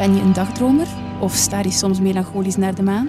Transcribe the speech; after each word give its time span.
Ben 0.00 0.14
je 0.14 0.20
een 0.20 0.32
dagdromer 0.32 0.86
of 1.20 1.32
staar 1.32 1.64
je 1.64 1.70
soms 1.70 2.00
melancholisch 2.00 2.56
naar 2.56 2.74
de 2.74 2.82
maan? 2.82 3.08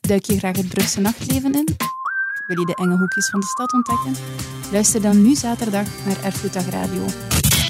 Duik 0.00 0.24
je 0.24 0.38
graag 0.38 0.56
het 0.56 0.68
Brugse 0.68 1.00
nachtleven 1.00 1.52
in? 1.52 1.68
Wil 2.46 2.58
je 2.58 2.66
de 2.66 2.74
enge 2.74 2.96
hoekjes 2.96 3.30
van 3.30 3.40
de 3.40 3.46
stad 3.46 3.72
ontdekken? 3.72 4.14
Luister 4.72 5.02
dan 5.02 5.22
nu 5.22 5.34
zaterdag 5.34 6.04
naar 6.06 6.24
Erfgoeddag 6.24 6.68
Radio. 6.68 7.04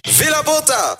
Villa 0.01 0.43
Bota! 0.43 0.97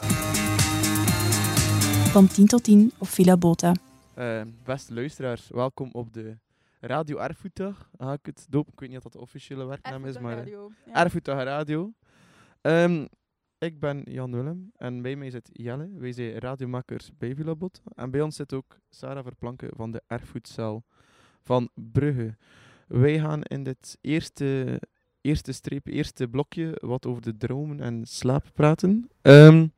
Van 2.11 2.27
10 2.27 2.47
tot 2.47 2.65
10 2.65 2.93
op 2.99 3.09
Villa 3.09 3.37
Bota. 3.37 3.75
Uh, 4.19 4.41
beste 4.65 4.95
luisteraars, 4.95 5.49
welkom 5.49 5.89
op 5.93 6.13
de 6.13 6.37
Radio 6.81 7.19
Erfgoeddag. 7.19 7.89
Ga 7.99 8.13
ik 8.13 8.27
het 8.27 8.47
doop? 8.49 8.69
Ik 8.69 8.81
weet 8.81 8.89
niet 8.89 8.99
of 8.99 9.05
dat 9.05 9.13
de 9.13 9.21
officiële 9.21 9.65
werknaam 9.65 10.05
is, 10.05 10.19
maar 10.19 10.37
Radio. 10.37 10.71
Erfgoeddag 10.93 11.45
Radio. 11.45 11.93
Um, 12.63 13.09
ik 13.59 13.81
ben 13.81 14.03
Jan 14.05 14.33
Willem 14.33 14.71
en 14.77 15.03
bij 15.03 15.17
mij 15.17 15.31
zit 15.31 15.49
Jelle. 15.53 15.89
Wij 15.99 16.13
zijn 16.13 16.39
radiomakers 16.39 17.11
bij 17.19 17.35
Villa 17.35 17.55
Bota. 17.55 17.81
En 17.95 18.11
bij 18.11 18.21
ons 18.21 18.37
zit 18.37 18.53
ook 18.53 18.79
Sarah 18.91 19.25
Verplanken 19.25 19.71
van 19.77 19.91
de 19.91 20.03
Erfgoedcel 20.07 20.85
van 21.43 21.69
Brugge. 21.75 22.37
Wij 22.87 23.19
gaan 23.19 23.43
in 23.43 23.63
dit 23.63 23.99
eerste, 24.01 24.81
eerste 25.21 25.53
streep, 25.53 25.87
eerste 25.87 26.29
blokje 26.29 26.79
wat 26.81 27.07
over 27.07 27.23
de 27.23 27.37
dromen 27.37 27.81
en 27.81 28.07
slaap 28.07 28.51
praten. 28.55 29.11
Um, 29.23 29.73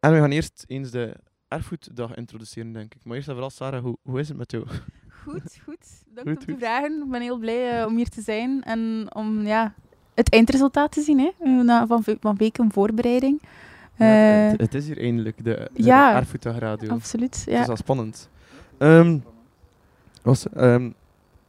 en 0.00 0.12
we 0.12 0.18
gaan 0.18 0.30
eerst 0.30 0.64
eens 0.66 0.90
de 0.90 1.16
erfgoeddag 1.48 2.14
introduceren, 2.14 2.72
denk 2.72 2.94
ik. 2.94 3.04
Maar 3.04 3.16
eerst 3.16 3.28
en 3.28 3.34
vooral, 3.34 3.50
Sarah, 3.50 3.82
hoe, 3.82 3.96
hoe 4.02 4.20
is 4.20 4.28
het 4.28 4.36
met 4.36 4.50
jou? 4.50 4.66
Goed, 5.08 5.60
goed. 5.64 6.02
Dank 6.06 6.28
voor 6.28 6.46
de 6.46 6.56
vragen. 6.58 7.02
Ik 7.02 7.10
ben 7.10 7.20
heel 7.20 7.38
blij 7.38 7.80
uh, 7.80 7.86
om 7.86 7.96
hier 7.96 8.08
te 8.08 8.22
zijn 8.22 8.62
en 8.62 9.08
om 9.14 9.46
ja, 9.46 9.74
het 10.14 10.32
eindresultaat 10.32 10.92
te 10.92 11.00
zien 11.00 11.18
hè, 11.18 11.48
na, 11.50 11.86
van, 11.86 12.04
van 12.20 12.36
weken 12.36 12.72
voorbereiding. 12.72 13.40
Ja, 13.96 14.06
het, 14.06 14.60
het, 14.60 14.74
is 14.74 14.86
hier 14.86 14.98
eindelijk, 14.98 15.44
de, 15.44 15.70
de 15.74 15.82
ja, 15.82 16.24
Radio. 16.42 16.90
Absoluut, 16.90 17.42
ja. 17.46 17.52
Het 17.52 17.62
is 17.62 17.68
al 17.68 17.76
spannend. 17.76 18.28
Um, 18.78 19.24
was, 20.22 20.46
um, 20.56 20.94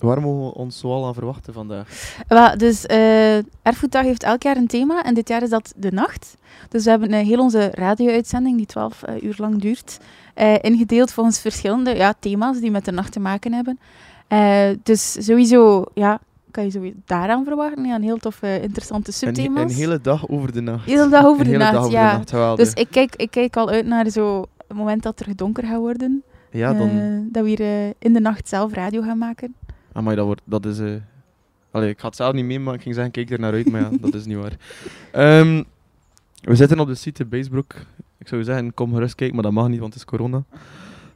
Waar 0.04 0.22
mogen 0.22 0.46
we 0.46 0.54
ons 0.54 0.80
zoal 0.80 1.06
aan 1.06 1.14
verwachten 1.14 1.54
vandaag? 1.54 2.16
Well, 2.28 2.56
dus 2.58 2.86
uh, 2.86 3.36
Erfgoeddag 3.62 4.04
heeft 4.04 4.24
elk 4.24 4.44
jaar 4.44 4.58
een 4.58 4.68
thema 4.68 5.04
en 5.04 5.14
dit 5.14 5.28
jaar 5.28 5.44
is 5.44 5.50
dat 5.50 5.74
de 5.76 5.92
nacht. 5.92 6.36
Dus 6.70 6.84
we 6.84 6.90
hebben 6.90 7.12
uh, 7.12 7.20
heel 7.20 7.40
onze 7.40 7.72
radio-uitzending, 7.74 8.58
die 8.58 8.66
12 8.66 9.02
uh, 9.10 9.24
uur 9.24 9.36
lang 9.38 9.62
duurt, 9.62 10.00
ingedeeld 10.62 11.12
volgens 11.12 11.40
verschillende 11.40 11.96
ja, 11.96 12.14
thema's 12.20 12.60
die 12.60 12.72
met 12.72 12.86
de 12.86 12.92
nacht 12.92 13.12
te 13.12 13.20
maken 13.20 13.54
hebben. 13.54 13.80
dus 14.84 15.26
sowieso, 15.26 15.86
ja, 15.94 16.20
kan 16.54 16.64
je 16.64 16.72
sowieso 16.72 16.98
daaraan 17.06 17.44
verwachten. 17.44 17.86
Ja, 17.86 17.96
een 17.96 18.04
heel 18.04 18.18
toffe, 18.18 18.62
interessante 18.62 19.12
subthema's. 19.12 19.64
Een, 19.64 19.70
een 19.70 19.76
hele 19.76 20.02
dag 20.02 20.30
over 20.30 20.52
de 20.52 20.62
nacht. 20.62 20.88
Een 20.88 20.98
hele 20.98 21.10
dag 21.10 21.26
over, 21.26 21.46
een 21.46 21.52
de, 21.52 21.58
hele 21.58 21.64
nacht, 21.64 21.74
dag 21.74 21.84
over 21.84 21.98
ja. 21.98 22.12
de 22.12 22.18
nacht, 22.18 22.30
geweldig. 22.30 22.66
Dus 22.66 22.74
ik 22.74 22.88
kijk, 22.92 23.16
ik 23.16 23.32
kijk 23.32 23.58
al 23.58 23.70
uit 23.70 23.86
naar 23.86 24.10
zo 24.10 24.46
het 24.68 24.78
moment 24.78 25.04
dat 25.04 25.20
er 25.20 25.36
donker 25.36 25.64
gaat 25.64 25.80
worden. 25.80 26.24
Ja, 26.52 26.74
dan... 26.74 27.28
dat 27.32 27.44
we 27.44 27.50
hier 27.50 27.94
in 28.00 28.14
de 28.14 28.20
nacht 28.20 28.48
zelf 28.48 28.74
radio 28.74 29.02
gaan 29.02 29.18
maken. 29.18 29.56
Amai, 29.94 30.16
dat, 30.16 30.26
wordt, 30.26 30.42
dat 30.44 30.66
is... 30.66 30.80
Uh... 30.80 30.96
Allee, 31.72 31.90
ik 31.90 32.00
ga 32.00 32.08
het 32.08 32.16
zelf 32.16 32.34
niet 32.34 32.46
mee, 32.46 32.60
maar 32.60 32.74
ik 32.74 32.82
ging 32.82 32.96
zeggen, 32.96 33.14
kijk 33.14 33.30
er 33.30 33.40
naar 33.40 33.54
uit, 33.54 33.72
maar 33.72 33.82
ja, 33.82 33.90
dat 34.02 34.14
is 34.14 34.26
niet 34.26 34.38
waar. 34.38 34.58
Um, 35.40 35.64
we 36.42 36.56
zitten 36.56 36.80
op 36.80 36.88
de 36.88 36.96
site 36.96 37.26
Basebrook. 37.26 37.76
Ik 38.18 38.28
zou 38.28 38.44
zeggen, 38.44 38.74
kom 38.74 38.94
gerust 38.94 39.16
kijken, 39.16 39.36
maar 39.36 39.44
dat 39.44 39.54
mag 39.54 39.68
niet, 39.68 39.80
want 39.80 39.94
het 39.94 40.04
is 40.04 40.10
corona. 40.10 40.44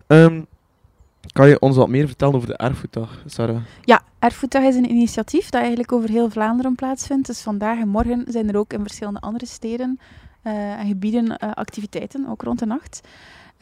Um, 0.08 0.46
kan 1.31 1.50
je 1.50 1.59
ons 1.59 1.75
wat 1.75 1.88
meer 1.88 2.08
vertellen 2.08 2.36
over 2.36 2.47
de 2.47 2.58
Erfgoeddag, 2.58 3.23
Sarah? 3.25 3.61
Ja, 3.81 4.02
Erfgoeddag 4.20 4.64
is 4.64 4.75
een 4.75 4.89
initiatief 4.89 5.50
dat 5.50 5.61
eigenlijk 5.61 5.92
over 5.92 6.09
heel 6.09 6.30
Vlaanderen 6.30 6.75
plaatsvindt. 6.75 7.28
Dus 7.28 7.42
vandaag 7.42 7.80
en 7.80 7.88
morgen 7.88 8.25
zijn 8.28 8.50
er 8.50 8.58
ook 8.58 8.73
in 8.73 8.81
verschillende 8.81 9.19
andere 9.19 9.45
steden 9.45 10.00
uh, 10.44 10.80
en 10.80 10.88
gebieden 10.88 11.25
uh, 11.25 11.52
activiteiten, 11.53 12.28
ook 12.30 12.42
rond 12.42 12.59
de 12.59 12.66
nacht. 12.66 13.02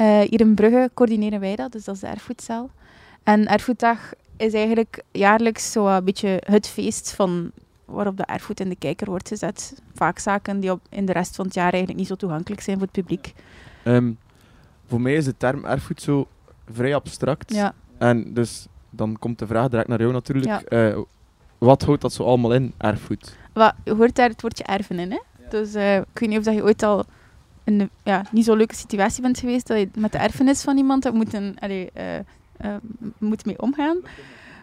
Uh, 0.01 0.19
hier 0.19 0.41
in 0.41 0.55
Brugge 0.55 0.89
coördineren 0.93 1.39
wij 1.39 1.55
dat, 1.55 1.71
dus 1.71 1.83
dat 1.83 1.95
is 1.95 2.01
de 2.01 2.07
Erfgoedcel. 2.07 2.69
En 3.23 3.47
Erfgoeddag 3.47 4.13
is 4.37 4.53
eigenlijk 4.53 5.03
jaarlijks 5.11 5.71
zo 5.71 5.87
een 5.87 6.03
beetje 6.03 6.41
het 6.45 6.67
feest 6.67 7.11
van 7.11 7.51
waarop 7.85 8.17
de 8.17 8.25
erfgoed 8.25 8.59
in 8.59 8.69
de 8.69 8.75
kijker 8.75 9.09
wordt 9.09 9.27
gezet. 9.27 9.81
Vaak 9.93 10.19
zaken 10.19 10.59
die 10.59 10.71
op, 10.71 10.81
in 10.89 11.05
de 11.05 11.13
rest 11.13 11.35
van 11.35 11.45
het 11.45 11.53
jaar 11.53 11.71
eigenlijk 11.71 11.97
niet 11.97 12.07
zo 12.07 12.15
toegankelijk 12.15 12.61
zijn 12.61 12.77
voor 12.77 12.87
het 12.91 12.95
publiek. 12.95 13.33
Um, 13.83 14.17
voor 14.87 15.01
mij 15.01 15.15
is 15.15 15.25
de 15.25 15.37
term 15.37 15.65
erfgoed 15.65 16.01
zo 16.01 16.27
vrij 16.71 16.95
abstract. 16.95 17.53
Ja. 17.53 17.73
En 17.97 18.33
dus 18.33 18.67
dan 18.89 19.19
komt 19.19 19.39
de 19.39 19.47
vraag 19.47 19.69
direct 19.69 19.87
naar 19.87 19.99
jou 19.99 20.11
natuurlijk. 20.11 20.69
Ja. 20.69 20.89
Uh, 20.89 20.99
wat 21.57 21.81
houdt 21.83 22.01
dat 22.01 22.13
zo 22.13 22.23
allemaal 22.23 22.53
in, 22.53 22.73
erfgoed? 22.77 23.35
Wat, 23.53 23.73
je 23.83 23.93
hoort 23.93 24.15
daar 24.15 24.29
het 24.29 24.41
woordje 24.41 24.63
erven 24.63 24.99
in. 24.99 25.11
Hè? 25.11 25.19
Ja. 25.43 25.49
Dus 25.49 25.75
uh, 25.75 25.95
ik 25.95 26.05
weet 26.13 26.29
niet 26.29 26.37
of 26.37 26.43
dat 26.43 26.53
je 26.53 26.63
ooit 26.63 26.83
al 26.83 27.05
in 27.63 27.79
een 27.79 27.89
ja, 28.03 28.25
niet 28.31 28.45
zo 28.45 28.55
leuke 28.55 28.75
situatie 28.75 29.21
bent 29.21 29.39
geweest 29.39 29.67
dat 29.67 29.77
je 29.77 29.89
met 29.95 30.11
de 30.11 30.17
erfenis 30.17 30.61
van 30.61 30.77
iemand 30.77 31.03
hebt 31.03 31.15
moeten... 31.15 31.55
Allee, 31.59 31.89
uh, 31.97 32.15
uh, 32.65 32.75
moet 33.17 33.45
mee 33.45 33.61
omgaan. 33.61 33.97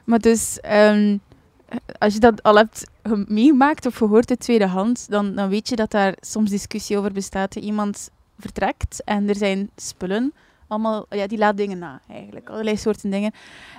Maar 0.04 0.18
dus, 0.18 0.58
um, 0.72 1.20
als 1.98 2.14
je 2.14 2.20
dat 2.20 2.42
al 2.42 2.56
hebt 2.56 2.90
meegemaakt 3.26 3.86
of 3.86 3.96
gehoord 3.96 4.30
uit 4.30 4.40
tweede 4.40 4.66
hand, 4.66 5.10
dan, 5.10 5.34
dan 5.34 5.48
weet 5.48 5.68
je 5.68 5.76
dat 5.76 5.90
daar 5.90 6.14
soms 6.20 6.50
discussie 6.50 6.98
over 6.98 7.12
bestaat. 7.12 7.54
Iemand 7.54 8.10
vertrekt 8.38 9.04
en 9.04 9.28
er 9.28 9.36
zijn 9.36 9.70
spullen, 9.76 10.32
allemaal, 10.72 11.06
ja, 11.10 11.26
die 11.26 11.38
laat 11.38 11.56
dingen 11.56 11.78
na 11.78 12.00
eigenlijk, 12.10 12.48
allerlei 12.50 12.76
soorten 12.76 13.10
dingen. 13.10 13.32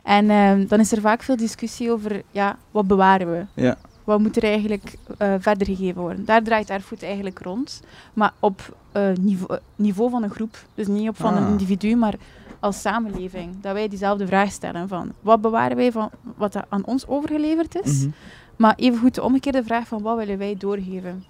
En 0.04 0.30
um, 0.30 0.68
dan 0.68 0.80
is 0.80 0.92
er 0.92 1.02
vaak 1.02 1.24
veel 1.24 1.36
discussie 1.36 1.92
over, 1.92 2.22
ja, 2.31 2.58
wat 2.72 2.88
bewaren 2.88 3.31
we? 3.31 3.62
Ja. 3.62 3.78
Wat 4.04 4.20
moet 4.20 4.38
er 4.38 4.44
eigenlijk 4.44 4.96
uh, 5.22 5.34
verder 5.40 5.68
gegeven 5.68 6.02
worden? 6.02 6.26
Daar 6.26 6.44
draait 6.44 6.70
erfgoed 6.70 7.04
eigenlijk 7.04 7.40
rond. 7.40 7.81
Maar 8.14 8.34
op 8.40 8.78
uh, 8.98 9.04
niveau, 9.20 9.59
niveau 9.76 10.09
van 10.09 10.24
een 10.24 10.30
groep. 10.30 10.66
Dus 10.76 10.88
niet 10.88 11.09
op 11.09 11.18
van 11.18 11.34
Ah. 11.34 11.42
een 11.42 11.48
individu, 11.48 11.96
maar 11.96 12.14
als 12.59 12.81
samenleving. 12.81 13.62
Dat 13.62 13.74
wij 13.74 13.88
diezelfde 13.88 14.28
vraag 14.28 14.52
stellen 14.52 14.88
van 14.88 15.12
wat 15.22 15.42
bewaren 15.42 15.78
wij 15.78 15.92
van 15.92 16.10
wat 16.36 16.56
aan 16.70 16.86
ons 16.86 17.08
overgeleverd 17.08 17.81
is. 17.84 18.00
Mhm. 18.00 18.10
Maar 18.56 18.74
evengoed 18.75 19.16
de 19.16 19.24
omgekeerde 19.24 19.64
vraag 19.64 19.88
van 19.88 20.02
wat 20.02 20.18
willen 20.18 20.38
wij 20.38 20.56
doorgeven. 20.58 21.24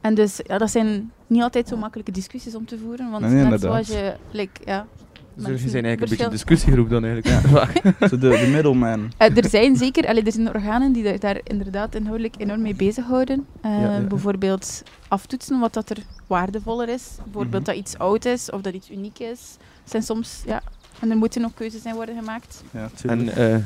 En 0.00 0.14
dus 0.14 0.40
ja, 0.46 0.58
dat 0.58 0.70
zijn 0.70 1.10
niet 1.26 1.42
altijd 1.42 1.68
zo 1.68 1.76
makkelijke 1.76 2.12
discussies 2.12 2.54
om 2.54 2.66
te 2.66 2.78
voeren. 2.78 3.10
Want 3.10 3.22
Nee, 3.24 3.32
nee, 3.32 3.42
net 3.44 3.52
inderdaad. 3.52 3.86
zoals 3.86 4.00
je... 4.00 4.14
Like, 4.30 4.60
ja, 4.64 4.86
Dus 5.34 5.46
mensen 5.46 5.70
zijn 5.70 5.84
eigenlijk 5.84 6.12
een 6.12 6.18
beetje 6.18 6.32
discussiegroep 6.32 6.90
dan 6.90 7.04
eigenlijk. 7.04 7.42
Ja. 8.00 8.08
Zo 8.08 8.18
de, 8.18 8.28
de 8.28 8.50
middleman. 8.52 9.12
Eh, 9.16 9.36
er 9.36 9.48
zijn 9.48 9.76
zeker, 9.76 10.06
allee, 10.06 10.22
er 10.22 10.32
zijn 10.32 10.48
organen 10.54 10.92
die 10.92 11.02
da- 11.02 11.16
daar 11.18 11.40
inderdaad 11.44 11.94
inhoudelijk 11.94 12.34
enorm 12.38 12.62
mee 12.62 12.74
bezighouden. 12.74 13.46
Uh, 13.64 13.80
Ja, 13.80 13.92
ja. 13.94 14.00
Bijvoorbeeld 14.00 14.82
aftoetsen 15.08 15.58
wat 15.60 15.72
dat 15.74 15.90
er 15.90 15.98
waardevoller 16.26 16.88
is. 16.88 17.08
Bijvoorbeeld 17.24 17.62
Mhm. 17.62 17.70
dat 17.72 17.76
iets 17.76 17.98
oud 17.98 18.24
is 18.24 18.50
of 18.50 18.60
dat 18.60 18.74
iets 18.74 18.90
uniek 18.90 19.18
is. 19.18 19.56
zijn 19.84 20.02
soms, 20.02 20.42
ja, 20.46 20.62
en 21.00 21.10
er 21.10 21.16
moeten 21.16 21.44
ook 21.44 21.54
keuzes 21.54 21.82
zijn 21.82 21.94
worden 21.94 22.16
gemaakt. 22.18 22.62
Ja, 22.70 22.80
En 22.80 22.90
tuurlijk. 22.94 23.62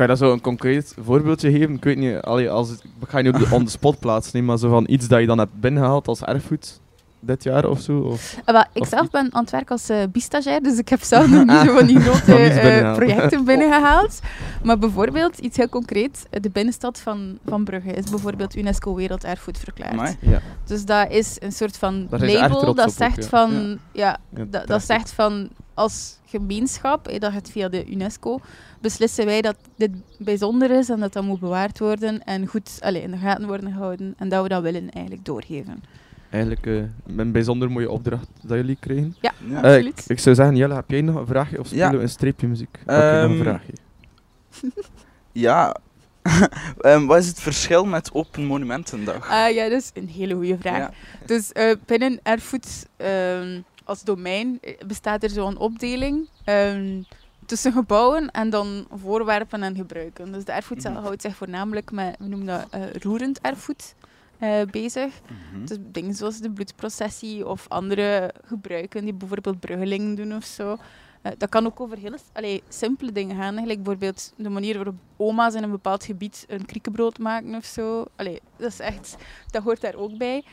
Eh, 0.00 0.06
kan 0.06 0.06
je 0.06 0.18
daar 0.18 0.28
zo 0.28 0.32
een 0.32 0.40
concreet 0.40 0.94
voorbeeldje 1.04 1.50
geven? 1.50 1.74
Ik 1.74 1.84
weet 1.84 1.96
niet, 1.96 2.20
allee, 2.20 2.50
als 2.50 2.68
het, 2.68 2.84
ik 3.00 3.08
ga 3.08 3.18
je 3.18 3.24
niet 3.24 3.34
op 3.34 3.40
de 3.40 3.54
on 3.54 3.64
the 3.64 3.70
spot 3.70 3.98
plaatsen, 3.98 4.44
maar 4.44 4.58
zo 4.58 4.68
van 4.68 4.84
iets 4.88 5.08
dat 5.08 5.20
je 5.20 5.26
dan 5.26 5.38
hebt 5.38 5.60
binnengehaald 5.60 6.08
als 6.08 6.22
erfgoed 6.22 6.80
dit 7.20 7.42
jaar 7.44 7.64
of 7.64 7.80
zo? 7.80 7.98
Of? 7.98 8.36
Uh, 8.38 8.54
wel, 8.54 8.64
ik 8.72 8.82
Of 8.82 8.88
zelf 8.88 9.10
ben 9.10 9.34
aan 9.34 9.42
het 9.42 9.50
werk 9.50 9.70
als 9.70 9.90
uh, 9.90 10.02
bistagiair, 10.12 10.62
dus 10.62 10.78
ik 10.78 10.88
heb 10.88 11.02
zelf 11.02 11.28
nog 11.28 11.44
niet 11.44 11.58
zo 11.66 11.74
van 11.74 11.86
die 11.86 12.00
grote 12.00 12.34
eh, 12.34 12.36
binnengehaald. 12.36 12.96
projecten 12.96 13.44
binnengehaald. 13.44 14.20
Maar 14.62 14.78
bijvoorbeeld, 14.78 15.38
iets 15.38 15.56
heel 15.56 15.68
concreet, 15.68 16.26
eh, 16.30 16.40
de 16.40 16.50
binnenstad 16.50 17.00
van, 17.00 17.38
van 17.46 17.64
Brugge 17.64 17.90
is 17.90 18.10
bijvoorbeeld 18.10 18.56
UNESCO 18.56 18.94
Werelderfgoed 18.94 19.58
verklaard. 19.58 19.92
Amai. 19.92 20.16
Ja. 20.20 20.40
Dus 20.64 20.84
dat 20.84 21.10
is 21.10 21.36
een 21.38 21.52
soort 21.52 21.76
van 21.76 22.06
label 22.10 22.74
dat 22.74 22.86
ook, 22.86 22.94
zegt 22.94 23.16
ja. 23.16 23.28
van, 23.28 23.78
Ja. 23.92 24.18
ja, 24.32 24.44
Ja, 24.50 24.64
dat, 24.66 24.82
zegt 24.82 25.12
van 25.12 25.48
als 25.78 26.18
gemeenschap, 26.26 27.08
eh, 27.08 27.20
dat 27.20 27.32
het 27.32 27.50
via 27.50 27.68
de 27.68 27.86
UNESCO, 27.90 28.40
beslissen 28.80 29.26
wij 29.26 29.40
dat 29.40 29.56
dit 29.76 29.90
bijzonder 30.18 30.70
is 30.70 30.88
en 30.88 31.00
dat 31.00 31.12
dat 31.12 31.22
moet 31.24 31.40
bewaard 31.40 31.78
worden 31.78 32.24
en 32.24 32.46
goed 32.46 32.78
in 32.92 33.10
de 33.10 33.16
gaten 33.16 33.46
worden 33.46 33.72
gehouden 33.72 34.14
en 34.18 34.28
dat 34.28 34.42
we 34.42 34.48
dat 34.48 34.62
willen 34.62 34.90
eigenlijk 34.90 35.24
doorgeven. 35.24 35.82
Eigenlijk 36.30 36.66
eh, 36.66 36.82
een 37.16 37.32
bijzonder 37.32 37.70
mooie 37.70 37.90
opdracht 37.90 38.28
dat 38.42 38.56
jullie 38.56 38.76
kregen. 38.80 39.16
Ja, 39.20 39.32
Ja. 39.48 39.56
Eh, 39.62 39.62
absoluut. 39.62 39.98
ik, 39.98 40.04
ik 40.06 40.18
zou 40.18 40.34
zeggen, 40.34 40.56
Jelle, 40.56 40.74
heb 40.74 40.90
jij 40.90 41.00
nog 41.00 41.14
een 41.16 41.26
vraagje 41.26 41.58
of 41.60 41.66
spelen 41.66 41.90
Ja. 41.90 41.96
we 41.96 42.02
een 42.02 42.08
streepje 42.08 42.46
muziek? 42.48 42.78
Oké, 42.82 42.92
nog 43.22 43.30
een 43.30 43.30
Ehm, 43.30 43.38
vraagje. 43.42 43.72
Ja. 45.32 45.76
Ehm, 46.80 47.06
wat 47.06 47.18
is 47.18 47.26
het 47.26 47.40
verschil 47.40 47.84
met 47.84 48.12
Open 48.12 48.44
Monumentendag? 48.44 49.30
Ah 49.30 49.54
ja, 49.54 49.68
dat 49.68 49.80
is 49.82 49.90
een 49.94 50.08
hele 50.08 50.34
goede 50.34 50.58
vraag. 50.58 50.76
Ja. 50.78 50.90
Dus 51.26 51.52
eh, 51.52 51.74
binnen 51.86 52.20
erfgoed 52.22 52.86
ehm, 52.96 53.60
als 53.88 54.02
domein 54.04 54.58
eh, 54.60 54.74
bestaat 54.86 55.22
er 55.22 55.30
zo'n 55.30 55.56
opdeling 55.58 56.28
ehm, 56.44 57.02
tussen 57.46 57.72
gebouwen 57.72 58.30
en 58.30 58.50
dan 58.50 58.86
voorwerpen 58.94 59.62
en 59.62 59.74
gebruiken. 59.76 60.32
Dus 60.32 60.44
de 60.44 60.52
erfgoedcel 60.52 60.92
Mhm. 60.92 61.02
houdt 61.02 61.22
zich 61.22 61.36
voornamelijk 61.36 61.90
met, 61.92 62.16
we 62.18 62.26
noemen 62.26 62.46
dat 62.46 62.66
eh, 62.70 62.92
roerend 63.02 63.40
erfgoed, 63.40 63.94
eh, 64.38 64.62
bezig. 64.70 65.12
Mhm. 65.52 65.64
Dus 65.64 65.76
dingen 65.80 66.14
zoals 66.14 66.38
de 66.40 66.50
bloedprocessie 66.50 67.46
of 67.48 67.68
andere 67.68 68.34
gebruiken 68.44 69.04
die 69.04 69.14
bijvoorbeeld 69.14 69.60
bruggelingen 69.60 70.14
doen 70.14 70.34
of 70.36 70.44
zo. 70.44 70.76
Eh, 71.22 71.32
dat 71.38 71.48
kan 71.48 71.66
ook 71.66 71.80
over 71.80 71.98
hele 71.98 72.18
allee, 72.32 72.62
simpele 72.68 73.12
dingen 73.12 73.36
gaan. 73.36 73.54
Bijvoorbeeld 73.54 74.32
de 74.36 74.48
manier 74.48 74.74
waarop 74.74 74.94
oma's 75.16 75.54
in 75.54 75.62
een 75.62 75.70
bepaald 75.70 76.04
gebied 76.04 76.44
een 76.48 76.64
kriekenbrood 76.64 77.18
maken 77.18 77.54
of 77.54 77.64
zo. 77.64 78.04
Allee, 78.16 78.40
dat, 78.56 78.70
is 78.70 78.78
echt, 78.78 79.16
dat 79.50 79.62
hoort 79.62 79.80
daar 79.80 79.94
ook 79.94 80.18
bij. 80.18 80.44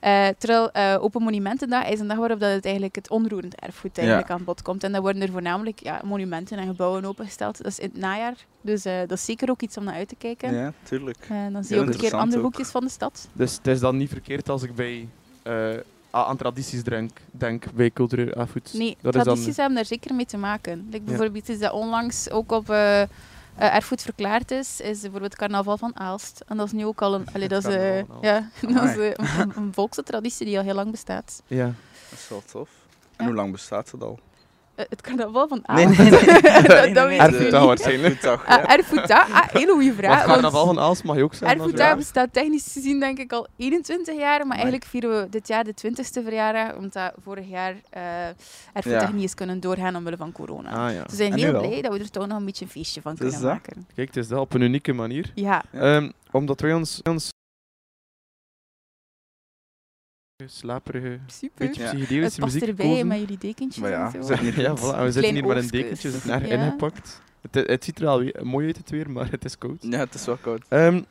Eh, 0.00 0.28
terwijl 0.38 0.70
eh, 0.70 1.02
Open 1.02 1.22
Monumentendag 1.22 1.88
is 1.88 2.00
een 2.00 2.08
dag 2.08 2.16
waarop 2.16 2.40
dat 2.40 2.52
het, 2.52 2.64
eigenlijk 2.64 2.94
het 2.94 3.10
onroerend 3.10 3.60
erfgoed 3.60 3.98
eigenlijk 3.98 4.30
aan 4.30 4.44
bod 4.44 4.62
komt. 4.62 4.84
En 4.84 4.92
dan 4.92 5.00
worden 5.00 5.22
er 5.22 5.30
voornamelijk 5.30 5.82
ja, 5.82 6.00
monumenten 6.04 6.58
en 6.58 6.66
gebouwen 6.66 7.04
opengesteld. 7.04 7.56
Dat 7.56 7.66
is 7.66 7.78
in 7.78 7.88
het 7.92 7.98
najaar, 7.98 8.36
dus 8.60 8.84
eh, 8.84 8.98
dat 8.98 9.12
is 9.12 9.24
zeker 9.24 9.50
ook 9.50 9.62
iets 9.62 9.76
om 9.76 9.84
naar 9.84 9.94
uit 9.94 10.08
te 10.08 10.16
kijken. 10.16 10.54
Ja, 10.54 10.72
tuurlijk. 10.82 11.28
Dan 11.28 11.64
zie 11.64 11.74
je 11.76 11.80
Heel 11.80 11.88
ook 11.88 11.94
een 11.94 12.00
keer 12.00 12.14
andere 12.14 12.38
ook. 12.38 12.44
hoekjes 12.44 12.68
van 12.68 12.84
de 12.84 12.90
stad. 12.90 13.28
Dus 13.32 13.56
het 13.56 13.66
is 13.66 13.80
dan 13.80 13.96
niet 13.96 14.10
verkeerd 14.10 14.48
als 14.48 14.62
ik 14.62 14.74
bij 14.74 15.08
eh, 15.42 15.74
aan 16.14 16.36
tradities 16.36 16.82
denk, 16.84 17.10
denk 17.30 17.72
bij 17.72 17.90
cultureel 17.90 18.32
erfgoed. 18.32 18.70
Nee, 18.72 18.96
dat 19.00 19.14
is 19.14 19.22
tradities 19.22 19.44
dan, 19.46 19.54
hebben 19.54 19.74
daar 19.74 19.84
zeker 19.84 20.14
mee 20.14 20.26
te 20.26 20.36
maken. 20.36 20.78
Like 20.90 20.96
Ja. 20.98 21.02
bijvoorbeeld 21.04 21.48
is 21.48 21.58
dat 21.58 21.72
onlangs 21.72 22.30
ook 22.30 22.52
op 22.52 22.70
eh, 22.70 23.00
eh, 23.02 23.08
erfgoed 23.56 24.02
verklaard 24.02 24.50
is, 24.50 24.80
is 24.80 25.00
bijvoorbeeld 25.00 25.32
het 25.32 25.36
carnaval 25.40 25.78
van 25.78 25.96
Aalst. 25.98 26.42
En 26.46 26.56
dat 26.56 26.66
is 26.66 26.72
nu 26.72 26.84
ook 26.86 27.02
al 27.02 27.14
een, 27.14 27.26
allee, 27.32 27.48
dat 27.54 27.64
is, 27.66 27.74
eh, 27.74 27.96
ja, 28.20 28.48
dat 28.60 28.70
is 28.70 28.76
Amai. 28.76 29.12
een, 29.16 29.52
een 29.56 29.72
volkse 29.74 30.02
traditie 30.02 30.46
die 30.46 30.58
al 30.58 30.64
heel 30.64 30.74
lang 30.74 30.90
bestaat. 30.90 31.42
Ja. 31.46 31.64
Dat 32.10 32.18
is 32.18 32.28
wel 32.28 32.42
tof. 32.50 32.68
En 33.16 33.24
Ja. 33.24 33.24
hoe 33.24 33.34
lang 33.34 33.52
bestaat 33.52 33.90
het 33.90 34.02
al? 34.02 34.18
Eh, 34.74 34.84
het 34.88 35.00
carnaval 35.00 35.48
van 35.48 35.62
Nee, 35.74 35.86
Aalst. 35.86 35.98
nee, 35.98 36.10
nee. 36.10 36.20
dat, 36.62 36.94
dat 36.94 37.06
weet 37.08 37.40
niet. 37.40 37.50
waarschijnlijk. 37.50 38.14
Erfgoeddag, 38.22 38.46
Ah, 38.46 38.56
ja. 38.62 38.76
erfgoeddag? 38.76 39.30
Ah, 39.32 39.48
hele 39.48 39.72
goede 39.72 39.92
vraag. 39.94 40.10
Het 40.18 40.26
want 40.26 40.32
carnaval 40.40 40.66
van 40.66 40.78
Aalst 40.80 41.04
mag 41.04 41.16
je 41.16 41.22
ook 41.22 41.34
zeggen. 41.34 41.70
vraag. 41.70 41.96
bestaat 41.96 42.32
technisch 42.32 42.72
gezien 42.72 43.00
denk 43.00 43.18
ik 43.18 43.32
al 43.32 43.46
21 43.56 44.16
jaar, 44.18 44.46
maar 44.46 44.56
eigenlijk 44.56 44.84
vieren 44.84 45.10
we 45.20 45.28
dit 45.28 45.48
jaar 45.48 45.64
de 45.64 45.74
20ste 45.86 46.22
verjaardag, 46.22 46.76
omdat 46.76 47.12
vorig 47.22 47.48
jaar 47.48 47.74
eh 47.90 48.02
erfgoeddag 48.72 49.08
Ja. 49.08 49.14
niet 49.14 49.24
is 49.24 49.34
kunnen 49.34 49.60
doorgaan 49.60 49.96
omwille 49.96 50.16
van 50.16 50.32
corona. 50.32 50.70
Ah 50.86 50.92
ja. 50.92 51.02
Dus 51.02 51.10
we 51.10 51.16
zijn 51.16 51.32
En 51.32 51.38
heel 51.38 51.52
wel. 51.52 51.68
blij 51.68 51.82
dat 51.82 51.92
we 51.92 51.98
er 51.98 52.10
toch 52.10 52.26
nog 52.26 52.38
een 52.38 52.44
beetje 52.44 52.64
een 52.64 52.70
feestje 52.70 53.00
van 53.00 53.16
kunnen 53.16 53.34
dat? 53.40 53.50
maken. 53.50 53.86
Kijk, 53.94 54.08
het 54.08 54.16
is 54.16 54.28
dat 54.28 54.38
op 54.40 54.54
een 54.54 54.60
unieke 54.60 54.92
manier. 54.92 55.32
Ja, 55.34 55.62
Ja. 55.72 55.80
Ehm, 55.80 56.10
omdat 56.30 56.60
wij 56.60 56.74
ons, 56.74 57.00
ons 57.02 57.28
slaperige, 60.46 61.18
super. 61.26 61.66
beetje 61.66 61.82
Ja. 61.82 61.88
Het 61.88 61.96
psychedelische 61.98 62.40
past 62.40 62.54
muziek 62.54 62.68
erbij 62.68 63.04
met 63.04 63.18
jullie 63.18 63.38
dekentjes 63.38 63.82
Maar 63.82 63.90
ja, 63.90 64.06
en 64.06 64.20
we 64.20 64.26
zo. 64.26 64.26
zitten 64.34 64.44
hier 64.46 64.60
Ja, 64.60 64.76
voilà. 64.76 64.80
We 64.80 65.12
zitten 65.12 65.12
Klein 65.22 65.34
hier 65.34 65.46
met 65.46 65.56
een 65.56 65.62
oogstkus. 65.62 65.70
dekentje, 65.80 66.08
we 66.08 66.14
zitten 66.14 66.30
daar 66.30 66.46
Ja. 66.46 66.54
ingepakt. 66.64 67.22
Het, 67.50 67.66
het 67.68 67.84
ziet 67.84 68.00
er 68.00 68.06
al 68.06 68.30
mooi 68.42 68.66
uit 68.66 68.76
het 68.76 68.90
weer, 68.90 69.10
maar 69.10 69.30
het 69.30 69.44
is 69.44 69.58
koud. 69.58 69.76
Ja, 69.80 69.98
het 69.98 70.14
is 70.14 70.24
wel 70.26 70.36
koud. 70.36 70.62
Ehm, 70.68 71.02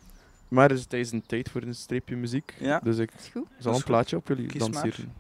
maar 0.48 0.70
het 0.70 0.94
is 0.94 1.12
een 1.12 1.24
tijd 1.26 1.50
voor 1.50 1.62
een 1.62 1.76
streepje 1.76 2.16
muziek. 2.16 2.54
Ja. 2.60 2.80
Dus 2.84 2.98
ik 2.98 3.12
Is 3.18 3.32
zal 3.60 3.72
is 3.72 3.78
een 3.78 3.84
plaatje 3.84 4.16
op 4.16 4.28
jullie 4.28 4.46
Kies 4.46 4.60
danseren. 4.62 5.14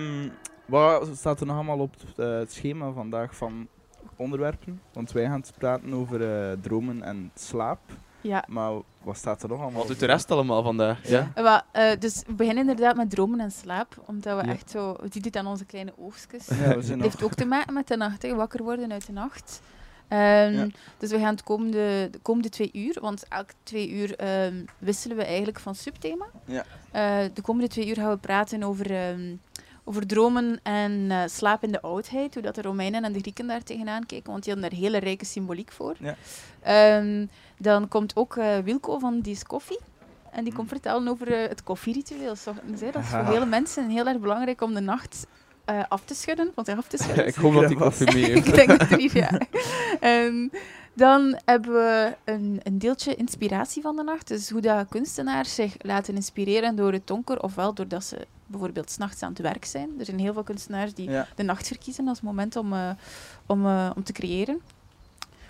Ehm, 0.00 0.28
wat 0.66 1.08
staat 1.16 1.40
er 1.40 1.46
nog 1.46 1.56
allemaal 1.56 1.78
op 1.78 1.94
het, 2.06 2.18
eh, 2.18 2.34
het 2.38 2.52
schema 2.52 2.90
vandaag 2.92 3.36
van 3.36 3.68
onderwerpen? 4.16 4.80
Want 4.92 5.12
wij 5.12 5.24
gaan 5.24 5.40
het 5.40 5.52
praten 5.58 5.92
over 5.94 6.48
eh, 6.50 6.56
dromen 6.60 7.02
en 7.02 7.30
slaap. 7.34 7.80
Ja. 8.20 8.44
Maar 8.48 8.72
wat 9.02 9.16
staat 9.16 9.42
er 9.42 9.48
nog 9.48 9.60
allemaal? 9.60 9.78
Wat 9.78 9.88
doet 9.88 9.98
de 10.00 10.06
rest 10.06 10.30
allemaal 10.30 10.62
vandaag? 10.62 11.08
Ja? 11.08 11.30
Wel, 11.34 11.60
eh, 11.72 11.98
dus 11.98 12.22
we 12.26 12.32
beginnen 12.32 12.68
inderdaad 12.68 12.96
met 12.96 13.10
dromen 13.10 13.40
en 13.40 13.50
slaap, 13.50 14.02
omdat 14.06 14.40
we 14.40 14.46
Ja. 14.46 14.52
echt 14.52 14.70
zo... 14.70 14.96
Ziet 15.10 15.24
het 15.24 15.36
aan 15.36 15.46
onze 15.46 15.64
kleine 15.64 15.92
oogstjes. 15.98 16.46
Ja, 16.46 16.54
we 16.54 16.60
zijn 16.64 16.74
Het 16.76 16.88
nog... 16.88 17.02
heeft 17.02 17.22
ook 17.22 17.34
te 17.34 17.44
maken 17.44 17.74
met 17.74 17.88
de 17.88 17.96
nacht, 17.96 18.22
hè, 18.22 18.34
wakker 18.34 18.62
worden 18.62 18.92
uit 18.92 19.06
de 19.06 19.12
nacht. 19.12 19.60
Ehm, 20.08 20.52
Ja. 20.52 20.66
Dus 20.98 21.10
we 21.10 21.18
gaan 21.18 21.34
het 21.34 21.42
komende, 21.42 22.08
de 22.10 22.18
komende 22.22 22.48
twee 22.48 22.70
uur, 22.72 22.98
want 23.00 23.28
elke 23.28 23.52
twee 23.62 23.90
uur 23.90 24.16
ehm, 24.16 24.64
wisselen 24.78 25.16
we 25.16 25.24
eigenlijk 25.24 25.60
van 25.60 25.74
subthema. 25.74 26.26
Ja. 26.44 26.64
Eh, 26.90 27.28
de 27.34 27.42
komende 27.42 27.68
twee 27.68 27.88
uur 27.88 27.94
gaan 27.94 28.10
we 28.10 28.16
praten 28.16 28.62
over, 28.62 28.90
ehm, 28.90 29.34
over 29.84 30.06
dromen 30.06 30.60
en 30.62 31.06
eh, 31.10 31.22
slaap 31.26 31.62
in 31.62 31.72
de 31.72 31.80
oudheid, 31.82 32.34
hoe 32.34 32.42
dat 32.42 32.54
de 32.54 32.62
Romeinen 32.62 33.04
en 33.04 33.12
de 33.12 33.18
Grieken 33.18 33.46
daar 33.46 33.62
tegenaan 33.62 34.06
kijken, 34.06 34.30
want 34.30 34.44
die 34.44 34.52
hadden 34.52 34.70
daar 34.70 34.80
hele 34.80 34.98
rijke 34.98 35.24
symboliek 35.24 35.72
voor. 35.72 35.94
Ja. 35.98 36.16
Ehm, 36.62 37.26
dan 37.58 37.88
komt 37.88 38.16
ook 38.16 38.36
eh, 38.36 38.58
Wilco 38.58 38.98
van 38.98 39.20
Dies 39.20 39.42
Koffie. 39.42 39.78
En 40.30 40.44
die 40.44 40.52
komt 40.52 40.66
Mm. 40.66 40.72
vertellen 40.72 41.08
over 41.08 41.32
eh, 41.32 41.48
het 41.48 41.62
koffieritueel. 41.62 42.28
Dat 42.28 42.36
is 42.36 42.42
voor 42.42 43.18
Ah. 43.18 43.28
vele 43.28 43.46
mensen 43.46 43.88
heel 43.88 44.06
erg 44.06 44.18
belangrijk 44.18 44.60
om 44.62 44.74
de 44.74 44.80
nacht 44.80 45.26
eh, 45.64 45.82
af 45.88 46.04
te 46.04 46.14
schudden, 46.14 46.52
zich 46.64 46.76
af 46.76 46.86
te 46.88 46.96
schudden. 46.96 47.26
ik 47.32 47.34
hoop 47.34 47.54
dat 47.54 47.68
die 47.68 47.76
koffie 47.76 48.12
mee 48.12 48.24
heeft. 48.24 48.46
Ik 48.46 48.54
denk 48.54 48.68
dat 48.68 48.80
er 48.90 48.98
hier, 48.98 49.16
ja. 49.16 49.38
Ehm, 50.00 50.48
dan 50.94 51.38
hebben 51.44 51.72
we 51.72 52.16
een, 52.24 52.60
een 52.62 52.78
deeltje 52.78 53.14
inspiratie 53.14 53.82
van 53.82 53.96
de 53.96 54.02
nacht. 54.02 54.28
Dus 54.28 54.50
hoe 54.50 54.60
dat 54.60 54.86
kunstenaars 54.88 55.54
zich 55.54 55.74
laten 55.78 56.14
inspireren 56.14 56.76
door 56.76 56.92
het 56.92 57.06
donker, 57.06 57.42
ofwel 57.42 57.74
doordat 57.74 58.04
ze 58.04 58.26
bijvoorbeeld 58.46 58.90
s'nachts 58.90 59.22
aan 59.22 59.28
het 59.32 59.38
werk 59.38 59.64
zijn. 59.64 59.90
Er 59.98 60.04
zijn 60.04 60.18
heel 60.18 60.32
veel 60.32 60.42
kunstenaars 60.42 60.94
die 60.94 61.10
Ja. 61.10 61.26
de 61.34 61.42
nacht 61.42 61.66
verkiezen 61.66 62.08
als 62.08 62.20
moment 62.20 62.56
om, 62.56 62.72
eh, 62.72 62.90
om, 63.46 63.66
eh, 63.66 63.90
om 63.96 64.02
te 64.04 64.12
creëren. 64.12 64.60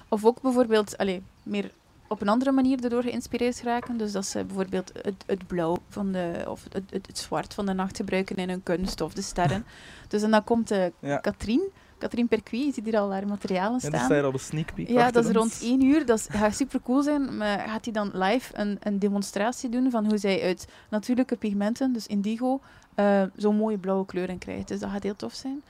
Of 0.09 0.25
ook 0.25 0.41
bijvoorbeeld 0.43 0.99
allee, 0.99 1.23
meer 1.43 1.71
op 2.09 2.21
een 2.21 2.29
andere 2.29 2.53
manier 2.53 2.85
erdoor 2.85 3.03
geïnspireerd 3.03 3.63
raken. 3.63 3.97
Dus 3.97 4.13
dat 4.13 4.27
ze 4.27 4.45
bijvoorbeeld 4.45 4.93
het, 5.03 5.25
het 5.27 5.47
blauw 5.47 5.77
van 5.89 6.13
de, 6.13 6.45
of 6.49 6.65
het, 6.65 6.91
het, 6.91 7.07
het 7.07 7.19
zwart 7.19 7.55
van 7.55 7.67
de 7.67 7.73
nacht 7.73 7.97
gebruiken 7.97 8.37
in 8.37 8.49
hun 8.49 8.63
kunst 8.63 9.01
of 9.01 9.15
de 9.15 9.23
sterren. 9.23 9.65
dus 10.09 10.23
en 10.23 10.31
dan 10.31 10.45
komt 10.45 10.69
Ja. 11.01 11.17
Katrien, 11.19 11.63
Katrien 11.99 12.29
Perquis, 12.29 12.65
je 12.65 12.73
ziet 12.73 12.85
hier 12.85 12.99
al 12.99 13.13
haar 13.13 13.27
materialen 13.27 13.73
Ja, 13.73 13.79
staan. 13.79 13.93
er 13.93 13.99
staat 13.99 14.11
hier 14.11 14.25
al 14.25 14.33
een 14.33 14.39
sneak 14.39 14.75
peek 14.75 14.89
Ja, 14.89 15.11
dat 15.11 15.25
is 15.25 15.31
rond 15.33 15.59
één 15.63 15.83
uur. 15.83 16.07
Dat 16.07 16.19
is- 16.19 16.27
gaat 16.31 16.55
super 16.57 16.81
cool 16.83 17.03
zijn. 17.03 17.37
Maar 17.37 17.59
gaat 17.69 17.85
hij 17.85 17.93
dan 17.93 18.11
live 18.15 18.59
een, 18.59 18.77
een 18.83 18.99
demonstratie 18.99 19.69
doen 19.69 19.91
van 19.91 20.07
hoe 20.07 20.19
zij 20.19 20.43
uit 20.43 20.67
natuurlijke 20.91 21.37
pigmenten, 21.37 21.93
dus 21.93 22.07
indigo, 22.07 22.61
eh, 22.95 23.23
zo'n 23.37 23.57
mooie 23.57 23.79
blauwe 23.79 24.07
kleuren 24.07 24.39
krijgt. 24.39 24.69
Dus 24.69 24.81
dat 24.81 24.91
gaat 24.91 25.03
heel 25.03 25.17
tof 25.17 25.35
zijn. 25.35 25.63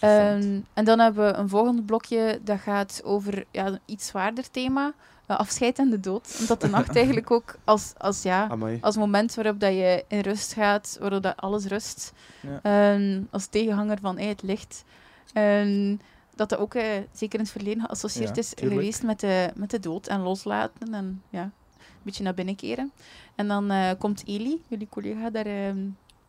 Ehm, 0.00 0.60
en 0.74 0.84
dan 0.84 0.98
hebben 0.98 1.26
we 1.26 1.38
een 1.38 1.48
volgend 1.48 1.86
blokje 1.86 2.40
dat 2.44 2.58
gaat 2.60 3.00
over 3.04 3.44
ja, 3.50 3.66
een 3.66 3.80
iets 3.84 4.06
zwaarder 4.06 4.50
thema. 4.50 4.92
eh, 5.26 5.38
afscheid 5.38 5.78
en 5.78 5.90
de 5.90 6.00
dood. 6.00 6.36
Omdat 6.40 6.60
de 6.60 6.68
nacht 6.68 6.96
eigenlijk 6.96 7.30
ook 7.30 7.54
als, 7.64 7.92
als, 7.98 8.22
ja, 8.22 8.48
Amai. 8.48 8.78
als 8.80 8.96
moment 8.96 9.34
waarop 9.34 9.60
dat 9.60 9.72
je 9.72 10.04
in 10.08 10.20
rust 10.20 10.52
gaat, 10.52 10.96
waarop 11.00 11.22
dat 11.22 11.36
alles 11.36 11.64
rust. 11.64 12.12
Ja. 12.40 12.60
Ehm, 12.62 13.22
als 13.30 13.46
tegenhanger 13.46 13.98
van 14.00 14.18
het 14.18 14.42
licht. 14.42 14.84
Ehm, 15.32 15.96
dat 16.34 16.48
dat 16.48 16.58
ook 16.58 16.74
eh, 16.74 16.84
zeker 17.12 17.38
in 17.38 17.44
het 17.44 17.50
verleden 17.54 17.80
geassocieerd 17.82 18.28
Ja, 18.34 18.42
is 18.42 18.54
tuurlijk. 18.54 18.80
geweest 18.80 19.02
met 19.02 19.20
de, 19.20 19.50
met 19.54 19.70
de 19.70 19.80
dood 19.80 20.06
en 20.06 20.20
loslaten 20.20 20.94
en 20.94 21.22
ja, 21.30 21.42
een 21.42 22.02
beetje 22.02 22.22
naar 22.22 22.34
binnen 22.34 22.56
keren. 22.56 22.92
En 23.34 23.48
dan 23.48 23.72
komt 23.98 24.22
Eli, 24.26 24.62
jullie 24.68 24.88
collega, 24.90 25.30
daar, 25.30 25.46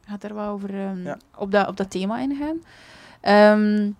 gaat 0.08 0.22
daar 0.22 0.34
wat 0.34 0.48
over 0.48 0.70
ehm, 0.70 1.04
Ja. 1.04 1.18
op, 1.36 1.52
dat, 1.52 1.68
op 1.68 1.78
dat 1.78 1.92
thema 1.92 2.20
ingaan. 2.20 2.58
Ehm, 3.22 3.92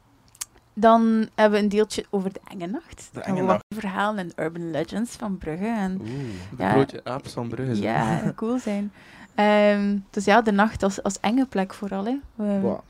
dan 0.74 1.28
hebben 1.36 1.58
we 1.60 1.64
een 1.64 1.70
deeltje 1.72 2.06
over 2.10 2.34
de 2.34 2.40
enge 2.52 2.68
nacht. 2.68 3.10
We 3.14 3.22
enge 3.22 3.44
wat 3.44 3.64
verhalen 3.76 4.20
en 4.20 4.44
urban 4.46 4.72
legends 4.72 5.12
van 5.16 5.38
Brugge 5.38 5.66
en 5.68 5.98
Oeh, 6.02 6.10
de 6.58 6.64
Ja. 6.64 6.72
broodje 6.74 7.02
aap 7.04 7.28
van 7.28 7.48
Brugge. 7.48 7.76
zo. 7.76 7.82
ja, 7.82 8.22
cool 8.36 8.60
zijn. 8.60 8.92
Ehm, 9.36 9.98
dus 10.10 10.26
ja, 10.26 10.42
de 10.42 10.52
nacht 10.52 10.84
als, 10.84 11.04
als 11.04 11.20
enge 11.20 11.46
plek 11.46 11.74
vooral. 11.74 12.06
Hè. 12.06 12.20
We- 12.36 12.60
Wow. 12.60 12.80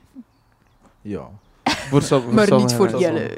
Ja. 1.02 1.28
Voor 1.64 2.34
maar 2.34 2.54
niet 2.56 2.74
voor 2.74 3.00
Jelle. 3.00 3.34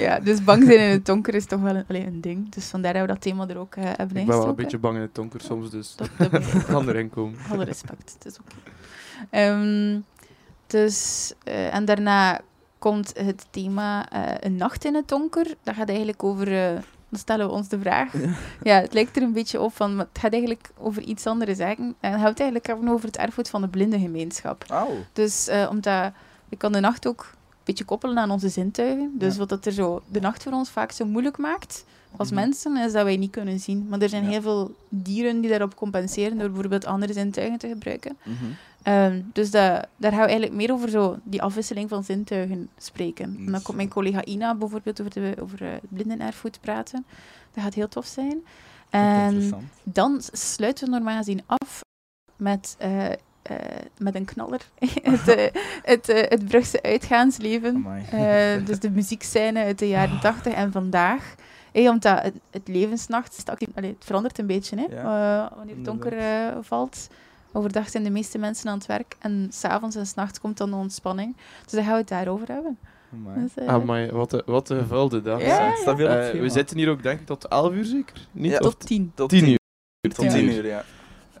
Ja, 0.00 0.20
dus 0.20 0.44
bang 0.44 0.64
zijn 0.64 0.78
in 0.78 0.90
het 0.90 1.06
donker 1.06 1.34
is 1.34 1.44
toch 1.46 1.60
wel 1.60 1.74
een, 1.76 1.84
allee, 1.88 2.06
een 2.06 2.20
ding. 2.20 2.48
Dus 2.52 2.64
vandaar 2.64 2.92
dat 2.92 3.02
we 3.02 3.08
dat 3.08 3.20
thema 3.20 3.48
er 3.48 3.58
ook 3.58 3.74
eh, 3.74 3.84
hebben 3.84 4.16
Ik 4.16 4.26
ben 4.26 4.38
wel 4.38 4.48
een 4.48 4.54
beetje 4.54 4.78
bang 4.78 4.96
in 4.96 5.02
het 5.02 5.14
donker 5.14 5.40
soms, 5.40 5.70
dus 5.70 5.96
Dat, 5.96 6.10
ik. 6.32 6.64
kan 6.66 6.88
erin 6.88 7.10
komen. 7.10 7.38
Alle 7.52 7.64
respect, 7.64 8.16
het 8.18 8.26
is 8.32 8.38
oké. 8.38 8.54
Ehm, 9.30 9.98
dus, 10.66 11.32
eh, 11.44 11.74
en 11.74 11.84
daarna 11.84 12.40
komt 12.78 13.12
het 13.18 13.46
thema 13.50 14.08
eh, 14.10 14.34
Een 14.40 14.56
nacht 14.56 14.84
in 14.84 14.94
het 14.94 15.08
donker. 15.08 15.46
Dat 15.62 15.74
gaat 15.74 15.88
eigenlijk 15.88 16.22
over... 16.22 16.52
eh, 16.64 16.78
dan 17.08 17.18
stellen 17.18 17.46
we 17.46 17.52
ons 17.52 17.68
de 17.68 17.78
vraag. 17.80 18.12
Ja. 18.62 18.80
het 18.80 18.92
lijkt 18.92 19.16
er 19.16 19.22
een 19.22 19.32
beetje 19.32 19.60
op 19.60 19.74
van... 19.76 19.96
maar 19.96 20.06
Het 20.12 20.18
gaat 20.22 20.32
eigenlijk 20.32 20.70
over 20.78 21.02
iets 21.02 21.26
andere 21.26 21.54
zaken. 21.54 21.94
En 22.00 22.12
het 22.12 22.20
gaat 22.20 22.40
eigenlijk 22.40 22.88
over 22.88 23.06
het 23.06 23.16
erfgoed 23.16 23.48
van 23.48 23.60
de 23.60 23.68
blindengemeenschap. 23.68 24.64
Auw. 24.68 24.90
Dus 25.12 25.48
eh, 25.48 25.66
omdat... 25.70 26.12
Je 26.48 26.56
kan 26.56 26.72
de 26.72 26.80
nacht 26.80 27.06
ook 27.06 27.30
beetje 27.70 27.84
koppelen 27.84 28.18
aan 28.18 28.30
onze 28.30 28.48
zintuigen. 28.48 29.12
Dus 29.18 29.32
Ja. 29.32 29.38
wat 29.38 29.48
dat 29.48 29.66
er 29.66 29.72
zo 29.72 30.02
de 30.08 30.20
nacht 30.20 30.42
voor 30.42 30.52
ons 30.52 30.70
vaak 30.70 30.92
zo 30.92 31.04
moeilijk 31.04 31.38
maakt 31.38 31.84
als 32.16 32.30
Mhm. 32.30 32.40
mensen, 32.40 32.76
is 32.76 32.92
dat 32.92 33.04
wij 33.04 33.16
niet 33.16 33.30
kunnen 33.30 33.60
zien. 33.60 33.86
Maar 33.88 34.00
er 34.00 34.08
zijn 34.08 34.24
Ja. 34.24 34.30
heel 34.30 34.42
veel 34.42 34.74
dieren 34.88 35.40
die 35.40 35.50
daarop 35.50 35.74
compenseren 35.76 36.38
door 36.38 36.48
bijvoorbeeld 36.50 36.84
andere 36.84 37.12
zintuigen 37.12 37.58
te 37.58 37.68
gebruiken. 37.68 38.16
Mhm. 38.22 38.34
Ehm, 38.82 39.20
dus 39.32 39.50
dat, 39.50 39.86
daar 39.96 40.10
gaan 40.12 40.20
we 40.20 40.26
eigenlijk 40.26 40.52
meer 40.52 40.72
over 40.72 40.88
zo, 40.88 41.18
die 41.22 41.42
afwisseling 41.42 41.88
van 41.88 42.04
zintuigen 42.04 42.68
spreken. 42.78 43.36
En 43.46 43.52
dan 43.52 43.62
komt 43.62 43.76
mijn 43.76 43.88
collega 43.88 44.24
Ina 44.24 44.54
bijvoorbeeld 44.54 45.00
over, 45.00 45.12
de, 45.12 45.34
over 45.40 45.62
eh, 45.62 45.72
het 45.72 45.88
blindenerfgoed 45.88 46.58
praten. 46.60 47.04
Dat 47.54 47.64
gaat 47.64 47.74
heel 47.74 47.88
tof 47.88 48.06
zijn. 48.06 48.44
En 48.90 49.24
Interessant. 49.24 49.62
dan 49.82 50.20
sluiten 50.32 50.84
we 50.84 50.90
normaal 50.90 51.16
gezien 51.16 51.42
af 51.46 51.80
met, 52.36 52.74
eh, 52.78 53.06
eh, 53.42 53.56
met 53.98 54.14
een 54.14 54.24
knaller. 54.24 54.60
het, 55.02 55.28
eh, 55.28 55.62
het, 55.82 56.08
eh, 56.08 56.28
het 56.28 56.48
Brugse 56.48 56.82
uitgaansleven. 56.82 57.86
Eh, 58.10 58.66
dus 58.66 58.78
de 58.78 58.90
muziekscène 58.90 59.64
uit 59.64 59.78
de 59.78 59.88
jaren 59.88 60.20
80 60.20 60.52
en 60.54 60.72
vandaag. 60.72 61.34
Hey, 61.72 61.88
omdat 61.88 62.22
het, 62.22 62.34
het 62.50 62.68
levensnacht, 62.68 63.34
stak, 63.34 63.58
allee, 63.74 63.90
het 63.90 64.04
verandert 64.04 64.38
een 64.38 64.46
beetje 64.46 64.76
hè, 64.76 64.86
Ja, 64.94 65.46
eh, 65.50 65.56
wanneer 65.56 65.74
het 65.74 65.84
donker 65.84 66.18
eh, 66.18 66.56
valt. 66.60 67.08
Overdag 67.52 67.88
zijn 67.88 68.04
de 68.04 68.10
meeste 68.10 68.38
mensen 68.38 68.70
aan 68.70 68.78
het 68.78 68.86
werk 68.86 69.16
en 69.18 69.46
s'avonds 69.52 69.96
en 69.96 70.06
s'nachts 70.06 70.40
komt 70.40 70.56
dan 70.56 70.70
de 70.70 70.76
ontspanning. 70.76 71.36
Dus 71.62 71.72
daar 71.72 71.82
gaan 71.82 71.92
we 71.92 71.98
het 71.98 72.08
daarover 72.08 72.48
hebben. 72.48 72.78
Amai. 73.12 73.48
Dus, 73.54 73.66
Amai, 73.66 74.10
wat 74.10 74.32
een, 74.32 74.42
wat 74.46 74.68
een 74.68 74.78
gevulde 74.78 75.22
dag. 75.22 75.42
Ja, 75.42 75.72
we 76.32 76.48
zitten 76.48 76.76
hier 76.76 76.88
ook 76.88 77.02
denk 77.02 77.20
ik 77.20 77.26
tot 77.26 77.48
11 77.48 77.72
uur 77.72 77.84
zeker? 77.84 78.26
Niet 78.32 78.52
Ja. 78.52 78.58
tot 78.58 78.70
tot 78.78 78.86
tien. 78.86 79.12
Tot 79.14 79.28
10 79.28 79.48
uur. 79.48 79.58
Tot 80.14 80.24
Ja. 80.24 80.30
10 80.30 80.44
uur, 80.44 80.66
ja. 80.66 80.84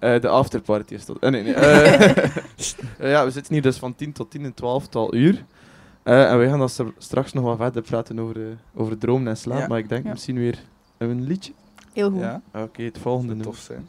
Eh, 0.00 0.20
de 0.20 0.28
afterparty 0.28 0.94
is 0.94 1.04
tot... 1.04 1.18
eh, 1.18 1.30
nee, 1.30 1.42
nee. 1.42 1.54
eh, 2.98 3.10
ja, 3.10 3.24
we 3.24 3.30
zitten 3.30 3.52
hier 3.52 3.62
dus 3.62 3.76
van 3.76 3.94
10 3.94 4.12
tot 4.12 4.30
10 4.30 4.44
en 4.44 4.54
12 4.54 4.86
tal 4.88 5.14
uur. 5.14 5.44
Eh, 6.02 6.30
en 6.30 6.38
we 6.38 6.48
gaan 6.48 6.58
dan 6.58 6.68
str- 6.68 6.82
straks 6.98 7.32
nog 7.32 7.44
wat 7.44 7.56
verder 7.56 7.82
praten 7.82 8.18
over, 8.18 8.36
over 8.74 8.98
dromen 8.98 9.28
en 9.28 9.36
slaap. 9.36 9.58
Ja. 9.58 9.66
Maar 9.66 9.78
ik 9.78 9.88
denk 9.88 10.04
Ja. 10.04 10.10
misschien 10.10 10.36
weer 10.38 10.58
een 10.98 11.22
liedje. 11.26 11.52
Heel 11.92 12.10
goed. 12.10 12.20
Ja, 12.20 12.40
Oké, 12.54 12.82
het 12.82 12.98
volgende 12.98 13.36
tof 13.36 13.56
zijn. 13.56 13.88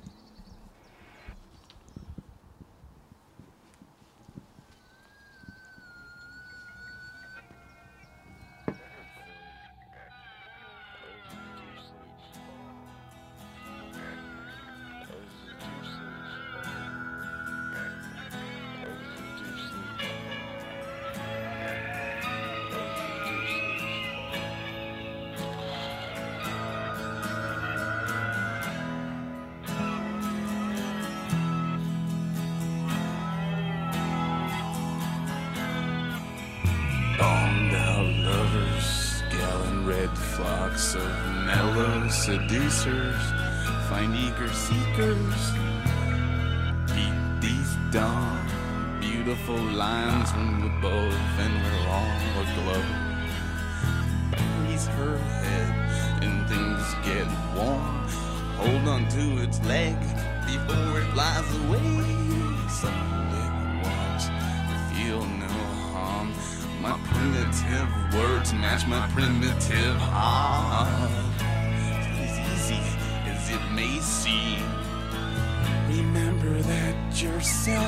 yourself. 77.41 77.80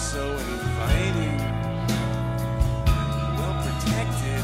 so 0.00 0.32
inviting, 0.32 1.36
well 3.36 3.54
protected. 3.62 4.42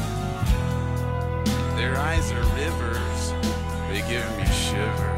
Their 1.75 1.97
eyes 1.97 2.31
are 2.31 2.43
rivers, 2.55 3.33
they 3.89 4.07
give 4.07 4.37
me 4.37 4.45
shivers. 4.45 5.16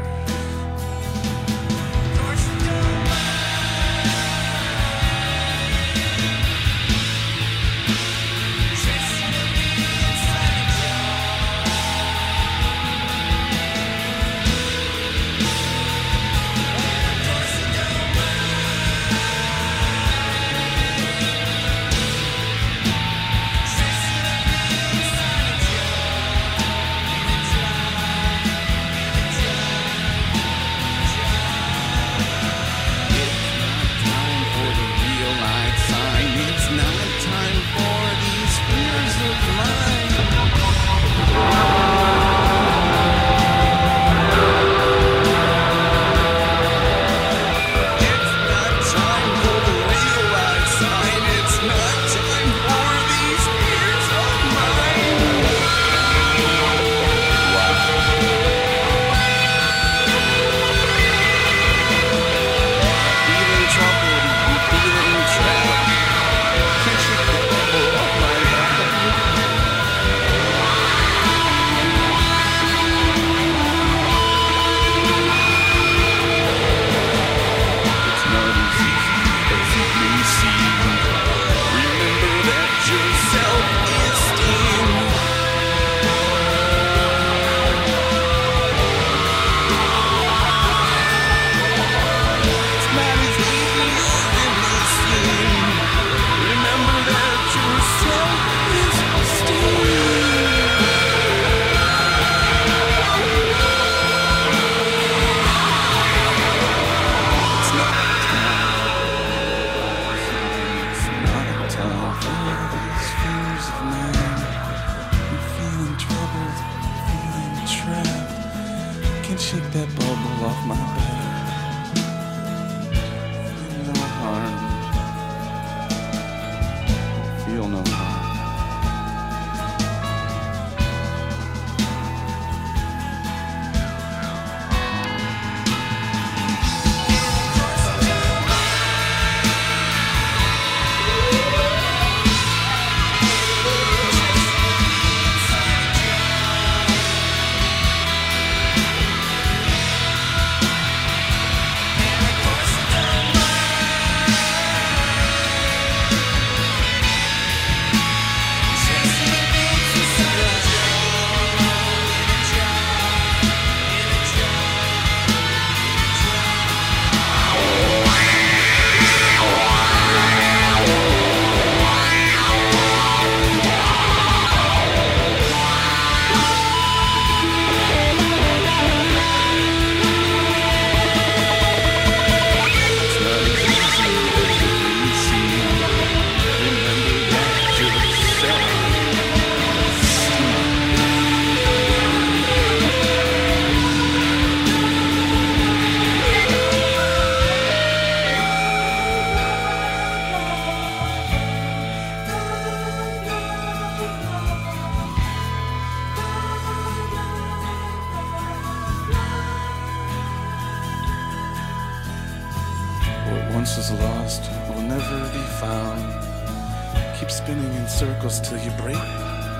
once 213.54 213.78
is 213.78 213.90
lost 213.92 214.42
will 214.68 214.82
never 214.82 215.18
be 215.32 215.44
found. 215.60 217.18
Keep 217.18 217.30
spinning 217.30 217.72
in 217.74 217.88
circles 217.88 218.40
till 218.40 218.58
you 218.58 218.70
break 218.72 219.02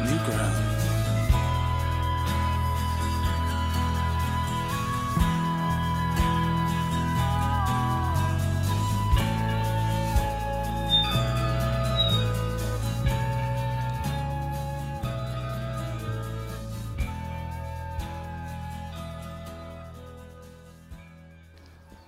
new 0.05 0.19
ground. 0.27 0.77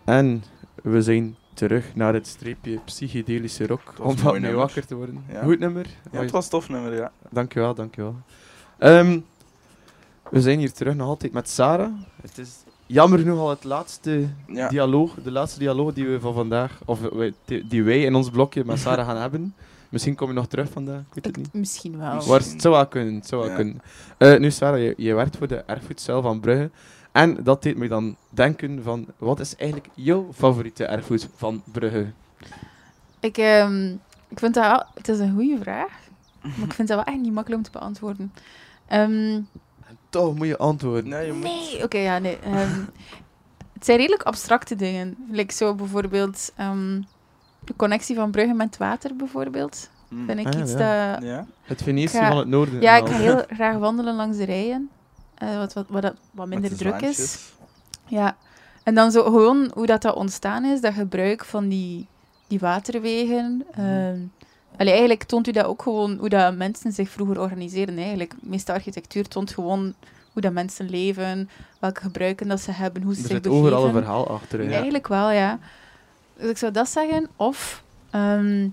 and 0.09 0.47
resign 0.85 1.37
terug 1.69 1.95
naar 1.95 2.15
het 2.15 2.27
streepje 2.27 2.79
psychedelische 2.85 3.67
rock. 3.67 3.93
Om 4.01 4.17
wat 4.17 4.33
mee 4.33 4.41
nummer. 4.41 4.59
wakker 4.59 4.87
te 4.87 4.95
worden. 4.95 5.25
Ja. 5.33 5.43
Goed 5.43 5.59
nummer. 5.59 5.87
Ja, 6.13 6.21
het 6.21 6.31
was 6.31 6.45
een 6.45 6.51
tof 6.51 6.69
nummer, 6.69 6.95
ja. 6.95 7.13
Dankjewel, 7.31 7.75
dankjewel. 7.75 8.17
Ehm 8.79 9.19
we 10.31 10.41
zijn 10.41 10.59
hier 10.59 10.73
terug 10.73 10.95
nog 10.95 11.09
altijd 11.09 11.33
met 11.33 11.49
Sarah. 11.49 11.93
Het 12.23 12.39
is 12.39 12.51
jammer 12.87 13.19
genoeg 13.19 13.39
al 13.39 13.51
het 13.51 13.65
laatste 13.65 14.29
Ja. 14.47 14.69
dialoog, 14.69 15.15
de 15.23 15.31
laatste 15.31 15.59
dialoog 15.59 15.93
die 15.93 16.07
we 16.09 16.21
van 16.21 16.35
vandaag, 16.35 16.81
of 16.85 17.01
wij, 17.01 17.33
die, 17.69 17.83
wij 17.85 18.03
in 18.03 18.15
ons 18.15 18.31
blokje 18.31 18.65
met 18.65 18.79
Sarah 18.85 19.07
gaan 19.07 19.17
hebben. 19.17 19.55
Misschien 19.89 20.15
kom 20.15 20.29
je 20.29 20.35
nog 20.35 20.47
terug 20.47 20.71
vandaag, 20.71 21.01
ik 21.01 21.15
weet 21.15 21.27
het 21.27 21.37
niet. 21.37 21.53
Misschien 21.53 21.99
wel. 21.99 22.33
Het 22.35 22.55
zou 22.63 22.75
wel 22.75 22.87
kunnen, 22.87 23.15
het 23.15 23.27
zou 23.27 23.41
wel 23.41 23.51
Ja. 23.51 23.57
kunnen. 23.57 23.83
Eh, 24.19 24.39
nu 24.39 24.51
Sarah, 24.51 24.79
je, 24.81 24.95
je 24.97 25.15
werkt 25.15 25.37
voor 25.37 25.49
de 25.49 25.57
erfgoedcel 25.57 26.23
van 26.23 26.41
Brugge. 26.41 26.71
En 27.13 27.45
dat 27.45 27.63
deed 27.63 27.77
me 27.77 27.89
dan 27.89 28.17
denken 28.31 28.83
van, 28.83 29.07
wat 29.19 29.41
is 29.41 29.57
eigenlijk 29.57 29.91
jouw 29.95 30.29
favoriete 30.35 30.85
erfgoed 30.85 31.29
van 31.35 31.63
Brugge? 31.65 32.07
Ik, 33.21 33.39
ehm, 33.39 33.91
ik 34.29 34.39
vind 34.39 34.55
dat 34.55 34.65
wel... 34.67 34.85
Het 34.95 35.09
is 35.09 35.19
een 35.19 35.35
goede 35.35 35.59
vraag. 35.61 36.01
Maar 36.43 36.67
ik 36.67 36.73
vind 36.73 36.89
dat 36.89 37.05
wel 37.05 37.15
echt 37.15 37.23
niet 37.23 37.33
makkelijk 37.33 37.65
om 37.67 37.73
te 37.73 37.79
beantwoorden. 37.79 38.33
Ehm, 38.87 39.41
Toch 40.11 40.35
moet 40.35 40.47
je 40.47 40.57
antwoorden. 40.59 41.09
Nee, 41.09 41.27
je 41.27 41.33
moet... 41.33 41.43
nee, 41.43 41.83
oké, 41.85 41.99
ja, 41.99 42.19
nee. 42.19 42.39
ehm, 42.39 42.81
het 43.73 43.85
zijn 43.85 43.99
redelijk 43.99 44.23
abstracte 44.23 44.77
dingen. 44.77 45.17
Like 45.31 45.55
zo 45.55 45.75
bijvoorbeeld... 45.75 46.53
ehm, 46.57 47.01
de 47.65 47.77
connectie 47.77 48.17
van 48.17 48.31
Brugge 48.31 48.55
met 48.55 48.77
water, 48.77 49.17
bijvoorbeeld. 49.17 49.91
Mm. 50.09 50.27
Vind 50.27 50.39
ik 50.39 50.55
Ah, 50.55 50.61
iets 50.61 50.73
ja. 50.73 51.13
dat... 51.13 51.23
Ja? 51.23 51.47
Het 51.63 51.83
Venetië 51.83 52.19
van 52.19 52.37
het 52.37 52.49
noorden. 52.49 52.81
Ja, 52.81 52.97
ik 52.97 53.07
ga 53.07 53.17
heel 53.17 53.43
graag 53.57 53.77
wandelen 53.77 54.15
langs 54.15 54.37
de 54.37 54.45
rijen. 54.45 54.91
Eh, 55.43 55.57
wat, 55.57 55.73
wat, 55.73 55.87
wat, 55.89 56.15
wat 56.31 56.47
minder 56.47 56.77
druk 56.77 57.01
is. 57.01 57.39
Ja. 58.07 58.37
En 58.83 58.95
dan 58.95 59.11
zo 59.11 59.23
gewoon 59.23 59.71
hoe 59.75 59.87
dat, 59.87 60.03
dat 60.03 60.15
ontstaan 60.15 60.65
is, 60.65 60.81
dat 60.81 60.95
gebruik 60.95 61.45
van 61.45 61.69
die, 61.69 62.07
die 62.47 62.59
waterwegen. 62.59 63.65
allee, 64.77 64.91
eigenlijk 64.93 65.23
toont 65.23 65.49
u 65.49 65.51
dat 65.51 65.65
ook 65.65 65.83
gewoon 65.83 66.17
hoe 66.19 66.29
dat 66.29 66.57
mensen 66.57 66.93
zich 66.93 67.09
vroeger 67.11 67.41
organiseren. 67.41 67.99
Eigenlijk. 67.99 68.31
De 68.31 68.49
meeste 68.49 68.73
architectuur 68.73 69.29
toont 69.29 69.51
gewoon 69.51 69.95
hoe 70.33 70.43
dat 70.43 70.53
mensen 70.53 70.91
leven, 70.91 71.49
welke 71.79 72.01
gebruiken 72.01 72.49
dat 72.49 72.61
ze 72.61 72.71
hebben, 72.73 73.03
hoe 73.03 73.15
ze 73.15 73.21
Er 73.21 73.27
zich 73.27 73.35
zit 73.35 73.43
begeven. 73.43 73.65
overal 73.65 73.85
een 73.87 73.93
verhaal 73.93 74.29
achter. 74.29 74.63
Ja. 74.63 74.71
Eigenlijk 74.71 75.09
wel, 75.09 75.31
ja. 75.31 75.59
Dus 76.37 76.51
ik 76.51 76.59
zou 76.59 76.73
dat 76.73 76.89
zeggen. 76.89 77.29
Of 77.37 77.83
ehm, 78.11 78.69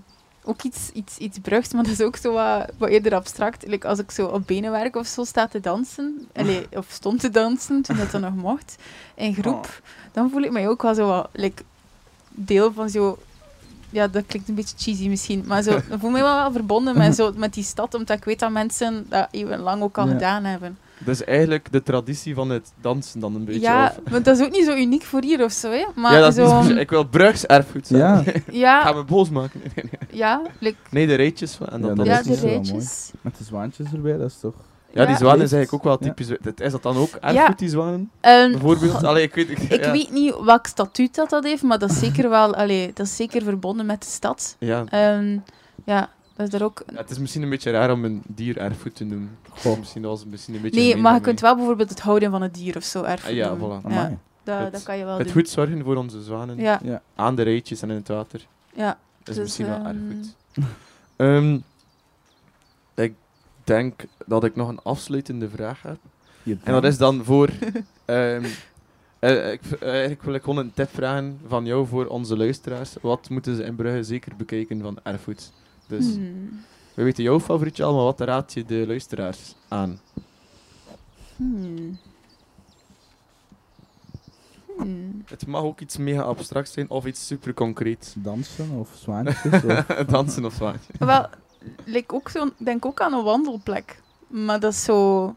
ook 0.50 0.62
iets, 0.62 0.90
iets, 0.92 1.16
iets 1.18 1.38
brugs, 1.38 1.72
maar 1.72 1.82
dat 1.82 1.92
is 1.92 2.00
ook 2.00 2.16
zo 2.16 2.32
wat, 2.32 2.70
wat 2.78 2.88
eerder 2.88 3.14
abstract. 3.14 3.66
Like 3.66 3.88
als 3.88 3.98
ik 3.98 4.10
zo 4.10 4.26
op 4.26 4.46
benen 4.46 4.70
werk 4.70 4.96
of 4.96 5.06
zo 5.06 5.24
sta 5.24 5.46
te 5.48 5.60
dansen, 5.60 6.28
allee, 6.34 6.66
of 6.80 6.86
stond 6.90 7.20
te 7.20 7.30
dansen, 7.30 7.82
toen 7.82 7.96
dat 7.96 8.10
dan 8.10 8.20
nog 8.20 8.34
mocht, 8.34 8.76
in 9.14 9.34
groep, 9.34 9.80
dan 10.12 10.30
voel 10.30 10.42
ik 10.42 10.50
mij 10.50 10.68
ook 10.68 10.82
wel 10.82 10.94
zo 10.94 11.06
wat 11.06 11.28
like, 11.32 11.62
deel 12.30 12.72
van 12.72 12.90
zo... 12.90 13.18
Ja, 13.92 14.08
dat 14.08 14.24
klinkt 14.26 14.48
een 14.48 14.54
beetje 14.54 14.76
cheesy 14.78 15.08
misschien, 15.08 15.44
maar 15.46 15.62
zo, 15.62 15.70
dan 15.88 15.98
voel 15.98 16.10
ik 16.10 16.16
me 16.16 16.22
wel, 16.22 16.34
wel 16.36 16.52
verbonden 16.52 16.96
met, 16.98 17.14
zo, 17.14 17.32
met 17.36 17.54
die 17.54 17.64
stad, 17.64 17.94
omdat 17.94 18.16
ik 18.16 18.24
weet 18.24 18.38
dat 18.38 18.50
mensen 18.50 19.06
dat 19.08 19.28
eeuwenlang 19.30 19.82
ook 19.82 19.98
al 19.98 20.06
Ja. 20.06 20.12
gedaan 20.12 20.44
hebben. 20.44 20.78
Dat 21.04 21.14
is 21.14 21.24
eigenlijk 21.24 21.72
de 21.72 21.82
traditie 21.82 22.34
van 22.34 22.50
het 22.50 22.72
dansen 22.80 23.20
dan 23.20 23.34
een 23.34 23.44
beetje. 23.44 23.60
ja, 23.60 23.94
of- 24.04 24.10
want 24.12 24.24
dat 24.24 24.38
is 24.38 24.44
ook 24.46 24.52
niet 24.52 24.64
zo 24.64 24.74
uniek 24.76 25.02
voor 25.02 25.22
hier 25.22 25.44
of 25.44 25.52
zo, 25.52 25.70
hè. 25.70 25.84
Maar 25.94 26.12
ja, 26.12 26.20
dat 26.20 26.36
is 26.36 26.48
zo. 26.68 26.74
Ik 26.74 26.90
wil 26.90 27.04
Brugs 27.08 27.46
erfgoed 27.46 27.86
zijn. 27.86 28.00
Ja. 28.00 28.22
ja, 28.66 28.82
Ga 28.82 28.92
me 28.92 29.04
boos 29.04 29.30
maken. 29.30 29.60
Ja, 30.12 30.42
like, 30.58 30.76
Nee, 30.90 31.06
de 31.06 31.14
rijtjes. 31.14 31.54
van- 31.54 31.66
En 31.68 31.80
dat 31.80 31.90
Ja, 31.90 31.96
dan 31.96 32.04
ja 32.04 32.22
de 32.22 32.34
rijtjes. 32.34 33.10
Met 33.20 33.38
de 33.38 33.44
zwaantjes 33.44 33.86
erbij, 33.92 34.16
dat 34.16 34.30
is 34.30 34.38
toch... 34.40 34.54
Ja, 34.92 35.04
die 35.06 35.16
zwanen 35.16 35.42
is 35.44 35.52
eigenlijk 35.52 35.72
ook 35.72 35.84
wel 35.84 35.98
typisch. 35.98 36.36
Dat- 36.40 36.60
Is 36.60 36.72
dat 36.72 36.82
dan 36.82 36.96
ook 36.96 37.14
erfgoed, 37.20 37.58
die 37.58 37.68
zwanen? 37.68 38.10
En, 38.20 38.50
Bijvoorbeeld? 38.50 39.04
Allee, 39.04 39.22
ik 39.22 39.34
weet, 39.34 39.50
ik 39.50 39.58
ja. 39.84 39.90
weet 39.92 40.10
niet 40.12 40.34
welk 40.44 40.66
statuut 40.66 41.14
dat, 41.14 41.30
dat 41.30 41.44
heeft, 41.44 41.62
maar 41.62 41.78
dat 41.78 41.90
is 41.90 41.98
zeker 41.98 42.30
wel 42.30 42.54
allee, 42.54 42.90
dat 42.94 43.06
is 43.06 43.16
zeker 43.16 43.42
verbonden 43.42 43.86
met 43.86 44.02
de 44.02 44.08
stad. 44.08 44.56
Ja. 44.58 44.84
Ehm, 44.88 45.38
ja, 45.84 46.08
is 46.42 46.50
daar 46.50 46.62
ook... 46.62 46.82
Ja, 46.92 46.96
Het 46.96 47.10
is 47.10 47.18
misschien 47.18 47.42
een 47.42 47.48
beetje 47.50 47.70
raar 47.70 47.92
om 47.92 48.04
een 48.04 48.22
dier 48.26 48.56
erfgoed 48.58 48.94
te 48.96 49.04
noemen. 49.04 49.38
Goh. 49.48 49.78
Misschien 49.78 50.02
was 50.02 50.20
het 50.20 50.30
misschien 50.30 50.54
een 50.54 50.60
beetje 50.60 50.80
Nee, 50.80 50.96
maar 50.96 51.14
je 51.14 51.20
kunt 51.20 51.40
wel 51.40 51.56
bijvoorbeeld 51.56 51.88
het 51.88 52.00
houden 52.00 52.30
van 52.30 52.42
het 52.42 52.54
dier 52.54 52.76
of 52.76 52.82
zo 52.84 53.02
erfgoed 53.02 53.30
Ah, 53.30 53.36
ja, 53.36 53.54
noemen. 53.54 53.80
voilà. 53.82 53.92
Ja, 53.92 54.18
dat, 54.42 54.58
Het- 54.58 54.72
dat 54.72 54.82
kan 54.82 54.98
je 54.98 55.04
wel. 55.04 55.14
Het 55.16 55.24
doen. 55.24 55.32
goed 55.32 55.48
zorgen 55.48 55.84
voor 55.84 55.96
onze 55.96 56.22
zwanen. 56.22 56.56
Ja, 56.56 56.80
Ja. 56.82 57.02
Aan 57.14 57.34
de 57.34 57.42
rijtjes 57.42 57.82
en 57.82 57.90
in 57.90 57.96
het 57.96 58.08
water. 58.08 58.46
ja. 58.74 58.98
is 59.18 59.24
Dus, 59.24 59.38
misschien 59.38 59.66
wel 59.66 59.76
ehm, 59.76 59.86
erfgoed. 59.86 60.34
Ehm, 61.16 61.58
ik 62.94 63.14
denk 63.64 64.00
dat 64.26 64.44
ik 64.44 64.56
nog 64.56 64.68
een 64.68 64.80
afsluitende 64.82 65.48
vraag 65.48 65.82
heb. 65.82 65.98
En 66.44 66.72
dat 66.72 66.84
is 66.84 66.98
dan 66.98 67.24
voor... 67.24 67.48
ehm, 68.04 68.44
eh, 69.18 69.52
ik, 69.52 69.60
eh, 69.80 69.88
eigenlijk 69.88 70.22
wil 70.22 70.34
ik 70.34 70.42
gewoon 70.42 70.58
een 70.58 70.72
tip 70.74 70.88
vragen 70.94 71.40
van 71.46 71.64
jou 71.66 71.86
voor 71.86 72.06
onze 72.06 72.36
luisteraars. 72.36 72.94
Wat 73.00 73.28
moeten 73.30 73.56
ze 73.56 73.62
in 73.64 73.74
Brugge 73.76 74.02
zeker 74.04 74.32
bekijken 74.36 74.80
van 74.82 74.98
erfgoed? 75.02 75.52
Dus 75.90 76.04
Hmm. 76.14 76.64
we 76.94 77.02
weten 77.02 77.22
jouw 77.22 77.40
favorietje 77.40 77.84
al, 77.84 77.94
maar 77.94 78.04
wat 78.04 78.20
raad 78.20 78.52
je 78.52 78.64
de 78.64 78.84
luisteraars 78.86 79.54
aan? 79.68 80.00
Hmm. 81.36 81.98
Hmm. 84.78 85.22
Het 85.26 85.46
mag 85.46 85.62
ook 85.62 85.80
iets 85.80 85.96
mega 85.96 86.20
abstract 86.22 86.70
zijn 86.70 86.90
of 86.90 87.06
iets 87.06 87.26
super 87.26 87.54
concreet. 87.54 88.14
Dansen 88.18 88.70
of 88.70 88.88
zwaantjes 88.94 89.62
of... 89.64 89.84
Dansen 90.06 90.44
of 90.44 90.54
zo. 90.54 90.72
Wel, 90.98 91.26
like 91.84 92.14
ook 92.14 92.28
zo, 92.28 92.46
ik 92.46 92.52
denk 92.58 92.84
ook 92.86 93.00
aan 93.00 93.12
een 93.12 93.24
wandelplek. 93.24 94.00
Maar 94.26 94.60
dat 94.60 94.72
is 94.72 94.84
zo... 94.84 95.34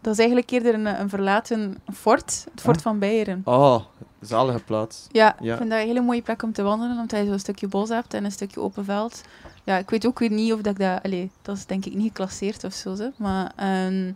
Dat 0.00 0.12
is 0.12 0.18
eigenlijk 0.18 0.50
eerder 0.50 0.74
een, 0.74 1.00
een 1.00 1.08
verlaten 1.08 1.78
fort. 1.94 2.46
Het 2.50 2.60
fort 2.60 2.76
Ah. 2.76 2.82
van 2.82 2.98
Beieren. 2.98 3.42
Oh, 3.44 3.82
zalige 4.20 4.58
plaats. 4.64 5.06
Ja, 5.12 5.36
Ja. 5.40 5.52
ik 5.52 5.58
vind 5.58 5.70
dat 5.70 5.80
een 5.80 5.86
hele 5.86 6.00
mooie 6.00 6.22
plek 6.22 6.42
om 6.42 6.52
te 6.52 6.62
wandelen, 6.62 6.98
omdat 6.98 7.18
je 7.20 7.26
zo'n 7.26 7.38
stukje 7.38 7.68
bos 7.68 7.88
hebt 7.88 8.14
en 8.14 8.24
een 8.24 8.32
stukje 8.32 8.60
open 8.60 8.84
veld. 8.84 9.22
Ja, 9.64 9.78
ik 9.78 9.90
weet 9.90 10.06
ook 10.06 10.18
weer 10.18 10.30
niet 10.30 10.52
of 10.52 10.60
dat 10.60 10.72
ik 10.72 10.78
dat... 10.78 11.02
Allee, 11.02 11.30
dat 11.42 11.56
is 11.56 11.66
denk 11.66 11.84
ik 11.84 11.94
niet 11.94 12.06
geclasseerd 12.06 12.64
of 12.64 12.72
zo, 12.74 12.94
ze. 12.94 13.10
maar 13.16 13.52
ehm, 13.56 14.12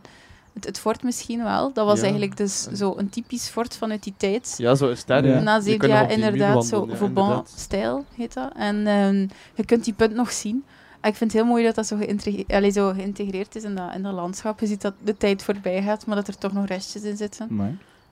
het, 0.52 0.64
het 0.64 0.78
fort 0.78 1.02
misschien 1.02 1.42
wel. 1.42 1.72
Dat 1.72 1.87
was 1.87 1.96
Ja. 1.96 2.02
eigenlijk 2.02 2.37
dus 2.37 2.62
zo 2.62 2.94
een 2.96 3.09
typisch 3.09 3.48
fort 3.48 3.76
vanuit 3.76 4.02
die 4.02 4.14
tijd. 4.16 4.54
Ja, 4.59 4.74
zo 4.74 4.88
is 4.88 4.98
sterren. 4.98 5.30
Ja. 5.30 5.40
Na 5.40 5.61
zeven 5.61 5.88
jaar 5.88 6.11
inderdaad, 6.11 6.66
zo 6.66 6.87
ja. 6.88 6.96
Vauban-stijl 6.96 8.04
heet 8.14 8.35
dat. 8.35 8.52
En 8.56 8.87
ehm, 8.87 9.26
je 9.54 9.64
kunt 9.64 9.85
die 9.85 9.94
punt 9.94 10.14
nog 10.14 10.32
zien. 10.32 10.64
En 11.00 11.11
ik 11.11 11.16
vind 11.16 11.32
het 11.32 11.40
heel 11.40 11.50
mooi 11.50 11.64
dat 11.64 11.74
dat 11.74 11.87
zo, 11.87 11.96
geïntegre- 11.96 12.54
allee, 12.56 12.70
zo 12.70 12.92
geïntegreerd 12.92 13.56
is 13.56 13.62
in 13.64 13.74
dat, 13.74 13.94
in 13.94 14.02
dat 14.02 14.12
landschap. 14.12 14.61
Je 14.61 14.66
ziet 14.66 14.80
dat 14.82 14.94
de 15.04 15.16
tijd 15.16 15.42
voorbij 15.42 15.82
gaat, 15.82 16.06
maar 16.06 16.16
dat 16.16 16.28
er 16.28 16.38
toch 16.38 16.52
nog 16.52 16.66
restjes 16.66 17.02
in 17.02 17.16
zitten. 17.16 17.46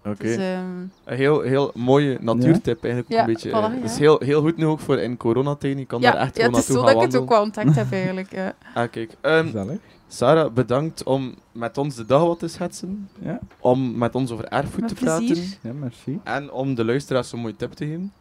Oké. 0.05 0.23
Dus, 0.23 0.37
ehm, 0.37 0.65
Een 1.05 1.17
heel, 1.17 1.41
heel 1.41 1.71
mooie 1.75 2.19
natuurtip 2.21 2.85
eigenlijk. 2.85 3.13
ook 3.13 3.19
Ja, 3.19 3.21
een 3.21 3.33
beetje. 3.33 3.51
voilà, 3.51 3.53
eh, 3.53 3.61
ja. 3.61 3.71
Het 3.83 3.91
is 3.91 3.99
heel, 3.99 4.19
heel 4.21 4.41
goed 4.41 4.57
nu 4.57 4.67
ook 4.67 4.81
voor 4.81 4.99
in 4.99 5.17
coronatijd. 5.17 5.79
Je 5.79 5.85
kan 5.87 6.01
ja, 6.01 6.13
daar 6.13 6.21
echt 6.21 6.37
ja, 6.37 6.45
gewoon 6.45 6.59
het 6.61 6.69
is 6.69 6.75
naartoe 6.75 6.89
zo 6.89 6.93
gaan 6.93 6.95
dat 6.95 7.05
ik 7.09 7.13
het 7.13 7.23
ook 7.23 7.29
wel 7.29 7.43
ontdekt 7.43 7.75
heb 7.75 7.93
eigenlijk. 7.93 8.33
Ja. 8.33 8.55
Ah, 8.75 8.91
kijk. 8.91 9.17
Ehm, 9.21 9.45
Gezellig. 9.45 9.79
Sarah, 10.09 10.53
bedankt 10.53 11.03
om 11.03 11.35
met 11.53 11.79
ons 11.79 11.95
de 11.95 12.07
dag 12.07 12.23
wat 12.23 12.39
te 12.39 12.49
schetsen. 12.49 13.09
Ja. 13.21 13.39
Om 13.61 13.99
met 13.99 14.15
ons 14.15 14.31
over 14.31 14.45
erfgoed 14.45 14.81
Met 14.81 14.89
te 14.89 14.95
plezier. 14.95 15.35
praten. 15.35 15.59
Ja, 15.61 15.73
merci. 15.73 16.21
En 16.25 16.51
om 16.53 16.75
de 16.75 16.85
luisteraars 16.85 17.33
een 17.33 17.39
mooie 17.39 17.57
tip 17.57 17.73
te 17.73 17.85
geven. 17.87 18.13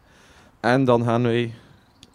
En 0.60 0.84
dan 0.84 1.04
gaan 1.04 1.22
wij 1.22 1.52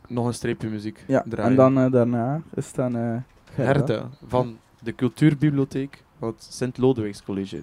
nog 0.07 0.25
een 0.25 0.33
streepje 0.33 0.69
muziek 0.69 1.03
Ja, 1.07 1.23
draaien. 1.27 1.49
en 1.51 1.55
dan 1.55 1.79
eh, 1.85 1.91
daarna 1.91 2.41
is 2.55 2.73
dan... 2.73 2.95
eh 2.95 3.15
Gerda. 3.55 3.71
Gerda 3.73 4.09
van 4.27 4.57
de 4.79 4.95
Cultuurbibliotheek 4.95 6.03
van 6.19 6.27
het 6.27 6.47
Sint-Lodewijks 6.49 7.23
College. 7.23 7.61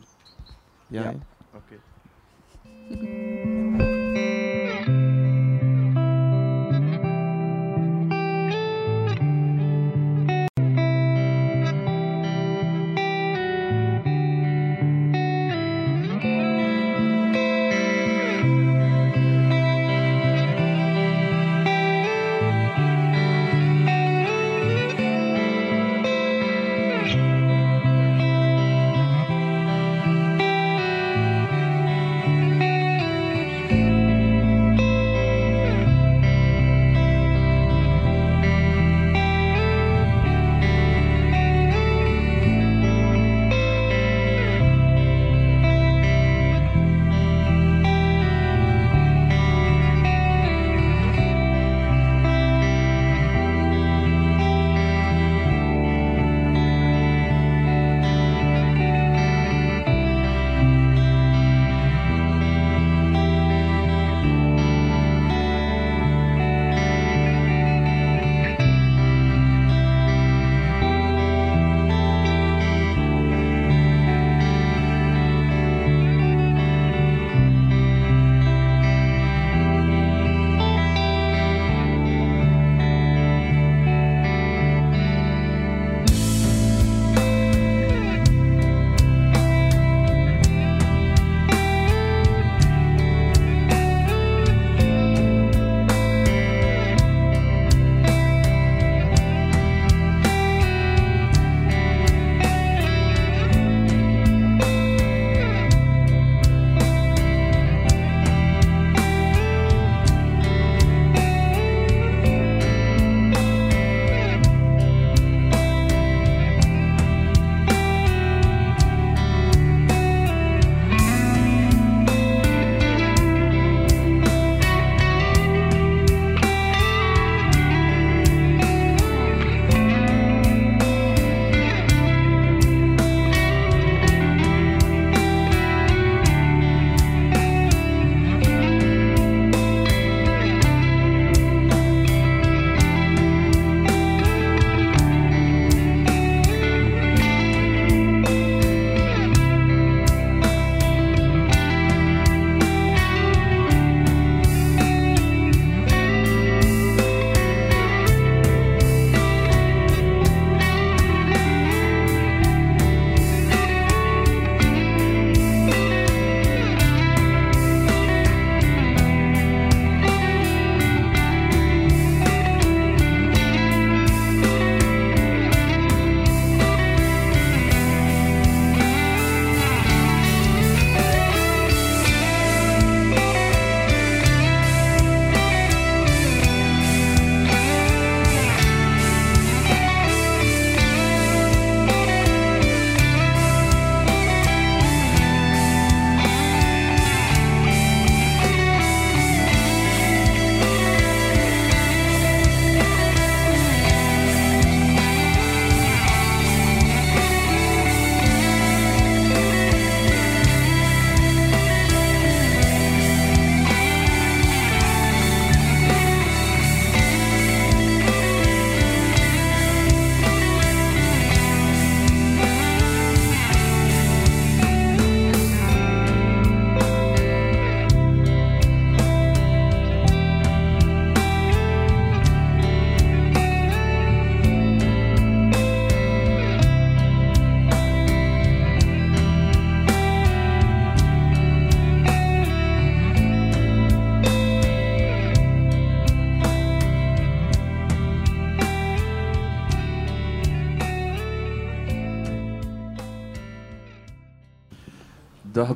Ja. 0.86 1.02
Ja. 1.02 1.14
Oké. 1.54 1.74
嗯。 2.90 3.65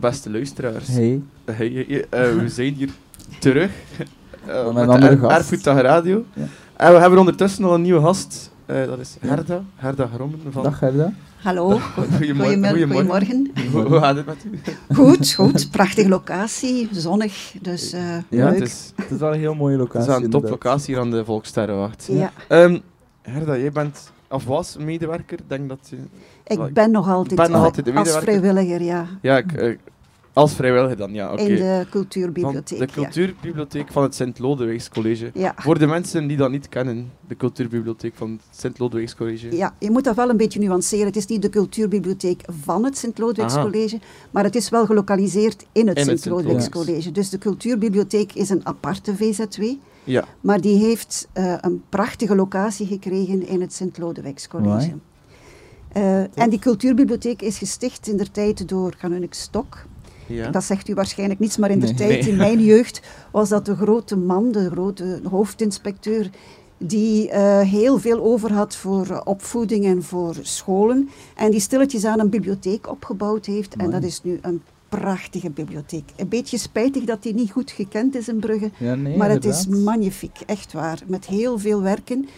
Beste 0.01 0.31
luisteraars. 0.31 0.87
Hey. 0.89 1.21
Hey, 1.45 1.85
hey, 1.89 2.07
eh, 2.11 2.35
we 2.35 2.49
zijn 2.49 2.75
hier 2.75 2.91
terug 3.39 3.71
eh, 4.47 4.55
een 4.55 4.75
met 4.75 4.89
andere 4.89 4.99
de 5.01 5.07
Er- 5.09 5.19
gast. 5.19 5.37
Erfgoeddag 5.37 5.81
Radio. 5.81 6.25
Ja. 6.35 6.43
En 6.77 6.93
we 6.93 6.99
hebben 6.99 7.19
ondertussen 7.19 7.65
al 7.65 7.75
een 7.75 7.83
nieuwe 7.83 8.01
gast. 8.01 8.51
Eh, 8.67 8.85
dat 8.87 8.99
is 8.99 9.17
Herda. 9.21 9.63
Herda 9.77 10.07
Grommen. 10.15 10.41
Van 10.51 10.63
Dag 10.63 10.79
Gerda. 10.79 11.13
Hallo, 11.43 11.79
Goedemorgen. 12.17 12.69
goedemorgen. 12.69 13.51
Hoe, 13.73 13.83
hoe 13.83 13.99
gaat 13.99 14.17
het 14.17 14.27
met 14.27 14.45
u? 14.51 14.59
Goed, 14.95 15.33
goed. 15.33 15.71
Prachtige 15.71 16.09
locatie, 16.09 16.89
zonnig. 16.93 17.55
Dus 17.63 17.93
eh, 17.93 18.03
Ja, 18.29 18.47
Het 18.53 18.61
is, 18.61 18.93
Het 18.97 19.11
is 19.11 19.19
wel 19.19 19.33
een 19.33 19.39
heel 19.39 19.55
mooie 19.55 19.79
het 19.79 19.81
locatie. 19.81 20.17
is 20.17 20.23
een 20.25 20.31
toplocatie 20.31 20.95
hier 20.95 21.03
aan 21.03 21.11
de 21.11 21.25
Volkssterrenwacht. 21.25 22.09
Ja. 22.11 22.33
Ehm, 22.49 22.79
Herda, 23.23 23.57
jij 23.57 23.73
bent, 23.73 24.13
of 24.29 24.45
was 24.45 24.77
medewerker? 24.77 25.39
Denk 25.47 25.69
dat 25.69 25.79
je... 25.91 25.97
Ik 26.51 26.75
ben 26.75 26.91
nog 26.91 27.09
altijd, 27.09 27.41
ben 27.41 27.51
nog 27.51 27.65
altijd 27.65 27.85
de 27.87 27.93
als 27.93 28.19
vrijwilliger 28.19 28.83
ja, 28.83 29.07
Ja, 29.23 29.37
ik, 29.37 29.53
eh, 29.53 29.77
als 30.33 30.53
vrijwilliger 30.55 30.97
dan, 30.97 31.13
ja, 31.13 31.33
oké. 31.33 31.43
in 31.43 31.55
de 31.57 31.75
Van 31.83 31.87
cultuurbibliotheek. 31.91 32.79
de 32.79 32.87
cultuurbibliotheek 32.87 33.93
van 33.93 34.03
het 34.03 34.15
Sint-Lodewijkscollege. 34.15 35.31
ja. 35.35 35.55
Voor 35.57 35.79
de 35.79 35.87
mensen 35.87 36.27
die 36.27 36.37
dat 36.37 36.51
niet 36.51 36.69
kennen, 36.69 37.11
de 37.29 37.37
cultuurbibliotheek 37.37 38.15
van 38.15 38.31
het 38.31 38.41
Sint-Lodewijkscollege. 38.61 39.57
ja, 39.57 39.75
je 39.79 39.91
moet 39.91 40.05
dat 40.05 40.17
wel 40.17 40.29
een 40.31 40.37
beetje 40.37 40.61
nuanceren. 40.61 41.07
Het 41.07 41.17
is 41.17 41.27
niet 41.27 41.43
de 41.43 41.51
cultuurbibliotheek 41.51 42.43
van 42.63 42.85
het 42.85 42.99
Sint-Lodewijks 42.99 43.55
Aha. 43.55 43.63
College, 43.63 43.99
maar 44.31 44.45
het 44.45 44.55
is 44.57 44.69
wel 44.69 44.87
gelokaliseerd 44.87 45.65
in 45.73 45.89
het 45.89 45.99
In 45.99 46.09
het 46.09 46.21
Sint-Lodewijks 46.21 46.63
Sint-Lodewijks. 46.63 46.69
College. 46.69 47.11
Dus 47.13 47.31
de 47.31 47.39
cultuurbibliotheek 47.39 48.33
is 48.33 48.51
een 48.51 48.67
aparte 48.67 49.17
VZW, 49.17 49.63
Ja. 50.05 50.25
maar 50.41 50.61
die 50.61 50.77
heeft 50.85 51.29
eh, 51.33 51.55
een 51.61 51.83
prachtige 51.89 52.35
locatie 52.35 52.87
gekregen 52.87 53.47
in 53.49 53.61
het 53.61 53.73
Sint-Lodewijks 53.73 54.49
College. 54.49 54.93
Eh, 55.93 56.39
en 56.39 56.51
die 56.51 56.59
cultuurbibliotheek 56.59 57.43
is 57.43 57.59
gesticht 57.59 58.07
in 58.09 58.17
der 58.17 58.31
tijd 58.31 58.69
door 58.69 58.97
Kanunik 58.97 59.35
Stok. 59.35 59.85
ja. 60.27 60.51
Dat 60.51 60.65
zegt 60.65 60.89
u 60.89 60.95
waarschijnlijk 60.95 61.41
niets, 61.41 61.57
maar 61.57 61.71
in 61.71 61.79
Nee. 61.79 61.95
tijd, 61.95 62.27
in 62.27 62.37
mijn 62.37 62.61
jeugd, 62.73 63.01
was 63.33 63.49
dat 63.49 63.65
de 63.67 63.77
grote 63.77 64.17
man, 64.17 64.53
de 64.53 64.71
grote 64.71 65.21
hoofdinspecteur, 65.31 66.31
die 66.79 67.31
eh, 67.31 67.61
heel 67.61 67.99
veel 67.99 68.21
over 68.23 68.53
had 68.53 68.77
voor 68.77 69.21
opvoeding 69.25 69.85
en 69.85 70.03
voor 70.03 70.37
scholen. 70.43 71.09
En 71.37 71.51
die 71.51 71.61
stilletjes 71.61 72.05
aan 72.05 72.21
een 72.21 72.29
bibliotheek 72.31 72.89
opgebouwd 72.89 73.47
heeft. 73.47 73.77
En 73.77 73.91
dat 73.91 74.03
is 74.05 74.23
nu 74.23 74.39
een 74.43 74.63
prachtige 74.89 75.51
bibliotheek. 75.51 76.05
Een 76.17 76.29
beetje 76.29 76.59
spijtig 76.59 77.05
dat 77.05 77.23
die 77.23 77.35
niet 77.35 77.51
goed 77.51 77.71
gekend 77.71 78.15
is 78.17 78.29
in 78.29 78.39
Brugge. 78.39 78.71
Ja, 78.77 78.95
nee, 78.95 79.17
maar 79.17 79.31
het 79.31 79.45
is 79.45 79.67
magnifiek, 79.67 80.39
echt 80.47 80.73
waar. 80.73 81.03
Met 81.07 81.27
heel 81.27 81.59
veel 81.59 81.83
werken. 81.83 82.29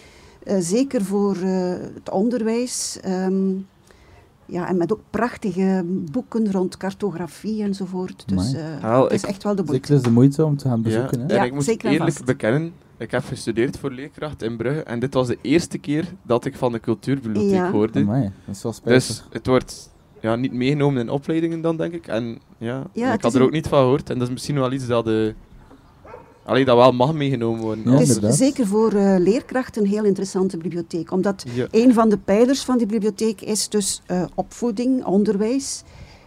Eh, 0.44 0.56
zeker 0.60 1.02
voor 1.04 1.36
eh, 1.36 1.70
het 1.94 2.10
onderwijs. 2.10 2.98
ehm, 3.02 3.50
ja, 4.46 4.68
en 4.68 4.76
met 4.76 4.92
ook 4.92 5.00
prachtige 5.10 5.82
boeken 5.86 6.52
rond 6.52 6.76
cartografie 6.76 7.62
enzovoort. 7.62 8.24
Dus 8.26 8.54
Amai. 8.54 8.64
eh, 8.82 9.02
het 9.02 9.12
is 9.12 9.22
ik- 9.22 9.28
echt 9.28 9.42
wel 9.42 9.54
de 9.54 9.62
moeite. 9.64 9.86
Zeker 9.86 9.94
is 9.94 10.02
de 10.02 10.10
moeite 10.10 10.44
om 10.44 10.56
te 10.56 10.68
gaan 10.68 10.76
Ja, 10.76 10.82
bezoeken. 10.82 11.20
Hè? 11.20 11.26
en 11.26 11.34
Ja, 11.34 11.42
ik 11.44 11.52
moet 11.54 11.64
zeker 11.64 11.90
eerlijk 11.90 12.12
vast. 12.12 12.24
bekennen, 12.24 12.72
ik 12.96 13.10
heb 13.10 13.24
gestudeerd 13.24 13.78
voor 13.78 13.90
leerkracht 13.90 14.42
in 14.42 14.56
Brugge 14.56 14.82
en 14.82 14.98
dit 14.98 15.14
was 15.14 15.26
de 15.26 15.38
eerste 15.42 15.78
keer 15.78 16.04
dat 16.22 16.44
ik 16.44 16.56
van 16.56 16.72
de 16.72 16.80
cultuurbibliotheek 16.80 17.54
Ja. 17.54 17.70
hoorde. 17.70 18.00
Amai, 18.00 18.30
dat 18.46 18.56
is 18.56 18.62
wel 18.62 18.72
spijtig. 18.72 19.06
Dus 19.06 19.24
het 19.30 19.46
wordt 19.46 19.90
ja, 20.20 20.36
niet 20.36 20.52
meegenomen 20.52 21.00
in 21.00 21.10
opleidingen 21.10 21.60
dan, 21.60 21.76
denk 21.76 21.92
ik. 21.94 22.06
En 22.06 22.38
ja, 22.58 22.82
Ja, 22.92 23.12
ik 23.12 23.22
had 23.22 23.34
er 23.34 23.40
ook 23.40 23.46
een- 23.46 23.52
niet 23.54 23.68
van 23.68 23.78
gehoord. 23.78 24.10
En 24.10 24.18
dat 24.18 24.26
is 24.28 24.32
misschien 24.32 24.54
wel 24.54 24.72
iets 24.72 24.86
dat, 24.86 25.04
de, 25.04 25.34
allee, 26.44 26.64
dat 26.64 26.76
wel 26.76 26.92
mag 26.92 27.12
meegenomen 27.12 27.60
worden. 27.60 27.84
Ja, 27.84 27.90
Het 27.90 28.00
is 28.00 28.08
inderdaad. 28.08 28.34
zeker 28.38 28.66
voor 28.66 28.92
eh, 28.92 29.14
leerkrachten 29.18 29.82
een 29.82 29.88
heel 29.88 30.04
interessante 30.04 30.56
bibliotheek. 30.56 31.12
Omdat 31.12 31.44
ja. 31.54 31.66
een 31.70 31.94
van 31.94 32.08
de 32.08 32.18
pijlers 32.18 32.62
van 32.62 32.78
die 32.78 32.86
bibliotheek 32.86 33.40
is 33.40 33.68
dus 33.68 34.02
eh, 34.06 34.22
opvoeding, 34.34 35.04
onderwijs, 35.04 35.82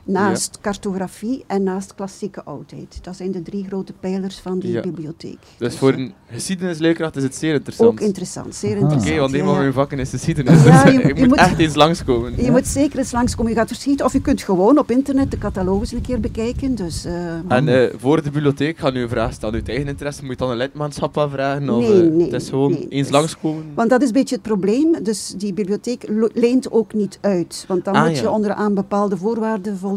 naast 0.06 0.58
cartografie 0.62 1.44
en 1.48 1.64
naast 1.64 1.96
klassieke 1.96 2.44
oudheid. 2.44 3.00
Dat 3.02 3.16
zijn 3.16 3.32
de 3.32 3.42
drie 3.42 3.66
grote 3.68 3.94
pijlers 4.00 4.40
van 4.40 4.60
die 4.60 4.72
Ja. 4.72 4.82
bibliotheek. 4.82 5.38
Dus 5.58 5.78
voor 5.78 5.92
eh, 5.92 5.98
een 5.98 6.14
geschiedenisleerkracht 6.32 7.16
is 7.16 7.24
het 7.24 7.36
zeer 7.36 7.54
interessant. 7.54 7.90
ook 7.90 8.00
interessant, 8.00 8.56
zeer 8.56 8.76
Aha. 8.76 8.78
Oké, 8.86 8.94
interessant. 8.94 9.20
want 9.20 9.34
een 9.34 9.40
ja, 9.40 9.46
van 9.46 9.54
ja. 9.54 9.60
mijn 9.60 9.74
vakken 9.74 10.00
is 10.00 10.10
geschiedenis. 10.10 10.64
Ja, 10.64 10.84
dus 10.84 10.94
je- 10.94 11.02
ik 11.02 11.08
je 11.08 11.14
moet 11.20 11.28
moet- 11.28 11.38
echt 11.38 11.60
eens 11.60 11.76
langskomen. 11.76 12.44
Je 12.44 12.52
moet 12.52 12.68
zeker 12.68 12.98
eens 13.00 13.12
langskomen. 13.12 13.52
Je 13.52 13.58
gaat 13.58 13.68
verschieten 13.68 14.06
of 14.06 14.14
je 14.14 14.22
kunt 14.22 14.42
gewoon 14.44 14.78
op 14.78 14.92
internet 14.92 15.32
de 15.32 15.38
catalogus 15.38 15.92
een 15.92 16.02
keer 16.02 16.20
bekijken. 16.20 16.76
Dus, 16.76 17.06
eh, 17.06 17.52
En 17.52 17.68
eh, 17.68 17.94
voor 17.98 18.16
de 18.24 18.32
bibliotheek 18.32 18.78
ga 18.78 18.90
nu 18.90 19.02
een 19.02 19.10
vraag 19.10 19.34
stellen. 19.34 19.56
Uit 19.56 19.70
eigen 19.70 19.88
interesse 19.88 20.22
moet 20.22 20.32
je 20.32 20.38
dan 20.38 20.50
een 20.50 20.58
lidmaatschap 20.58 21.18
aanvragen? 21.18 21.70
Of, 21.70 21.80
Nee, 21.90 22.02
eh, 22.04 22.10
nee, 22.12 22.32
het 22.32 22.42
is 22.42 22.50
gewoon 22.50 22.72
nee. 22.72 22.88
eens 22.88 23.08
Dus- 23.08 23.18
langskomen? 23.18 23.64
Want 23.76 23.90
dat 23.90 24.02
is 24.02 24.08
een 24.08 24.14
beetje 24.14 24.36
het 24.36 24.44
probleem. 24.44 25.04
Dus 25.04 25.34
die 25.38 25.54
bibliotheek 25.54 26.04
leent 26.34 26.72
ook 26.72 26.94
niet 26.94 27.18
uit. 27.22 27.66
Want 27.68 27.86
dan 27.86 27.94
Ah, 27.94 28.06
moet 28.08 28.18
je 28.18 28.24
ja. 28.24 28.30
onder 28.32 28.54
aan 28.54 28.74
bepaalde 28.74 29.18
voorwaarden 29.18 29.78
voldoen. 29.78 29.94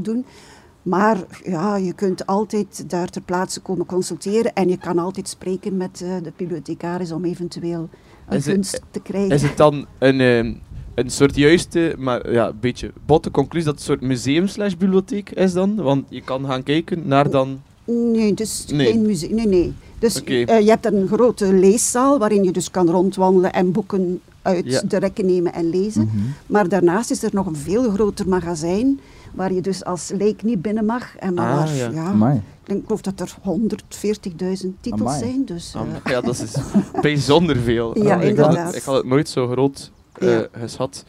Maar 0.82 1.16
ja, 1.44 1.76
je 1.76 1.92
kunt 1.92 2.26
altijd 2.26 2.90
daar 2.90 3.08
ter 3.08 3.22
plaatse 3.22 3.60
komen 3.60 3.86
consulteren. 3.86 4.54
En 4.54 4.68
je 4.68 4.76
kan 4.76 4.98
altijd 4.98 5.28
spreken 5.28 5.76
met 5.76 6.00
eh, 6.02 6.10
de 6.22 6.32
bibliothecaris 6.36 7.12
om 7.12 7.24
eventueel 7.24 7.88
een 8.28 8.42
gunst 8.42 8.80
te 8.90 9.00
krijgen. 9.00 9.30
Is 9.30 9.42
het 9.42 9.56
dan 9.56 9.86
een, 9.98 10.20
ehm, 10.20 10.54
een 10.94 11.10
soort 11.10 11.36
juiste, 11.36 11.94
maar 11.98 12.32
ja, 12.32 12.48
een 12.48 12.58
beetje 12.60 12.92
botte 13.06 13.30
conclusie 13.30 13.70
dat 13.70 13.78
het 13.80 13.88
een 13.88 13.94
soort 13.96 14.08
museum 14.08 14.46
slash 14.48 14.74
bibliotheek 14.74 15.30
is 15.30 15.52
dan? 15.52 15.74
Want 15.74 16.04
je 16.08 16.22
kan 16.22 16.44
gaan 16.46 16.62
kijken 16.62 17.02
naar 17.08 17.30
dan... 17.30 17.60
Nee, 17.84 18.34
dus 18.34 18.66
Nee. 18.66 18.86
geen 18.86 19.02
museum. 19.02 19.34
Nee, 19.34 19.46
nee. 19.46 19.72
Dus 19.98 20.20
Oké. 20.20 20.42
eh, 20.42 20.60
je 20.60 20.68
hebt 20.70 20.86
een 20.86 21.06
grote 21.08 21.52
leeszaal 21.52 22.18
waarin 22.18 22.44
je 22.44 22.50
dus 22.52 22.70
kan 22.70 22.90
rondwandelen 22.90 23.52
en 23.52 23.72
boeken 23.72 24.20
uit 24.42 24.64
Ja. 24.66 24.80
de 24.88 24.96
rekken 24.98 25.26
nemen 25.26 25.52
en 25.52 25.70
lezen. 25.70 26.04
Mhm. 26.04 26.16
Maar 26.46 26.68
daarnaast 26.68 27.10
is 27.10 27.22
er 27.22 27.30
nog 27.32 27.46
een 27.46 27.56
veel 27.56 27.90
groter 27.90 28.28
magazijn 28.28 29.00
waar 29.38 29.52
je 29.52 29.60
dus 29.60 29.84
als 29.84 30.10
leek 30.16 30.42
niet 30.42 30.62
binnen 30.62 30.84
mag. 30.84 31.16
En 31.16 31.34
maar 31.34 31.50
Ah, 31.50 31.56
waar, 31.56 31.74
ja. 31.74 31.90
ja, 31.90 32.32
ik, 32.32 32.40
denk, 32.64 32.78
ik 32.80 32.84
geloof 32.86 33.00
dat 33.00 33.20
er 33.20 33.34
140.000 33.42 34.68
titels 34.80 35.00
Amai. 35.00 35.18
zijn. 35.18 35.44
Dus, 35.44 35.74
eh, 35.74 35.82
ja, 36.12 36.20
dat 36.20 36.38
is 36.38 36.54
bijzonder 37.00 37.56
veel. 37.56 37.98
Ja, 38.02 38.20
ik, 38.20 38.36
had 38.36 38.56
het, 38.56 38.74
ik 38.74 38.82
had 38.82 38.96
het 38.96 39.06
nooit 39.06 39.28
zo 39.28 39.48
groot 39.48 39.90
eh, 40.12 40.28
Ja. 40.28 40.46
geschat. 40.52 41.04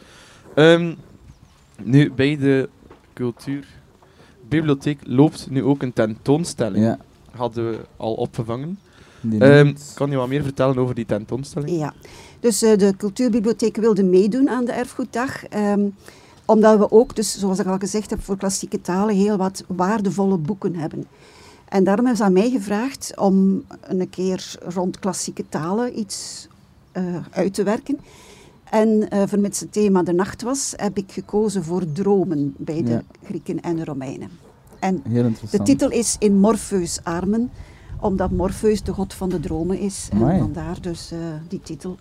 Ehm, 0.54 0.94
nu, 1.82 2.12
bij 2.12 2.36
de 2.38 2.68
cultuurbibliotheek 3.14 4.98
loopt 5.04 5.46
nu 5.50 5.62
ook 5.64 5.82
een 5.82 5.92
tentoonstelling. 5.92 6.84
Ja. 6.84 6.98
Hadden 7.30 7.70
we 7.70 7.78
al 7.96 8.14
opgevangen. 8.14 8.78
Ehm, 9.38 9.64
noemt- 9.64 9.92
kan 9.94 10.10
je 10.10 10.16
wat 10.16 10.28
meer 10.28 10.42
vertellen 10.42 10.78
over 10.78 10.94
die 10.94 11.06
tentoonstelling? 11.06 11.78
ja. 11.78 11.92
Dus 12.40 12.62
eh, 12.62 12.78
de 12.78 12.94
cultuurbibliotheek 12.96 13.76
wilde 13.76 14.02
meedoen 14.02 14.48
aan 14.48 14.64
de 14.64 14.72
Erfgoeddag. 14.72 15.44
ehm, 15.46 15.80
omdat 16.50 16.78
we 16.78 16.90
ook, 16.90 17.16
dus, 17.16 17.38
zoals 17.38 17.58
ik 17.58 17.66
al 17.66 17.78
gezegd 17.78 18.10
heb, 18.10 18.22
voor 18.22 18.36
klassieke 18.36 18.80
talen 18.80 19.14
heel 19.14 19.36
wat 19.36 19.64
waardevolle 19.66 20.36
boeken 20.36 20.74
hebben. 20.74 21.06
En 21.68 21.84
daarom 21.84 22.04
hebben 22.04 22.22
ze 22.22 22.28
aan 22.28 22.32
mij 22.32 22.50
gevraagd 22.50 23.12
om 23.18 23.64
een 23.80 24.10
keer 24.10 24.54
rond 24.64 24.98
klassieke 24.98 25.44
talen 25.48 25.98
iets 25.98 26.48
eh, 26.92 27.04
uit 27.30 27.54
te 27.54 27.62
werken. 27.62 27.98
En 28.70 29.10
eh 29.10 29.22
vermits 29.26 29.60
het 29.60 29.72
thema 29.72 30.02
de 30.02 30.12
nacht 30.12 30.42
was, 30.42 30.72
heb 30.76 30.96
ik 30.96 31.12
gekozen 31.12 31.64
voor 31.64 31.92
dromen 31.92 32.54
bij 32.56 32.82
de 32.82 32.90
Ja. 32.90 33.02
Grieken 33.24 33.60
en 33.60 33.76
de 33.76 33.84
Romeinen. 33.84 34.30
En 34.78 35.02
de 35.50 35.62
titel 35.62 35.90
is 35.90 36.16
In 36.18 36.38
Morpheus 36.38 37.00
armen, 37.02 37.50
omdat 38.00 38.30
Morpheus 38.30 38.82
de 38.82 38.92
god 38.92 39.14
van 39.14 39.28
de 39.28 39.40
dromen 39.40 39.78
is. 39.78 40.08
Amai. 40.12 40.32
En 40.32 40.38
vandaar 40.38 40.80
dus 40.80 41.10
eh, 41.10 41.18
die 41.48 41.60
titel. 41.60 41.96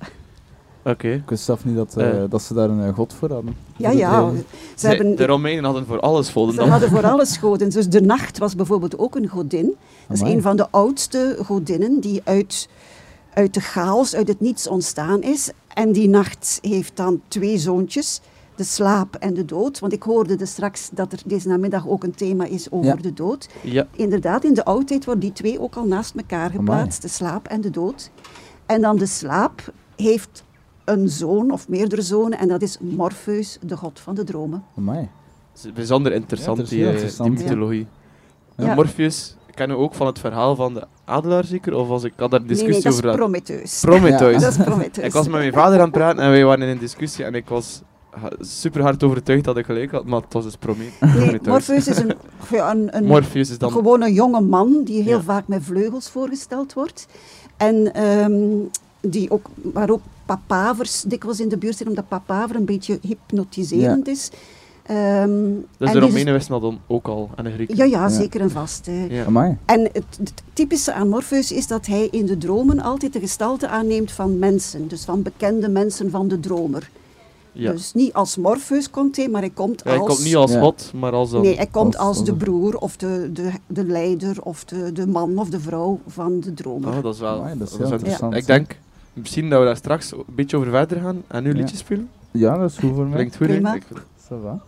Oké. 0.84 1.08
Ik 1.14 1.30
wist 1.30 1.44
zelf 1.44 1.66
niet 1.66 1.76
dat, 1.76 1.98
eh, 1.98 2.24
Eh. 2.24 2.30
dat 2.30 2.42
ze 2.42 2.54
daar 2.54 2.70
een 2.70 2.84
eh, 2.84 2.94
god 2.94 3.14
voor 3.14 3.32
hadden. 3.32 3.56
Ja, 3.78 3.90
ja. 3.90 4.32
Ze, 4.76 4.88
hebben, 4.88 5.16
de 5.16 5.26
Romeinen 5.26 5.64
hadden 5.64 5.86
voor 5.86 6.00
alles 6.00 6.30
vonden 6.32 6.54
ze 6.54 6.60
dan. 6.60 6.70
hadden 6.70 6.90
voor 6.90 7.06
alles 7.14 7.38
goden. 7.38 7.70
Dus 7.70 7.90
de 7.90 8.02
nacht 8.02 8.38
was 8.38 8.56
bijvoorbeeld 8.56 8.98
ook 8.98 9.16
een 9.16 9.28
godin. 9.28 9.76
Dat 10.08 10.16
is 10.18 10.22
Amai. 10.22 10.36
een 10.36 10.42
van 10.42 10.56
de 10.56 10.68
oudste 10.72 11.38
godinnen 11.44 12.00
die 12.00 12.22
uit, 12.24 12.70
uit 13.34 13.54
de 13.54 13.60
chaos, 13.62 14.16
uit 14.16 14.28
het 14.28 14.40
niets 14.40 14.68
ontstaan 14.68 15.22
is. 15.22 15.52
En 15.74 15.92
die 15.92 16.10
nacht 16.10 16.60
heeft 16.62 16.96
dan 16.98 17.22
twee 17.28 17.58
zoontjes, 17.58 18.22
de 18.56 18.64
slaap 18.64 19.16
en 19.16 19.34
de 19.34 19.46
dood. 19.46 19.80
Want 19.80 19.94
ik 19.94 20.04
hoorde 20.04 20.36
dus 20.36 20.50
straks 20.52 20.90
dat 20.94 21.12
er 21.12 21.20
deze 21.26 21.48
namiddag 21.48 21.88
ook 21.88 22.04
een 22.04 22.16
thema 22.16 22.46
is 22.46 22.72
over 22.72 22.86
Ja. 22.86 22.96
de 23.02 23.14
dood. 23.14 23.48
Ja. 23.64 23.88
Inderdaad, 23.96 24.44
in 24.44 24.54
de 24.54 24.66
oudheid 24.66 25.06
worden 25.06 25.24
die 25.24 25.34
twee 25.34 25.62
ook 25.62 25.76
al 25.76 25.86
naast 25.86 26.16
elkaar 26.16 26.50
geplaatst, 26.50 27.02
de 27.02 27.08
slaap 27.08 27.48
en 27.48 27.62
de 27.62 27.70
dood. 27.70 28.10
En 28.66 28.82
dan 28.82 28.98
de 28.98 29.06
slaap 29.06 29.74
heeft 29.96 30.44
een 30.90 31.10
zoon 31.10 31.52
of 31.52 31.68
meerdere 31.70 32.02
zonen 32.02 32.40
en 32.40 32.48
dat 32.48 32.62
is 32.62 32.78
Morpheus, 32.80 33.58
de 33.62 33.78
god 33.78 34.00
van 34.00 34.16
de 34.16 34.24
dromen. 34.24 34.64
Amai. 34.78 35.10
Het 35.54 35.66
is 35.66 35.74
bijzonder 35.74 36.12
interessant, 36.14 36.58
Ja, 36.58 36.64
het 36.64 36.72
is 36.72 36.78
die, 36.78 36.86
eh, 36.88 36.94
interessant, 36.94 37.30
die 37.30 37.38
ja. 37.38 37.44
mythologie. 37.44 37.88
Ja. 38.58 38.74
Morpheus 38.76 39.36
kennen 39.54 39.78
we 39.78 39.84
ook 39.84 39.94
van 39.94 40.08
het 40.08 40.20
verhaal 40.20 40.56
van 40.56 40.74
de 40.74 40.88
adelaar 41.06 41.44
zeker? 41.44 41.74
Of 41.76 41.88
was 41.88 42.04
ik 42.04 42.14
had 42.16 42.32
daar 42.32 42.40
een 42.40 42.46
Nee, 42.46 42.56
nee, 42.56 42.66
discussie 42.66 42.92
dat 42.92 43.00
is 43.00 43.06
over? 43.06 43.18
Prometheus. 43.18 43.80
Prometheus. 43.80 44.42
Dat 44.44 44.52
is 44.58 44.64
Prometheus. 44.64 45.06
Ik 45.08 45.14
was 45.14 45.28
met 45.28 45.36
mijn 45.40 45.54
vader 45.54 45.78
aan 45.78 45.84
het 45.84 45.92
praten 45.92 46.24
en 46.24 46.30
wij 46.30 46.46
waren 46.46 46.62
in 46.64 46.70
een 46.70 46.78
discussie 46.80 47.26
en 47.26 47.34
ik 47.36 47.48
was 47.48 47.82
ha- 48.10 48.32
super 48.40 48.82
hard 48.82 49.04
overtuigd 49.04 49.44
dat 49.44 49.58
ik 49.58 49.66
gelijk 49.66 49.92
had, 49.92 50.06
maar 50.06 50.22
het 50.22 50.34
was 50.34 50.44
dus 50.44 50.56
Nee, 50.60 50.92
Prometheus. 51.00 51.48
Morpheus 51.48 51.88
is 51.88 51.98
een, 51.98 52.14
een, 52.52 52.98
een, 52.98 53.06
Morpheus 53.06 53.50
is 53.50 53.58
dan... 53.58 53.72
gewoon 53.72 54.02
een 54.02 54.14
jonge 54.14 54.42
man 54.42 54.82
die 54.84 55.04
heel 55.04 55.18
Ja. 55.18 55.24
vaak 55.24 55.48
met 55.48 55.64
vleugels 55.64 56.10
voorgesteld 56.10 56.74
wordt. 56.74 57.08
En 57.58 57.94
ehm, 57.94 58.34
die 59.02 59.32
ook, 59.32 59.46
waar 59.62 59.90
ook 59.90 60.02
papavers 60.26 61.02
dikwijls 61.02 61.40
in 61.40 61.50
de 61.50 61.58
buurt 61.58 61.76
zijn, 61.78 61.90
omdat 61.90 62.08
papaver 62.08 62.56
een 62.56 62.66
beetje 62.66 63.00
hypnotiserend 63.02 64.08
is. 64.08 64.30
Ehm, 64.84 65.30
Dus 65.78 65.88
en 65.88 65.94
de 65.94 66.00
Romeinen 66.00 66.34
wisten 66.34 66.52
dat 66.52 66.62
dan 66.62 66.80
ook 66.88 67.08
al, 67.08 67.30
en 67.36 67.44
de 67.44 67.52
Grieken. 67.52 67.76
Ja, 67.78 67.84
ja, 67.84 67.92
Ja. 68.02 68.10
zeker 68.10 68.42
en 68.42 68.52
vast. 68.52 68.86
hè. 68.86 69.06
Ja. 69.10 69.26
Amai. 69.26 69.58
En 69.66 69.82
het, 69.82 70.06
het 70.20 70.34
typische 70.54 70.94
aan 70.94 71.10
Morpheus 71.10 71.52
is 71.52 71.68
dat 71.68 71.86
hij 71.86 72.08
in 72.12 72.26
de 72.26 72.38
dromen 72.38 72.80
altijd 72.80 73.14
de 73.14 73.20
gestalte 73.20 73.68
aanneemt 73.68 74.12
van 74.12 74.40
mensen. 74.40 74.88
Dus 74.88 75.06
van 75.06 75.22
bekende 75.22 75.70
mensen 75.70 76.10
van 76.10 76.28
de 76.28 76.40
dromer. 76.40 76.90
Ja. 77.52 77.72
Dus 77.72 77.94
niet 77.94 78.14
als 78.14 78.38
Morpheus 78.38 78.90
komt 78.90 79.16
hij, 79.16 79.30
maar 79.30 79.42
hij 79.42 79.50
komt 79.50 79.82
Ja, 79.84 79.90
hij 79.90 80.00
als... 80.00 80.08
komt 80.08 80.24
niet 80.24 80.36
als 80.36 80.52
Ja. 80.52 80.60
God, 80.60 80.92
maar 80.96 81.12
als 81.12 81.30
dan... 81.30 81.42
Nee, 81.42 81.56
hij 81.56 81.68
komt 81.68 81.98
als- 81.98 82.08
als, 82.08 82.18
als 82.18 82.26
de 82.26 82.34
broer 82.34 82.76
of 82.78 82.98
de, 82.98 83.30
de, 83.34 83.52
de 83.68 83.84
leider 83.86 84.42
of 84.44 84.64
de, 84.66 84.92
de 84.92 85.08
man 85.08 85.38
of 85.38 85.50
de 85.50 85.60
vrouw 85.60 86.00
van 86.08 86.40
de 86.40 86.54
dromer. 86.54 86.98
Oh, 86.98 87.04
dat 87.04 87.14
is 87.14 87.20
wel... 87.20 87.38
Amai, 87.40 87.58
dat 87.58 87.68
is 87.68 87.78
dat 87.78 87.80
heel 87.80 87.88
is 87.88 87.94
interessant, 88.02 88.36
Ik 88.36 88.46
denk 88.46 88.76
misschien 89.20 89.50
dat 89.50 89.60
we 89.60 89.66
daar 89.66 89.76
straks 89.78 90.12
een 90.12 90.24
beetje 90.28 90.58
over 90.58 90.70
verder 90.72 91.00
gaan 91.02 91.24
en 91.28 91.44
nu 91.44 91.50
Ja. 91.52 91.56
liedjes 91.58 91.80
spelen. 91.80 92.10
Ja, 92.32 92.58
dat 92.58 92.70
is 92.70 92.78
goed 92.78 92.96
voor 92.96 93.06
mij. 93.06 93.16
Klinkt 93.16 93.36
goed? 93.36 93.48
Prima. 93.48 93.74
Ik- 93.76 93.84
Ça 94.30 94.36
va. 94.44 94.60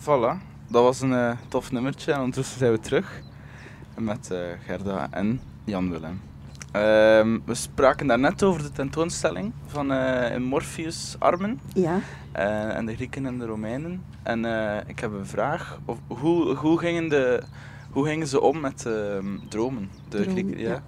Voilà. 0.00 0.38
Dat 0.68 0.82
was 0.82 1.00
een 1.00 1.12
eh, 1.12 1.30
tof 1.48 1.72
nummertje 1.72 2.12
en 2.12 2.18
ondertussen 2.18 2.58
zijn 2.58 2.72
we 2.72 2.80
terug 2.80 3.22
met 3.98 4.30
eh, 4.30 4.38
Gerda 4.66 5.08
en 5.10 5.40
Jan 5.64 5.90
Willem. 5.90 6.20
Ehm, 6.72 7.38
we 7.44 7.54
spraken 7.54 8.06
daarnet 8.06 8.42
over 8.42 8.62
de 8.62 8.72
tentoonstelling 8.72 9.52
van 9.66 9.92
eh, 9.92 10.34
in 10.34 10.42
Morpheus 10.42 11.16
Armen 11.18 11.60
Ja. 11.74 12.00
en 12.76 12.86
de 12.86 12.94
Grieken 12.94 13.26
en 13.26 13.38
de 13.38 13.46
Romeinen. 13.46 14.02
En 14.22 14.44
ik 14.86 14.98
heb 14.98 15.12
een 15.12 15.26
vraag. 15.26 15.80
Of, 15.84 15.98
hoe, 16.06 16.54
hoe, 16.54 16.78
gingen 16.78 17.08
de, 17.08 17.42
hoe 17.90 18.06
gingen 18.06 18.26
ze 18.26 18.40
om 18.40 18.60
met 18.60 18.86
ehm, 18.86 19.26
dromen? 19.48 19.88
De 20.08 20.16
Dromen, 20.16 20.32
Grieken, 20.32 20.58
ja. 20.58 20.68
ja. 20.68 20.82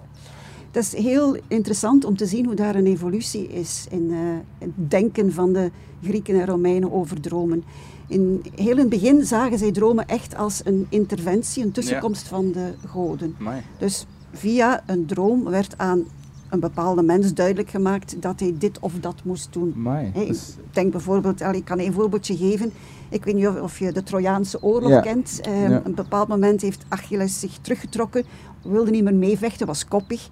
Het 0.71 0.77
is 0.85 0.95
heel 0.95 1.37
interessant 1.49 2.05
om 2.05 2.17
te 2.17 2.27
zien 2.27 2.45
hoe 2.45 2.55
daar 2.55 2.75
een 2.75 2.87
evolutie 2.87 3.49
is 3.49 3.87
in 3.91 4.11
het 4.59 4.71
denken 4.75 5.33
van 5.33 5.53
de 5.53 5.71
Grieken 6.03 6.41
en 6.41 6.47
Romeinen 6.47 6.93
over 6.93 7.21
dromen. 7.21 7.65
In 8.13 8.43
heel 8.55 8.71
in 8.73 8.79
het 8.79 8.89
begin 8.89 9.25
zagen 9.25 9.59
zij 9.59 9.73
dromen 9.73 10.07
echt 10.07 10.37
als 10.37 10.61
een 10.65 10.87
interventie, 10.89 11.65
een 11.65 11.73
tussenkomst 11.73 12.29
van 12.29 12.53
de 12.53 12.73
goden. 12.87 13.35
Amai. 13.41 13.63
Dus 13.79 14.07
via 14.33 14.83
een 14.87 15.07
droom 15.07 15.45
werd 15.45 15.79
aan 15.79 16.05
een 16.51 16.61
bepaalde 16.61 17.03
mens 17.03 17.35
duidelijk 17.35 17.71
gemaakt 17.71 18.23
dat 18.23 18.41
hij 18.41 18.55
dit 18.59 18.79
of 18.81 18.93
dat 19.01 19.15
moest 19.25 19.53
doen. 19.53 19.73
Amai. 19.77 20.11
Hè, 20.15 20.27
Dus, 20.27 20.49
Ik 20.59 20.75
denk 20.75 20.93
bijvoorbeeld, 20.93 21.41
ik 21.41 21.65
kan 21.65 21.79
een 21.79 21.93
voorbeeldje 21.93 22.37
geven. 22.37 22.73
Ik 23.09 23.25
weet 23.25 23.35
niet 23.35 23.47
of, 23.49 23.79
je 23.79 23.93
de 23.93 24.03
Trojaanse 24.03 24.63
oorlog 24.63 24.91
Ja. 24.91 25.01
kent. 25.01 25.41
Ja. 25.43 25.77
Op 25.77 25.85
een 25.85 25.95
bepaald 25.95 26.29
moment 26.29 26.61
heeft 26.63 26.85
Achilles 26.89 27.41
zich 27.41 27.59
teruggetrokken, 27.61 28.25
wilde 28.63 28.91
niet 28.91 29.05
meer 29.05 29.15
meevechten, 29.15 29.67
was 29.67 29.85
koppig. 29.89 30.29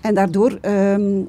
En 0.00 0.14
daardoor 0.14 0.58
ehm, 0.60 1.20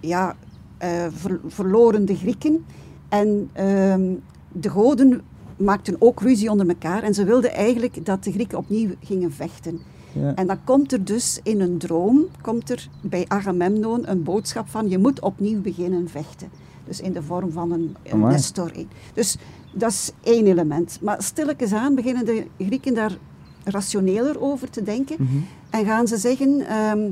ja, 0.00 0.36
eh, 0.78 1.06
ver- 1.10 1.40
verloren 1.46 2.04
de 2.04 2.16
Grieken. 2.16 2.64
En 3.08 3.50
ehm, 3.52 4.12
de 4.52 4.68
goden 4.68 5.20
maakten 5.58 5.96
ook 5.98 6.20
ruzie 6.20 6.50
onder 6.50 6.68
elkaar. 6.68 7.02
En 7.02 7.14
ze 7.14 7.24
wilden 7.24 7.52
eigenlijk 7.52 8.06
dat 8.06 8.24
de 8.24 8.32
Grieken 8.32 8.58
opnieuw 8.58 8.90
gingen 9.02 9.32
vechten. 9.32 9.80
ja. 10.12 10.34
En 10.34 10.46
dan 10.46 10.64
komt 10.64 10.92
er 10.92 11.04
dus 11.04 11.40
in 11.42 11.60
een 11.60 11.78
droom, 11.78 12.24
komt 12.42 12.70
er 12.70 12.88
bij 13.00 13.24
Agamemnon 13.28 14.10
een 14.10 14.22
boodschap 14.22 14.68
van 14.68 14.88
je 14.88 14.98
moet 14.98 15.20
opnieuw 15.20 15.60
beginnen 15.60 16.08
vechten. 16.08 16.48
Dus 16.84 17.00
in 17.00 17.12
de 17.12 17.22
vorm 17.22 17.52
van 17.52 17.72
een, 17.72 17.96
een. 18.02 18.20
Nestor. 18.20 18.72
Dus 19.14 19.36
dat 19.72 19.90
is 19.90 20.12
één 20.22 20.46
element. 20.46 20.98
Maar 21.02 21.22
stilletjes 21.22 21.72
aan 21.72 21.94
beginnen 21.94 22.24
de 22.24 22.46
Grieken 22.58 22.94
daar 22.94 23.18
rationeler 23.64 24.40
over 24.40 24.70
te 24.70 24.82
denken. 24.82 25.16
Mhm. 25.18 25.36
En 25.70 25.84
gaan 25.84 26.06
ze 26.06 26.16
zeggen, 26.16 26.66
ehm, 26.66 27.10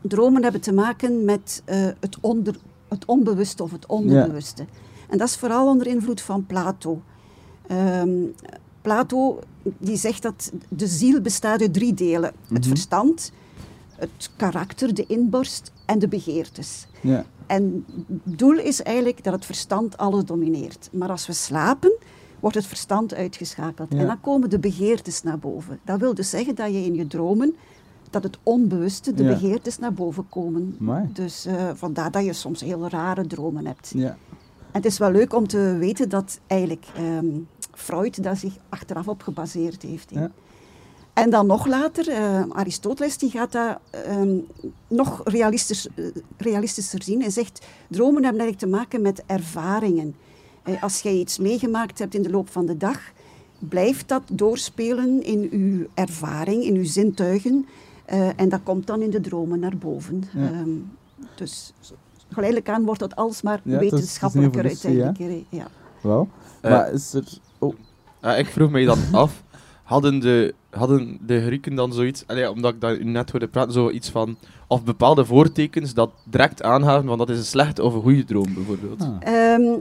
dromen 0.00 0.42
hebben 0.42 0.60
te 0.60 0.72
maken 0.72 1.24
met 1.24 1.62
eh, 1.64 1.86
het, 2.00 2.16
onder, 2.20 2.56
het 2.88 3.04
onbewuste 3.04 3.62
of 3.62 3.72
het 3.72 3.86
onderbewuste. 3.86 4.64
En 5.08 5.18
dat 5.18 5.28
is 5.28 5.36
vooral 5.36 5.68
onder 5.68 5.86
invloed 5.86 6.20
van 6.20 6.46
Plato. 6.46 7.02
Ehm, 7.70 8.10
Plato 8.82 9.38
die 9.78 9.96
zegt 9.96 10.22
dat 10.22 10.52
de 10.68 10.86
ziel 10.86 11.20
bestaat 11.20 11.60
uit 11.60 11.74
drie 11.74 11.94
delen. 11.94 12.32
Het 12.48 12.58
Mhm. 12.60 12.68
verstand, 12.68 13.32
het 13.96 14.30
karakter, 14.36 14.94
de 14.94 15.04
inborst 15.06 15.72
en 15.86 15.98
de 15.98 16.08
begeertes. 16.08 16.86
ja. 17.00 17.24
En 17.46 17.84
het 18.24 18.38
doel 18.38 18.58
is 18.58 18.82
eigenlijk 18.82 19.24
dat 19.24 19.32
het 19.32 19.44
verstand 19.44 19.96
alles 19.96 20.24
domineert. 20.24 20.88
Maar 20.92 21.10
als 21.10 21.26
we 21.26 21.32
slapen, 21.32 21.92
wordt 22.40 22.56
het 22.56 22.66
verstand 22.66 23.14
uitgeschakeld. 23.14 23.92
Ja. 23.92 23.98
En 23.98 24.06
dan 24.06 24.20
komen 24.20 24.50
de 24.50 24.58
begeertes 24.58 25.22
naar 25.22 25.38
boven. 25.38 25.80
Dat 25.84 26.00
wil 26.00 26.14
dus 26.14 26.30
zeggen 26.30 26.54
dat 26.54 26.66
je 26.72 26.84
in 26.84 26.94
je 26.94 27.06
dromen, 27.06 27.54
dat 28.10 28.22
het 28.22 28.38
onbewuste, 28.42 29.14
de 29.14 29.22
Ja. 29.22 29.28
begeertes 29.28 29.78
naar 29.78 29.92
boven 29.92 30.28
komen. 30.28 30.76
Amai. 30.80 31.08
Dus 31.12 31.46
eh, 31.46 31.70
vandaar 31.74 32.10
dat 32.10 32.24
je 32.24 32.32
soms 32.32 32.60
heel 32.60 32.88
rare 32.88 33.26
dromen 33.26 33.66
hebt. 33.66 33.92
Ja. 33.94 34.08
En 34.08 34.16
het 34.82 34.84
is 34.84 34.98
wel 34.98 35.10
leuk 35.10 35.34
om 35.34 35.46
te 35.46 35.76
weten 35.78 36.08
dat 36.08 36.40
eigenlijk 36.46 36.86
ehm, 36.96 37.26
Freud 37.80 38.22
daar 38.22 38.36
zich 38.36 38.52
achteraf 38.68 39.08
op 39.08 39.22
gebaseerd 39.22 39.82
heeft. 39.82 40.10
Ja. 40.10 40.30
En 41.12 41.30
dan 41.30 41.46
nog 41.46 41.66
later, 41.66 42.08
eh, 42.08 42.42
Aristoteles 42.48 43.18
die 43.18 43.30
gaat 43.30 43.52
dat 43.52 43.78
ehm, 43.90 44.36
nog 44.88 45.20
realistisch, 45.24 45.88
eh, 45.94 46.04
realistischer 46.36 47.02
zien. 47.02 47.20
Hij 47.20 47.30
zegt, 47.30 47.66
dromen 47.88 48.22
hebben 48.24 48.40
eigenlijk 48.40 48.58
te 48.72 48.78
maken 48.78 49.02
met 49.02 49.22
ervaringen. 49.26 50.14
Eh, 50.62 50.82
als 50.82 51.00
jij 51.00 51.14
iets 51.14 51.38
meegemaakt 51.38 51.98
hebt 51.98 52.14
in 52.14 52.22
de 52.22 52.30
loop 52.30 52.48
van 52.50 52.66
de 52.66 52.76
dag, 52.76 53.00
blijft 53.58 54.08
dat 54.08 54.22
doorspelen 54.32 55.22
in 55.22 55.48
uw 55.52 55.86
ervaring, 55.94 56.62
in 56.64 56.74
uw 56.74 56.84
zintuigen. 56.84 57.66
eh, 58.04 58.28
en 58.40 58.48
dat 58.48 58.60
komt 58.62 58.86
dan 58.86 59.02
in 59.02 59.10
de 59.10 59.20
dromen 59.20 59.60
naar 59.60 59.76
boven. 59.76 60.22
Ja. 60.34 60.44
Ehm, 60.50 60.68
dus 61.36 61.72
geleidelijk 62.28 62.68
aan 62.68 62.84
wordt 62.84 63.00
dat 63.00 63.16
alsmaar 63.16 63.60
Ja, 63.64 63.72
het 63.72 63.82
is- 63.82 63.90
het 63.90 63.92
is 63.92 63.92
een 63.92 63.98
wetenschappelijker 63.98 64.64
uiteindelijk. 64.64 65.44
Ja. 65.50 65.66
Wel. 66.02 66.28
Maar 66.62 66.92
is 66.92 67.12
er... 67.12 67.24
Ja, 68.22 68.36
ik 68.36 68.46
vroeg 68.46 68.70
mij 68.70 68.84
dan 68.84 68.98
af, 69.12 69.42
hadden 69.82 70.18
de, 70.20 70.54
hadden 70.70 71.18
de 71.26 71.40
Grieken 71.42 71.74
dan 71.74 71.92
zoiets, 71.92 72.24
allee, 72.26 72.50
omdat 72.50 72.74
ik 72.74 72.80
daar 72.80 73.04
net 73.04 73.30
hoorde 73.30 73.48
praten, 73.48 73.72
zoiets 73.72 74.08
van, 74.08 74.36
of 74.66 74.84
bepaalde 74.84 75.24
voortekens 75.24 75.94
dat 75.94 76.10
direct 76.24 76.62
aangaven 76.62 77.08
van 77.08 77.18
dat 77.18 77.30
is 77.30 77.38
een 77.38 77.44
slechte 77.44 77.82
of 77.82 77.94
een 77.94 78.02
goede 78.02 78.24
droom 78.24 78.54
bijvoorbeeld. 78.54 79.00
ah. 79.00 79.16
Ehm, 79.20 79.78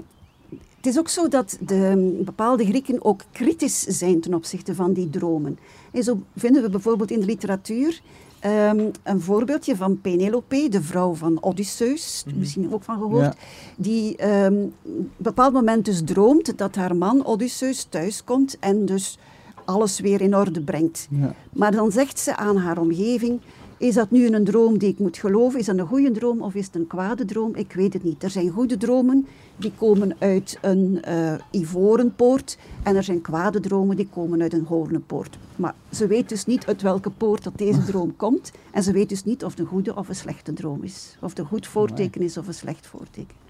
het 0.77 0.87
is 0.87 0.99
ook 0.99 1.09
zo 1.09 1.27
dat 1.27 1.57
de 1.61 2.19
bepaalde 2.25 2.65
Grieken 2.65 3.05
ook 3.05 3.21
kritisch 3.31 3.79
zijn 3.81 4.21
ten 4.21 4.33
opzichte 4.33 4.75
van 4.75 4.93
die 4.93 5.09
dromen. 5.09 5.59
En 5.91 6.03
zo 6.03 6.21
vinden 6.35 6.61
we 6.61 6.69
bijvoorbeeld 6.69 7.11
in 7.11 7.19
de 7.19 7.25
literatuur 7.25 8.01
ehm, 8.39 8.79
een 9.03 9.21
voorbeeldje 9.21 9.75
van 9.75 10.01
Penelope, 10.01 10.67
de 10.69 10.81
vrouw 10.81 11.13
van 11.13 11.43
Odysseus, 11.43 12.23
misschien 12.35 12.73
ook 12.73 12.83
van 12.83 12.97
gehoord, 12.97 13.23
Ja. 13.23 13.33
die 13.77 14.15
ehm, 14.17 14.53
op 14.63 14.71
een 14.85 15.11
bepaald 15.17 15.53
moment 15.53 15.85
dus 15.85 16.01
droomt 16.05 16.57
dat 16.57 16.75
haar 16.75 16.95
man 16.95 17.25
Odysseus 17.25 17.83
thuiskomt 17.89 18.57
en 18.59 18.85
dus 18.85 19.17
alles 19.65 19.99
weer 19.99 20.21
in 20.21 20.35
orde 20.35 20.61
brengt. 20.61 21.07
Ja. 21.09 21.33
Maar 21.53 21.71
dan 21.71 21.91
zegt 21.91 22.19
ze 22.19 22.35
aan 22.35 22.57
haar 22.57 22.77
omgeving: 22.77 23.39
Is 23.79 23.93
dat 23.93 24.11
nu 24.11 24.27
een 24.27 24.43
droom 24.43 24.77
die 24.77 24.89
ik 24.89 24.99
moet 24.99 25.17
geloven? 25.17 25.59
Is 25.59 25.65
dat 25.65 25.77
een 25.77 25.87
goede 25.87 26.11
droom 26.11 26.41
of 26.41 26.55
is 26.55 26.65
het 26.65 26.75
een 26.75 26.87
kwade 26.87 27.25
droom? 27.25 27.55
Ik 27.55 27.73
weet 27.73 27.93
het 27.93 28.03
niet. 28.03 28.23
Er 28.23 28.29
zijn 28.29 28.49
goede 28.49 28.77
dromen 28.77 29.27
die 29.55 29.71
komen 29.77 30.15
uit 30.17 30.57
een 30.61 31.01
eh, 31.01 31.33
ivoren 31.51 32.15
poort 32.15 32.57
en 32.83 32.95
er 32.95 33.03
zijn 33.03 33.21
kwade 33.21 33.59
dromen 33.59 33.95
die 33.95 34.07
komen 34.07 34.41
uit 34.41 34.53
een 34.53 34.65
hoornen 34.65 35.05
poort. 35.05 35.37
Maar 35.55 35.75
ze 35.91 36.07
weet 36.07 36.29
dus 36.29 36.45
niet 36.45 36.65
uit 36.65 36.81
welke 36.81 37.09
poort 37.09 37.43
dat 37.43 37.57
deze 37.57 37.83
droom 37.91 38.15
komt 38.15 38.51
en 38.71 38.83
ze 38.83 38.91
weet 38.91 39.09
dus 39.09 39.23
niet 39.23 39.43
of 39.43 39.51
het 39.51 39.59
een 39.59 39.65
goede 39.65 39.95
of 39.95 40.09
een 40.09 40.15
slechte 40.15 40.53
droom 40.53 40.83
is. 40.83 41.17
Of 41.21 41.29
het 41.29 41.39
een 41.39 41.45
goed 41.45 41.67
voorteken 41.67 42.21
is 42.21 42.37
of 42.37 42.47
een 42.47 42.53
slecht 42.53 42.87
voorteken. 42.87 43.48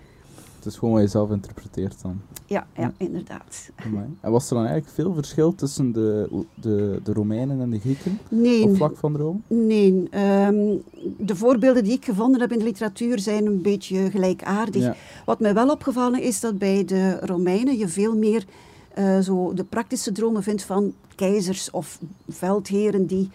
Het 0.60 0.68
is 0.68 0.78
gewoon 0.78 0.94
wat 0.94 1.04
je 1.04 1.10
zelf 1.10 1.32
interpreteert 1.32 2.02
dan. 2.02 2.22
Ja, 2.46 2.68
ja, 2.76 2.94
inderdaad. 2.98 3.70
Amai. 3.76 4.06
En 4.22 4.32
was 4.32 4.50
er 4.50 4.56
dan 4.56 4.66
eigenlijk 4.66 4.94
veel 4.94 5.14
verschil 5.14 5.56
tussen 5.56 5.92
de, 5.92 6.44
de, 6.54 7.00
de 7.04 7.14
Romeinen 7.14 7.62
en 7.62 7.70
de 7.70 7.80
Grieken 7.80 8.20
Nee, 8.30 8.64
op 8.64 8.76
vlak 8.76 8.98
van 8.98 9.14
droom? 9.14 9.44
Nee, 9.48 10.08
ehm, 10.12 10.76
de 11.18 11.36
voorbeelden 11.36 11.84
die 11.84 11.94
ik 11.94 12.06
gevonden 12.06 12.42
heb 12.42 12.52
in 12.52 12.58
de 12.58 12.64
literatuur 12.64 13.20
zijn 13.20 13.46
een 13.46 13.62
beetje 13.62 14.10
gelijkaardig. 14.10 14.82
Ja. 14.82 14.96
Wat 15.26 15.40
mij 15.40 15.54
wel 15.54 15.70
opgevallen 15.70 16.22
is 16.22 16.40
dat 16.40 16.58
bij 16.58 16.86
de 16.86 17.20
Romeinen 17.20 17.78
je 17.78 17.88
veel 17.88 18.16
meer 18.16 18.46
eh, 18.94 19.20
zo 19.20 19.54
de 19.54 19.64
praktische 19.64 20.12
dromen 20.12 20.44
vindt 20.44 20.64
van 20.64 20.94
keizers 21.16 21.72
of 21.72 22.00
veldheren 22.30 23.06
die 23.06 23.30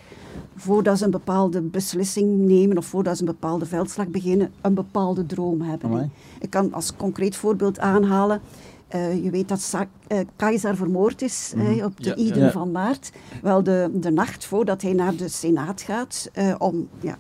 voordat 0.56 0.98
ze 0.98 1.04
een 1.04 1.10
bepaalde 1.10 1.60
beslissing 1.60 2.38
nemen 2.38 2.78
of 2.78 2.86
voordat 2.86 3.16
ze 3.16 3.22
een 3.22 3.28
bepaalde 3.28 3.66
veldslag 3.66 4.08
beginnen, 4.08 4.52
een 4.60 4.74
bepaalde 4.74 5.26
droom 5.26 5.60
hebben. 5.60 6.12
Ik 6.40 6.50
kan 6.50 6.72
als 6.72 6.96
concreet 6.96 7.36
voorbeeld 7.36 7.78
aanhalen. 7.78 8.40
eh, 8.88 9.24
je 9.24 9.30
weet 9.30 9.48
dat 9.48 9.60
Sa- 9.60 9.88
eh, 10.06 10.18
Keizer 10.36 10.76
vermoord 10.76 11.22
is 11.22 11.52
eh, 11.56 11.84
op 11.84 11.96
de 12.02 12.08
Ja, 12.08 12.14
ja. 12.16 12.22
Iden 12.22 12.42
Ja. 12.42 12.50
van 12.50 12.70
maart. 12.72 13.12
Wel, 13.42 13.62
de, 13.62 13.90
de 13.94 14.10
nacht 14.10 14.44
voordat 14.44 14.82
hij 14.82 14.92
naar 14.92 15.16
de 15.16 15.28
Senaat 15.28 15.80
gaat 15.82 16.28
eh, 16.32 16.54
om 16.58 16.88
ja, 17.00 17.16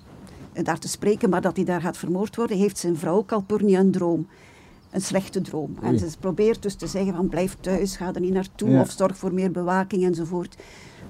daar 0.62 0.78
te 0.78 0.88
spreken, 0.88 1.30
maar 1.30 1.40
dat 1.40 1.56
hij 1.56 1.64
daar 1.64 1.80
gaat 1.80 1.96
vermoord 1.96 2.36
worden, 2.36 2.56
heeft 2.56 2.78
zijn 2.78 2.96
vrouw 2.96 3.24
Calpurnia 3.24 3.80
een 3.80 3.90
droom. 3.90 4.26
Een 4.90 5.00
slechte 5.00 5.40
droom. 5.40 5.76
En 5.82 5.98
ze 5.98 6.06
probeert 6.20 6.62
dus 6.62 6.74
te 6.74 6.86
zeggen 6.86 7.14
van 7.14 7.28
blijf 7.28 7.56
thuis, 7.60 7.96
ga 7.96 8.12
er 8.14 8.20
niet 8.20 8.32
naartoe 8.32 8.70
Ja. 8.70 8.80
of 8.80 8.90
zorg 8.90 9.16
voor 9.16 9.32
meer 9.34 9.50
bewaking 9.50 10.04
enzovoort. 10.04 10.56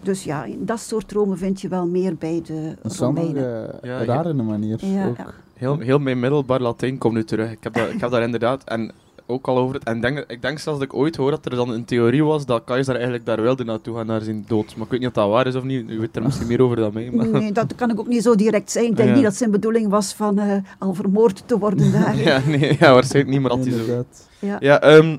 Dus 0.04 0.24
ja, 0.24 0.46
dat 0.58 0.80
soort 0.80 1.08
dromen 1.08 1.38
vind 1.38 1.60
je 1.60 1.68
wel 1.68 1.86
meer 1.86 2.16
bij 2.16 2.42
de 2.46 2.76
Romeinen. 2.98 3.82
eh, 3.82 3.90
Ja, 3.90 4.00
een 4.00 4.06
rare 4.06 4.32
manier. 4.32 4.78
Ja, 4.86 5.06
ook. 5.06 5.16
ja. 5.16 5.26
Heel, 5.54 5.78
heel 5.78 5.98
mijn 5.98 6.20
middelbaar 6.20 6.60
Latijn 6.60 6.98
komt 6.98 7.14
nu 7.14 7.24
terug. 7.24 7.50
Ik 7.50 7.58
heb, 7.60 7.74
dat, 7.74 7.88
ik 7.90 8.00
heb 8.00 8.10
daar 8.10 8.22
inderdaad 8.22 8.64
en 8.64 8.92
ook 9.26 9.46
al 9.46 9.58
over 9.58 9.74
het. 9.74 9.84
En 9.84 10.00
denk, 10.00 10.18
ik 10.28 10.42
denk 10.42 10.58
zelfs 10.58 10.78
dat 10.78 10.88
ik 10.88 10.94
ooit 10.94 11.16
hoor 11.16 11.30
dat 11.30 11.44
er 11.44 11.50
dan 11.56 11.70
een 11.70 11.84
theorie 11.84 12.24
was 12.24 12.46
dat 12.46 12.64
Keizer 12.64 12.94
eigenlijk 12.94 13.26
daar 13.26 13.42
wilde 13.42 13.64
naartoe 13.64 13.96
gaan 13.96 14.06
naar 14.06 14.20
zijn 14.20 14.44
dood. 14.48 14.76
Maar 14.76 14.84
ik 14.84 14.90
weet 14.90 15.00
niet 15.00 15.08
of 15.08 15.14
dat 15.14 15.28
waar 15.28 15.46
is 15.46 15.54
of 15.54 15.62
niet. 15.64 15.90
U 15.90 15.98
weet 15.98 16.16
er 16.16 16.22
misschien 16.22 16.46
meer 16.46 16.62
over 16.62 16.76
dan 16.76 16.90
mij. 16.92 17.10
Maar... 17.10 17.26
Nee, 17.28 17.52
dat 17.52 17.74
kan 17.74 17.90
ik 17.90 18.00
ook 18.00 18.06
niet 18.08 18.22
zo 18.22 18.34
direct 18.34 18.70
zeggen. 18.70 18.90
Ik 18.90 18.96
denk 18.96 19.08
Ja. 19.08 19.14
niet 19.14 19.24
dat 19.24 19.34
zijn 19.34 19.50
bedoeling 19.50 19.88
was 19.90 20.14
van 20.14 20.38
eh, 20.38 20.56
al 20.78 20.94
vermoord 20.94 21.42
te 21.48 21.58
worden 21.58 21.92
daar. 22.00 22.16
Ja, 22.16 22.40
nee, 22.46 22.76
ja, 22.78 22.92
waarschijnlijk 22.92 23.34
niet, 23.34 23.40
maar 23.40 23.50
dat 23.56 23.66
hij 23.66 23.70
zo. 23.72 23.78
Inderdaad. 23.78 24.28
Ja. 24.38 24.56
Ja, 24.60 24.80
ehm, 24.80 25.16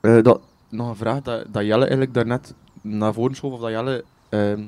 eh, 0.00 0.22
dat, 0.22 0.40
nog 0.68 0.88
een 0.88 0.96
vraag 0.96 1.22
dat, 1.22 1.44
dat 1.52 1.62
Jelle 1.62 1.80
eigenlijk 1.80 2.14
daarnet 2.14 2.54
naar 2.82 3.14
voren 3.14 3.34
schoof, 3.36 3.52
of 3.52 3.60
dat 3.60 3.70
Jelle 3.70 4.04
ehm, 4.28 4.64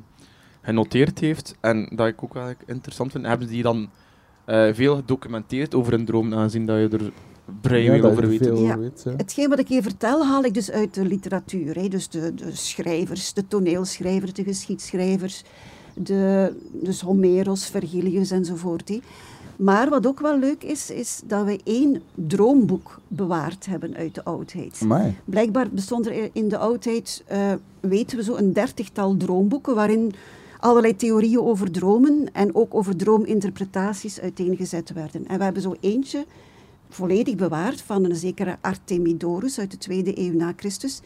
genoteerd 0.63 1.19
heeft, 1.19 1.57
en 1.61 1.89
dat 1.95 2.07
ik 2.07 2.23
ook 2.23 2.37
eigenlijk 2.37 2.69
interessant 2.71 3.13
vind. 3.13 3.27
Hebben 3.27 3.49
die 3.49 3.63
dan 3.63 3.89
eh, 4.45 4.69
veel 4.73 4.97
gedocumenteerd 4.97 5.75
over 5.75 5.93
een 5.93 6.05
droom, 6.05 6.35
aangezien 6.35 6.67
dat 6.67 6.79
je 6.79 6.89
er 6.99 7.13
brei 7.61 7.83
Ja, 7.85 8.09
over 8.09 8.29
veel 8.29 8.63
Ja. 8.63 8.79
weet. 8.79 9.03
Ja. 9.05 9.13
Hetgeen 9.17 9.49
wat 9.49 9.59
ik 9.59 9.69
hier 9.69 9.83
vertel, 9.83 10.27
haal 10.27 10.45
ik 10.45 10.55
dus 10.55 10.71
uit 10.71 10.95
de 10.95 11.05
literatuur. 11.05 11.75
Hè. 11.75 11.89
Dus 11.89 12.09
de, 12.09 12.35
de 12.35 12.57
schrijvers, 12.57 13.33
de 13.33 13.47
toneelschrijvers, 13.47 14.33
de 14.33 14.45
geschiedschrijvers, 14.45 15.43
de, 15.95 16.53
dus 16.73 17.01
Homeros, 17.01 17.67
Vergilius 17.67 18.31
enzovoort. 18.31 18.89
hè. 18.89 19.01
Maar 19.61 19.89
wat 19.89 20.07
ook 20.07 20.21
wel 20.21 20.39
leuk 20.39 20.63
is, 20.63 20.91
is 20.91 21.21
dat 21.25 21.45
we 21.45 21.61
één 21.65 22.03
droomboek 22.15 23.01
bewaard 23.09 23.67
hebben 23.67 23.97
uit 23.97 24.15
de 24.15 24.25
oudheid. 24.25 24.79
Amai. 24.83 25.17
Blijkbaar 25.25 25.71
bestond 25.71 26.07
er 26.07 26.31
in 26.33 26.49
de 26.49 26.59
oudheid, 26.59 27.25
eh, 27.27 27.53
weten 27.81 28.17
we 28.17 28.23
zo, 28.23 28.37
een 28.37 28.53
dertigtal 28.53 29.17
droomboeken 29.17 29.75
waarin 29.75 30.13
allerlei 30.59 30.97
theorieën 30.97 31.41
over 31.41 31.71
dromen 31.71 32.29
en 32.33 32.55
ook 32.55 32.75
over 32.75 32.97
droominterpretaties 32.97 34.21
uiteengezet 34.21 34.93
werden. 34.93 35.27
En 35.27 35.39
we 35.39 35.45
hebben 35.45 35.63
zo 35.63 35.77
eentje 35.81 36.25
volledig 36.89 37.35
bewaard 37.35 37.81
van 37.81 38.05
een 38.05 38.17
zekere 38.17 38.57
Artemidorus 38.61 39.59
uit 39.59 39.71
de 39.71 39.79
tweede 39.79 40.19
eeuw 40.19 40.35
na 40.35 40.53
Christus. 40.57 41.01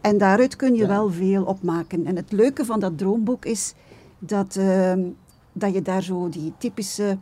En 0.00 0.18
daaruit 0.18 0.56
kun 0.56 0.74
je 0.74 0.86
wel 0.86 1.10
veel 1.10 1.44
opmaken. 1.44 2.06
En 2.06 2.16
het 2.16 2.32
leuke 2.32 2.64
van 2.64 2.80
dat 2.80 2.98
droomboek 2.98 3.44
is 3.44 3.74
dat, 4.18 4.56
ehm, 4.56 5.00
dat 5.52 5.74
je 5.74 5.82
daar 5.82 6.02
zo 6.02 6.28
die 6.28 6.52
typische 6.58 7.18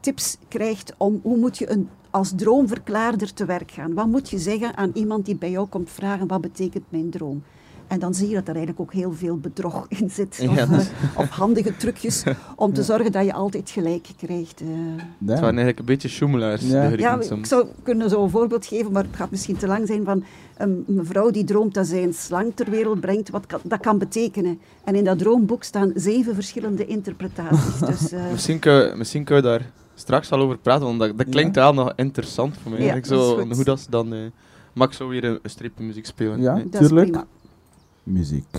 tips 0.00 0.36
krijgt 0.48 0.94
om 0.96 1.20
hoe 1.22 1.36
moet 1.36 1.58
je 1.58 1.70
een, 1.70 1.88
als 2.10 2.32
droomverklaarder 2.36 3.32
te 3.34 3.44
werk 3.44 3.70
gaan. 3.70 3.94
Wat 3.94 4.06
moet 4.06 4.30
je 4.30 4.38
zeggen 4.38 4.76
aan 4.76 4.90
iemand 4.94 5.24
die 5.24 5.36
bij 5.36 5.50
jou 5.50 5.66
komt 5.68 5.90
vragen 5.90 6.26
wat 6.26 6.40
betekent 6.40 6.84
mijn 6.88 7.10
droom? 7.10 7.42
En 7.86 7.98
dan 7.98 8.14
zie 8.14 8.28
je 8.28 8.34
dat 8.34 8.42
er 8.48 8.54
eigenlijk 8.56 8.80
ook 8.80 8.92
heel 8.92 9.12
veel 9.12 9.36
bedrog 9.36 9.86
in 10.00 10.10
zit. 10.10 10.38
Of, 10.48 10.54
Ja. 10.54 10.68
eh, 10.70 10.78
of 11.16 11.28
handige 11.28 11.76
trucjes 11.76 12.22
om 12.56 12.72
te 12.72 12.82
zorgen 12.82 13.12
dat 13.12 13.24
je 13.24 13.32
altijd 13.32 13.70
gelijk 13.70 14.06
krijgt. 14.16 14.60
eh. 14.60 14.66
Het 15.26 15.28
waren 15.40 15.44
eigenlijk 15.44 15.78
een 15.78 15.84
beetje 15.84 16.08
schoemelaars. 16.08 16.62
Ja. 16.62 17.20
ik 17.20 17.46
zou 17.46 17.66
kunnen 17.82 18.10
zo 18.10 18.22
een 18.22 18.30
voorbeeld 18.30 18.66
geven, 18.66 18.92
maar 18.92 19.02
het 19.04 19.16
gaat 19.16 19.30
misschien 19.30 19.56
te 19.56 19.66
lang 19.66 19.86
zijn 19.86 20.04
van 20.04 20.24
een 20.56 20.84
mevrouw 20.86 21.30
die 21.30 21.44
droomt 21.44 21.74
dat 21.74 21.86
zij 21.86 22.02
een 22.02 22.14
slang 22.14 22.52
ter 22.54 22.70
wereld 22.70 23.00
brengt, 23.00 23.30
wat 23.30 23.46
kan, 23.46 23.60
dat 23.64 23.80
kan 23.80 23.98
betekenen. 23.98 24.58
En 24.84 24.94
in 24.94 25.04
dat 25.04 25.18
droomboek 25.18 25.62
staan 25.62 25.92
zeven 25.94 26.34
verschillende 26.34 26.86
interpretaties. 26.86 27.78
Dus, 27.78 28.12
eh, 28.12 28.30
Misschien 28.30 28.58
kunnen 28.58 28.98
misschien 28.98 29.24
kun 29.24 29.36
je 29.36 29.42
daar 29.42 29.70
straks 30.00 30.32
al 30.32 30.40
over 30.40 30.58
praten, 30.58 30.86
want 30.86 30.98
dat, 30.98 31.18
dat 31.18 31.28
klinkt 31.28 31.56
wel 31.56 31.74
nog 31.74 31.92
interessant 31.96 32.56
voor 32.62 32.70
mij. 32.70 32.82
Ja, 32.82 32.94
dat 32.94 33.06
zo, 33.06 33.36
goed. 33.36 33.54
hoe 33.54 33.64
dat 33.64 33.80
ze 33.80 33.90
dan... 33.90 34.12
eh 34.12 34.20
mag 34.72 34.88
ik 34.88 34.94
zo 34.94 35.08
weer 35.08 35.24
een, 35.24 35.38
een 35.42 35.50
stripje 35.50 35.84
muziek 35.84 36.06
spelen? 36.06 36.40
Ja. 36.40 36.54
Nee. 36.54 36.68
Tuurlijk. 36.68 37.24
Muziek. 38.02 38.56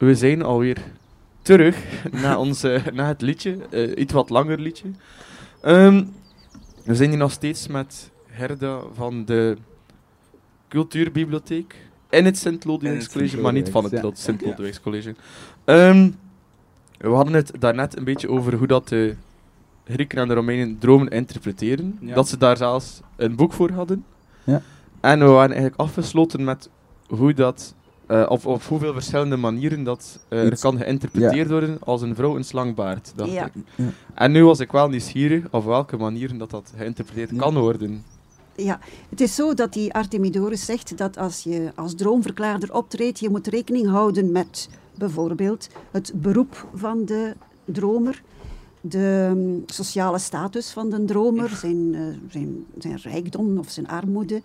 We 0.00 0.14
zijn 0.14 0.42
alweer 0.42 0.78
terug 1.42 1.76
na, 2.22 2.38
onze, 2.38 2.82
na 2.92 3.06
het 3.06 3.20
liedje. 3.22 3.58
eh, 3.70 3.96
iets 3.96 4.12
wat 4.12 4.30
langer 4.30 4.60
liedje. 4.60 4.88
Ehm, 5.62 6.04
we 6.84 6.94
zijn 6.94 7.08
hier 7.08 7.18
nog 7.18 7.32
steeds 7.32 7.66
met 7.66 8.10
Herda 8.26 8.80
van 8.94 9.24
de 9.24 9.56
Cultuurbibliotheek. 10.68 11.74
In 12.10 12.24
het 12.24 12.38
Sint-Lodewijks 12.38 12.98
In 12.98 13.04
het 13.04 13.12
College, 13.12 13.40
maar 13.40 13.52
niet 13.52 13.70
van 13.70 13.84
het 13.84 13.92
Sint-Lodewijks, 13.92 14.26
ja. 14.26 14.32
Sint-Lodewijks 14.32 14.80
College. 14.80 15.14
Ehm, 15.64 16.10
we 16.98 17.08
hadden 17.08 17.34
het 17.34 17.52
daarnet 17.58 17.96
een 17.96 18.04
beetje 18.04 18.28
over 18.30 18.54
hoe 18.54 18.66
dat 18.66 18.88
de 18.88 19.14
Grieken 19.84 20.18
en 20.18 20.28
de 20.28 20.34
Romeinen 20.34 20.78
dromen 20.78 21.08
interpreteren. 21.08 21.98
Ja. 22.00 22.14
Dat 22.14 22.28
ze 22.28 22.36
daar 22.38 22.56
zelfs 22.56 23.00
een 23.16 23.36
boek 23.36 23.52
voor 23.52 23.70
hadden. 23.70 24.04
Ja. 24.44 24.62
En 25.00 25.18
we 25.18 25.24
waren 25.24 25.50
eigenlijk 25.50 25.80
afgesloten 25.80 26.44
met 26.44 26.68
hoe 27.08 27.34
dat, 27.34 27.74
eh, 28.10 28.26
of 28.28 28.46
op 28.46 28.62
hoeveel 28.62 28.92
verschillende 28.92 29.36
manieren 29.36 29.84
dat 29.84 30.20
Iets- 30.46 30.60
kan 30.60 30.76
geïnterpreteerd 30.78 31.50
worden 31.50 31.76
als 31.80 32.02
een 32.02 32.14
vrouw 32.14 32.36
een 32.36 32.44
slang 32.44 32.74
baart. 32.74 33.12
dacht 33.16 33.30
Ja. 33.32 33.44
ik. 33.44 33.52
Ja. 33.74 33.84
En 34.14 34.32
nu 34.32 34.44
was 34.44 34.60
ik 34.60 34.72
wel 34.72 34.88
nieuwsgierig 34.88 35.44
op 35.50 35.64
welke 35.64 35.96
manieren 35.96 36.38
dat, 36.38 36.50
dat 36.50 36.72
geïnterpreteerd 36.76 37.30
Ja. 37.30 37.36
kan 37.36 37.58
worden. 37.58 38.04
Ja, 38.56 38.78
het 39.10 39.20
is 39.20 39.34
zo 39.34 39.54
dat 39.54 39.72
die 39.72 39.92
Artemidorus 39.94 40.64
zegt 40.64 40.98
dat 40.98 41.16
als 41.18 41.42
je 41.42 41.72
als 41.74 41.94
droomverklaarder 41.94 42.74
optreedt, 42.74 43.18
je 43.18 43.30
moet 43.30 43.46
rekening 43.46 43.88
houden 43.88 44.32
met 44.32 44.68
bijvoorbeeld 44.98 45.68
het 45.90 46.12
beroep 46.14 46.66
van 46.74 47.04
de 47.04 47.34
dromer, 47.64 48.22
de 48.80 49.30
mm, 49.34 49.62
sociale 49.66 50.18
status 50.18 50.70
van 50.70 50.90
de 50.90 51.04
dromer, 51.04 51.48
zijn, 51.48 51.94
eh, 51.94 52.00
zijn, 52.30 52.64
zijn 52.78 52.96
rijkdom 53.02 53.58
of 53.58 53.70
zijn 53.70 53.88
armoede, 53.88 54.42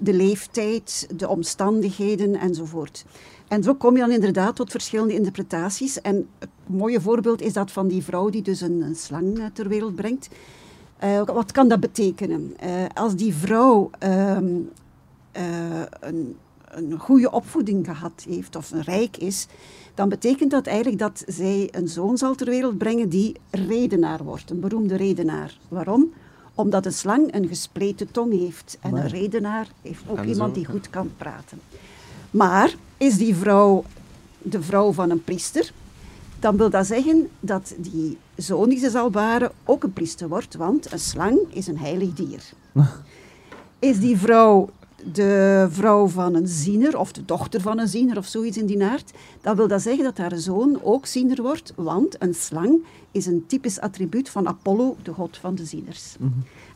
de 0.00 0.12
leeftijd, 0.12 1.08
de 1.16 1.28
omstandigheden 1.28 2.34
enzovoort. 2.34 3.04
En 3.48 3.62
zo 3.62 3.74
kom 3.74 3.94
je 3.94 4.00
dan 4.00 4.10
inderdaad 4.10 4.56
tot 4.56 4.70
verschillende 4.70 5.14
interpretaties. 5.14 6.00
En 6.00 6.28
het 6.38 6.48
mooie 6.66 7.00
voorbeeld 7.00 7.40
is 7.40 7.52
dat 7.52 7.70
van 7.70 7.88
die 7.88 8.02
vrouw 8.02 8.30
die 8.30 8.42
dus 8.42 8.60
een, 8.60 8.80
een 8.80 8.94
slang 8.96 9.38
eh, 9.38 9.44
ter 9.52 9.68
wereld 9.68 9.94
brengt. 9.94 10.28
Eh, 10.96 11.22
wat 11.24 11.52
kan 11.52 11.68
dat 11.68 11.80
betekenen? 11.80 12.54
Eh, 12.58 12.84
als 12.94 13.16
die 13.16 13.34
vrouw 13.34 13.90
ehm, 13.98 14.54
eh, 15.32 15.82
een, 16.00 16.36
een 16.64 16.98
goede 16.98 17.30
opvoeding 17.30 17.86
gehad 17.86 18.24
heeft 18.28 18.56
of 18.56 18.70
een 18.70 18.82
rijk 18.82 19.16
is, 19.16 19.46
dan 19.94 20.08
betekent 20.08 20.50
dat 20.50 20.66
eigenlijk 20.66 20.98
dat 20.98 21.24
zij 21.26 21.68
een 21.70 21.88
zoon 21.88 22.18
zal 22.18 22.34
ter 22.34 22.46
wereld 22.46 22.78
brengen 22.78 23.08
die 23.08 23.36
redenaar 23.50 24.24
wordt, 24.24 24.50
een 24.50 24.60
beroemde 24.60 24.96
redenaar. 24.96 25.58
Waarom? 25.68 26.12
Omdat 26.56 26.86
een 26.86 26.92
slang 26.92 27.34
een 27.34 27.48
gespleten 27.48 28.10
tong 28.10 28.38
heeft 28.38 28.78
en 28.80 28.96
een 28.96 29.08
redenaar 29.08 29.68
heeft 29.82 30.02
ook 30.06 30.18
En 30.18 30.28
iemand 30.28 30.54
zo. 30.54 30.60
die 30.60 30.70
goed 30.70 30.90
kan 30.90 31.10
praten. 31.16 31.60
Maar 32.30 32.74
is 32.96 33.16
die 33.16 33.34
vrouw 33.34 33.84
de 34.38 34.62
vrouw 34.62 34.92
van 34.92 35.10
een 35.10 35.24
priester, 35.24 35.72
dan 36.40 36.56
wil 36.56 36.70
dat 36.70 36.86
zeggen 36.86 37.28
dat 37.40 37.74
die 37.78 38.18
zoon 38.36 38.68
die 38.68 38.78
ze 38.78 38.90
zal 38.90 39.10
baren 39.10 39.52
ook 39.64 39.82
een 39.82 39.92
priester 39.92 40.28
wordt, 40.28 40.54
want 40.54 40.92
een 40.92 40.98
slang 40.98 41.38
is 41.50 41.66
een 41.66 41.78
heilig 41.78 42.12
dier. 42.12 42.42
Is 43.78 43.98
die 43.98 44.16
vrouw 44.16 44.68
de 45.12 45.66
vrouw 45.70 46.06
van 46.06 46.34
een 46.34 46.46
ziener 46.46 46.98
of 46.98 47.12
de 47.12 47.24
dochter 47.24 47.60
van 47.60 47.78
een 47.78 47.88
ziener 47.88 48.16
of 48.16 48.26
zoiets 48.26 48.56
in 48.56 48.66
die 48.66 48.84
aard, 48.84 49.12
dan 49.40 49.56
wil 49.56 49.68
dat 49.68 49.82
zeggen 49.82 50.04
dat 50.04 50.18
haar 50.18 50.36
zoon 50.36 50.82
ook 50.82 51.06
ziener 51.06 51.42
wordt, 51.42 51.72
want 51.76 52.22
een 52.22 52.34
slang 52.34 52.84
is 53.10 53.26
een 53.26 53.44
typisch 53.46 53.80
attribuut 53.80 54.28
van 54.28 54.48
Apollo, 54.48 54.96
de 55.02 55.12
god 55.12 55.36
van 55.36 55.54
de 55.54 55.64
zieners. 55.64 56.16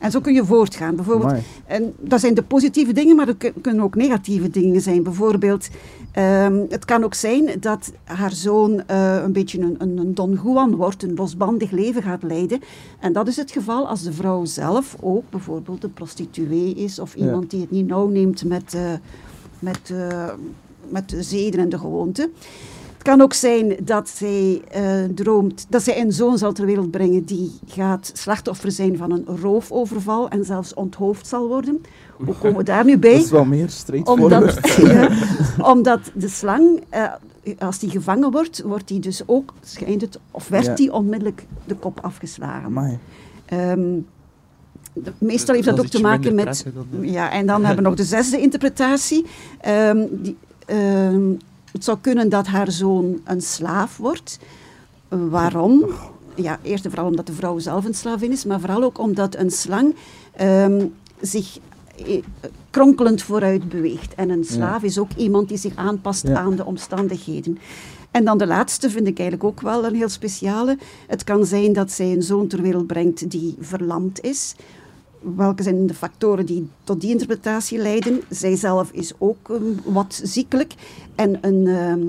En 0.00 0.10
zo 0.10 0.20
kun 0.20 0.34
je 0.34 0.44
voortgaan. 0.44 0.96
Bijvoorbeeld, 0.96 1.30
Amai. 1.30 1.42
en 1.66 1.94
dat 2.00 2.20
zijn 2.20 2.34
de 2.34 2.42
positieve 2.42 2.92
dingen, 2.92 3.16
maar 3.16 3.28
er 3.28 3.36
kun- 3.36 3.60
kunnen 3.60 3.84
ook 3.84 3.94
negatieve 3.94 4.50
dingen 4.50 4.80
zijn. 4.80 5.02
Bijvoorbeeld, 5.02 5.68
ehm, 6.12 6.64
het 6.68 6.84
kan 6.84 7.04
ook 7.04 7.14
zijn 7.14 7.50
dat 7.60 7.92
haar 8.04 8.32
zoon 8.32 8.82
eh, 8.86 9.22
een 9.22 9.32
beetje 9.32 9.60
een, 9.60 9.74
een, 9.78 9.98
een 9.98 10.14
Don 10.14 10.40
Juan 10.44 10.74
wordt, 10.76 11.02
een 11.02 11.14
losbandig 11.14 11.70
leven 11.70 12.02
gaat 12.02 12.22
leiden. 12.22 12.60
En 13.00 13.12
dat 13.12 13.28
is 13.28 13.36
het 13.36 13.50
geval 13.50 13.88
als 13.88 14.02
de 14.02 14.12
vrouw 14.12 14.44
zelf 14.44 14.96
ook 15.00 15.24
bijvoorbeeld 15.30 15.84
een 15.84 15.92
prostituee 15.92 16.74
is 16.74 16.98
of 16.98 17.16
Ja. 17.16 17.24
iemand 17.24 17.50
die 17.50 17.60
het 17.60 17.70
niet 17.70 17.86
nauw 17.86 18.08
neemt 18.08 18.44
met, 18.44 18.74
eh, 18.74 18.92
met, 19.58 19.90
eh, 19.92 20.28
met 20.88 21.08
de 21.08 21.22
zeden 21.22 21.60
en 21.60 21.68
de 21.68 21.78
gewoonten. 21.78 22.32
Het 23.00 23.08
kan 23.08 23.20
ook 23.20 23.32
zijn 23.32 23.76
dat 23.82 24.08
zij 24.08 24.62
eh, 24.70 25.04
droomt, 25.14 25.66
dat 25.68 25.82
zij 25.82 26.00
een 26.00 26.12
zoon 26.12 26.38
zal 26.38 26.52
ter 26.52 26.66
wereld 26.66 26.90
brengen 26.90 27.24
die 27.24 27.50
gaat 27.66 28.10
slachtoffer 28.14 28.72
zijn 28.72 28.96
van 28.96 29.10
een 29.10 29.24
roofoverval 29.40 30.28
en 30.28 30.44
zelfs 30.44 30.74
onthoofd 30.74 31.26
zal 31.26 31.48
worden. 31.48 31.82
Hoe 32.16 32.34
komen 32.34 32.56
we 32.56 32.62
daar 32.64 32.84
nu 32.84 32.98
bij? 33.08 33.12
Dat 33.14 33.24
is 33.24 33.30
wel 33.30 33.44
meer. 33.44 33.70
Omdat, 34.04 34.58
ja, 34.76 35.10
omdat 35.58 36.00
de 36.14 36.28
slang, 36.28 36.82
eh, 36.88 37.04
als 37.58 37.78
die 37.78 37.90
gevangen 37.90 38.30
wordt, 38.30 38.62
wordt 38.62 38.88
die 38.88 39.00
dus 39.00 39.22
ook, 39.26 39.52
schijnt 39.60 40.00
het, 40.00 40.18
of 40.30 40.48
werd 40.48 40.66
Ja. 40.66 40.74
die 40.74 40.92
onmiddellijk 40.92 41.46
de 41.64 41.74
kop 41.74 41.98
afgeslagen. 42.00 43.00
Ehm, 43.46 43.98
de- 44.92 45.12
meestal 45.18 45.54
heeft 45.54 45.66
dat 45.66 45.80
ook 45.80 45.86
te 45.86 46.00
maken 46.00 46.34
met... 46.34 46.64
dan, 46.74 47.10
Ja, 47.10 47.30
en 47.30 47.46
dan 47.46 47.64
hebben 47.64 47.82
we 47.82 47.88
nog 47.90 47.98
de 47.98 48.04
zesde 48.04 48.40
interpretatie. 48.40 49.26
Ehm, 49.60 50.06
die, 50.10 50.36
ehm, 50.66 51.32
het 51.72 51.84
zou 51.84 51.98
kunnen 52.00 52.28
dat 52.28 52.46
haar 52.46 52.70
zoon 52.70 53.20
een 53.24 53.42
slaaf 53.42 53.96
wordt. 53.96 54.38
Waarom? 55.08 55.84
Ja, 56.34 56.58
eerst 56.62 56.84
en 56.84 56.90
vooral 56.90 57.08
omdat 57.10 57.26
de 57.26 57.32
vrouw 57.32 57.58
zelf 57.58 57.84
een 57.84 57.94
slavin 57.94 58.32
is, 58.32 58.44
maar 58.44 58.60
vooral 58.60 58.82
ook 58.82 58.98
omdat 58.98 59.36
een 59.36 59.50
slang 59.50 59.94
ehm, 60.36 60.86
zich 61.20 61.58
eh, 62.06 62.22
kronkelend 62.70 63.22
vooruit 63.22 63.68
beweegt. 63.68 64.14
En 64.14 64.30
een 64.30 64.44
slaaf 64.44 64.82
is 64.82 64.98
ook 64.98 65.10
iemand 65.16 65.48
die 65.48 65.58
zich 65.58 65.76
aanpast 65.76 66.26
Ja. 66.26 66.36
aan 66.38 66.56
de 66.56 66.64
omstandigheden. 66.64 67.58
En 68.10 68.24
dan 68.24 68.38
de 68.38 68.46
laatste 68.46 68.90
vind 68.90 69.06
ik 69.06 69.18
eigenlijk 69.18 69.48
ook 69.48 69.60
wel 69.60 69.84
een 69.84 69.94
heel 69.94 70.08
speciale. 70.08 70.78
Het 71.06 71.24
kan 71.24 71.46
zijn 71.46 71.72
dat 71.72 71.90
zij 71.92 72.12
een 72.12 72.22
zoon 72.22 72.46
ter 72.46 72.62
wereld 72.62 72.86
brengt 72.86 73.30
die 73.30 73.56
verlamd 73.60 74.20
is. 74.20 74.54
Welke 75.20 75.62
zijn 75.62 75.86
de 75.86 75.94
factoren 75.94 76.46
die 76.46 76.68
tot 76.84 77.00
die 77.00 77.10
interpretatie 77.10 77.78
leiden? 77.78 78.20
Zij 78.28 78.56
zelf 78.56 78.90
is 78.92 79.12
ook 79.18 79.50
ehm, 79.50 79.62
wat 79.84 80.20
ziekelijk. 80.24 80.74
En 81.14 81.38
een, 81.40 81.66
ehm, 81.66 82.00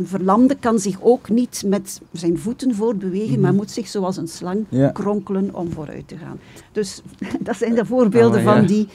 een 0.00 0.06
verlamde 0.06 0.56
kan 0.60 0.78
zich 0.78 0.96
ook 1.02 1.28
niet 1.28 1.62
met 1.66 2.00
zijn 2.12 2.38
voeten 2.38 2.74
voortbewegen, 2.74 3.40
maar 3.40 3.54
moet 3.54 3.70
zich 3.70 3.88
zoals 3.88 4.16
een 4.16 4.28
slang 4.28 4.64
Ja. 4.68 4.88
kronkelen 4.90 5.54
om 5.54 5.72
vooruit 5.72 6.08
te 6.08 6.16
gaan. 6.16 6.38
Dus 6.72 7.02
dat 7.40 7.56
zijn 7.56 7.74
de 7.74 7.84
voorbeelden 7.86 8.38
Ah, 8.38 8.44
ja. 8.44 8.56
van 8.56 8.66
die 8.66 8.88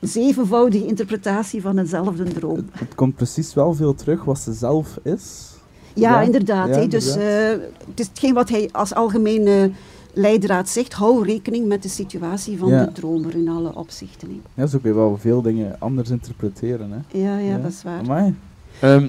zevenvoudige 0.00 0.86
interpretatie 0.86 1.60
van 1.62 1.78
eenzelfde 1.78 2.22
droom. 2.24 2.68
Het 2.72 2.94
komt 2.94 3.16
precies 3.16 3.54
wel 3.54 3.74
veel 3.74 3.94
terug 3.94 4.24
wat 4.24 4.38
ze 4.38 4.52
zelf 4.52 4.98
is. 5.02 5.52
Ja, 5.94 6.10
Ja, 6.10 6.20
inderdaad. 6.20 6.90
Dus 6.90 7.06
inderdaad. 7.06 7.60
eh, 7.60 7.66
het 7.88 8.00
is 8.00 8.06
hetgeen 8.06 8.34
wat 8.34 8.48
hij 8.48 8.68
als 8.72 8.94
algemene 8.94 9.70
leidraad 10.14 10.68
zegt. 10.68 10.92
Hou 10.92 11.24
rekening 11.26 11.66
met 11.66 11.82
de 11.82 11.88
situatie 11.88 12.58
van 12.58 12.68
Ja. 12.68 12.84
de 12.84 12.92
dromer 12.92 13.34
in 13.34 13.48
alle 13.48 13.74
opzichten. 13.74 14.42
Ja, 14.54 14.66
zo 14.66 14.78
kun 14.78 14.90
je 14.90 14.96
wel 14.96 15.16
veel 15.20 15.42
dingen 15.42 15.76
anders 15.78 16.10
interpreteren. 16.10 16.90
Hè. 16.92 17.18
Ja, 17.18 17.38
ja, 17.38 17.58
dat 17.58 17.70
is 17.70 17.82
waar. 17.82 17.98
Amai. 17.98 18.34
Ehm, 18.80 19.06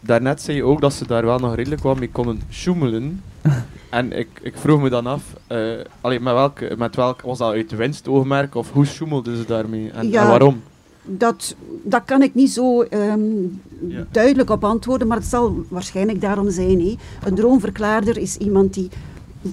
daarnet 0.00 0.42
zei 0.42 0.56
je 0.56 0.64
ook 0.64 0.80
dat 0.80 0.92
ze 0.92 1.06
daar 1.06 1.24
wel 1.24 1.38
nog 1.38 1.54
redelijk 1.54 1.82
wat 1.82 1.98
mee 1.98 2.10
konden 2.10 2.40
sjoemelen. 2.50 3.22
en 3.90 4.12
ik, 4.18 4.28
ik 4.42 4.56
vroeg 4.56 4.80
me 4.82 4.88
dan 4.90 5.06
af, 5.06 5.22
eh 5.46 5.58
allee, 6.00 6.20
met, 6.20 6.32
welk, 6.32 6.76
met 6.76 6.96
welk, 6.96 7.20
was 7.20 7.38
dat 7.38 7.52
uit 7.52 7.76
winstoogmerk 7.76 8.54
of 8.54 8.72
hoe 8.72 8.84
sjoemelden 8.86 9.36
ze 9.36 9.44
daarmee 9.46 9.90
en, 9.90 10.08
Ja. 10.10 10.22
en 10.22 10.28
waarom? 10.28 10.62
Dat, 11.06 11.56
dat 11.82 12.02
kan 12.04 12.22
ik 12.22 12.34
niet 12.34 12.50
zo 12.50 12.82
ehm, 12.82 13.20
Ja. 13.88 14.06
duidelijk 14.10 14.50
op 14.50 14.64
antwoorden, 14.64 15.06
maar 15.06 15.16
het 15.16 15.26
zal 15.26 15.64
waarschijnlijk 15.68 16.20
daarom 16.20 16.50
zijn. 16.50 16.80
hè. 16.80 16.94
Een 17.24 17.34
droomverklaarder 17.34 18.16
is 18.18 18.36
iemand 18.36 18.74
die 18.74 18.88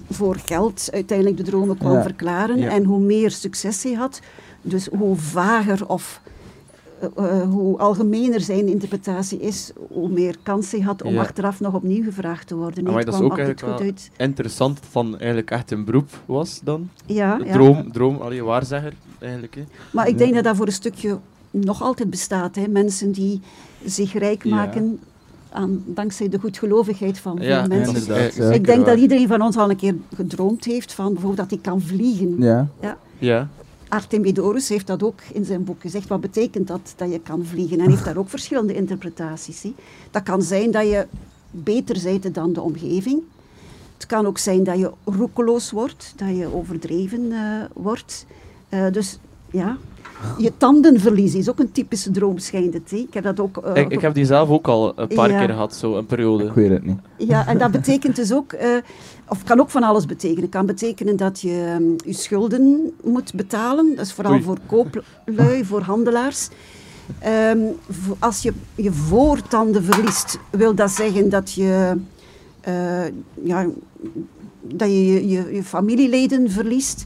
voor 0.09 0.35
geld 0.45 0.89
uiteindelijk 0.91 1.37
de 1.37 1.43
dromen 1.43 1.77
kwam 1.77 1.93
Ja. 1.93 2.01
verklaren. 2.01 2.57
Ja. 2.57 2.69
En 2.69 2.83
hoe 2.83 2.99
meer 2.99 3.31
succes 3.31 3.83
hij 3.83 3.93
had, 3.93 4.19
dus 4.61 4.87
hoe 4.97 5.15
vager 5.15 5.87
of 5.87 6.21
eh, 6.99 7.07
eh, 7.41 7.49
hoe 7.49 7.77
algemener 7.77 8.41
zijn 8.41 8.67
interpretatie 8.67 9.39
is, 9.39 9.71
hoe 9.89 10.09
meer 10.09 10.35
kans 10.43 10.71
hij 10.71 10.79
had 10.79 11.01
om 11.03 11.13
Ja. 11.13 11.21
achteraf 11.21 11.59
nog 11.59 11.73
opnieuw 11.73 12.03
gevraagd 12.03 12.47
te 12.47 12.55
worden. 12.55 12.87
Ah, 12.87 12.93
maar 12.93 13.05
dat 13.05 13.13
is 13.13 13.19
ook 13.19 13.37
eigenlijk 13.37 13.61
wel 13.61 13.79
uit. 13.79 14.09
interessant 14.17 14.79
dan 14.91 15.17
eigenlijk 15.17 15.51
echt 15.51 15.71
een 15.71 15.85
beroep 15.85 16.09
was 16.25 16.59
dan. 16.63 16.89
Ja, 17.05 17.37
De 17.37 17.45
ja. 17.45 17.51
Droom, 17.53 17.91
droom, 17.91 18.17
allee, 18.17 18.43
waarzegger 18.43 18.93
eigenlijk. 19.19 19.55
Hè. 19.55 19.63
Maar 19.91 20.07
ik 20.07 20.17
denk 20.17 20.33
dat 20.33 20.43
dat 20.43 20.55
voor 20.55 20.65
een 20.65 20.71
stukje 20.71 21.17
nog 21.51 21.81
altijd 21.81 22.09
bestaat. 22.09 22.55
Hè. 22.55 22.67
Mensen 22.67 23.11
die 23.11 23.41
zich 23.85 24.13
rijk 24.13 24.45
maken 24.45 24.99
aan, 25.51 25.83
dankzij 25.85 26.29
de 26.29 26.39
goedgelovigheid 26.39 27.19
van 27.19 27.37
veel 27.37 27.47
Ja, 27.47 27.67
mensen. 27.67 28.15
ja. 28.35 28.51
Ik 28.51 28.65
denk 28.65 28.85
dat 28.85 28.97
iedereen 28.97 29.27
van 29.27 29.41
ons 29.41 29.57
al 29.57 29.69
een 29.69 29.75
keer 29.75 29.95
gedroomd 30.15 30.65
heeft 30.65 30.93
van 30.93 31.13
bijvoorbeeld 31.13 31.49
dat 31.49 31.49
hij 31.49 31.59
kan 31.71 31.81
vliegen. 31.81 32.35
Ja. 32.39 32.67
Ja, 33.19 33.49
Artemidorus 33.87 34.69
heeft 34.69 34.87
dat 34.87 35.03
ook 35.03 35.19
in 35.33 35.45
zijn 35.45 35.63
boek 35.63 35.81
gezegd. 35.81 36.07
Wat 36.07 36.21
betekent 36.21 36.67
dat, 36.67 36.93
dat 36.95 37.11
je 37.11 37.19
kan 37.19 37.45
vliegen? 37.45 37.79
En 37.79 37.89
heeft 37.89 38.05
daar 38.05 38.17
ook 38.17 38.29
verschillende 38.29 38.73
interpretaties. 38.73 39.65
Dat 40.11 40.23
kan 40.23 40.41
zijn 40.41 40.71
dat 40.71 40.83
je 40.83 41.07
beter 41.51 42.01
bent 42.03 42.35
dan 42.35 42.53
de 42.53 42.61
omgeving. 42.61 43.21
Het 43.93 44.05
kan 44.05 44.25
ook 44.25 44.37
zijn 44.37 44.63
dat 44.63 44.77
je 44.77 44.91
roekeloos 45.03 45.71
wordt, 45.71 46.13
dat 46.15 46.37
je 46.37 46.53
overdreven 46.53 47.31
eh, 47.31 47.39
wordt. 47.73 48.25
Eh, 48.69 48.85
dus 48.91 49.19
ja, 49.51 49.77
je 50.37 50.51
tanden 50.57 50.99
verliezen 50.99 51.39
is 51.39 51.49
ook 51.49 51.59
een 51.59 51.71
typische 51.71 52.11
droom, 52.11 52.37
schijnt 52.37 52.73
het. 52.73 52.91
hè. 52.91 52.97
Ik 52.97 53.13
heb 53.13 53.23
dat 53.23 53.39
ook... 53.39 53.57
eh, 53.57 53.81
Ik, 53.83 53.89
ik 53.91 54.01
heb 54.01 54.13
die 54.13 54.25
zelf 54.25 54.49
ook 54.49 54.67
al 54.67 54.93
een 54.99 55.07
paar 55.07 55.29
Ja. 55.31 55.39
keer 55.39 55.49
gehad, 55.49 55.75
zo 55.75 55.95
een 55.97 56.05
periode. 56.05 56.43
Ik 56.45 56.53
weet 56.53 56.69
het 56.69 56.85
niet. 56.85 56.97
Ja, 57.17 57.47
en 57.47 57.57
dat 57.57 57.71
betekent 57.71 58.15
dus 58.15 58.33
ook, 58.33 58.53
eh, 58.53 58.69
of 59.27 59.43
kan 59.43 59.59
ook 59.59 59.69
van 59.69 59.83
alles 59.83 60.05
betekenen. 60.05 60.41
Het 60.41 60.51
kan 60.51 60.65
betekenen 60.65 61.15
dat 61.17 61.39
je 61.41 61.73
ehm, 61.75 62.09
je 62.09 62.13
schulden 62.13 62.91
moet 63.03 63.33
betalen. 63.33 63.95
Dat 63.95 64.05
is 64.05 64.13
vooral 64.13 64.33
Oei. 64.33 64.43
voor 64.43 64.57
kooplui, 64.65 65.65
voor 65.65 65.81
handelaars. 65.81 66.49
Ehm, 67.19 67.59
als 68.19 68.41
je 68.41 68.53
je 68.75 68.91
voortanden 68.91 69.83
verliest, 69.83 70.39
wil 70.49 70.75
dat 70.75 70.91
zeggen 70.91 71.29
dat 71.29 71.51
je, 71.53 71.95
eh, 72.61 73.05
ja, 73.43 73.67
dat 74.61 74.87
je, 74.89 75.05
je, 75.05 75.27
je, 75.29 75.53
je 75.55 75.63
familieleden 75.63 76.49
verliest. 76.51 77.05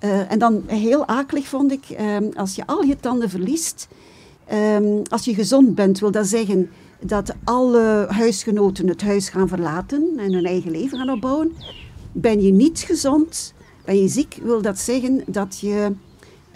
Eh, 0.00 0.32
en 0.32 0.38
dan 0.38 0.62
heel 0.66 1.06
akelig 1.06 1.46
vond 1.46 1.72
ik, 1.72 1.84
ehm, 1.90 2.24
als 2.34 2.54
je 2.54 2.66
al 2.66 2.82
je 2.82 2.96
tanden 2.96 3.30
verliest, 3.30 3.88
ehm, 4.46 5.02
als 5.08 5.24
je 5.24 5.34
gezond 5.34 5.74
bent, 5.74 5.98
wil 5.98 6.10
dat 6.10 6.26
zeggen 6.26 6.70
dat 7.00 7.34
alle 7.44 8.06
huisgenoten 8.08 8.88
het 8.88 9.02
huis 9.02 9.28
gaan 9.28 9.48
verlaten 9.48 10.12
en 10.16 10.32
hun 10.32 10.44
eigen 10.44 10.70
leven 10.70 10.98
gaan 10.98 11.10
opbouwen. 11.10 11.52
Ben 12.12 12.42
je 12.42 12.52
niet 12.52 12.78
gezond, 12.78 13.54
ben 13.84 14.02
je 14.02 14.08
ziek, 14.08 14.38
wil 14.42 14.62
dat 14.62 14.78
zeggen 14.78 15.22
dat 15.26 15.58
je 15.60 15.92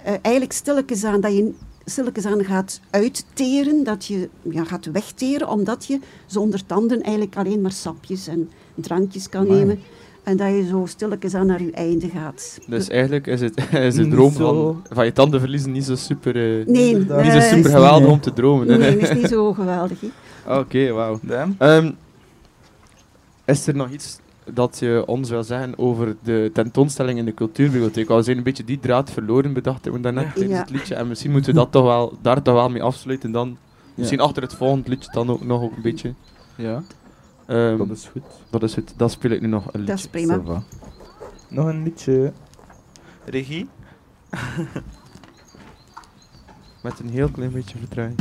eh, 0.02 0.12
eigenlijk 0.22 0.52
stilletjes 0.52 1.04
aan, 1.04 1.20
dat 1.20 1.32
je 1.36 1.52
stilletjes 1.84 2.26
aan 2.26 2.44
gaat 2.44 2.80
uitteren, 2.90 3.84
dat 3.84 4.04
je 4.04 4.28
ja, 4.42 4.64
gaat 4.64 4.86
wegteren, 4.86 5.48
omdat 5.48 5.86
je 5.86 5.98
zonder 6.26 6.66
tanden 6.66 7.02
eigenlijk 7.02 7.36
alleen 7.36 7.60
maar 7.60 7.72
sapjes 7.72 8.26
en 8.26 8.50
drankjes 8.74 9.28
kan 9.28 9.46
nemen. 9.46 9.80
En 10.24 10.36
dat 10.36 10.48
je 10.48 10.66
zo 10.66 10.86
stilletjes 10.86 11.34
aan 11.34 11.46
naar 11.46 11.62
je 11.62 11.70
einde 11.72 12.08
gaat. 12.08 12.58
Dus 12.66 12.88
eigenlijk 12.88 13.26
is 13.26 13.40
het, 13.40 13.56
is 13.72 13.94
de 13.94 14.02
Niet 14.02 14.10
droom 14.10 14.32
van, 14.32 14.82
van 14.90 15.04
je 15.04 15.12
tanden 15.12 15.40
verliezen 15.40 15.72
niet 15.72 15.84
zo 15.84 15.94
super, 15.96 16.36
eh, 16.60 16.66
Nee, 16.66 16.94
niet 16.96 17.32
zo 17.32 17.40
super 17.40 17.70
geweldig 17.70 18.08
om 18.08 18.20
te 18.20 18.32
dromen. 18.32 18.68
hè. 18.68 18.78
nee, 18.78 18.98
dat 18.98 19.10
is 19.10 19.16
niet 19.16 19.28
zo 19.28 19.52
geweldig. 19.52 19.98
hè. 20.00 20.58
Oké, 20.58 20.90
wauw. 20.92 21.20
Ehm, 21.58 21.90
is 23.44 23.66
er 23.66 23.76
nog 23.76 23.90
iets 23.90 24.18
dat 24.52 24.76
je 24.80 25.02
ons 25.06 25.30
wil 25.30 25.42
zeggen 25.44 25.78
over 25.78 26.16
de 26.22 26.50
tentoonstelling 26.52 27.18
in 27.18 27.24
de 27.24 27.34
cultuurbibliotheek? 27.34 28.08
We 28.08 28.22
zijn 28.22 28.36
een 28.36 28.42
beetje 28.42 28.64
die 28.64 28.80
draad 28.80 29.10
verloren, 29.10 29.52
bedacht 29.52 29.86
ik 29.86 30.02
daarnet 30.02 30.24
Ja. 30.24 30.30
tijdens 30.32 30.54
Ja. 30.54 30.60
het 30.60 30.70
liedje. 30.70 30.94
En 30.94 31.08
misschien 31.08 31.30
moeten 31.30 31.52
we 31.52 31.58
dat 31.58 31.72
toch 31.72 31.84
wel, 31.84 32.12
daar 32.22 32.42
toch 32.42 32.54
wel 32.54 32.70
mee 32.70 32.82
afsluiten 32.82 33.30
dan. 33.32 33.56
Misschien 33.94 34.20
achter 34.20 34.42
het 34.42 34.54
volgende 34.54 34.88
liedje 34.90 35.10
dan 35.12 35.30
ook 35.30 35.44
nog 35.44 35.62
ook 35.62 35.76
een 35.76 35.82
beetje. 35.82 36.12
Ja, 36.56 36.82
Ehm, 37.46 37.76
dat 37.78 37.90
is 37.90 38.06
goed. 38.06 38.22
dat 38.50 38.62
is 38.62 38.74
het. 38.74 38.94
Dan 38.96 39.10
speel 39.10 39.30
ik 39.30 39.40
nu 39.40 39.46
nog 39.46 39.64
een 39.64 39.80
liedje. 39.80 39.86
Dat 39.86 39.98
is 39.98 40.06
prima. 40.06 40.62
Nog 41.48 41.66
een 41.66 41.82
liedje. 41.82 42.32
Regie? 43.24 43.68
Met 46.82 46.98
een 46.98 47.08
heel 47.08 47.28
klein 47.28 47.52
beetje 47.52 47.78
vertraging. 47.78 48.18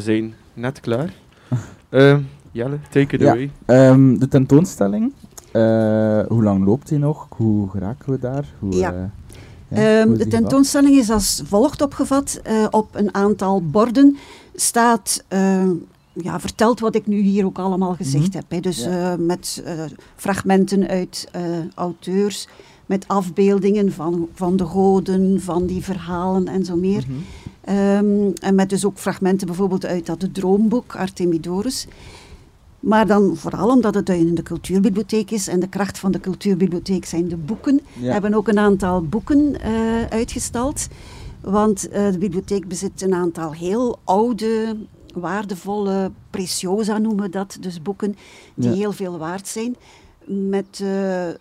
We 0.00 0.06
zijn 0.06 0.34
net 0.54 0.80
klaar. 0.80 1.12
Ehm, 1.88 2.20
Jelle, 2.52 2.78
take 2.90 3.14
it 3.14 3.20
Ja. 3.20 3.30
away. 3.30 3.50
Ehm, 3.66 4.18
de 4.18 4.28
tentoonstelling, 4.28 5.12
eh, 5.52 6.20
hoe 6.28 6.42
lang 6.42 6.64
loopt 6.64 6.88
die 6.88 6.98
nog? 6.98 7.26
Hoe 7.36 7.70
geraken 7.70 8.12
we 8.12 8.18
daar? 8.18 8.44
Hoe, 8.58 8.74
Ja. 8.74 8.92
eh, 8.92 9.02
ja, 9.68 10.00
Ehm, 10.00 10.16
de 10.16 10.26
tentoonstelling 10.26 10.96
is 10.96 11.10
als 11.10 11.42
volgt 11.44 11.82
opgevat. 11.82 12.40
Eh, 12.42 12.66
op 12.70 12.94
een 12.94 13.14
aantal 13.14 13.62
borden 13.62 14.16
staat 14.54 15.24
ehm, 15.28 15.70
ja, 16.12 16.40
verteld 16.40 16.80
wat 16.80 16.94
ik 16.94 17.06
nu 17.06 17.18
hier 17.20 17.44
ook 17.44 17.58
allemaal 17.58 17.94
gezegd 17.94 18.26
Mhm. 18.28 18.36
heb. 18.36 18.44
Hè. 18.50 18.60
Dus 18.60 18.82
Ja. 18.84 19.12
eh, 19.12 19.18
met 19.18 19.62
eh, 19.64 19.82
fragmenten 20.16 20.88
uit 20.88 21.28
eh, 21.32 21.42
auteurs, 21.74 22.48
met 22.90 23.08
afbeeldingen 23.08 23.92
van, 23.92 24.28
van 24.34 24.56
de 24.56 24.64
goden, 24.64 25.40
van 25.40 25.66
die 25.66 25.82
verhalen 25.82 26.48
en 26.48 26.64
zo 26.64 26.76
meer. 26.76 27.04
Mhm. 27.08 27.18
Ehm, 27.60 28.30
en 28.40 28.54
met 28.54 28.68
dus 28.68 28.84
ook 28.84 28.98
fragmenten 28.98 29.46
bijvoorbeeld 29.46 29.86
uit 29.86 30.06
dat 30.06 30.28
droomboek 30.32 30.96
Artemidorus. 30.96 31.86
Maar 32.80 33.06
dan 33.06 33.36
vooral 33.36 33.68
omdat 33.68 33.94
het 33.94 34.08
in 34.08 34.34
de 34.34 34.42
cultuurbibliotheek 34.42 35.30
is 35.30 35.48
en 35.48 35.60
de 35.60 35.68
kracht 35.68 35.98
van 35.98 36.12
de 36.12 36.20
cultuurbibliotheek 36.20 37.04
zijn 37.04 37.28
de 37.28 37.36
boeken. 37.36 37.80
We 38.00 38.12
hebben 38.12 38.34
ook 38.34 38.48
een 38.48 38.58
aantal 38.58 39.02
boeken 39.02 39.60
eh, 39.60 39.72
uitgestald. 40.08 40.88
Want 41.40 41.88
eh, 41.88 42.10
de 42.12 42.18
bibliotheek 42.18 42.68
bezit 42.68 43.02
een 43.02 43.14
aantal 43.14 43.52
heel 43.52 43.98
oude, 44.04 44.76
waardevolle, 45.14 46.10
preciosa 46.30 46.98
noemen 46.98 47.24
we 47.24 47.30
dat. 47.30 47.56
Dus 47.60 47.82
boeken 47.82 48.16
die 48.54 48.70
Ja. 48.70 48.76
heel 48.76 48.92
veel 48.92 49.18
waard 49.18 49.48
zijn. 49.48 49.76
Met 50.32 50.80
eh, 50.82 51.28
eh, 51.28 51.36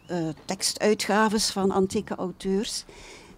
tekstuitgaves 0.45 1.49
van 1.49 1.71
antieke 1.71 2.15
auteurs. 2.15 2.85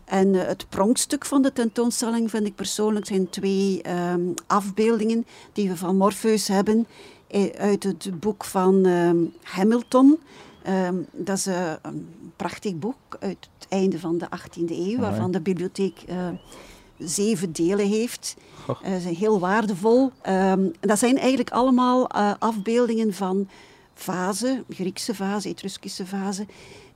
En 0.06 0.36
eh, 0.36 0.47
het 0.47 0.70
pronkstuk 0.70 1.26
van 1.26 1.41
de 1.41 1.54
tentoonstelling 1.54 2.30
vind 2.30 2.45
ik 2.45 2.56
persoonlijk 2.56 3.06
zijn 3.06 3.30
twee 3.30 3.82
ehm, 3.82 4.22
afbeeldingen 4.47 5.26
die 5.54 5.70
we 5.70 5.78
van 5.78 5.97
Morpheus 5.97 6.47
hebben 6.47 6.88
uit 7.58 7.84
het 7.84 8.20
boek 8.20 8.43
van 8.43 8.86
ehm, 8.86 9.18
Hamilton. 9.41 10.20
Ehm, 10.64 10.95
dat 11.12 11.38
is 11.38 11.45
een 11.45 12.10
prachtig 12.36 12.76
boek 12.76 13.18
uit 13.20 13.49
het 13.58 13.68
einde 13.70 13.99
van 13.99 14.18
de 14.18 14.28
18e 14.30 14.72
eeuw, 14.72 14.99
waarvan 14.99 15.32
de 15.32 15.41
bibliotheek 15.41 16.04
zeven 16.97 17.52
delen 17.52 17.88
heeft. 17.88 18.36
Ze 18.84 18.99
zijn 18.99 19.16
heel 19.16 19.39
waardevol. 19.39 20.12
Dat 20.80 20.99
zijn 20.99 21.18
eigenlijk 21.18 21.49
allemaal 21.49 22.09
afbeeldingen 22.39 23.13
van 23.13 23.47
vazen, 24.01 24.63
Griekse 24.69 25.15
vazen, 25.15 25.51
Etruskische 25.51 26.05
vazen, 26.05 26.47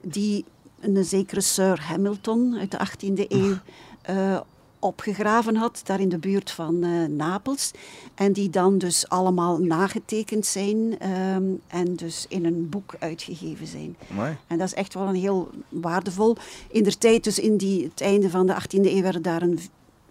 die 0.01 0.45
een 0.79 1.05
zekere 1.05 1.41
Sir 1.41 1.81
Hamilton 1.81 2.55
uit 2.59 2.71
de 2.71 2.77
18e 2.87 3.27
eeuw 3.27 3.57
eh, 4.01 4.39
opgegraven 4.79 5.55
had, 5.55 5.81
daar 5.83 5.99
in 5.99 6.09
de 6.09 6.17
buurt 6.17 6.51
van 6.51 6.83
eh, 6.83 7.05
Napels. 7.05 7.71
En 8.15 8.33
die 8.33 8.49
dan 8.49 8.77
dus 8.77 9.09
allemaal 9.09 9.57
nagetekend 9.57 10.45
zijn 10.45 10.99
ehm, 10.99 11.43
en 11.67 11.95
dus 11.95 12.25
in 12.29 12.45
een 12.45 12.69
boek 12.69 12.95
uitgegeven 12.99 13.67
zijn. 13.67 13.95
Amai. 14.11 14.37
En 14.47 14.57
dat 14.57 14.67
is 14.67 14.73
echt 14.73 14.93
wel 14.93 15.07
een 15.07 15.15
heel 15.15 15.49
waardevol. 15.69 16.35
In 16.69 16.83
der 16.83 16.97
tijd, 16.97 17.23
dus 17.23 17.39
in 17.39 17.57
die, 17.57 17.83
het 17.83 18.01
einde 18.01 18.29
van 18.29 18.45
de 18.45 18.53
18e 18.53 18.79
eeuw, 18.85 19.01
werden 19.01 19.21
daar 19.21 19.41
een, 19.41 19.59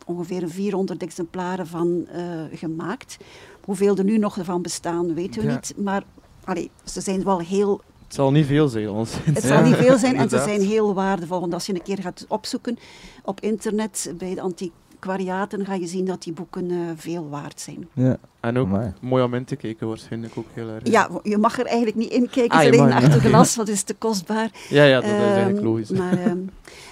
ongeveer 0.06 0.42
een 0.42 0.50
400 0.50 1.02
exemplaren 1.02 1.66
van 1.66 2.06
eh, 2.06 2.22
gemaakt. 2.52 3.16
Hoeveel 3.64 3.96
er 3.96 4.04
nu 4.04 4.18
nog 4.18 4.38
van 4.42 4.62
bestaan, 4.62 5.14
weten 5.14 5.40
we 5.42 5.48
Ja. 5.48 5.54
niet. 5.54 5.74
Maar 5.76 6.02
allee, 6.44 6.70
ze 6.84 7.00
zijn 7.00 7.24
wel 7.24 7.38
heel 7.38 7.80
Het 8.06 8.14
zal 8.14 8.30
niet 8.30 8.46
veel 8.46 8.68
zijn, 8.68 8.88
ons. 8.90 9.10
het 9.24 9.42
zal 9.44 9.62
niet 9.62 9.74
veel 9.76 9.98
zijn 9.98 10.16
en 10.16 10.28
ze 10.28 10.38
zijn 10.38 10.60
heel 10.62 10.94
waardevol. 10.94 11.40
Want 11.40 11.54
als 11.54 11.66
je 11.66 11.74
een 11.74 11.82
keer 11.82 11.98
gaat 12.00 12.24
opzoeken 12.28 12.78
op 13.24 13.40
internet 13.40 14.12
bij 14.18 14.34
de 14.34 14.40
antiquariaten, 14.40 15.66
ga 15.66 15.74
je 15.74 15.86
zien 15.86 16.04
dat 16.04 16.22
die 16.22 16.32
boeken 16.32 16.70
eh, 16.70 16.76
veel 16.96 17.28
waard 17.28 17.60
zijn. 17.60 17.88
Ja. 17.92 18.16
En 18.40 18.58
ook 18.58 18.66
Amai. 18.66 18.92
mooi 19.00 19.24
om 19.24 19.34
in 19.34 19.44
te 19.44 19.56
kijken, 19.56 19.88
waarschijnlijk 19.88 20.32
ook 20.38 20.46
heel 20.52 20.68
erg. 20.68 20.80
Ja, 20.88 21.08
je 21.22 21.38
mag 21.38 21.58
er 21.58 21.66
eigenlijk 21.66 21.96
niet 21.96 22.10
in 22.10 22.28
kijken, 22.30 22.56
Ah, 22.58 22.62
je 22.64 22.68
alleen 22.72 22.88
mag 22.88 23.00
niet. 23.02 23.04
achter 23.12 23.20
glas, 23.28 23.54
dat 23.54 23.68
is 23.68 23.82
te 23.82 23.94
kostbaar. 23.94 24.50
ja, 24.68 24.84
ja, 24.84 24.94
dat 25.00 25.10
is 25.10 25.16
eigenlijk 25.16 25.56
Ehm, 25.56 25.66
logisch. 25.66 25.90
Maar, 25.90 26.18
ehm, 26.18 26.38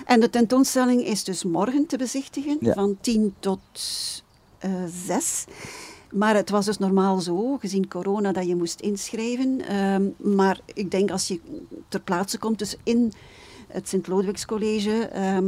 en 0.07 0.21
de 0.21 0.31
tentoonstelling 0.31 1.07
is 1.07 1.25
dus 1.25 1.45
morgen 1.45 1.87
te 1.87 1.97
bezichtigen, 1.97 2.57
Ja. 2.61 2.73
van 2.73 2.97
10 3.01 3.35
tot 3.39 3.59
eh 4.59 4.71
6. 5.07 5.45
Maar 6.13 6.35
het 6.35 6.51
was 6.51 6.65
dus 6.65 6.79
normaal 6.79 7.21
zo, 7.21 7.57
gezien 7.59 7.89
corona, 7.89 8.33
dat 8.33 8.47
je 8.47 8.57
moest 8.57 8.81
inschrijven. 8.81 9.61
Ehm, 9.69 10.03
maar 10.37 10.61
ik 10.75 10.91
denk 10.91 11.11
als 11.11 11.29
je 11.29 11.41
ter 11.89 12.01
plaatse 12.01 12.39
komt, 12.39 12.59
dus 12.59 12.77
in 12.83 13.13
het 13.69 13.89
Sint-Lodewijkscollege, 13.89 14.93
ehm, 15.07 15.45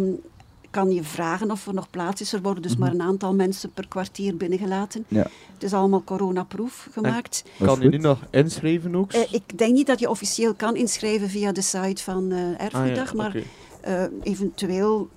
kan 0.71 0.93
je 0.93 1.03
vragen 1.05 1.51
of 1.51 1.67
er 1.67 1.75
nog 1.75 1.91
plaats 1.91 2.21
is. 2.21 2.33
Er 2.33 2.43
worden 2.43 2.63
dus 2.63 2.73
Mhm. 2.73 2.81
maar 2.81 2.91
een 2.93 3.03
aantal 3.03 3.35
mensen 3.35 3.73
per 3.73 3.89
kwartier 3.89 4.37
binnengelaten. 4.37 5.05
Ja. 5.09 5.27
Het 5.55 5.63
is 5.63 5.73
allemaal 5.73 6.05
coronaproof 6.05 6.89
gemaakt. 6.93 7.45
Kan 7.59 7.81
je 7.81 7.89
nu 7.89 7.97
nog 7.99 8.19
inschrijven 8.31 8.95
ook? 8.95 9.13
Eh, 9.13 9.21
ik 9.33 9.59
denk 9.59 9.73
niet 9.75 9.87
dat 9.87 10.01
je 10.01 10.11
officieel 10.11 10.55
kan 10.55 10.77
inschrijven 10.77 11.29
via 11.29 11.53
de 11.53 11.63
site 11.63 12.03
van 12.03 12.33
Ah, 12.33 12.39
ja, 12.39 12.59
Erfgoeddag, 12.59 13.15
maar. 13.15 13.37
Eh, 13.85 14.03
eventueel, 14.23 15.09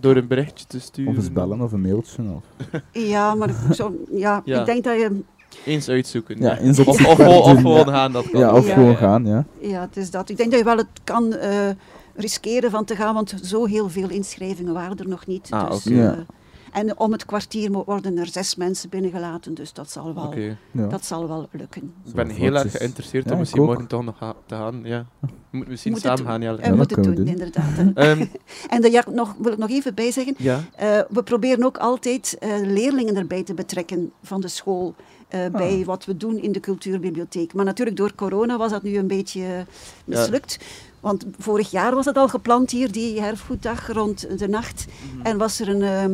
Door 0.00 0.16
een 0.16 0.26
berichtje 0.26 0.66
te 0.66 0.80
sturen. 0.80 1.10
Of 1.12 1.16
eens 1.18 1.32
bellen 1.32 1.60
of 1.60 1.72
een 1.72 1.80
mailtje. 1.80 2.22
Of. 2.22 2.44
ja, 2.92 3.34
maar 3.34 3.54
zo, 3.72 3.94
ja, 4.10 4.42
Ja. 4.44 4.60
ik 4.60 4.66
denk 4.66 4.84
dat 4.84 4.94
je 4.98 5.20
Eens 5.64 5.88
uitzoeken. 5.88 6.38
Ja, 6.38 6.50
ja. 6.50 6.58
eens 6.58 6.78
op 6.78 6.86
Of, 6.88 7.06
of, 7.06 7.18
of 7.18 7.60
gewoon 7.60 7.88
gaan, 7.88 8.12
dat 8.12 8.30
kan. 8.30 8.40
Ja, 8.40 8.54
of 8.54 8.66
Ja, 8.66 8.74
gewoon 8.74 8.96
gaan, 8.96 9.26
ja. 9.26 9.44
Ja, 9.60 9.80
het 9.80 9.96
is 9.96 10.10
dat. 10.10 10.28
Ik 10.28 10.36
denk 10.36 10.50
dat 10.50 10.58
je 10.58 10.64
wel 10.64 10.76
het 10.76 10.86
kan 11.04 11.34
eh, 11.34 11.68
riskeren 12.14 12.70
van 12.70 12.84
te 12.84 12.96
gaan, 12.96 13.14
want 13.14 13.34
zo 13.42 13.64
heel 13.64 13.88
veel 13.90 14.08
inschrijvingen 14.08 14.74
waren 14.74 14.98
er 14.98 15.08
nog 15.08 15.26
niet. 15.26 15.46
Ah, 15.50 15.70
dus, 15.70 15.86
oké. 15.86 16.26
En 16.74 16.98
om 16.98 17.12
het 17.12 17.24
kwartier 17.26 17.70
worden 17.72 18.18
er 18.18 18.26
zes 18.26 18.54
mensen 18.54 18.88
binnengelaten, 18.88 19.54
dus 19.54 19.72
dat 19.72 19.90
zal 19.90 20.14
wel, 20.14 20.34
ja. 20.72 20.86
dat 20.86 21.04
zal 21.04 21.28
wel 21.28 21.48
lukken. 21.52 21.92
Ik 22.06 22.14
ben 22.14 22.28
heel 22.28 22.54
erg 22.56 22.70
geïnteresseerd 22.76 23.24
Ja, 23.24 23.32
om 23.32 23.38
misschien 23.38 23.62
morgen 23.62 23.86
toch 23.86 24.04
nog 24.04 24.34
te 24.46 24.54
gaan. 24.54 24.80
Ja. 24.84 25.06
We 25.20 25.28
moeten 25.50 25.70
misschien 25.70 25.92
Moet 25.92 26.00
samen 26.00 26.24
gaan, 26.26 26.40
Ja, 26.42 26.54
we 26.56 26.62
dat 26.62 26.76
moeten 26.76 27.02
doen, 27.02 27.14
doen. 27.14 27.26
inderdaad. 27.26 27.64
Ehm, 27.94 28.24
En 28.68 28.80
daar 28.82 28.90
ja, 28.90 29.04
nog, 29.10 29.34
wil 29.38 29.52
ik 29.52 29.58
nog 29.58 29.70
even 29.70 29.94
bij 29.94 30.10
zeggen, 30.10 30.34
ja, 30.38 30.60
eh, 30.76 31.00
we 31.08 31.22
proberen 31.22 31.64
ook 31.64 31.78
altijd 31.78 32.36
eh, 32.40 32.50
leerlingen 32.62 33.16
erbij 33.16 33.42
te 33.42 33.54
betrekken 33.54 34.12
van 34.22 34.40
de 34.40 34.48
school. 34.48 34.94
eh, 35.28 35.40
Bij 35.52 35.82
wat 35.84 36.04
we 36.04 36.16
doen 36.16 36.38
in 36.42 36.52
de 36.52 36.60
cultuurbibliotheek. 36.60 37.54
Maar 37.54 37.64
natuurlijk 37.64 37.96
door 37.96 38.14
corona 38.14 38.56
was 38.56 38.70
dat 38.70 38.82
nu 38.82 38.96
een 38.96 39.06
beetje 39.06 39.66
mislukt. 40.04 40.58
Want 41.00 41.24
vorig 41.38 41.70
jaar 41.70 41.94
was 41.94 42.04
het 42.04 42.16
al 42.16 42.28
gepland 42.28 42.70
hier, 42.70 42.92
die 42.92 43.20
herfgoeddag 43.20 43.92
rond 43.92 44.38
de 44.38 44.48
nacht. 44.48 44.86
En 45.22 45.38
was 45.38 45.60
er 45.60 45.68
een 45.68 45.82
ehm, 45.82 46.12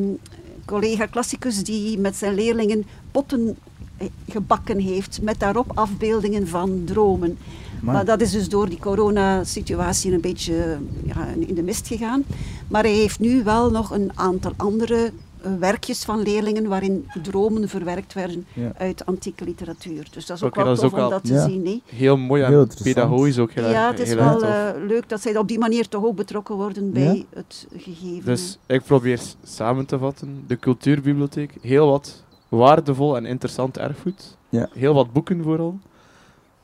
collega 0.70 1.06
klassicus 1.06 1.64
die 1.64 1.98
met 1.98 2.16
zijn 2.16 2.34
leerlingen 2.34 2.84
potten 3.10 3.56
eh, 3.96 4.06
gebakken 4.28 4.78
heeft. 4.78 5.22
Met 5.22 5.40
daarop 5.40 5.70
afbeeldingen 5.74 6.48
van 6.48 6.82
dromen. 6.84 7.38
Maar- 7.80 7.94
Maar 7.94 8.04
dat 8.04 8.20
is 8.20 8.30
dus 8.30 8.48
door 8.48 8.68
die 8.68 8.78
coronasituatie 8.78 10.12
een 10.12 10.20
beetje 10.20 10.78
ja, 11.04 11.26
in 11.46 11.54
de 11.54 11.62
mist 11.62 11.86
gegaan. 11.86 12.22
Maar 12.68 12.82
hij 12.82 12.92
heeft 12.92 13.18
nu 13.20 13.42
wel 13.44 13.70
nog 13.70 13.90
een 13.90 14.10
aantal 14.14 14.52
andere 14.56 15.12
werkjes 15.58 16.04
van 16.04 16.22
leerlingen 16.22 16.68
waarin 16.68 17.08
dromen 17.22 17.68
verwerkt 17.68 18.12
werden 18.14 18.46
Ja. 18.52 18.72
uit 18.78 19.06
antieke 19.06 19.44
literatuur. 19.44 20.06
Dus 20.10 20.26
dat 20.26 20.36
is 20.36 20.42
ook 20.42 20.54
wel 20.54 20.74
tof 20.74 20.84
ook 20.84 21.04
om 21.04 21.10
dat 21.10 21.24
te 21.24 21.32
Ja. 21.32 21.44
zien. 21.48 21.66
hè. 21.66 21.80
heel 21.96 22.16
mooi 22.16 22.42
en 22.42 22.48
Heel 22.50 22.66
pedagogisch 22.82 23.38
ook 23.38 23.52
heel 23.52 23.64
erg 23.64 23.72
Ja, 23.72 23.90
het 23.90 23.98
is 23.98 24.08
heel 24.08 24.16
wel 24.16 24.42
eh, 24.44 24.70
leuk 24.86 25.08
dat 25.08 25.20
zij 25.20 25.36
op 25.36 25.48
die 25.48 25.58
manier 25.58 25.88
toch 25.88 26.04
ook 26.04 26.16
betrokken 26.16 26.54
worden 26.54 26.92
bij 26.92 27.14
Ja. 27.16 27.22
het 27.34 27.66
gegeven. 27.76 28.24
Dus 28.24 28.58
ik 28.66 28.82
probeer 28.82 29.20
samen 29.44 29.86
te 29.86 29.98
vatten. 29.98 30.44
De 30.46 30.58
cultuurbibliotheek, 30.58 31.54
heel 31.60 31.86
wat 31.90 32.24
waardevol 32.48 33.16
en 33.16 33.26
interessant 33.26 33.78
erfgoed. 33.78 34.36
Ja. 34.48 34.68
Heel 34.72 34.94
wat 34.94 35.12
boeken 35.12 35.42
vooral. 35.42 35.78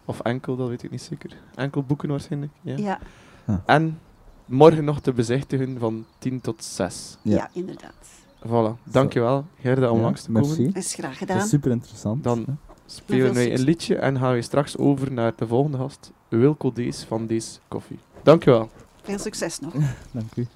Of 0.05 0.21
enkel, 0.21 0.57
dat 0.57 0.69
weet 0.69 0.83
ik 0.83 0.91
niet 0.91 1.03
zeker. 1.03 1.31
Enkel 1.55 1.83
boeken 1.83 2.09
waarschijnlijk. 2.09 2.53
Ja. 2.61 2.77
ja, 2.77 2.99
En 3.67 3.99
morgen 4.45 4.85
nog 4.85 5.01
te 5.01 5.13
bezichtigen 5.13 5.77
van 5.79 6.05
10 6.19 6.41
tot 6.41 6.65
6. 6.65 7.17
Ja. 7.23 7.35
ja. 7.37 7.49
inderdaad. 7.53 7.95
Voilà. 8.49 8.83
Dankjewel, 8.85 9.45
Gerda, 9.61 9.91
om 9.91 9.97
Ja, 9.97 10.03
langs 10.03 10.23
te 10.23 10.31
merci. 10.33 10.57
komen. 10.57 10.73
Dat 10.73 10.83
is 10.83 10.95
graag 10.95 11.09
Dat 11.11 11.19
gedaan. 11.19 11.39
is 11.39 11.49
super 11.49 11.71
interessant. 11.71 12.25
Dan- 12.25 12.45
hè. 12.47 12.53
Spelen 12.89 13.35
wij 13.35 13.53
een 13.53 13.61
liedje 13.61 13.97
en 13.97 14.19
gaan 14.19 14.35
we 14.35 14.43
straks 14.43 14.77
over 14.79 15.13
naar 15.13 15.33
de 15.37 15.47
volgende 15.47 15.77
gast, 15.79 16.13
Wilco 16.29 16.73
Dees 16.73 17.05
van 17.09 17.27
Dees 17.27 17.61
Koffie. 17.69 17.99
Dankjewel. 18.23 18.69
Veel 19.03 19.19
succes 19.19 19.61
nog. 19.61 19.73
Dank 20.13 20.37
u. 20.37 20.47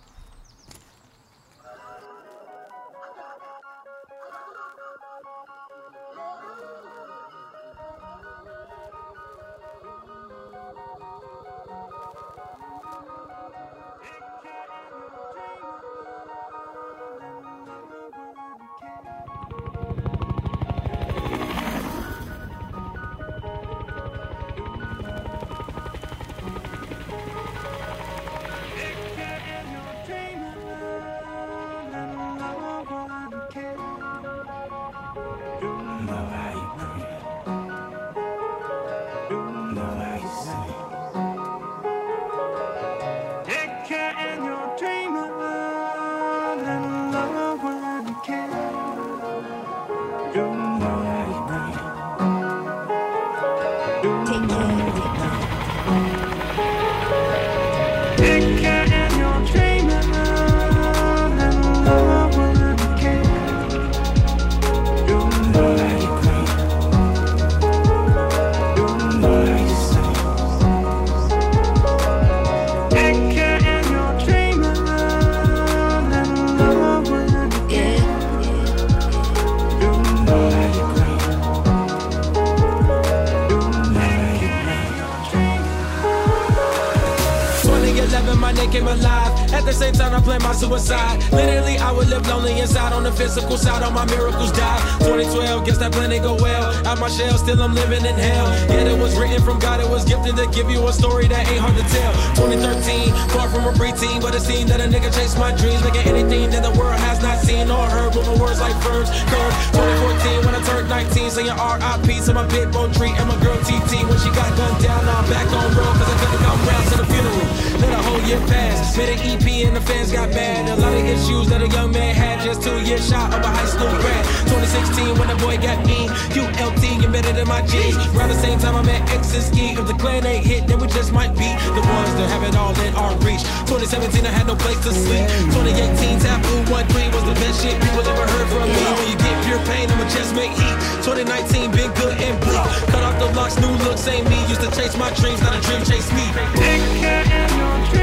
my 88.40 88.52
name 88.52 88.70
came 88.70 88.86
alive. 88.86 89.32
At 89.52 89.64
the 89.64 89.72
same 89.72 89.92
time, 89.94 90.14
I 90.14 90.20
planned 90.20 90.42
my 90.42 90.52
suicide. 90.52 91.22
Literally, 91.32 91.78
I 91.78 91.92
would 91.92 92.08
live 92.08 92.26
lonely 92.26 92.58
inside. 92.58 92.92
On 92.92 93.02
the 93.02 93.12
physical 93.12 93.56
side, 93.56 93.82
all 93.82 93.90
my 93.90 94.04
miracles 94.06 94.52
died. 94.52 94.80
2012, 95.04 95.66
guess 95.66 95.78
that 95.78 95.92
plan 95.92 96.10
didn't 96.10 96.24
go 96.24 96.34
well. 96.34 96.74
Out 96.86 96.98
my 96.98 97.08
shell, 97.08 97.36
still 97.38 97.60
I'm 97.62 97.74
living 97.74 98.04
in 98.04 98.14
hell. 98.14 98.48
Yet 98.68 98.86
it 98.86 98.98
was 98.98 99.16
written 99.18 99.42
from 99.42 99.58
God, 99.58 99.80
it 99.80 99.88
was 99.88 100.04
gifted 100.04 100.36
to 100.36 100.46
give 100.50 100.70
you 100.70 100.86
a 100.86 100.92
story 100.92 101.28
that 101.28 101.48
ain't 101.48 101.60
hard 101.60 101.76
to 101.76 101.86
tell. 101.92 102.12
2013, 102.36 103.12
far 103.30 103.48
from 103.48 103.64
a 103.64 103.72
preteen, 103.72 104.20
but 104.20 104.34
it 104.34 104.42
seemed 104.42 104.70
that 104.70 104.80
a 104.80 104.88
nigga 104.88 105.12
chased 105.14 105.38
my 105.38 105.54
dreams, 105.56 105.82
making 105.84 106.06
anything 106.08 106.50
that 106.50 106.62
the 106.62 106.74
world 106.78 106.98
has 107.00 107.22
not 107.22 107.38
seen 107.38 107.70
or 107.70 107.86
heard. 107.86 108.14
With 108.14 108.26
my 108.26 108.36
words 108.40 108.60
like 108.60 108.74
verbs, 108.82 109.10
curved. 109.30 109.56
2014, 109.76 110.46
when 110.46 110.54
I 110.54 110.62
turned 110.66 110.88
19, 110.88 111.30
saying 111.30 111.50
R.I.P. 111.50 112.20
to 112.26 112.34
my 112.34 112.46
pit 112.48 112.72
bull 112.72 112.90
tree 112.90 113.12
and 113.14 113.28
my 113.28 113.38
girl 113.40 113.58
TT. 113.62 114.02
When 114.08 114.18
she 114.18 114.30
got 114.34 114.50
gunned 114.56 114.82
down, 114.82 115.04
now 115.06 115.22
I'm 115.22 115.28
back 115.30 115.46
on 115.52 115.68
road, 115.76 115.94
cause 115.94 116.10
I 116.10 116.16
couldn't 116.18 116.42
come 116.42 116.60
round 116.66 116.86
to 116.90 116.96
the 116.98 117.06
funeral. 117.06 118.09
Whole 118.10 118.22
year 118.26 118.42
pass. 118.50 118.96
Made 118.96 119.10
an 119.14 119.20
EP 119.30 119.46
and 119.66 119.76
the 119.76 119.80
fans 119.80 120.10
got 120.12 120.28
mad. 120.30 120.68
A 120.68 120.76
lot 120.80 120.92
of 120.92 121.04
issues 121.04 121.48
that 121.48 121.62
a 121.62 121.68
young 121.68 121.92
man 121.92 122.14
had. 122.14 122.42
Just 122.42 122.62
two 122.62 122.78
years 122.82 123.06
shot 123.08 123.32
of 123.32 123.40
a 123.40 123.50
high 123.50 123.70
school 123.70 123.90
grad. 124.02 124.24
2016 124.50 125.18
when 125.18 125.28
the 125.30 125.38
boy 125.38 125.56
got 125.58 125.78
me. 125.86 126.10
ULT 126.34 126.84
embedded 127.04 127.38
in 127.38 127.46
my 127.46 127.62
G's. 127.62 127.96
Around 128.14 128.30
the 128.34 128.40
same 128.42 128.58
time 128.58 128.74
I 128.74 128.82
met 128.82 129.02
X 129.10 129.34
and 129.34 129.44
Ski. 129.44 129.66
If 129.78 129.86
the 129.86 129.94
clan 129.94 130.26
ain't 130.26 130.44
hit, 130.44 130.66
then 130.66 130.78
we 130.80 130.86
just 130.88 131.12
might 131.12 131.34
be 131.38 131.50
the 131.76 131.84
ones 131.98 132.12
that 132.18 132.28
have 132.34 132.42
it 132.42 132.54
all 132.56 132.74
in 132.82 132.92
our 132.94 133.14
reach. 133.22 133.44
2017 133.70 134.26
I 134.26 134.32
had 134.34 134.46
no 134.46 134.56
place 134.56 134.80
to 134.82 134.92
sleep. 134.92 135.26
2018 135.54 136.18
Taboo 136.18 136.60
1-3 136.66 137.14
was 137.14 137.24
the 137.30 137.36
best 137.38 137.62
shit 137.62 137.76
people 137.78 138.02
ever 138.02 138.26
heard 138.26 138.48
from 138.50 138.66
me. 138.66 138.82
When 138.98 139.06
you 139.06 139.18
get 139.22 139.36
pure 139.46 139.62
pain, 139.70 139.86
I'ma 139.90 140.08
just 140.10 140.34
make 140.34 140.52
heat. 140.58 140.76
2019 141.06 141.70
been 141.70 141.92
good 141.94 142.16
and 142.18 142.36
bleak. 142.42 142.64
Cut 142.90 143.02
off 143.06 143.16
the 143.22 143.30
locks, 143.38 143.56
new 143.62 143.74
looks 143.86 144.06
ain't 144.08 144.26
me. 144.28 144.38
Used 144.50 144.62
to 144.66 144.70
chase 144.74 144.96
my 144.98 145.12
dreams, 145.14 145.40
not 145.42 145.54
a 145.54 145.60
dream 145.62 145.82
chase 145.86 146.10
me. 146.10 147.99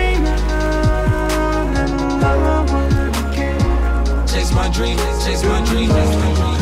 Chase 4.28 4.52
my 4.54 4.70
dream, 4.70 4.98
chase 5.24 5.44
my 5.44 5.62
dream, 5.66 5.90
chase 5.90 6.16
my 6.16 6.34
dream. 6.36 6.58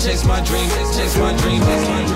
Chase 0.00 0.24
my 0.24 0.40
dream, 0.40 0.68
chase 0.94 1.16
my 1.18 1.32
dream, 1.36 2.15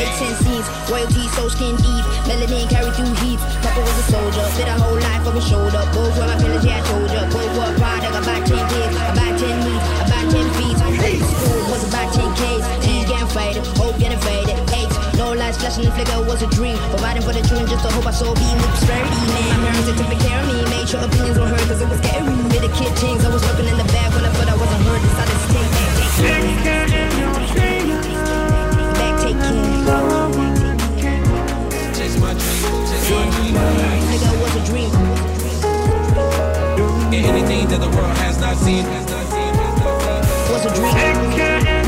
made 0.00 0.16
ten 0.16 0.32
scenes, 0.40 0.66
royalty, 0.88 1.28
so 1.36 1.48
skin 1.52 1.76
deep, 1.76 2.04
melanin 2.24 2.64
carried 2.72 2.94
through 2.96 3.12
heat. 3.20 3.40
Papa 3.60 3.80
was 3.84 3.96
a 4.00 4.04
soldier, 4.08 4.46
did 4.56 4.68
a 4.68 4.76
whole 4.80 4.96
life 4.96 5.24
on 5.28 5.34
his 5.36 5.44
shoulder. 5.44 5.82
Both 5.92 6.16
were 6.16 6.24
my 6.24 6.36
pillars, 6.40 6.64
yeah, 6.64 6.80
I 6.80 6.88
told 6.88 7.10
ya. 7.12 7.28
Both 7.28 7.52
were 7.56 7.68
a 7.68 7.74
product, 7.76 8.14
about 8.16 8.42
ten 8.48 8.64
kids, 8.72 8.96
about 8.96 9.34
ten 9.36 9.56
meat, 9.64 9.82
about 10.08 10.26
ten 10.32 10.46
feet. 10.56 10.76
School 11.20 11.62
was 11.68 11.84
about 11.84 12.08
ten 12.16 12.30
Ks, 12.32 12.64
T 12.80 13.04
getting 13.04 13.28
faded, 13.28 13.64
hope 13.76 13.96
getting 14.00 14.20
faded. 14.24 14.56
Eight, 14.72 14.90
no 15.20 15.32
lights 15.36 15.58
flashing, 15.60 15.84
the 15.84 15.92
flicker 15.92 16.20
was 16.24 16.40
a 16.40 16.48
dream. 16.48 16.78
Providing 16.96 17.22
for 17.22 17.34
the 17.36 17.44
children, 17.44 17.68
just 17.68 17.84
to 17.84 17.92
hope 17.92 18.06
I 18.06 18.12
saw 18.12 18.32
beam 18.32 18.56
with 18.56 18.72
prosperity. 18.72 19.20
Man, 19.36 19.60
my 19.60 19.68
parents 19.68 19.86
took 19.88 19.96
good 20.00 20.20
care 20.24 20.40
of 20.40 20.48
me, 20.48 20.64
made 20.72 20.88
sure 20.88 21.04
opinions 21.04 21.36
were 21.38 21.50
heard, 21.52 21.64
cause 21.68 21.80
it 21.84 21.88
was 21.88 22.00
scary. 22.00 22.24
With 22.48 22.64
a 22.64 22.72
kid 22.72 22.92
things. 22.96 23.20
I 23.24 23.28
was 23.28 23.44
looking 23.44 23.68
in 23.68 23.76
the 23.76 23.88
bag 23.92 24.08
when 24.16 24.24
I 24.24 24.32
thought 24.32 24.48
I 24.48 24.56
wasn't 24.56 24.82
heard. 24.88 25.02
Decided 25.04 25.36
to 25.36 25.46
take 25.52 25.68
back, 25.76 25.90
take. 26.00 27.00
Back, 27.56 27.69
chase 32.10 32.20
my 32.20 32.32
dreams. 32.32 32.90
Chase 32.90 33.10
my 33.10 33.26
a 34.56 34.66
dream? 34.66 34.90
Anything 37.12 37.68
that 37.68 37.80
the 37.80 37.88
world 37.88 38.16
has 38.18 38.40
not 38.40 38.56
seen. 38.56 38.84
was 40.50 40.64
a 40.66 40.74
dream? 40.74 41.79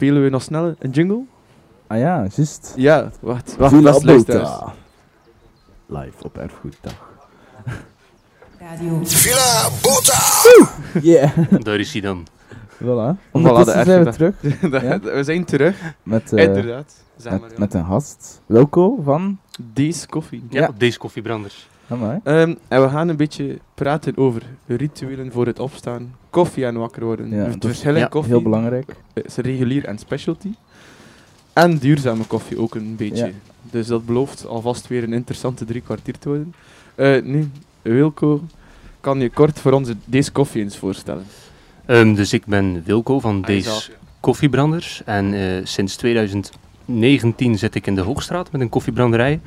Spelen 0.00 0.22
we 0.22 0.28
nog 0.28 0.42
snel 0.42 0.74
een 0.78 0.90
jingle? 0.90 1.22
Ah 1.86 1.98
ja, 1.98 2.26
juist. 2.36 2.72
Ja, 2.76 3.10
wacht. 3.20 3.56
Wacht, 3.56 3.74
Villa 3.74 3.90
beste 3.90 4.06
luisteraars. 4.06 4.72
Live 5.86 6.22
op 6.24 6.36
Erfgoeddag. 6.38 6.92
Villa 9.02 9.68
Bota. 9.82 10.18
Yeah. 11.10 11.62
Daar 11.62 11.78
is 11.78 11.92
hij 11.92 12.00
dan. 12.00 12.26
Voilà. 12.82 13.16
Voilà, 13.16 13.30
Ondertussen 13.32 13.76
de 13.76 13.84
zijn 13.84 14.04
we 14.04 14.10
terug 14.10 14.34
Ja. 14.82 15.00
we 15.16 15.24
zijn 15.24 15.44
terug. 15.44 15.76
met, 16.02 16.32
eh, 16.32 16.44
Inderdaad. 16.44 16.94
Met, 17.24 17.58
met 17.58 17.74
een 17.74 17.84
gast. 17.84 18.40
Wilco 18.46 18.98
van... 19.02 19.38
Deze 19.72 20.06
koffie. 20.06 20.46
Ja, 20.50 20.60
Ja. 20.60 20.70
deze 20.78 20.98
koffiebranders. 20.98 21.68
Amai. 21.90 22.20
Ehm, 22.24 22.54
en 22.68 22.82
we 22.82 22.88
gaan 22.88 23.08
een 23.08 23.16
beetje 23.16 23.58
praten 23.74 24.16
over 24.16 24.42
rituelen 24.66 25.32
voor 25.32 25.46
het 25.46 25.58
opstaan, 25.58 26.14
koffie 26.30 26.64
en 26.64 26.74
wakker 26.74 27.04
worden. 27.04 27.30
Ja, 27.30 27.36
het 27.36 27.46
dat 27.46 27.54
is 27.54 27.68
verschil 27.68 27.94
in 27.94 28.00
ja, 28.00 28.06
koffie 28.06 28.32
Heel 28.32 28.42
belangrijk. 28.42 28.96
is 29.12 29.36
regulier 29.36 29.84
en 29.84 29.98
specialty. 29.98 30.50
En 31.52 31.78
duurzame 31.78 32.24
koffie 32.24 32.58
ook 32.58 32.74
een 32.74 32.96
beetje. 32.96 33.26
Ja. 33.26 33.32
Dus 33.70 33.86
dat 33.86 34.06
belooft 34.06 34.46
alvast 34.46 34.86
weer 34.86 35.02
een 35.02 35.12
interessante 35.12 35.64
drie 35.64 35.80
kwartier 35.80 36.18
te 36.18 36.28
worden. 36.28 36.54
Eh, 36.94 37.22
nu, 37.22 37.50
Wilco, 37.82 38.42
kan 39.00 39.20
je 39.20 39.30
kort 39.30 39.60
voor 39.60 39.72
ons 39.72 39.92
deze 40.04 40.32
koffie 40.32 40.62
eens 40.62 40.76
voorstellen? 40.76 41.24
Ehm, 41.86 42.14
dus 42.14 42.32
ik 42.32 42.46
ben 42.46 42.82
Wilco 42.84 43.20
van 43.20 43.40
deze 43.40 43.90
koffiebranders. 44.20 45.02
En 45.04 45.34
eh, 45.34 45.60
sinds 45.64 45.96
2019 45.96 47.58
zit 47.58 47.74
ik 47.74 47.86
in 47.86 47.94
de 47.94 48.00
Hoogstraat 48.00 48.52
met 48.52 48.60
een 48.60 48.68
koffiebranderij. 48.68 49.40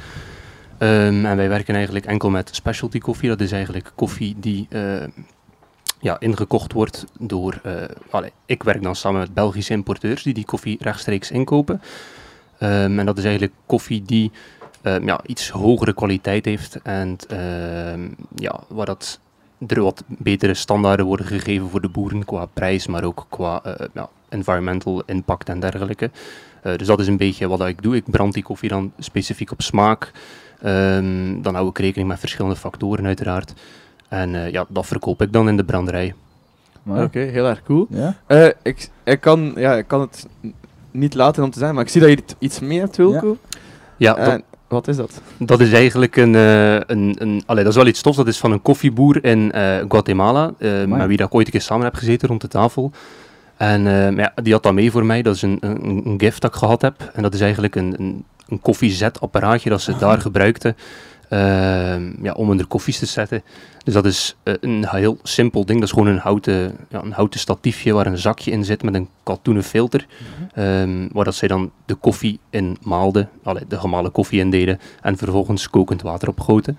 Ehm, 0.77 1.25
en 1.25 1.37
wij 1.37 1.49
werken 1.49 1.75
eigenlijk 1.75 2.05
enkel 2.05 2.29
met 2.29 2.49
specialty 2.55 2.97
koffie. 2.97 3.29
Dat 3.29 3.41
is 3.41 3.51
eigenlijk 3.51 3.91
koffie 3.95 4.35
die 4.39 4.67
eh, 4.69 5.03
ja, 5.99 6.19
ingekocht 6.19 6.73
wordt 6.73 7.05
door... 7.19 7.59
eh, 7.63 8.23
ik 8.45 8.63
werk 8.63 8.83
dan 8.83 8.95
samen 8.95 9.19
met 9.19 9.33
Belgische 9.33 9.73
importeurs 9.73 10.23
die 10.23 10.33
die 10.33 10.45
koffie 10.45 10.77
rechtstreeks 10.81 11.31
inkopen. 11.31 11.81
Ehm, 12.59 12.99
en 12.99 13.05
dat 13.05 13.17
is 13.17 13.23
eigenlijk 13.23 13.53
koffie 13.65 14.01
die 14.01 14.31
ehm, 14.81 15.05
ja, 15.05 15.19
iets 15.25 15.49
hogere 15.49 15.93
kwaliteit 15.93 16.45
heeft. 16.45 16.79
En 16.83 17.17
ehm, 17.27 18.07
ja, 18.35 18.63
waar 18.67 18.85
dat 18.85 19.19
er 19.67 19.83
wat 19.83 20.03
betere 20.07 20.53
standaarden 20.53 21.05
worden 21.05 21.25
gegeven 21.25 21.69
voor 21.69 21.81
de 21.81 21.89
boeren 21.89 22.25
qua 22.25 22.45
prijs, 22.45 22.87
maar 22.87 23.03
ook 23.03 23.25
qua 23.29 23.63
eh, 23.63 23.87
ja, 23.93 24.09
environmental 24.29 25.03
impact 25.05 25.49
en 25.49 25.59
dergelijke. 25.59 26.11
Eh, 26.61 26.75
dus 26.75 26.87
dat 26.87 26.99
is 26.99 27.07
een 27.07 27.17
beetje 27.17 27.47
wat 27.47 27.65
ik 27.65 27.81
doe. 27.81 27.95
Ik 27.95 28.11
brand 28.11 28.33
die 28.33 28.43
koffie 28.43 28.69
dan 28.69 28.93
specifiek 28.99 29.51
op 29.51 29.61
smaak. 29.61 30.11
Ehm, 30.64 31.41
dan 31.41 31.56
hou 31.56 31.69
ik 31.69 31.77
rekening 31.77 32.07
met 32.10 32.19
verschillende 32.19 32.56
factoren 32.56 33.06
uiteraard. 33.06 33.53
En 34.07 34.35
eh, 34.35 34.52
ja, 34.52 34.65
dat 34.69 34.85
verkoop 34.85 35.22
ik 35.22 35.34
dan 35.34 35.48
in 35.48 35.57
de 35.57 35.64
branderij. 35.64 36.14
Maar, 36.84 37.03
Oké, 37.03 37.19
heel 37.19 37.45
erg 37.48 37.64
cool. 37.64 37.88
Ja? 37.90 38.15
Eh, 38.26 38.48
ik, 38.61 38.90
ik, 39.03 39.22
kan, 39.22 39.53
ja, 39.56 39.73
ik 39.73 39.88
kan 39.88 40.02
het 40.02 40.27
niet 40.91 41.14
laten 41.14 41.44
om 41.44 41.52
te 41.52 41.60
zijn, 41.60 41.73
maar 41.73 41.84
ik 41.84 41.90
zie 41.90 42.02
dat 42.02 42.10
je 42.10 42.23
iets 42.40 42.60
meer 42.60 42.81
hebt, 42.81 42.98
Wilco. 42.98 43.38
Ja, 43.98 44.18
En 44.18 44.44
wat 44.68 44.88
is 44.88 44.95
dat? 44.95 45.22
dat 45.38 45.60
is 45.60 45.73
eigenlijk 45.73 46.15
een, 46.15 46.35
eh, 46.35 46.76
een, 46.76 47.15
een 47.18 47.44
allee, 47.45 47.64
dat 47.64 47.72
is 47.72 47.77
wel 47.80 47.88
iets 47.88 48.02
tofs. 48.02 48.18
Dat 48.18 48.27
is 48.27 48.38
van 48.38 48.52
een 48.52 48.61
koffieboer 48.61 49.23
in 49.23 49.52
eh, 49.52 49.77
Guatemala, 49.88 50.53
eh, 50.57 50.69
Amai. 50.69 50.88
met 50.88 51.07
wie 51.07 51.18
dat 51.18 51.27
ik 51.27 51.34
ooit 51.35 51.45
een 51.45 51.52
keer 51.52 51.61
samen 51.61 51.85
heb 51.85 51.95
gezeten 51.95 52.27
rond 52.27 52.41
de 52.41 52.48
tafel. 52.48 52.91
En 53.57 53.80
eh, 53.88 53.93
maar 54.15 54.19
ja, 54.19 54.31
die 54.43 54.53
had 54.53 54.63
dat 54.63 54.73
mee 54.73 54.91
voor 54.91 55.05
mij. 55.05 55.21
Dat 55.21 55.35
is 55.35 55.41
een, 55.41 55.57
een, 55.61 56.01
een 56.05 56.19
gift 56.19 56.41
dat 56.41 56.51
ik 56.53 56.57
gehad 56.59 56.81
heb. 56.81 57.11
En 57.13 57.21
dat 57.23 57.34
is 57.34 57.41
eigenlijk 57.41 57.75
een, 57.75 57.93
een, 57.99 58.25
een 58.47 58.61
koffiezetapparaatje 58.61 59.69
dat 59.69 59.81
ze 59.81 59.97
daar 59.97 60.21
gebruikten 60.21 60.75
ehm, 61.30 62.23
ja, 62.23 62.31
om 62.34 62.51
in 62.51 62.57
de 62.57 62.65
koffies 62.65 62.99
te 62.99 63.05
zetten. 63.05 63.43
Dus 63.84 63.93
dat 63.93 64.05
is 64.05 64.35
eh, 64.43 64.53
een 64.59 64.85
heel 64.89 65.17
simpel 65.23 65.65
ding. 65.65 65.80
Dat 65.80 65.88
is 65.88 65.93
gewoon 65.93 66.07
een 66.13 66.17
houten, 66.19 66.75
ja, 66.89 67.01
een 67.03 67.11
houten 67.11 67.39
statiefje 67.39 67.93
waar 67.93 68.05
een 68.05 68.17
zakje 68.17 68.51
in 68.51 68.65
zit 68.65 68.84
met 68.84 68.93
een 68.93 69.09
katoenen 69.23 69.63
filter. 69.63 70.05
ehm, 70.53 71.07
waar 71.11 71.25
dat 71.25 71.35
zij 71.35 71.47
dan 71.47 71.71
de 71.85 71.95
koffie 71.95 72.39
in 72.49 72.77
maalden, 72.81 73.30
allee, 73.43 73.63
de 73.67 73.80
gemalen 73.80 74.11
koffie 74.11 74.39
in 74.39 74.49
deden 74.49 74.80
en 75.01 75.17
vervolgens 75.17 75.69
kokend 75.69 76.01
water 76.01 76.27
opgoten. 76.27 76.77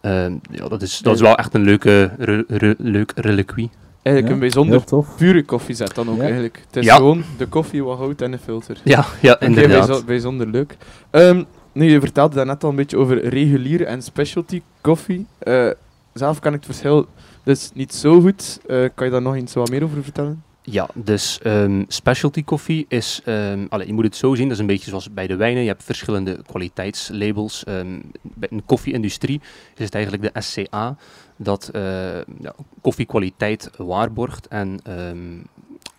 Ehm, 0.00 0.32
ja, 0.50 0.68
dat, 0.68 0.82
is, 0.82 0.98
dat 0.98 1.14
is 1.14 1.20
wel 1.20 1.36
echt 1.36 1.54
een 1.54 1.62
leuke, 1.62 2.10
re- 2.18 2.44
re- 2.48 2.74
leuk 2.78 3.12
reliquie. 3.16 3.70
Eigenlijk 4.02 4.26
Ja, 4.26 4.32
een 4.32 4.38
bijzonder 4.52 5.04
pure 5.16 5.42
koffiezet 5.44 5.94
dan 5.94 6.08
ook 6.10 6.16
Ja. 6.16 6.22
eigenlijk. 6.22 6.62
Het 6.66 6.76
is 6.76 6.84
Ja. 6.84 6.96
gewoon 6.96 7.24
de 7.38 7.46
koffie, 7.46 7.84
wat 7.84 7.98
hout 7.98 8.20
en 8.20 8.32
een 8.32 8.38
filter. 8.38 8.80
Ja, 8.84 9.04
ja 9.20 9.40
inderdaad. 9.40 9.86
bijzo- 9.86 10.04
bijzonder 10.04 10.46
leuk. 10.48 10.76
Ehm, 11.10 11.42
nu, 11.72 11.90
je 11.90 12.00
vertelde 12.00 12.34
daarnet 12.34 12.64
al 12.64 12.70
een 12.70 12.76
beetje 12.76 12.96
over 12.96 13.28
reguliere 13.28 13.84
en 13.84 14.02
specialty 14.02 14.62
koffie. 14.80 15.26
Eh, 15.38 15.68
zelf 16.14 16.38
kan 16.38 16.52
ik 16.52 16.56
het 16.56 16.66
verschil 16.66 17.06
dus 17.44 17.70
niet 17.74 17.94
zo 17.94 18.20
goed. 18.20 18.60
Eh, 18.66 18.84
kan 18.94 19.06
je 19.06 19.12
daar 19.12 19.22
nog 19.22 19.34
eens 19.34 19.54
wat 19.54 19.70
meer 19.70 19.84
over 19.84 20.02
vertellen? 20.02 20.42
Ja, 20.64 20.88
dus 20.94 21.38
ehm, 21.42 21.82
specialty 21.88 22.44
koffie 22.44 22.84
is, 22.88 23.20
ehm, 23.24 23.66
allee, 23.68 23.86
je 23.86 23.92
moet 23.92 24.04
het 24.04 24.16
zo 24.16 24.34
zien, 24.34 24.44
dat 24.44 24.52
is 24.54 24.58
een 24.60 24.66
beetje 24.66 24.88
zoals 24.88 25.12
bij 25.12 25.26
de 25.26 25.36
wijnen. 25.36 25.62
Je 25.62 25.68
hebt 25.68 25.84
verschillende 25.84 26.38
kwaliteitslabels. 26.46 27.64
Ehm, 27.64 28.00
bij 28.22 28.48
de 28.50 28.62
koffie-industrie 28.66 29.40
is 29.76 29.84
het 29.84 29.94
eigenlijk 29.94 30.34
de 30.34 30.40
SCA 30.40 30.96
dat 31.42 31.68
eh, 31.68 32.14
ja, 32.40 32.54
koffiekwaliteit 32.80 33.70
waarborgt 33.76 34.48
en 34.48 34.80
ehm, 34.82 35.40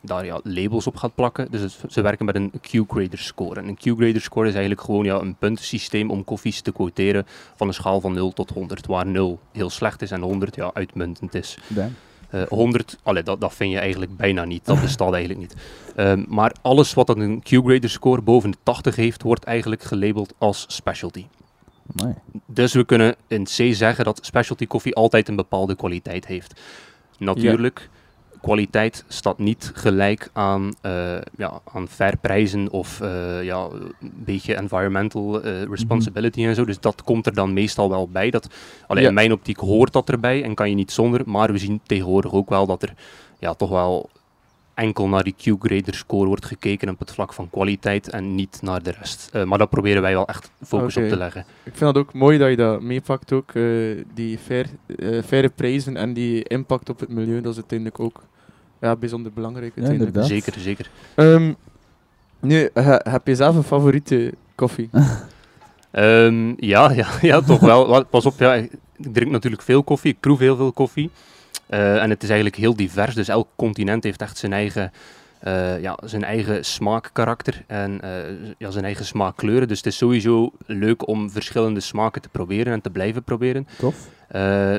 daar 0.01 0.25
ja, 0.25 0.39
labels 0.43 0.87
op 0.87 0.95
gaat 0.95 1.15
plakken. 1.15 1.51
Dus 1.51 1.77
ze 1.89 2.01
werken 2.01 2.25
met 2.25 2.35
een 2.35 2.51
Q-grader 2.61 3.19
score. 3.19 3.59
En 3.59 3.67
een 3.67 3.75
Q-grader 3.75 4.21
score 4.21 4.47
is 4.47 4.53
eigenlijk 4.53 4.81
gewoon 4.81 5.05
ja, 5.05 5.19
een 5.19 5.35
puntensysteem 5.35 6.11
om 6.11 6.23
koffies 6.23 6.61
te 6.61 6.71
quoteren 6.71 7.25
van 7.55 7.67
een 7.67 7.73
schaal 7.73 8.01
van 8.01 8.13
0 8.13 8.31
tot 8.31 8.49
100, 8.49 8.85
waar 8.85 9.07
0 9.07 9.39
heel 9.51 9.69
slecht 9.69 10.01
is 10.01 10.11
en 10.11 10.21
100 10.21 10.55
ja, 10.55 10.71
uitmuntend 10.73 11.35
is. 11.35 11.57
Damn. 11.67 11.95
Eh, 12.29 12.41
100, 12.47 12.97
allee, 13.03 13.23
dat, 13.23 13.41
dat 13.41 13.53
vind 13.53 13.71
je 13.71 13.79
eigenlijk 13.79 14.17
bijna 14.17 14.45
niet. 14.45 14.65
Dat 14.65 14.81
bestaat 14.81 15.13
eigenlijk 15.13 15.39
niet. 15.39 15.55
Ehm, 15.95 16.23
maar 16.27 16.55
alles 16.61 16.93
wat 16.93 17.09
een 17.09 17.41
Q-grader 17.41 17.89
score 17.89 18.21
boven 18.21 18.51
de 18.51 18.57
80 18.63 18.95
heeft, 18.95 19.21
wordt 19.21 19.43
eigenlijk 19.43 19.83
gelabeld 19.83 20.33
als 20.37 20.65
specialty. 20.67 21.25
Dus 22.45 22.73
we 22.73 22.85
kunnen 22.85 23.15
in 23.27 23.43
C 23.43 23.73
zeggen 23.73 24.05
dat 24.05 24.19
specialty 24.21 24.67
koffie 24.67 24.95
altijd 24.95 25.27
een 25.27 25.35
bepaalde 25.35 25.75
kwaliteit 25.75 26.27
heeft. 26.27 26.61
Natuurlijk 27.17 27.89
kwaliteit 28.43 29.03
staat 29.07 29.39
niet 29.39 29.71
gelijk 29.73 30.29
aan, 30.33 30.73
eh, 30.81 31.15
ja, 31.37 31.59
aan 31.73 31.87
fair 31.87 32.17
prijzen 32.17 32.71
of 32.71 33.01
eh, 33.01 33.43
ja, 33.43 33.67
een 33.71 34.13
beetje 34.15 34.55
environmental 34.55 35.41
eh, 35.41 35.63
responsibility 35.63 36.45
en 36.45 36.55
zo. 36.55 36.65
Dus 36.65 36.79
dat 36.79 37.03
komt 37.03 37.25
er 37.25 37.33
dan 37.33 37.53
meestal 37.53 37.89
wel 37.89 38.09
bij. 38.09 38.29
Dat, 38.29 38.47
allee, 38.87 39.03
Ja. 39.03 39.09
In 39.09 39.15
mijn 39.15 39.31
optiek 39.31 39.57
hoort 39.57 39.93
dat 39.93 40.09
erbij 40.09 40.43
en 40.43 40.53
kan 40.53 40.69
je 40.69 40.75
niet 40.75 40.91
zonder. 40.91 41.21
Maar 41.25 41.51
we 41.51 41.57
zien 41.57 41.81
tegenwoordig 41.85 42.33
ook 42.33 42.49
wel 42.49 42.65
dat 42.65 42.83
er 42.83 42.93
ja, 43.39 43.53
toch 43.53 43.69
wel 43.69 44.09
enkel 44.73 45.07
naar 45.07 45.23
die 45.23 45.35
Q-grader 45.37 45.93
score 45.93 46.27
wordt 46.27 46.45
gekeken 46.45 46.89
op 46.89 46.99
het 46.99 47.11
vlak 47.11 47.33
van 47.33 47.49
kwaliteit 47.49 48.09
en 48.09 48.35
niet 48.35 48.59
naar 48.61 48.83
de 48.83 48.91
rest. 48.99 49.29
Eh, 49.33 49.43
maar 49.43 49.57
daar 49.57 49.67
proberen 49.67 50.01
wij 50.01 50.13
wel 50.13 50.27
echt 50.27 50.51
focus 50.65 50.97
op 50.97 51.07
te 51.07 51.17
leggen. 51.17 51.45
Ik 51.63 51.71
vind 51.75 51.95
het 51.95 51.97
ook 51.97 52.13
mooi 52.13 52.37
dat 52.37 52.49
je 52.49 52.55
dat 52.55 52.81
meepakt, 52.81 53.31
ook, 53.31 53.51
eh, 53.53 53.63
die 54.13 54.37
fair, 54.37 54.65
eh, 54.97 55.23
faire 55.23 55.49
prijzen 55.49 55.97
en 55.97 56.13
die 56.13 56.43
impact 56.43 56.89
op 56.89 56.99
het 56.99 57.09
milieu, 57.09 57.41
dat 57.41 57.51
is 57.51 57.57
uiteindelijk 57.57 57.99
ook 57.99 58.23
ja, 58.81 58.95
bijzonder 58.95 59.31
belangrijk. 59.33 59.73
uiteindelijk. 59.77 60.25
Zeker, 60.27 60.53
zeker. 60.59 60.89
Ehm, 61.15 61.53
nu, 62.39 62.69
he- 62.73 62.99
heb 63.09 63.27
je 63.27 63.35
zelf 63.35 63.55
een 63.55 63.63
favoriete 63.63 64.33
koffie? 64.55 64.89
Ehm, 65.91 66.53
ja, 66.57 66.91
ja, 66.91 67.07
ja, 67.21 67.41
toch 67.41 67.59
wel. 67.59 67.89
Wel, 67.89 68.05
Pas 68.05 68.25
op, 68.25 68.33
ja, 68.39 68.53
ik 68.53 68.71
drink 68.97 69.31
natuurlijk 69.31 69.61
veel 69.61 69.83
koffie, 69.83 70.11
ik 70.11 70.19
proef 70.19 70.39
heel 70.39 70.55
veel 70.55 70.71
koffie. 70.71 71.09
Eh, 71.73 72.01
en 72.01 72.09
het 72.09 72.23
is 72.23 72.29
eigenlijk 72.29 72.59
heel 72.59 72.75
divers, 72.75 73.15
dus 73.15 73.27
elk 73.27 73.47
continent 73.55 74.03
heeft 74.03 74.21
echt 74.21 74.37
zijn 74.37 74.53
eigen, 74.53 74.91
eh, 75.39 75.81
ja, 75.81 75.97
zijn 76.03 76.23
eigen 76.23 76.65
smaakkarakter 76.65 77.63
en 77.67 78.01
eh, 78.01 78.11
ja, 78.57 78.71
zijn 78.71 78.85
eigen 78.85 79.05
smaakkleuren. 79.05 79.67
Dus 79.67 79.77
het 79.77 79.85
is 79.85 79.97
sowieso 79.97 80.51
leuk 80.65 81.07
om 81.07 81.29
verschillende 81.29 81.79
smaken 81.79 82.21
te 82.21 82.29
proberen 82.29 82.73
en 82.73 82.81
te 82.81 82.89
blijven 82.89 83.23
proberen. 83.23 83.67
Tof. 83.77 83.95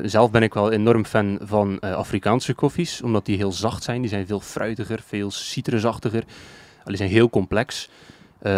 Zelf 0.03 0.31
ben 0.31 0.43
ik 0.43 0.53
wel 0.53 0.71
enorm 0.71 1.05
fan 1.05 1.39
van 1.41 1.79
Afrikaanse 1.79 2.53
koffies, 2.53 3.01
omdat 3.01 3.25
die 3.25 3.37
heel 3.37 3.51
zacht 3.51 3.83
zijn. 3.83 4.01
Die 4.01 4.09
zijn 4.09 4.27
veel 4.27 4.39
fruitiger, 4.39 4.99
veel 5.05 5.31
citrusachtiger. 5.31 6.23
Die 6.83 6.97
zijn 6.97 7.09
heel 7.09 7.29
complex. 7.29 7.89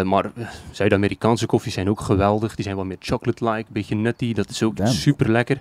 Maar 0.04 0.30
Zuid-Amerikaanse 0.70 1.46
koffies 1.46 1.74
zijn 1.74 1.88
ook 1.88 2.00
geweldig. 2.00 2.54
Die 2.54 2.64
zijn 2.64 2.76
wat 2.76 2.84
meer 2.84 2.96
chocolate-like, 3.00 3.66
een 3.66 3.72
beetje 3.72 3.94
nutty. 3.94 4.34
Dat 4.34 4.48
is 4.48 4.62
ook 4.62 4.76
Damn. 4.76 4.90
super 4.90 5.30
lekker. 5.30 5.60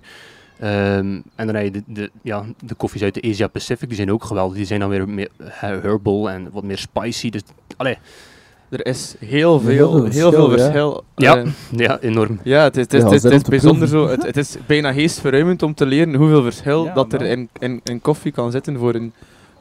En 0.59 1.23
dan 1.35 1.55
heb 1.55 1.63
je 1.63 1.71
de, 1.71 1.83
de, 1.85 2.11
ja, 2.21 2.43
de 2.65 2.75
koffies 2.75 3.01
uit 3.03 3.13
de 3.13 3.29
Asia 3.29 3.47
Pacific, 3.47 3.87
die 3.87 3.97
zijn 3.97 4.11
ook 4.11 4.23
geweldig. 4.23 4.55
Die 4.57 4.65
zijn 4.65 4.79
dan 4.79 4.89
weer 4.89 5.09
meer 5.09 5.29
herbal 5.51 6.29
en 6.29 6.47
wat 6.51 6.63
meer 6.63 6.77
spicy. 6.77 7.29
Dus, 7.29 7.41
allee, 7.77 7.97
Er 8.69 8.85
is 8.85 9.15
heel 9.19 9.59
veel, 9.59 10.05
heel 10.05 10.31
veel 10.31 10.49
verschil. 10.49 11.03
Ja. 11.15 11.37
Eh, 11.37 11.45
ja, 11.71 11.99
enorm. 11.99 12.39
ja, 12.43 12.63
het 12.63 12.77
is, 12.77 12.83
het 12.83 12.93
is, 12.93 12.99
Ja, 13.01 13.05
het 13.09 13.23
is, 13.23 13.31
het 13.31 13.49
bijzonder 13.49 13.87
proeven. 13.89 14.07
zo. 14.09 14.15
Het, 14.15 14.23
het 14.25 14.37
is 14.37 14.57
bijna 14.65 14.93
geestverruimend 14.93 15.63
om 15.63 15.73
te 15.73 15.85
leren 15.85 16.15
hoeveel 16.15 16.43
verschil 16.43 16.83
Ja, 16.85 16.93
dat 16.93 17.13
er 17.13 17.21
in, 17.21 17.49
in, 17.59 17.81
in 17.83 18.01
koffie 18.01 18.31
kan 18.31 18.51
zitten 18.51 18.77
voor 18.77 18.95
een, 18.95 19.13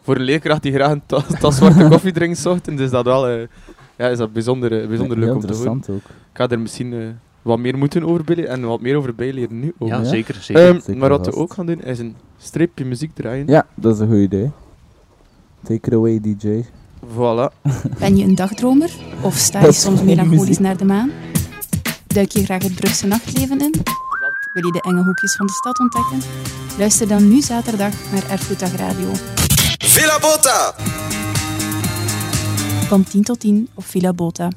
voor 0.03 0.17
een 0.17 0.23
leerkracht 0.23 0.63
die 0.63 0.73
graag 0.73 0.91
een 0.91 1.03
ta- 1.07 1.23
tas 1.41 1.57
zwarte 1.57 1.89
koffie 1.95 2.13
drinkt 2.13 2.39
's 2.39 2.47
ochtends. 2.47 2.83
Is 2.83 2.91
dat 2.91 3.05
wel 3.05 3.29
eh, 3.29 3.47
ja, 3.97 4.09
is 4.09 4.19
dat 4.19 4.33
bijzonder, 4.33 4.81
eh, 4.83 4.89
bijzonder 4.89 5.19
leuk 5.19 5.35
om 5.35 5.41
te 5.41 5.47
horen. 5.47 5.65
interessant 5.67 5.89
ook. 5.91 6.11
Ik 6.33 6.37
ga 6.43 6.49
er 6.49 6.61
misschien 6.61 6.93
eh, 6.93 6.99
wat 7.47 7.59
meer 7.59 7.79
moeten 7.79 8.05
over 8.05 8.25
bijleren 8.25 8.51
en 8.51 8.67
wat 8.67 8.81
meer 8.81 8.97
over 8.97 9.15
bijleren 9.15 9.61
nu 9.61 9.75
ook. 9.79 9.89
Ja, 9.89 9.97
ja? 9.97 10.05
zeker. 10.05 10.35
zeker. 10.35 10.69
Ehm, 10.69 10.81
zeker 10.81 10.97
maar 10.97 11.09
wat 11.09 11.27
we 11.27 11.33
ook 11.33 11.53
gaan 11.53 11.67
doen 11.67 11.83
is 11.83 11.99
een 11.99 12.17
streepje 12.39 12.85
muziek 12.85 13.15
draaien. 13.15 13.47
Ja, 13.47 13.67
dat 13.75 13.95
is 13.95 14.01
een 14.01 14.09
goed 14.09 14.17
idee. 14.17 14.51
Take 15.63 15.87
it 15.87 15.93
away, 15.93 16.21
DJ. 16.21 16.65
Voilà. 17.05 17.53
Ben 17.99 18.17
je 18.17 18.25
een 18.25 18.35
dagdromer? 18.35 18.91
Of 19.21 19.35
sta 19.35 19.61
je 19.61 19.73
soms 19.73 20.03
melancholisch 20.03 20.41
muziek. 20.41 20.59
naar 20.59 20.77
de 20.77 20.85
maan? 20.85 21.11
Duik 22.07 22.31
je 22.31 22.45
graag 22.45 22.63
het 22.63 22.75
Brugse 22.75 23.07
nachtleven 23.07 23.59
in? 23.61 23.75
Wil 24.53 24.67
je 24.67 24.73
de 24.73 24.81
enge 24.81 25.03
hoekjes 25.03 25.37
van 25.37 25.47
de 25.47 25.53
stad 25.53 25.79
ontdekken? 25.79 26.19
Luister 26.79 27.09
dan 27.09 27.29
nu 27.29 27.41
zaterdag 27.41 27.93
naar 28.13 28.31
Erfgoeddag 28.31 28.77
Radio. 28.77 29.09
Villa 29.79 30.19
Bota. 30.19 30.75
Van 32.87 33.05
10 33.05 33.23
tot 33.23 33.41
10 33.41 33.69
op 33.75 33.85
Villa 33.85 34.13
Bota. 34.13 34.49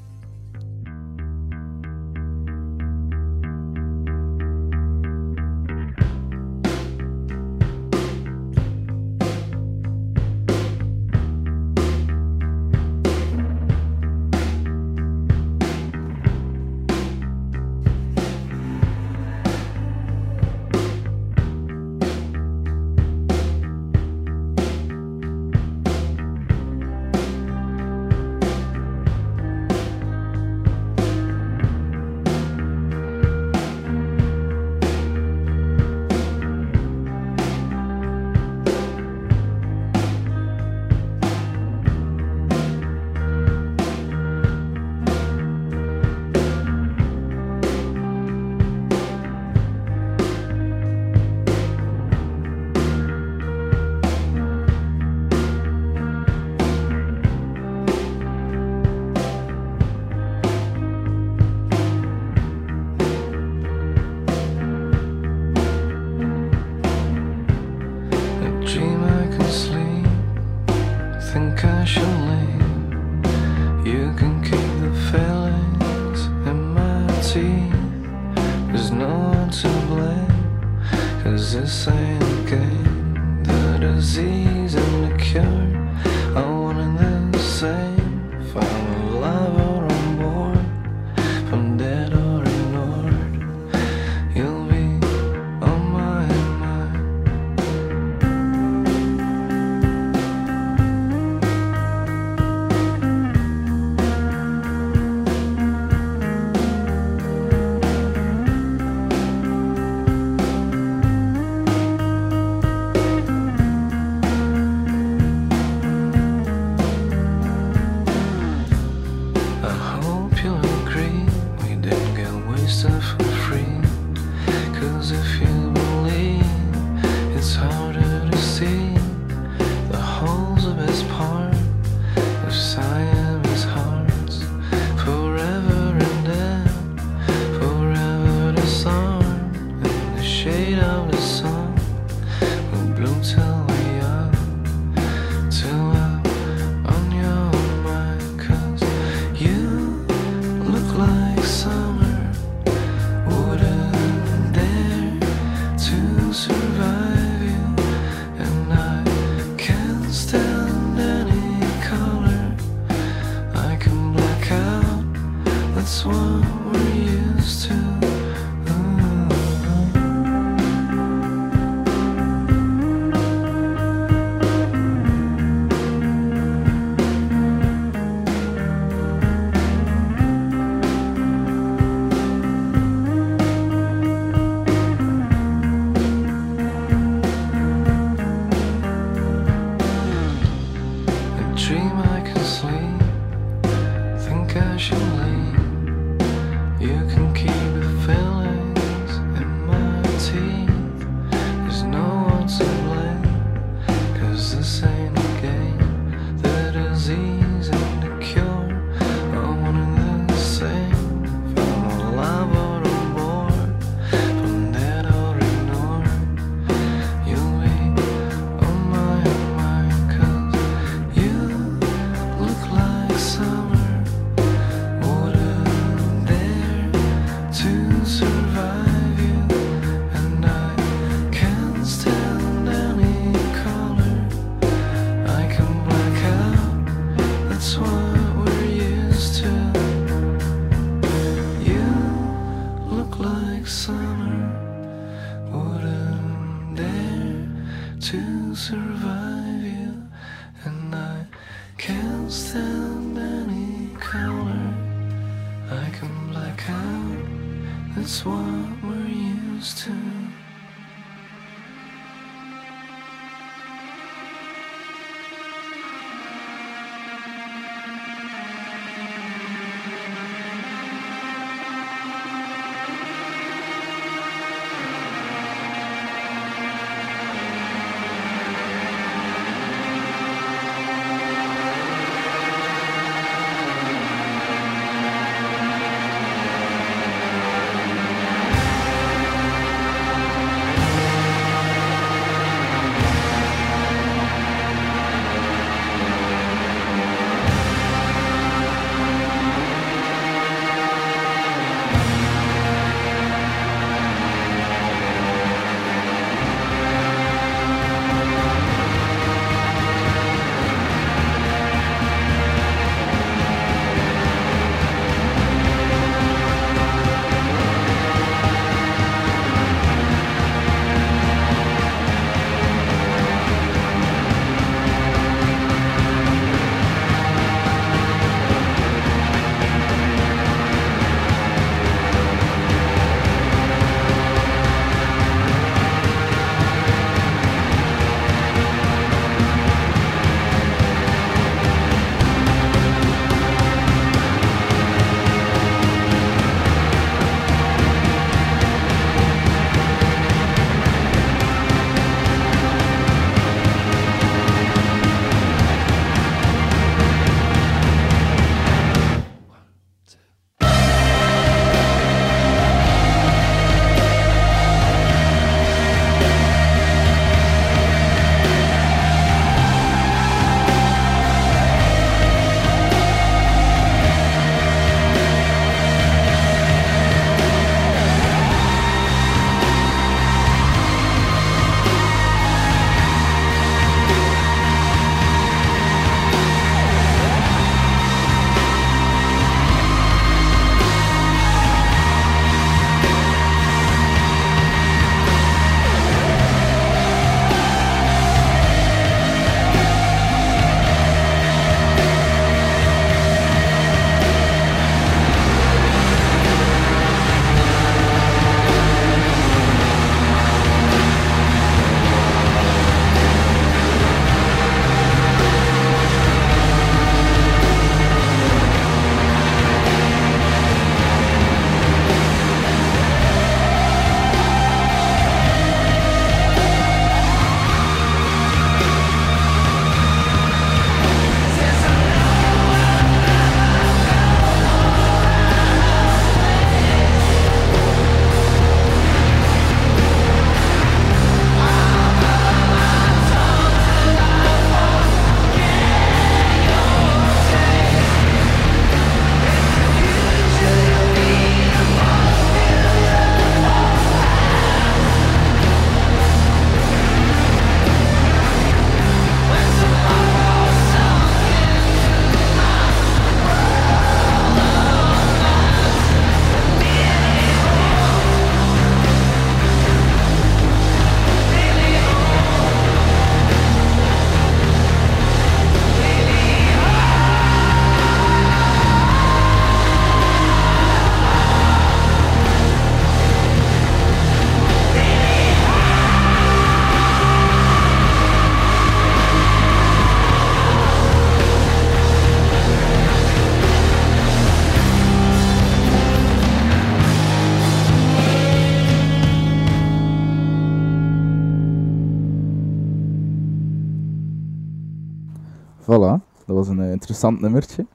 Interessant 507.10 507.41
nummertje. 507.41 507.86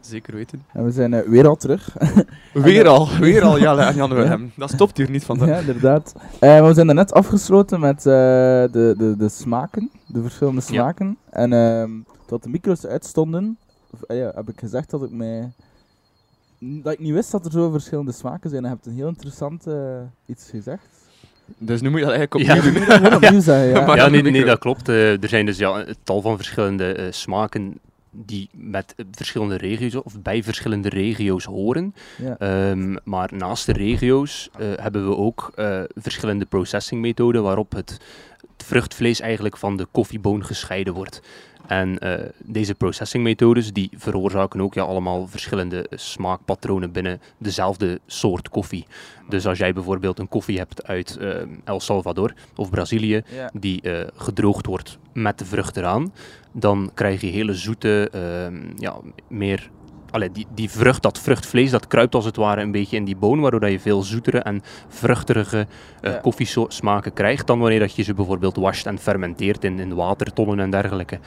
Zeker 0.00 0.34
weten. 0.34 0.64
En 0.72 0.84
we 0.84 0.90
zijn 0.90 1.14
eh, 1.14 1.28
weer 1.28 1.46
al 1.48 1.56
terug. 1.56 1.96
Weer 2.52 2.86
al, 2.88 3.08
weer 3.20 3.42
al 3.42 3.80
en 3.80 3.94
Jan 3.94 4.14
Willem. 4.14 4.52
Dat 4.56 4.70
stopt 4.70 4.96
hier 4.96 5.10
niet 5.10 5.24
vandaag. 5.24 5.48
Ja, 5.48 5.58
inderdaad. 5.58 6.14
Eh, 6.40 6.66
we 6.66 6.74
zijn 6.74 6.86
daarnet 6.86 7.12
afgesloten 7.12 7.80
met 7.80 7.96
eh, 7.98 8.04
de, 8.04 8.94
de, 8.98 9.14
de 9.18 9.28
smaken, 9.28 9.90
de 10.06 10.22
verschillende 10.22 10.60
Ja. 10.60 10.66
smaken. 10.66 11.16
En 11.30 11.52
ehm 11.52 11.90
tot 12.26 12.42
de 12.42 12.48
micro's 12.48 12.84
uitstonden, 12.86 13.58
of, 13.90 14.00
ja, 14.16 14.32
heb 14.34 14.48
ik 14.48 14.58
gezegd 14.58 14.90
dat 14.90 15.02
ik 15.02 15.10
mij... 15.10 15.52
Dat 16.58 16.92
ik 16.92 16.98
niet 16.98 17.12
wist 17.12 17.30
dat 17.30 17.44
er 17.44 17.52
zo 17.52 17.70
verschillende 17.70 18.12
smaken 18.12 18.50
zijn. 18.50 18.62
En 18.64 18.68
je 18.68 18.74
hebt 18.74 18.86
een 18.86 18.94
heel 18.94 19.08
interessant 19.08 19.66
iets 20.26 20.50
gezegd. 20.50 20.86
Dus 21.58 21.80
nu 21.80 21.90
moet 21.90 21.98
je 22.00 22.04
dat 22.06 22.14
eigenlijk 22.14 22.46
Ja. 22.50 22.56
opnieuw 22.56 22.70
doen. 23.30 23.42
ja. 23.44 23.62
Ja, 23.62 23.94
dan 23.96 24.10
nee, 24.12 24.22
nee, 24.22 24.44
dat 24.44 24.58
klopt. 24.58 24.88
Er 24.88 25.18
zijn 25.28 25.46
dus 25.46 25.58
ja, 25.58 25.86
een 25.86 25.94
tal 26.02 26.20
van 26.20 26.36
verschillende 26.36 26.92
eh, 26.92 27.06
smaken 27.12 27.78
die 28.14 28.48
met 28.52 28.94
verschillende 29.10 29.56
regio's 29.56 29.94
of 30.04 30.22
bij 30.22 30.42
verschillende 30.42 30.88
regio's 30.88 31.44
horen. 31.44 31.94
Ja. 32.22 32.36
Ehm, 32.38 32.96
maar 33.04 33.30
naast 33.34 33.66
de 33.66 33.72
regio's 33.72 34.48
eh, 34.58 34.66
hebben 34.76 35.08
we 35.08 35.16
ook 35.16 35.52
eh, 35.54 35.82
verschillende 35.94 36.44
processingmethoden 36.44 37.42
waarop 37.42 37.72
het, 37.72 38.00
vruchtvlees 38.64 39.20
eigenlijk 39.20 39.56
van 39.56 39.76
de 39.76 39.86
koffieboon 39.90 40.44
gescheiden 40.44 40.94
wordt. 40.94 41.22
En 41.66 41.98
eh, 41.98 42.28
deze 42.44 42.74
processingmethodes 42.74 43.72
die 43.72 43.90
veroorzaken 43.96 44.60
ook 44.60 44.74
ja, 44.74 44.82
allemaal 44.82 45.26
verschillende 45.26 45.86
smaakpatronen 45.90 46.92
binnen 46.92 47.20
dezelfde 47.38 48.00
soort 48.06 48.48
koffie. 48.48 48.86
Dus 49.28 49.46
als 49.46 49.58
jij 49.58 49.72
bijvoorbeeld 49.72 50.18
een 50.18 50.28
koffie 50.28 50.58
hebt 50.58 50.86
uit 50.86 51.16
eh, 51.16 51.30
El 51.64 51.80
Salvador 51.80 52.34
of 52.56 52.70
Brazilië, 52.70 53.22
Ja. 53.34 53.50
die 53.52 53.82
gedroogd 54.16 54.66
wordt 54.66 54.98
met 55.12 55.38
de 55.38 55.44
vrucht 55.44 55.76
eraan, 55.76 56.12
dan 56.56 56.90
krijg 56.94 57.20
je 57.20 57.26
hele 57.26 57.54
zoete, 57.54 58.08
ehm, 58.12 58.56
ja, 58.76 58.94
meer... 59.28 59.70
Allee, 60.10 60.30
die, 60.32 60.46
die 60.54 60.70
vrucht, 60.70 61.02
dat 61.02 61.18
vruchtvlees, 61.18 61.70
dat 61.70 61.86
kruipt 61.86 62.14
als 62.14 62.24
het 62.24 62.36
ware 62.36 62.60
een 62.60 62.70
beetje 62.70 62.96
in 62.96 63.04
die 63.04 63.16
boon, 63.16 63.40
waardoor 63.40 63.60
dat 63.60 63.70
je 63.70 63.80
veel 63.80 64.02
zoetere 64.02 64.38
en 64.38 64.62
vruchtige 64.88 65.66
eh 66.00 66.12
Ja. 66.12 66.18
koffiesmaken 66.18 67.12
krijgt 67.12 67.46
dan 67.46 67.58
wanneer 67.58 67.78
dat 67.78 67.94
je 67.94 68.02
ze 68.02 68.14
bijvoorbeeld 68.14 68.56
washt 68.56 68.86
en 68.86 68.98
fermenteert 68.98 69.64
in, 69.64 69.78
in 69.78 69.94
watertonnen 69.94 70.60
en 70.60 70.70
dergelijke. 70.70 71.18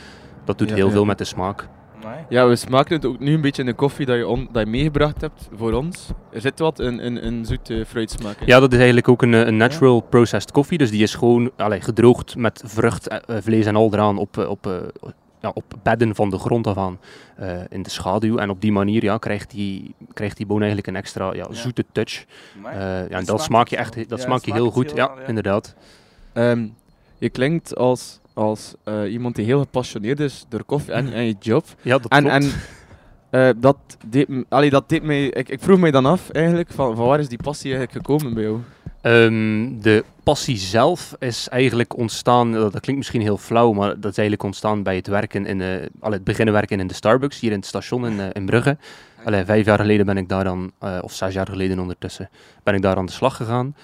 Dat 0.46 0.58
doet 0.58 0.70
Ja, 0.70 0.76
heel 0.76 0.86
ja. 0.86 0.92
veel 0.92 1.06
met 1.06 1.18
de 1.18 1.24
smaak. 1.24 1.68
Amai. 2.04 2.26
Ja, 2.30 2.48
we 2.48 2.56
smaken 2.56 2.96
het 2.96 3.06
ook 3.06 3.20
nu 3.20 3.34
een 3.34 3.42
beetje 3.42 3.62
in 3.62 3.68
de 3.68 3.74
koffie 3.74 4.06
dat 4.06 4.18
je, 4.18 4.28
on- 4.28 4.50
dat 4.52 4.64
je 4.64 4.70
meegebracht 4.70 5.22
hebt 5.22 5.50
voor 5.56 5.74
ons. 5.74 6.08
Er 6.32 6.42
zit 6.42 6.60
wat 6.60 6.80
in, 6.80 7.00
in, 7.00 7.18
in 7.22 7.46
zoete 7.46 7.86
fruitsmaak 7.88 8.40
in. 8.40 8.48
Ja, 8.48 8.60
dat 8.60 8.70
is 8.72 8.78
eigenlijk 8.78 9.08
ook 9.10 9.22
een, 9.22 9.34
eh, 9.34 9.46
een 9.46 9.58
natural 9.58 10.00
processed 10.02 10.52
koffie. 10.52 10.78
Dus 10.78 10.90
die 10.92 11.04
is 11.04 11.16
gewoon 11.16 11.52
allee, 11.58 11.82
gedroogd 11.82 12.36
met 12.36 12.62
vrucht, 12.66 13.08
eh, 13.08 13.18
eh, 13.38 13.44
vlees 13.44 13.66
en 13.66 13.76
al 13.76 13.90
eraan 13.94 14.18
op, 14.18 14.38
op, 14.38 14.68
eh, 14.68 14.74
ja, 15.42 15.52
op 15.54 15.64
bedden 15.84 16.16
van 16.16 16.30
de 16.30 16.38
grond 16.38 16.68
af 16.68 16.78
aan 16.78 17.00
eh, 17.36 17.60
in 17.70 17.84
de 17.84 17.90
schaduw. 17.90 18.38
En 18.38 18.50
op 18.50 18.62
die 18.62 18.72
manier 18.72 19.04
ja, 19.04 19.18
krijgt, 19.18 19.52
die, 19.52 19.96
krijgt 20.14 20.38
die 20.38 20.46
boon 20.46 20.58
eigenlijk 20.58 20.88
een 20.88 20.96
extra 20.96 21.26
ja, 21.34 21.46
Ja. 21.50 21.54
zoete 21.54 21.86
touch. 21.92 22.26
Eh, 22.66 22.72
ja, 22.74 23.08
en 23.08 23.10
dat 23.10 23.26
smaakt 23.26 23.42
smaak 23.44 23.68
je 23.68 23.78
echt 23.78 24.10
dat 24.10 24.20
Ja, 24.20 24.26
smaak 24.26 24.46
je 24.46 24.54
heel 24.54 24.72
goed. 24.72 24.86
heel 24.88 24.96
Ja, 24.96 25.08
wel, 25.08 25.20
ja. 25.22 25.28
inderdaad. 25.28 25.76
Ehm, 26.34 26.68
je 27.18 27.30
klinkt 27.30 27.76
als, 27.76 28.20
als 28.38 28.74
eh, 28.84 29.12
iemand 29.12 29.36
die 29.36 29.46
heel 29.46 29.60
gepassioneerd 29.60 30.20
is 30.20 30.46
door 30.50 30.64
koffie 30.64 30.94
en, 30.94 31.14
en 31.14 31.26
je 31.26 31.36
job. 31.40 31.66
Ja, 31.82 31.98
dat 31.98 32.12
En, 32.12 32.24
klopt. 32.24 32.36
en 32.36 32.52
eh, 33.30 33.50
dat, 33.58 33.78
deed, 34.06 34.28
allee, 34.50 34.70
dat 34.70 34.90
deed 34.90 35.04
mij... 35.04 35.26
Ik, 35.26 35.50
ik 35.50 35.62
vroeg 35.62 35.80
mij 35.80 35.92
dan 35.92 36.06
af, 36.06 36.30
eigenlijk, 36.30 36.70
van, 36.72 36.96
van 36.96 37.06
waar 37.06 37.20
is 37.20 37.28
die 37.28 37.44
passie 37.44 37.76
eigenlijk 37.76 38.06
gekomen 38.06 38.34
bij 38.34 38.44
jou? 38.44 38.60
Ehm, 39.02 39.80
de 39.82 40.04
passie 40.24 40.58
zelf 40.58 41.16
is 41.20 41.50
eigenlijk 41.50 41.98
ontstaan, 41.98 42.52
dat, 42.52 42.72
klinkt 42.72 42.96
misschien 42.96 43.22
heel 43.22 43.38
flauw, 43.38 43.72
maar 43.72 43.88
dat 43.88 44.12
is 44.12 44.18
eigenlijk 44.18 44.44
ontstaan 44.44 44.84
bij 44.84 44.96
het 44.96 45.08
werken 45.08 45.46
in, 45.46 45.62
eh, 45.62 45.86
al 46.00 46.12
het 46.12 46.24
beginnen 46.24 46.54
werken 46.54 46.80
in 46.80 46.88
de 46.88 46.94
Starbucks 46.94 47.40
hier 47.40 47.52
in 47.52 47.58
het 47.58 47.68
station 47.68 48.08
in, 48.08 48.32
in 48.32 48.46
Brugge. 48.46 48.78
Allee, 49.24 49.46
vijf 49.46 49.66
jaar 49.66 49.80
geleden 49.80 50.06
ben 50.06 50.18
ik 50.18 50.30
daar 50.30 50.44
dan, 50.44 50.72
of 51.02 51.14
zes 51.14 51.34
jaar 51.34 51.48
geleden 51.48 51.80
ondertussen, 51.80 52.30
ben 52.64 52.76
ik 52.76 52.82
daar 52.82 52.98
aan 52.98 53.06
de 53.06 53.12
slag 53.12 53.36
gegaan. 53.36 53.76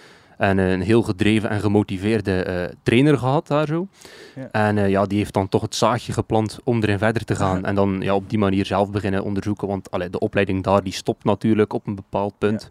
En 0.44 0.60
eh, 0.60 0.72
een 0.72 0.82
heel 0.82 1.02
gedreven 1.02 1.50
en 1.50 1.60
gemotiveerde 1.60 2.44
eh, 2.44 2.76
trainer 2.84 3.18
gehad 3.18 3.48
daar 3.48 3.68
zo. 3.68 3.88
Ja. 4.36 4.48
En 4.52 4.78
eh, 4.78 4.90
ja, 4.90 5.06
die 5.06 5.18
heeft 5.18 5.34
dan 5.34 5.50
toch 5.50 5.62
het 5.62 5.76
zaadje 5.76 6.14
geplant 6.14 6.60
om 6.64 6.82
erin 6.82 6.98
verder 6.98 7.26
te 7.26 7.36
gaan. 7.36 7.64
En 7.74 7.76
dan 7.76 7.98
ja, 8.02 8.16
op 8.16 8.30
die 8.30 8.40
manier 8.40 8.66
zelf 8.66 8.92
beginnen 8.92 9.24
onderzoeken. 9.24 9.68
Want 9.68 9.92
allee, 9.92 10.10
de 10.10 10.20
opleiding 10.20 10.64
daar 10.64 10.84
die 10.84 10.94
stopt 10.94 11.24
natuurlijk 11.24 11.74
op 11.74 11.88
een 11.88 11.96
bepaald 11.96 12.34
punt. 12.38 12.70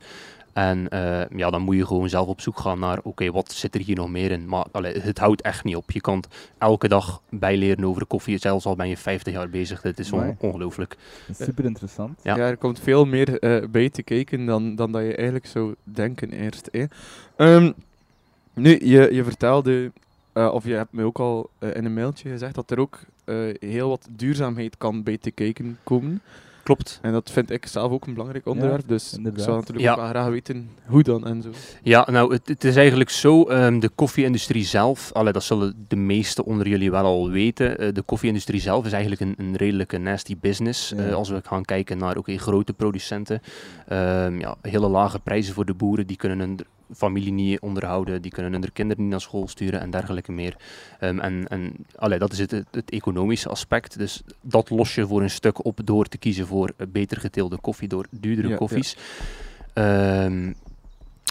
En 0.53 0.89
eh, 0.89 1.21
ja, 1.37 1.51
dan 1.51 1.63
moet 1.63 1.77
je 1.77 1.87
gewoon 1.87 2.09
zelf 2.09 2.27
op 2.29 2.41
zoek 2.41 2.59
gaan 2.59 2.79
naar, 2.79 2.99
oké, 3.03 3.31
wat 3.31 3.53
zit 3.53 3.75
er 3.75 3.81
hier 3.81 3.97
nog 3.97 4.09
meer 4.11 4.31
in? 4.31 4.47
Maar 4.49 4.67
allee, 4.73 4.99
het 5.01 5.19
houdt 5.19 5.43
echt 5.43 5.65
niet 5.65 5.77
op. 5.77 5.91
Je 5.91 6.01
kan 6.01 6.25
elke 6.59 6.89
dag 6.89 7.23
bijleren 7.31 7.85
over 7.85 8.07
koffie, 8.07 8.39
zelfs 8.39 8.65
al 8.67 8.77
ben 8.77 8.89
je 8.89 8.97
50 8.97 9.33
jaar 9.33 9.49
bezig. 9.51 9.81
Dit 9.81 9.99
is 9.99 10.13
on- 10.13 10.37
ongelooflijk. 10.39 10.97
Super 11.39 11.65
interessant. 11.65 12.21
Ja. 12.23 12.37
Ja. 12.37 12.47
er 12.47 12.57
komt 12.57 12.81
veel 12.81 13.05
meer 13.05 13.39
eh, 13.39 13.69
bij 13.69 13.89
te 13.91 14.03
kijken 14.03 14.47
dan, 14.47 14.75
dan 14.75 14.93
dat 14.93 15.03
je 15.03 15.15
eigenlijk 15.15 15.47
zou 15.47 15.75
denken 15.85 16.31
eerst. 16.33 16.69
Hè. 16.73 16.85
Ehm, 17.37 17.73
nu, 18.55 18.71
je, 18.87 19.09
je 19.15 19.25
vertelde, 19.25 19.93
eh, 20.33 20.51
of 20.53 20.65
je 20.65 20.75
hebt 20.75 20.93
me 20.93 21.05
ook 21.05 21.19
al 21.19 21.51
in 21.75 21.85
een 21.85 21.95
mailtje 21.95 22.29
gezegd, 22.31 22.55
dat 22.55 22.71
er 22.71 22.79
ook 22.79 22.99
eh, 23.25 23.37
heel 23.61 23.89
wat 23.89 24.09
duurzaamheid 24.11 24.77
kan 24.79 25.03
bij 25.03 25.19
te 25.19 25.31
kijken 25.31 25.79
komen. 25.85 26.21
Klopt. 26.63 26.99
En 27.03 27.13
dat 27.13 27.31
vind 27.31 27.51
ik 27.51 27.67
zelf 27.67 27.93
ook 27.93 28.07
een 28.07 28.13
belangrijk 28.13 28.47
onderwerp, 28.47 28.89
dus 28.89 29.13
ik 29.13 29.33
zou 29.37 29.57
natuurlijk 29.57 29.81
Ja. 29.81 29.91
ook 29.91 29.97
wel 29.99 30.09
graag 30.09 30.29
weten 30.29 30.71
hoe 30.87 31.03
dan 31.03 31.27
en 31.27 31.43
zo. 31.43 31.49
Ja, 31.83 32.09
nou, 32.11 32.33
het, 32.33 32.49
het 32.49 32.65
is 32.65 32.77
eigenlijk 32.77 33.11
zo, 33.11 33.45
ehm, 33.45 33.79
de 33.79 33.89
koffie-industrie 33.89 34.65
zelf, 34.65 35.11
allee, 35.13 35.33
dat 35.33 35.43
zullen 35.43 35.85
de 35.89 35.97
meesten 35.97 36.45
onder 36.45 36.69
jullie 36.69 36.91
wel 36.91 37.05
al 37.05 37.31
weten, 37.31 37.79
eh, 37.79 37.89
de 37.93 38.03
koffie-industrie 38.03 38.61
zelf 38.61 38.87
is 38.87 38.93
eigenlijk 38.93 39.21
een, 39.23 39.35
een 39.47 39.57
redelijke 39.57 39.99
nasty 39.99 40.37
business. 40.41 40.93
Ja. 40.97 41.05
Eh, 41.07 41.15
als 41.15 41.29
we 41.29 41.41
gaan 41.45 41.65
kijken 41.65 41.99
naar 41.99 42.17
oké, 42.17 42.37
grote 42.39 42.73
producenten, 42.73 43.41
Ehm, 43.89 44.39
ja, 44.39 44.57
hele 44.63 44.89
lage 44.89 45.19
prijzen 45.19 45.55
voor 45.55 45.65
de 45.65 45.75
boeren, 45.75 46.07
die 46.07 46.17
kunnen 46.17 46.39
hun 46.39 46.59
familie 46.95 47.33
niet 47.33 47.61
onderhouden, 47.61 48.23
die 48.23 48.31
kunnen 48.31 48.53
hun 48.53 48.73
kinderen 48.73 49.03
niet 49.03 49.13
naar 49.13 49.21
school 49.21 49.49
sturen 49.49 49.81
en 49.81 49.91
dergelijke 49.91 50.33
meer. 50.33 50.57
Ehm, 50.99 51.19
en 51.19 51.49
en 51.49 51.73
allee, 51.97 52.19
dat 52.19 52.33
is 52.33 52.39
het, 52.39 52.51
het, 52.51 52.67
het 52.71 52.91
economische 52.91 53.49
aspect, 53.49 53.99
dus 53.99 54.23
dat 54.41 54.71
los 54.71 54.95
je 54.95 55.07
voor 55.07 55.23
een 55.23 55.31
stuk 55.31 55.65
op 55.65 55.81
door 55.85 56.07
te 56.07 56.19
kiezen 56.19 56.47
voor 56.47 56.73
beter 56.89 57.21
geteelde 57.21 57.57
koffie, 57.57 57.89
door 57.89 58.07
duurdere 58.11 58.47
Ja, 58.47 58.53
ja. 58.53 58.59
koffies. 58.59 58.97
Ehm, 59.73 60.53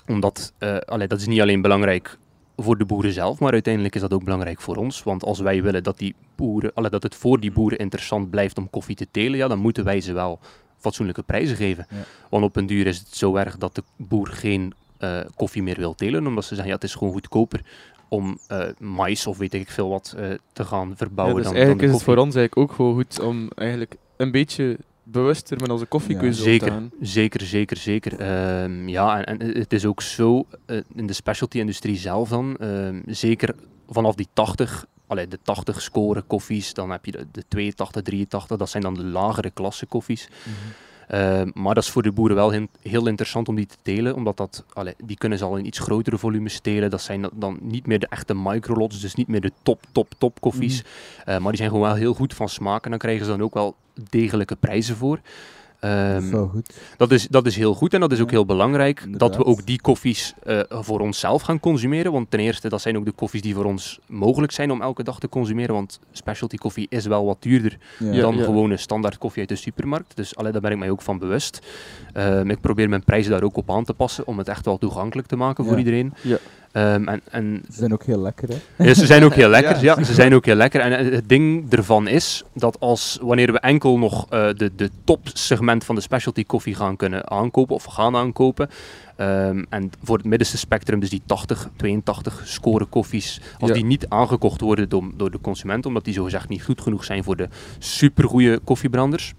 omdat, 0.08 0.54
allee, 0.86 1.08
dat 1.08 1.20
is 1.20 1.28
niet 1.28 1.42
alleen 1.42 1.62
belangrijk 1.62 2.18
voor 2.62 2.78
de 2.78 2.86
boeren 2.86 3.14
zelf, 3.14 3.40
maar 3.40 3.52
uiteindelijk 3.52 3.96
is 3.96 4.02
dat 4.02 4.14
ook 4.14 4.24
belangrijk 4.24 4.62
voor 4.62 4.76
ons. 4.76 5.04
Want 5.04 5.24
als 5.24 5.40
wij 5.40 5.64
willen 5.64 5.84
dat, 5.84 5.98
die 5.98 6.16
boeren, 6.36 6.74
allee, 6.74 6.90
dat 6.90 7.04
het 7.04 7.16
voor 7.16 7.40
die 7.40 7.52
boeren 7.52 7.78
interessant 7.78 8.30
blijft 8.30 8.58
om 8.58 8.70
koffie 8.70 8.96
te 8.96 9.08
telen, 9.12 9.38
ja, 9.38 9.48
dan 9.48 9.60
moeten 9.60 9.84
wij 9.84 10.02
ze 10.02 10.14
wel 10.14 10.40
fatsoenlijke 10.78 11.24
prijzen 11.24 11.56
geven. 11.56 11.88
Ja. 11.90 11.98
Want 12.30 12.44
op 12.44 12.56
een 12.56 12.66
duur 12.66 12.88
is 12.88 12.98
het 12.98 13.16
zo 13.16 13.36
erg 13.36 13.58
dat 13.58 13.76
de 13.76 13.84
boer 13.96 14.28
geen 14.28 14.74
eh, 15.02 15.20
koffie 15.36 15.64
meer 15.64 15.78
wil 15.78 15.96
telen, 15.96 16.28
omdat 16.28 16.44
ze 16.44 16.50
zeggen, 16.50 16.68
ja, 16.68 16.76
het 16.76 16.84
is 16.84 16.96
gewoon 16.96 17.14
goedkoper 17.14 17.62
om 18.08 18.40
eh 18.48 18.68
mais 18.80 19.28
of 19.28 19.38
weet 19.38 19.54
ik 19.54 19.72
veel 19.72 19.90
wat 19.90 20.14
eh, 20.18 20.30
te 20.54 20.64
gaan 20.66 20.90
Ja, 20.90 20.96
verbouwen 20.96 21.36
dus 21.36 21.46
dan, 21.46 21.54
eigenlijk 21.54 21.82
dan 21.82 21.90
is 21.90 21.96
het 21.96 22.04
voor 22.04 22.18
ons 22.18 22.36
eigenlijk 22.36 22.58
ook 22.70 22.76
gewoon 22.76 22.94
goed 22.94 23.20
om 23.20 23.50
eigenlijk 23.56 23.96
een 24.18 24.32
beetje 24.32 24.78
bewuster 25.04 25.60
met 25.60 25.70
onze 25.70 25.86
koffiekeuze 25.86 26.40
om 26.40 26.44
te 26.44 26.50
Zeker, 26.50 26.90
zeker, 27.02 27.42
zeker, 27.42 27.78
zeker. 27.78 28.20
Ehm, 28.20 28.88
ja, 28.88 29.24
en, 29.24 29.40
en 29.40 29.58
het 29.58 29.74
is 29.74 29.86
ook 29.86 30.02
zo, 30.02 30.46
in 30.96 31.08
de 31.08 31.14
specialty-industrie 31.14 31.98
zelf 31.98 32.30
dan, 32.30 32.58
ehm, 32.58 33.02
zeker 33.06 33.56
vanaf 33.88 34.16
die 34.16 34.28
80, 34.34 34.86
allee, 35.08 35.28
de 35.28 35.40
80 35.44 35.82
scoren 35.82 36.28
koffies, 36.28 36.74
dan 36.74 36.90
heb 36.90 37.06
je 37.06 37.12
de, 37.12 37.28
de 37.32 37.44
82, 37.48 38.02
83, 38.02 38.58
dat 38.58 38.70
zijn 38.70 38.84
dan 38.84 38.94
de 38.94 39.04
lagere 39.04 39.50
klasse 39.50 39.86
koffies. 39.86 40.28
Ehm, 40.46 40.56
maar 41.54 41.74
dat 41.74 41.84
is 41.84 41.90
voor 41.90 42.02
de 42.04 42.12
boeren 42.12 42.36
wel 42.36 42.50
heel, 42.50 42.68
heel 42.82 43.08
interessant 43.08 43.48
om 43.48 43.56
die 43.56 43.66
te 43.66 43.76
telen, 43.82 44.16
omdat 44.16 44.38
dat, 44.38 44.66
allee, 44.74 44.94
die 45.04 45.18
kunnen 45.18 45.38
ze 45.38 45.44
al 45.46 45.58
in 45.58 45.66
iets 45.66 45.80
grotere 45.80 46.18
volumes 46.18 46.60
telen. 46.60 46.90
Dat 46.90 47.02
zijn 47.02 47.30
dan- 47.34 47.58
niet 47.62 47.86
meer 47.88 48.00
de 48.00 48.08
echte 48.08 48.34
microlots, 48.36 49.02
dus 49.02 49.14
niet 49.16 49.28
meer 49.28 49.42
de 49.42 49.52
top, 49.64 49.82
top, 49.92 50.08
top 50.18 50.42
koffies. 50.42 50.84
Eh, 51.26 51.38
maar 51.38 51.48
die 51.50 51.58
zijn 51.58 51.70
gewoon 51.70 51.86
wel 51.88 51.96
heel 51.96 52.14
goed 52.14 52.34
van 52.34 52.50
smaak 52.50 52.84
en 52.84 52.90
dan 52.90 53.00
krijgen 53.00 53.26
ze 53.26 53.32
dan 53.32 53.42
ook 53.42 53.54
wel 53.54 53.76
degelijke 54.10 54.56
prijzen 54.56 54.96
voor. 54.96 55.20
Dat 55.82 55.90
Ehm, 55.92 56.24
is 56.44 56.50
goed. 56.52 56.74
dat 56.98 57.12
is, 57.12 57.28
dat 57.28 57.46
is 57.46 57.56
heel 57.56 57.74
goed 57.74 57.94
en 57.94 58.00
dat 58.00 58.12
is 58.12 58.20
ook 58.22 58.30
Ja, 58.30 58.36
heel 58.36 58.46
belangrijk 58.46 59.06
dat 59.20 59.36
we 59.36 59.46
ook 59.46 59.66
die 59.66 59.82
koffies 59.82 60.34
eh, 60.44 60.60
voor 60.70 61.00
onszelf 61.00 61.42
gaan 61.42 61.60
consumeren. 61.60 62.12
Want 62.12 62.32
ten 62.32 62.40
eerste, 62.40 62.70
dat 62.70 62.82
zijn 62.82 62.98
ook 62.98 63.06
de 63.06 63.12
koffies 63.12 63.42
die 63.42 63.54
voor 63.56 63.66
ons 63.66 64.00
mogelijk 64.08 64.52
zijn 64.52 64.72
om 64.72 64.82
elke 64.82 65.04
dag 65.04 65.20
te 65.20 65.30
consumeren. 65.30 65.76
Want 65.76 66.00
specialty 66.12 66.56
koffie 66.58 66.86
is 66.90 67.06
wel 67.06 67.26
wat 67.26 67.38
duurder 67.42 67.78
Ja. 68.00 68.22
dan 68.22 68.38
ja. 68.38 68.44
gewone 68.44 68.78
standaard 68.78 69.18
koffie 69.18 69.40
uit 69.40 69.50
de 69.50 69.56
supermarkt. 69.56 70.16
Dus 70.16 70.36
allee, 70.36 70.52
daar 70.52 70.62
ben 70.62 70.72
ik 70.72 70.78
mij 70.78 70.90
ook 70.90 71.02
van 71.02 71.18
bewust. 71.20 71.60
Ehm, 72.14 72.50
ik 72.50 72.62
probeer 72.62 72.90
mijn 72.90 73.04
prijzen 73.04 73.32
daar 73.32 73.44
ook 73.44 73.58
op 73.58 73.72
aan 73.72 73.84
te 73.84 73.94
passen 73.94 74.28
om 74.28 74.38
het 74.38 74.48
echt 74.48 74.66
wel 74.66 74.78
toegankelijk 74.78 75.28
te 75.28 75.36
maken 75.36 75.64
voor 75.64 75.74
Ja. 75.74 75.80
iedereen. 75.80 76.14
Ehm, 76.72 77.08
en, 77.08 77.22
en 77.32 77.62
Ze 77.70 77.78
zijn 77.78 77.94
ook 77.94 78.04
heel 78.04 78.20
lekker, 78.22 78.50
hè? 78.76 78.84
ja, 78.84 78.94
ze 78.94 79.06
zijn 79.06 79.24
ook 79.24 79.34
heel 79.34 79.50
lekker. 79.58 79.84
Ja, 79.84 79.96
ja, 79.98 80.04
ze 80.04 80.14
zijn 80.14 80.34
ook 80.34 80.46
heel 80.46 80.56
lekker. 80.56 80.82
En 80.82 80.98
eh, 80.98 81.12
het 81.12 81.30
ding 81.30 81.72
ervan 81.74 82.08
is 82.08 82.44
dat 82.54 82.80
als 82.80 83.18
wanneer 83.22 83.52
we 83.52 83.60
enkel 83.60 83.98
nog 83.98 84.26
eh, 84.30 84.48
de, 84.58 84.72
de 84.76 84.90
topsegment 85.04 85.84
van 85.84 85.96
de 85.96 86.02
specialty 86.02 86.46
koffie 86.46 86.76
gaan 86.76 86.96
kunnen 86.96 87.30
aankopen 87.30 87.76
of 87.76 87.84
gaan 87.84 88.16
aankopen. 88.16 88.70
ehm, 89.16 89.64
en 89.70 89.92
voor 90.04 90.18
het 90.18 90.26
middenste 90.26 90.58
spectrum, 90.58 91.00
dus 91.00 91.10
die 91.10 91.22
80, 91.26 91.70
82 91.76 92.42
score 92.46 92.86
koffies, 92.86 93.42
als 93.60 93.70
Ja. 93.70 93.76
die 93.76 93.86
niet 93.86 94.06
aangekocht 94.10 94.62
worden 94.62 94.90
door, 94.90 95.12
door 95.18 95.32
de 95.32 95.42
consument, 95.42 95.86
omdat 95.86 96.04
die 96.06 96.14
zogezegd 96.14 96.50
niet 96.50 96.64
goed 96.64 96.82
genoeg 96.82 97.04
zijn 97.04 97.24
voor 97.24 97.36
de 97.36 97.48
supergoeie 97.80 98.58
koffiebranders. 98.60 99.34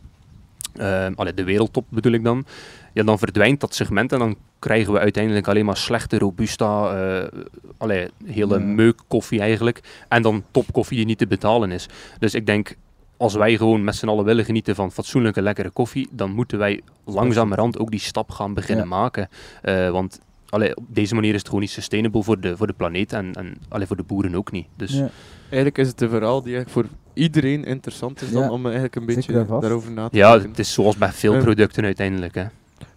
ehm 0.77 1.13
allee, 1.15 1.35
de 1.35 1.45
wereldtop 1.45 1.85
bedoel 1.89 2.13
ik 2.13 2.25
dan. 2.25 2.45
Ja, 2.93 3.03
dan 3.03 3.19
verdwijnt 3.19 3.61
dat 3.61 3.75
segment 3.75 4.13
en 4.13 4.19
dan 4.19 4.37
krijgen 4.59 4.93
we 4.93 4.99
uiteindelijk 4.99 5.49
alleen 5.49 5.65
maar 5.65 5.77
slechte 5.77 6.19
Robusta, 6.19 6.91
eh 7.23 7.39
allee, 7.79 8.09
hele 8.25 8.59
Ja. 8.59 8.65
meuk 8.65 9.01
koffie 9.09 9.41
eigenlijk. 9.41 9.81
En 10.09 10.23
dan 10.23 10.45
topkoffie 10.51 10.97
die 10.97 11.07
niet 11.07 11.19
te 11.19 11.27
betalen 11.27 11.71
is. 11.71 11.87
Dus 12.19 12.35
ik 12.35 12.47
denk, 12.47 12.77
als 13.17 13.35
wij 13.35 13.57
gewoon 13.57 13.85
met 13.85 13.95
z'n 13.97 14.09
allen 14.09 14.25
willen 14.25 14.45
genieten 14.45 14.75
van 14.75 14.93
fatsoenlijke, 14.93 15.43
lekkere 15.43 15.71
koffie, 15.71 16.09
dan 16.11 16.31
moeten 16.31 16.59
wij 16.59 16.81
langzamerhand 17.05 17.79
ook 17.79 17.91
die 17.91 18.01
stap 18.01 18.31
gaan 18.31 18.55
beginnen 18.55 18.85
Ja. 18.85 18.91
maken. 18.91 19.29
Eh, 19.63 19.91
want 19.91 20.21
allee, 20.49 20.77
op 20.77 20.85
deze 20.89 21.15
manier 21.15 21.31
is 21.33 21.37
het 21.39 21.47
gewoon 21.47 21.61
niet 21.61 21.71
sustainable 21.71 22.23
voor 22.23 22.41
de, 22.41 22.57
voor 22.57 22.67
de 22.67 22.73
planeet 22.73 23.13
en, 23.13 23.33
en 23.35 23.55
allee, 23.69 23.87
voor 23.87 23.97
de 23.97 24.03
boeren 24.03 24.35
ook 24.35 24.53
niet. 24.53 24.67
Dus 24.77 24.93
Ja. 24.93 25.09
Eigenlijk 25.43 25.79
is 25.79 25.89
het 25.89 26.01
een 26.01 26.09
verhaal 26.09 26.43
die 26.43 26.55
eigenlijk 26.55 26.89
voor 26.89 26.97
iedereen 27.15 27.65
interessant 27.65 28.23
is 28.23 28.31
dan 28.31 28.43
Ja, 28.43 28.51
om 28.51 28.65
eigenlijk 28.65 28.97
een 28.97 29.07
beetje 29.07 29.47
daarover 29.61 29.93
na 29.93 30.09
te 30.09 30.17
ja, 30.17 30.31
denken. 30.33 30.49
het 30.51 30.59
is 30.59 30.73
zoals 30.73 30.97
bij 30.97 31.13
veel 31.13 31.35
Eh, 31.35 31.41
producten 31.43 31.85
uiteindelijk. 31.85 32.35
Hè. 32.35 32.45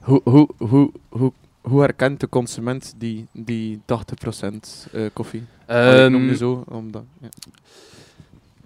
Hoe, 0.05 0.21
hoe, 0.23 0.47
hoe, 0.57 0.91
hoe 1.09 1.31
hoe 1.67 1.81
herkent 1.81 2.19
de 2.19 2.29
consument 2.29 2.93
die, 2.97 3.27
die 3.31 3.77
80% 3.77 3.81
eh, 4.91 5.05
koffie? 5.13 5.43
Allee, 5.67 6.05
ik 6.05 6.11
noem 6.11 6.21
Ehm, 6.21 6.29
je 6.29 6.37
zo, 6.37 6.63
omdat... 6.69 7.03
Ja. 7.21 7.27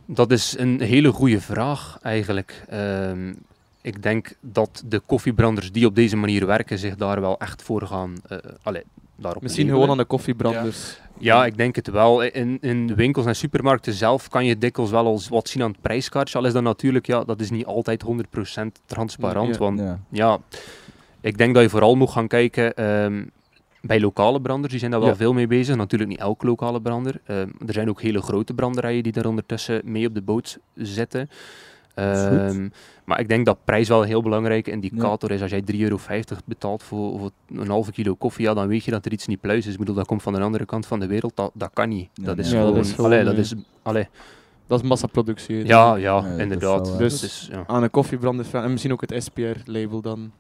Dat 0.06 0.32
is 0.32 0.56
een 0.58 0.82
hele 0.82 1.12
goede 1.12 1.42
vraag 1.42 1.98
eigenlijk. 2.02 2.64
Ehm, 2.70 3.34
ik 3.82 4.04
denk 4.04 4.34
dat 4.42 4.84
de 4.86 5.00
koffiebranders 5.00 5.72
die 5.72 5.86
op 5.86 5.96
deze 5.96 6.16
manier 6.16 6.46
werken 6.46 6.80
zich 6.80 6.96
daar 6.96 7.22
wel 7.22 7.40
echt 7.40 7.62
voor 7.62 7.82
gaan. 7.88 8.14
eh 8.28 8.38
allee, 8.64 8.84
daarop 9.16 9.42
Misschien 9.42 9.68
gewoon 9.68 9.90
aan 9.90 9.98
de 9.98 10.06
koffiebranders. 10.06 11.00
Ja, 11.18 11.46
ik 11.46 11.58
denk 11.58 11.76
het 11.76 11.88
wel. 11.88 12.22
In, 12.22 12.58
in 12.62 12.96
winkels 12.96 13.26
en 13.26 13.36
supermarkten 13.36 13.94
zelf 13.94 14.30
kan 14.30 14.46
je 14.46 14.58
dikwijls 14.58 14.92
wel 14.92 15.12
eens 15.12 15.28
wat 15.28 15.50
zien 15.50 15.64
aan 15.64 15.72
het 15.72 15.82
prijskaartje. 15.82 16.38
Al 16.38 16.46
is 16.46 16.54
dat 16.54 16.64
natuurlijk, 16.64 17.08
ja, 17.08 17.24
dat 17.24 17.42
is 17.42 17.50
niet 17.50 17.66
altijd 17.66 18.04
100% 18.04 18.08
transparant. 18.86 19.54
Ja. 19.54 19.58
Want 19.60 19.80
Ja. 19.80 20.00
ja, 20.10 20.40
ik 21.22 21.38
denk 21.38 21.54
dat 21.54 21.64
je 21.64 21.70
vooral 21.70 21.96
moet 21.96 22.10
gaan 22.10 22.28
kijken 22.28 22.74
ehm, 22.76 23.24
bij 23.82 24.00
lokale 24.00 24.42
branders. 24.42 24.70
Die 24.72 24.80
zijn 24.80 24.92
daar 24.92 25.00
wel 25.00 25.10
Ja. 25.10 25.16
veel 25.16 25.34
mee 25.34 25.48
bezig. 25.48 25.76
Natuurlijk 25.76 26.10
niet 26.10 26.20
elke 26.20 26.46
lokale 26.46 26.82
brander. 26.82 27.22
Ehm, 27.26 27.50
er 27.68 27.74
zijn 27.74 27.90
ook 27.90 28.02
hele 28.02 28.22
grote 28.22 28.54
branderijen 28.54 29.04
die 29.04 29.12
daar 29.12 29.26
ondertussen 29.26 29.82
mee 29.84 30.08
op 30.08 30.14
de 30.14 30.22
boot 30.22 30.58
zitten. 30.76 31.30
Ehm, 31.94 32.70
maar 33.06 33.20
ik 33.20 33.28
denk 33.28 33.46
dat 33.46 33.58
prijs 33.64 33.88
wel 33.88 34.02
een 34.02 34.08
heel 34.08 34.22
belangrijke 34.22 34.72
indicator 34.72 35.32
is. 35.32 35.42
Als 35.42 35.52
jij 35.52 35.62
3,50 35.62 35.80
euro 35.80 36.00
betaalt 36.46 36.84
voor, 36.84 37.20
voor 37.20 37.32
een 37.56 37.70
halve 37.70 37.92
kilo 37.92 38.16
koffie, 38.16 38.46
ja, 38.46 38.54
dan 38.54 38.68
weet 38.68 38.84
je 38.84 38.92
dat 38.92 39.06
er 39.06 39.12
iets 39.12 39.28
niet 39.28 39.42
pluis 39.42 39.66
is. 39.66 39.74
Ik 39.74 39.80
bedoel, 39.80 39.96
dat 39.96 40.06
komt 40.08 40.22
van 40.22 40.34
de 40.34 40.40
andere 40.42 40.66
kant 40.66 40.86
van 40.86 41.00
de 41.00 41.08
wereld. 41.08 41.36
Dat, 41.36 41.52
dat 41.54 41.70
kan 41.74 41.90
niet. 41.90 42.10
Ja, 42.14 42.24
dat, 42.24 42.36
nee. 42.36 42.46
is 42.46 42.52
Ja, 42.52 42.58
dat 42.58 42.68
gewoon, 42.68 42.84
is 42.84 42.92
gewoon, 42.92 43.12
allee, 43.12 43.24
dat 43.24 43.38
is... 43.38 43.54
Allee, 43.82 44.08
Dat 44.68 44.82
is 44.82 44.88
massaproductie. 44.88 45.66
ja, 45.66 45.96
ja, 45.96 45.98
Ja, 45.98 46.26
inderdaad. 46.38 46.88
wel, 46.90 46.98
dus, 46.98 47.20
Dus- 47.20 47.50
ja. 47.52 47.64
Aan 47.68 47.84
een 47.84 47.90
koffiebrander 47.90 48.46
en 48.52 48.70
misschien 48.72 48.92
ook 48.92 49.02
het 49.02 49.24
SPR-label 49.24 50.02
dan. 50.02 50.32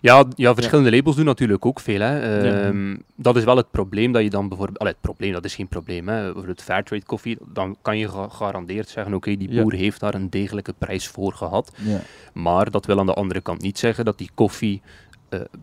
Ja, 0.00 0.24
ja, 0.34 0.54
verschillende 0.54 0.90
labels 0.96 1.16
doen 1.16 1.24
natuurlijk 1.24 1.66
ook 1.66 1.80
veel. 1.80 2.00
Hè. 2.00 2.42
Ja. 2.44 2.60
Ehm, 2.62 2.96
Dat 3.16 3.36
is 3.36 3.44
wel 3.44 3.56
het 3.56 3.70
probleem 3.70 4.12
dat 4.12 4.22
je 4.22 4.30
dan 4.30 4.48
bijvoorbeeld... 4.48 4.78
Allee, 4.78 4.92
het 4.92 5.00
probleem, 5.00 5.32
dat 5.32 5.44
is 5.44 5.54
geen 5.54 5.68
probleem. 5.68 6.08
Hè. 6.08 6.22
Bijvoorbeeld 6.24 6.62
Fairtrade 6.62 7.04
koffie, 7.04 7.38
dan 7.52 7.76
kan 7.82 7.98
je 7.98 8.08
gegarandeerd 8.08 8.88
zeggen, 8.88 9.14
oké, 9.14 9.36
die 9.36 9.52
Ja. 9.52 9.62
boer 9.62 9.72
heeft 9.72 10.00
daar 10.00 10.14
een 10.14 10.30
degelijke 10.30 10.74
prijs 10.78 11.08
voor 11.08 11.32
gehad. 11.32 11.72
Ja. 11.82 12.00
Maar 12.32 12.70
dat 12.70 12.86
wil 12.86 12.98
aan 12.98 13.06
de 13.06 13.14
andere 13.14 13.40
kant 13.40 13.62
niet 13.62 13.78
zeggen 13.78 14.04
dat 14.04 14.18
die 14.18 14.30
koffie 14.34 14.82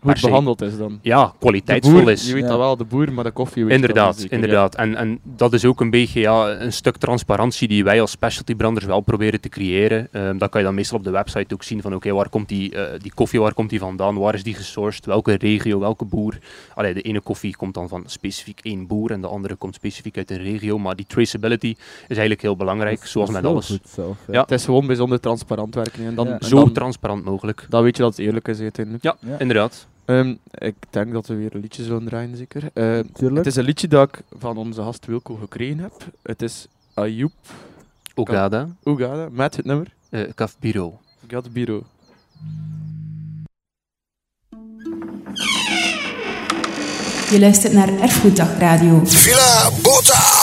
Hoe 0.01 0.11
het 0.11 0.21
behandeld 0.21 0.61
is 0.61 0.77
dan. 0.77 0.99
ja, 1.01 1.33
kwaliteitsvol 1.39 1.99
boer, 1.99 2.11
is. 2.11 2.27
Je 2.27 2.33
weet 2.33 2.41
Ja. 2.43 2.47
dat 2.49 2.57
wel, 2.57 2.77
de 2.77 2.83
boer, 2.83 3.13
maar 3.13 3.23
de 3.23 3.31
koffie 3.31 3.65
weet 3.65 3.79
je 3.79 3.87
dat 3.87 3.89
Inderdaad, 3.89 4.31
inderdaad. 4.31 4.75
En, 4.75 4.95
en 4.95 5.19
dat 5.23 5.53
is 5.53 5.65
ook 5.65 5.81
een 5.81 5.89
beetje 5.89 6.19
ja, 6.19 6.49
een 6.59 6.73
stuk 6.73 6.97
transparantie 6.97 7.67
die 7.67 7.83
wij 7.83 8.01
als 8.01 8.11
specialty 8.11 8.55
branders 8.55 8.85
wel 8.85 8.99
proberen 9.01 9.41
te 9.41 9.49
creëren. 9.49 10.07
Ehm 10.11 10.37
dat 10.37 10.49
kan 10.49 10.59
je 10.61 10.65
dan 10.67 10.75
meestal 10.75 10.97
op 10.97 11.03
de 11.03 11.09
website 11.09 11.53
ook 11.53 11.63
zien 11.63 11.81
van 11.81 11.95
oké, 11.95 12.11
waar 12.11 12.29
komt 12.29 12.47
die, 12.47 12.75
eh, 12.75 12.99
die 12.99 13.13
koffie, 13.13 13.39
waar 13.39 13.53
komt 13.53 13.69
die 13.69 13.79
vandaan, 13.79 14.15
waar 14.17 14.33
is 14.33 14.43
die 14.43 14.53
gesourced, 14.53 15.05
welke 15.05 15.33
regio, 15.33 15.79
welke 15.79 16.05
boer. 16.05 16.37
Allee, 16.75 16.93
de 16.93 17.01
ene 17.01 17.19
koffie 17.21 17.55
komt 17.55 17.73
dan 17.73 17.87
van 17.87 18.03
specifiek 18.05 18.59
één 18.63 18.87
boer 18.87 19.11
en 19.11 19.21
de 19.21 19.27
andere 19.27 19.55
komt 19.55 19.75
specifiek 19.75 20.17
uit 20.17 20.31
een 20.31 20.37
regio, 20.43 20.77
maar 20.77 20.95
die 20.95 21.05
traceability 21.07 21.67
is 22.01 22.07
eigenlijk 22.07 22.41
heel 22.41 22.55
belangrijk, 22.55 22.99
Dat 22.99 23.07
zoals 23.09 23.31
dat 23.31 23.41
met 23.41 23.51
alles. 23.51 23.65
goed 23.67 23.79
zelf, 23.89 24.17
ja. 24.27 24.33
Ja. 24.33 24.41
Het 24.41 24.51
is 24.51 24.65
gewoon 24.65 24.87
bijzonder 24.87 25.19
transparant 25.19 25.75
werken. 25.75 26.05
En 26.05 26.15
dan, 26.15 26.27
Ja. 26.27 26.39
en 26.39 26.47
Zo 26.47 26.55
dan, 26.55 26.71
transparant 26.71 27.23
mogelijk. 27.23 27.65
dan 27.69 27.83
weet 27.83 27.97
je 27.97 28.03
dat 28.03 28.11
het 28.17 28.25
eerlijk 28.25 28.47
is 28.47 28.59
uiteindelijk. 28.59 29.03
Ja, 29.03 29.15
Ja. 29.19 29.37
Inderdaad. 29.61 29.87
Ehm, 30.05 30.35
ik 30.51 30.75
denk 30.89 31.13
dat 31.13 31.27
we 31.27 31.35
weer 31.35 31.55
een 31.55 31.61
liedje 31.61 31.83
zullen 31.83 32.05
draaien, 32.05 32.37
zeker. 32.37 32.63
Eh, 32.73 32.99
Tuurlijk. 33.13 33.37
het 33.37 33.45
is 33.45 33.55
een 33.55 33.63
liedje 33.63 33.87
dat 33.87 34.07
ik 34.07 34.21
van 34.39 34.57
onze 34.57 34.81
gast 34.81 35.05
Wilco 35.05 35.35
gekregen 35.35 35.79
heb. 35.79 35.93
Het 36.21 36.41
is 36.41 36.67
Ayoub 36.93 37.31
Ogada, 38.15 38.67
Oegada 38.85 39.27
met 39.31 39.55
het 39.55 39.65
nummer 39.65 39.93
uh, 40.09 40.29
Kafbiro. 40.35 40.99
Gatbiro. 41.27 41.83
Je 47.29 47.37
luistert 47.39 47.73
naar 47.73 47.89
Erfgoeddag 47.99 48.57
Radio. 48.59 49.01
Villa 49.05 49.69
Bota. 49.81 50.40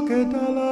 Ah 0.00 0.67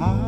I 0.00 0.27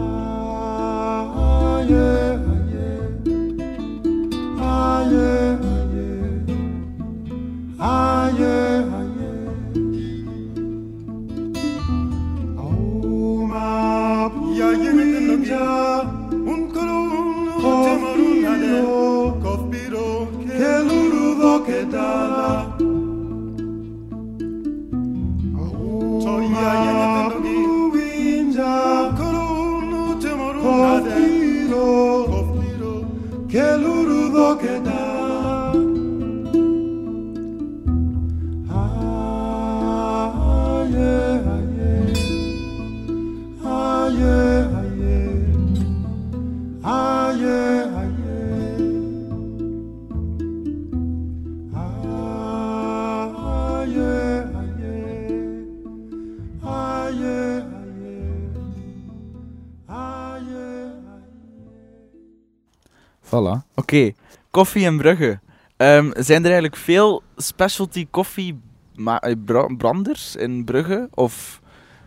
koffie 64.60 64.84
in 64.84 64.96
Brugge. 64.96 65.40
Ehm, 65.76 66.10
zijn 66.16 66.38
er 66.40 66.44
eigenlijk 66.50 66.76
veel 66.76 67.22
specialty 67.36 68.06
koffie 68.10 68.60
eh, 69.06 69.32
bra- 69.44 69.74
branders 69.76 70.36
in 70.36 70.64
Brugge? 70.64 71.08
Of 71.14 71.58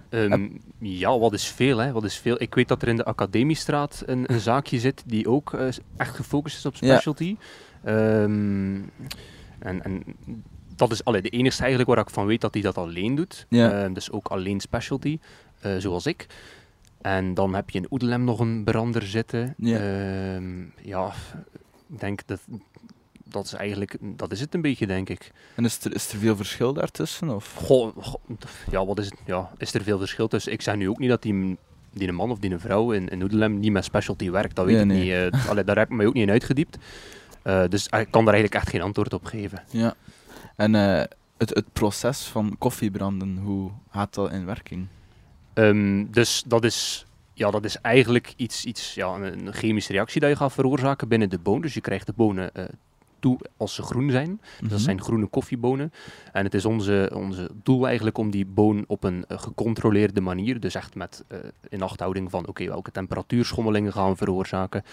Ehm, 0.09 0.47
ja, 0.79 1.19
wat 1.19 1.33
is 1.33 1.47
veel, 1.47 1.77
hè? 1.77 1.91
Wat 1.91 2.03
is 2.03 2.17
veel. 2.17 2.35
Ik 2.41 2.55
weet 2.55 2.67
dat 2.67 2.81
er 2.81 2.87
in 2.87 2.95
de 2.95 3.05
Academiestraat 3.05 4.03
een, 4.05 4.31
een 4.33 4.39
zaakje 4.39 4.79
zit 4.79 5.03
die 5.05 5.27
ook 5.29 5.53
eh, 5.53 5.67
echt 5.97 6.15
gefocust 6.15 6.57
is 6.57 6.65
op 6.65 6.75
Ja. 6.75 6.93
specialty. 6.93 7.35
Ehm, 7.83 8.75
en, 9.59 9.83
en 9.83 10.03
dat 10.75 10.91
is 10.91 11.03
allee, 11.03 11.21
de 11.21 11.29
enige 11.29 11.59
eigenlijk 11.59 11.89
waar 11.89 11.99
ik 11.99 12.09
van 12.09 12.25
weet 12.25 12.41
dat 12.41 12.53
hij 12.53 12.63
dat 12.63 12.77
alleen 12.77 13.15
doet. 13.15 13.45
Ja. 13.49 13.89
Dus 13.89 14.11
ook 14.11 14.27
alleen 14.27 14.59
specialty, 14.59 15.19
eh, 15.61 15.71
zoals 15.77 16.05
ik. 16.05 16.27
En 17.01 17.33
dan 17.33 17.53
heb 17.55 17.69
je 17.69 17.79
in 17.79 17.87
Oedelem 17.91 18.23
nog 18.23 18.39
een 18.39 18.63
brander 18.63 19.03
zitten. 19.03 19.53
Ja. 19.57 19.79
Ja, 20.81 21.11
ik 21.93 21.99
denk 21.99 22.27
dat 22.27 22.39
dat 23.23 23.45
is 23.45 23.53
eigenlijk, 23.53 23.97
dat 24.01 24.31
is 24.31 24.39
het 24.39 24.53
een 24.53 24.61
beetje, 24.61 24.87
denk 24.87 25.09
ik. 25.09 25.31
En 25.55 25.65
is 25.65 25.83
er, 25.83 25.95
is 25.95 26.11
er 26.11 26.19
veel 26.19 26.35
verschil 26.35 26.73
daartussen? 26.73 27.29
Of? 27.29 27.53
Goh, 27.55 27.97
goh, 27.97 28.21
ja, 28.71 28.85
wat 28.85 28.99
is 28.99 29.05
het? 29.05 29.19
Ja, 29.25 29.51
is 29.57 29.73
er 29.73 29.83
veel 29.83 29.97
verschil 29.97 30.27
tussen? 30.27 30.51
Ik 30.51 30.61
zeg 30.61 30.75
nu 30.75 30.89
ook 30.89 30.99
niet 30.99 31.09
dat 31.09 31.21
die, 31.21 31.57
die 31.93 32.07
een 32.07 32.15
man 32.15 32.31
of 32.31 32.39
die 32.39 32.51
een 32.51 32.59
vrouw 32.59 32.91
in, 32.91 33.07
in 33.09 33.21
Oedelem 33.21 33.59
niet 33.59 33.71
met 33.71 33.83
specialty 33.83 34.29
werkt. 34.29 34.55
Dat 34.55 34.65
weet 34.65 34.79
ik 34.79 34.85
nee. 34.85 35.23
niet. 35.23 35.33
eh, 35.33 35.47
allee, 35.49 35.63
daar 35.63 35.77
heb 35.77 35.89
ik 35.89 35.95
mij 35.95 36.05
ook 36.05 36.13
niet 36.13 36.23
in 36.23 36.31
uitgediept. 36.31 36.77
Eh, 37.41 37.63
dus 37.69 37.85
ik 37.85 38.07
kan 38.09 38.25
daar 38.25 38.33
eigenlijk 38.33 38.55
echt 38.63 38.69
geen 38.69 38.81
antwoord 38.81 39.13
op 39.13 39.25
geven. 39.25 39.63
Ja. 39.69 39.93
En 40.55 40.75
eh, 40.75 41.03
het, 41.37 41.49
het 41.49 41.73
proces 41.73 42.21
van 42.23 42.55
koffiebranden, 42.57 43.37
hoe 43.37 43.71
gaat 43.91 44.13
dat 44.13 44.31
in 44.31 44.45
werking? 44.45 44.87
Ehm, 45.53 46.05
dus 46.11 46.43
dat 46.45 46.63
is, 46.63 47.05
ja, 47.33 47.51
dat 47.51 47.65
is 47.65 47.77
eigenlijk 47.81 48.33
iets, 48.35 48.65
iets, 48.65 48.93
ja, 48.93 49.13
een, 49.15 49.53
chemische 49.53 49.91
reactie 49.91 50.21
dat 50.21 50.29
je 50.29 50.35
gaat 50.35 50.53
veroorzaken 50.53 51.07
binnen 51.07 51.29
de 51.29 51.39
boon. 51.39 51.61
Dus 51.61 51.73
je 51.73 51.81
krijgt 51.81 52.05
de 52.05 52.13
bonen 52.15 52.53
eh, 52.55 52.65
toe 53.19 53.39
als 53.57 53.75
ze 53.75 53.81
groen 53.83 54.11
zijn. 54.11 54.39
Dus 54.41 54.59
dat 54.59 54.69
Mhm. 54.69 54.79
zijn 54.79 55.01
groene 55.01 55.25
koffiebonen. 55.27 55.93
En 56.31 56.43
het 56.43 56.53
is 56.53 56.65
onze, 56.65 57.11
onze 57.13 57.49
doel 57.63 57.85
eigenlijk 57.87 58.17
om 58.17 58.29
die 58.31 58.45
boon 58.45 58.83
op 58.87 59.03
een 59.03 59.25
eh, 59.27 59.39
gecontroleerde 59.39 60.21
manier, 60.21 60.59
dus 60.59 60.75
echt 60.75 60.95
met 60.95 61.23
eh 61.27 61.37
inachthouding 61.69 62.29
van 62.31 62.47
oké, 62.47 62.65
welke 62.67 62.91
temperatuurschommelingen 62.91 63.93
gaan 63.93 64.09
we 64.09 64.15
veroorzaken, 64.15 64.83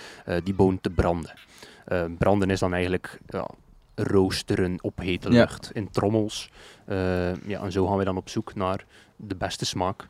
die 0.44 0.54
boon 0.54 0.80
te 0.80 0.90
branden. 0.90 1.32
Branden 2.18 2.50
is 2.50 2.60
dan 2.60 2.72
eigenlijk 2.74 3.18
ja, 3.26 3.46
roosteren 3.94 4.78
op 4.80 4.98
hete 4.98 5.30
Ja. 5.32 5.38
lucht 5.38 5.70
in 5.72 5.90
trommels. 5.90 6.50
Ja, 7.46 7.60
en 7.62 7.72
zo 7.72 7.86
gaan 7.86 7.96
we 7.98 8.04
dan 8.04 8.16
op 8.16 8.28
zoek 8.28 8.54
naar 8.54 8.84
de 9.16 9.36
beste 9.36 9.64
smaak. 9.66 10.08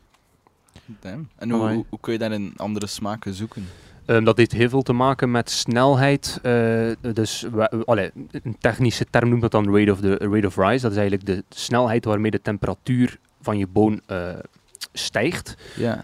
Damn. 0.85 1.27
En 1.35 1.49
hoe, 1.49 1.69
hoe, 1.69 1.85
hoe 1.89 1.99
kun 1.99 2.13
je 2.13 2.19
dat 2.19 2.31
in 2.31 2.53
andere 2.57 2.87
smaken 2.87 3.33
zoeken? 3.33 3.65
Ehm, 4.05 4.23
dat 4.23 4.37
heeft 4.37 4.51
heel 4.51 4.69
veel 4.69 4.81
te 4.81 4.93
maken 4.93 5.31
met 5.31 5.49
snelheid. 5.49 6.39
eh, 6.41 6.91
dus 7.13 7.45
allee, 7.85 8.11
een 8.31 8.57
technische 8.59 9.05
term 9.09 9.29
noemt 9.29 9.41
dat 9.41 9.51
dan 9.51 9.75
rate 9.77 9.91
of, 9.91 9.99
the, 9.99 10.15
rate 10.17 10.47
of 10.47 10.55
rise. 10.55 10.81
Dat 10.81 10.91
is 10.91 10.97
eigenlijk 10.97 11.25
de 11.25 11.43
snelheid 11.49 12.05
waarmee 12.05 12.31
de 12.31 12.41
temperatuur 12.41 13.19
van 13.41 13.57
je 13.57 13.67
boon 13.67 14.01
eh, 14.05 14.33
stijgt. 14.93 15.55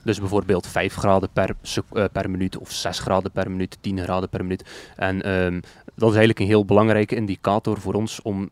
Dus 0.03 0.19
bijvoorbeeld 0.19 0.67
5 0.67 0.95
graden 0.95 1.29
per, 1.33 1.55
eh, 1.93 2.03
per 2.11 2.29
minuut 2.29 2.57
of 2.57 2.71
6 2.71 2.99
graden 2.99 3.31
per 3.31 3.51
minuut, 3.51 3.77
10 3.81 3.99
graden 3.99 4.29
per 4.29 4.41
minuut. 4.41 4.63
En 4.95 5.21
ehm, 5.21 5.59
dat 5.95 6.09
is 6.09 6.15
eigenlijk 6.15 6.39
een 6.39 6.45
heel 6.45 6.65
belangrijke 6.65 7.15
indicator 7.15 7.79
voor 7.79 7.93
ons 7.93 8.21
om 8.21 8.49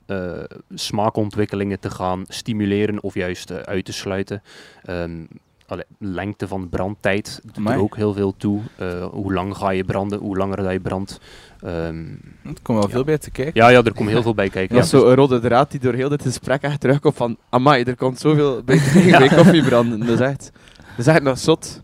smaakontwikkelingen 0.74 1.80
te 1.80 1.90
gaan 1.90 2.24
stimuleren 2.28 3.04
of 3.04 3.14
juist 3.14 3.52
uit 3.66 3.86
te 3.86 3.94
sluiten. 3.94 4.42
Ehm, 4.84 5.24
allee, 5.68 5.84
lengte 6.00 6.48
van 6.48 6.70
brandtijd 6.70 7.42
doet 7.54 7.68
er 7.70 7.78
ook 7.80 7.96
heel 7.96 8.14
veel 8.14 8.34
toe. 8.38 8.62
Eh, 8.76 9.06
hoe 9.06 9.34
lang 9.34 9.58
ga 9.58 9.70
je 9.70 9.84
branden, 9.84 10.20
hoe 10.20 10.38
langer 10.38 10.58
dat 10.58 10.72
je 10.72 10.80
brandt. 10.80 11.20
Ehm, 11.62 12.06
Er 12.44 12.54
komt 12.62 12.80
wel 12.80 12.90
veel 12.90 13.04
bij 13.04 13.18
te 13.18 13.32
kijken. 13.32 13.54
ja, 13.62 13.70
ja, 13.70 13.84
er 13.84 13.94
komt 13.94 14.10
heel 14.10 14.22
veel 14.22 14.34
bij 14.34 14.50
kijken. 14.50 14.76
Dat 14.76 14.86
is 14.86 14.92
ja. 14.92 14.98
zo 15.00 15.06
een 15.08 15.16
rode 15.16 15.40
draad 15.40 15.72
die 15.72 15.80
door 15.80 15.94
heel 15.94 16.10
dit 16.10 16.22
gesprek 16.22 16.62
echt 16.62 16.80
terugkomt 16.80 17.16
van... 17.16 17.38
Amai, 17.50 17.84
er 17.84 17.96
komt 17.96 18.20
zoveel 18.20 18.62
bij 18.66 18.78
kijken 18.78 19.18
bij 19.20 19.28
koffiebranden. 19.28 20.00
Dat 20.00 20.10
is 20.10 20.20
echt... 20.20 20.52
Dat 20.76 21.06
is 21.06 21.08
echt 21.08 21.22
nog 21.24 21.38
zot. 21.40 21.82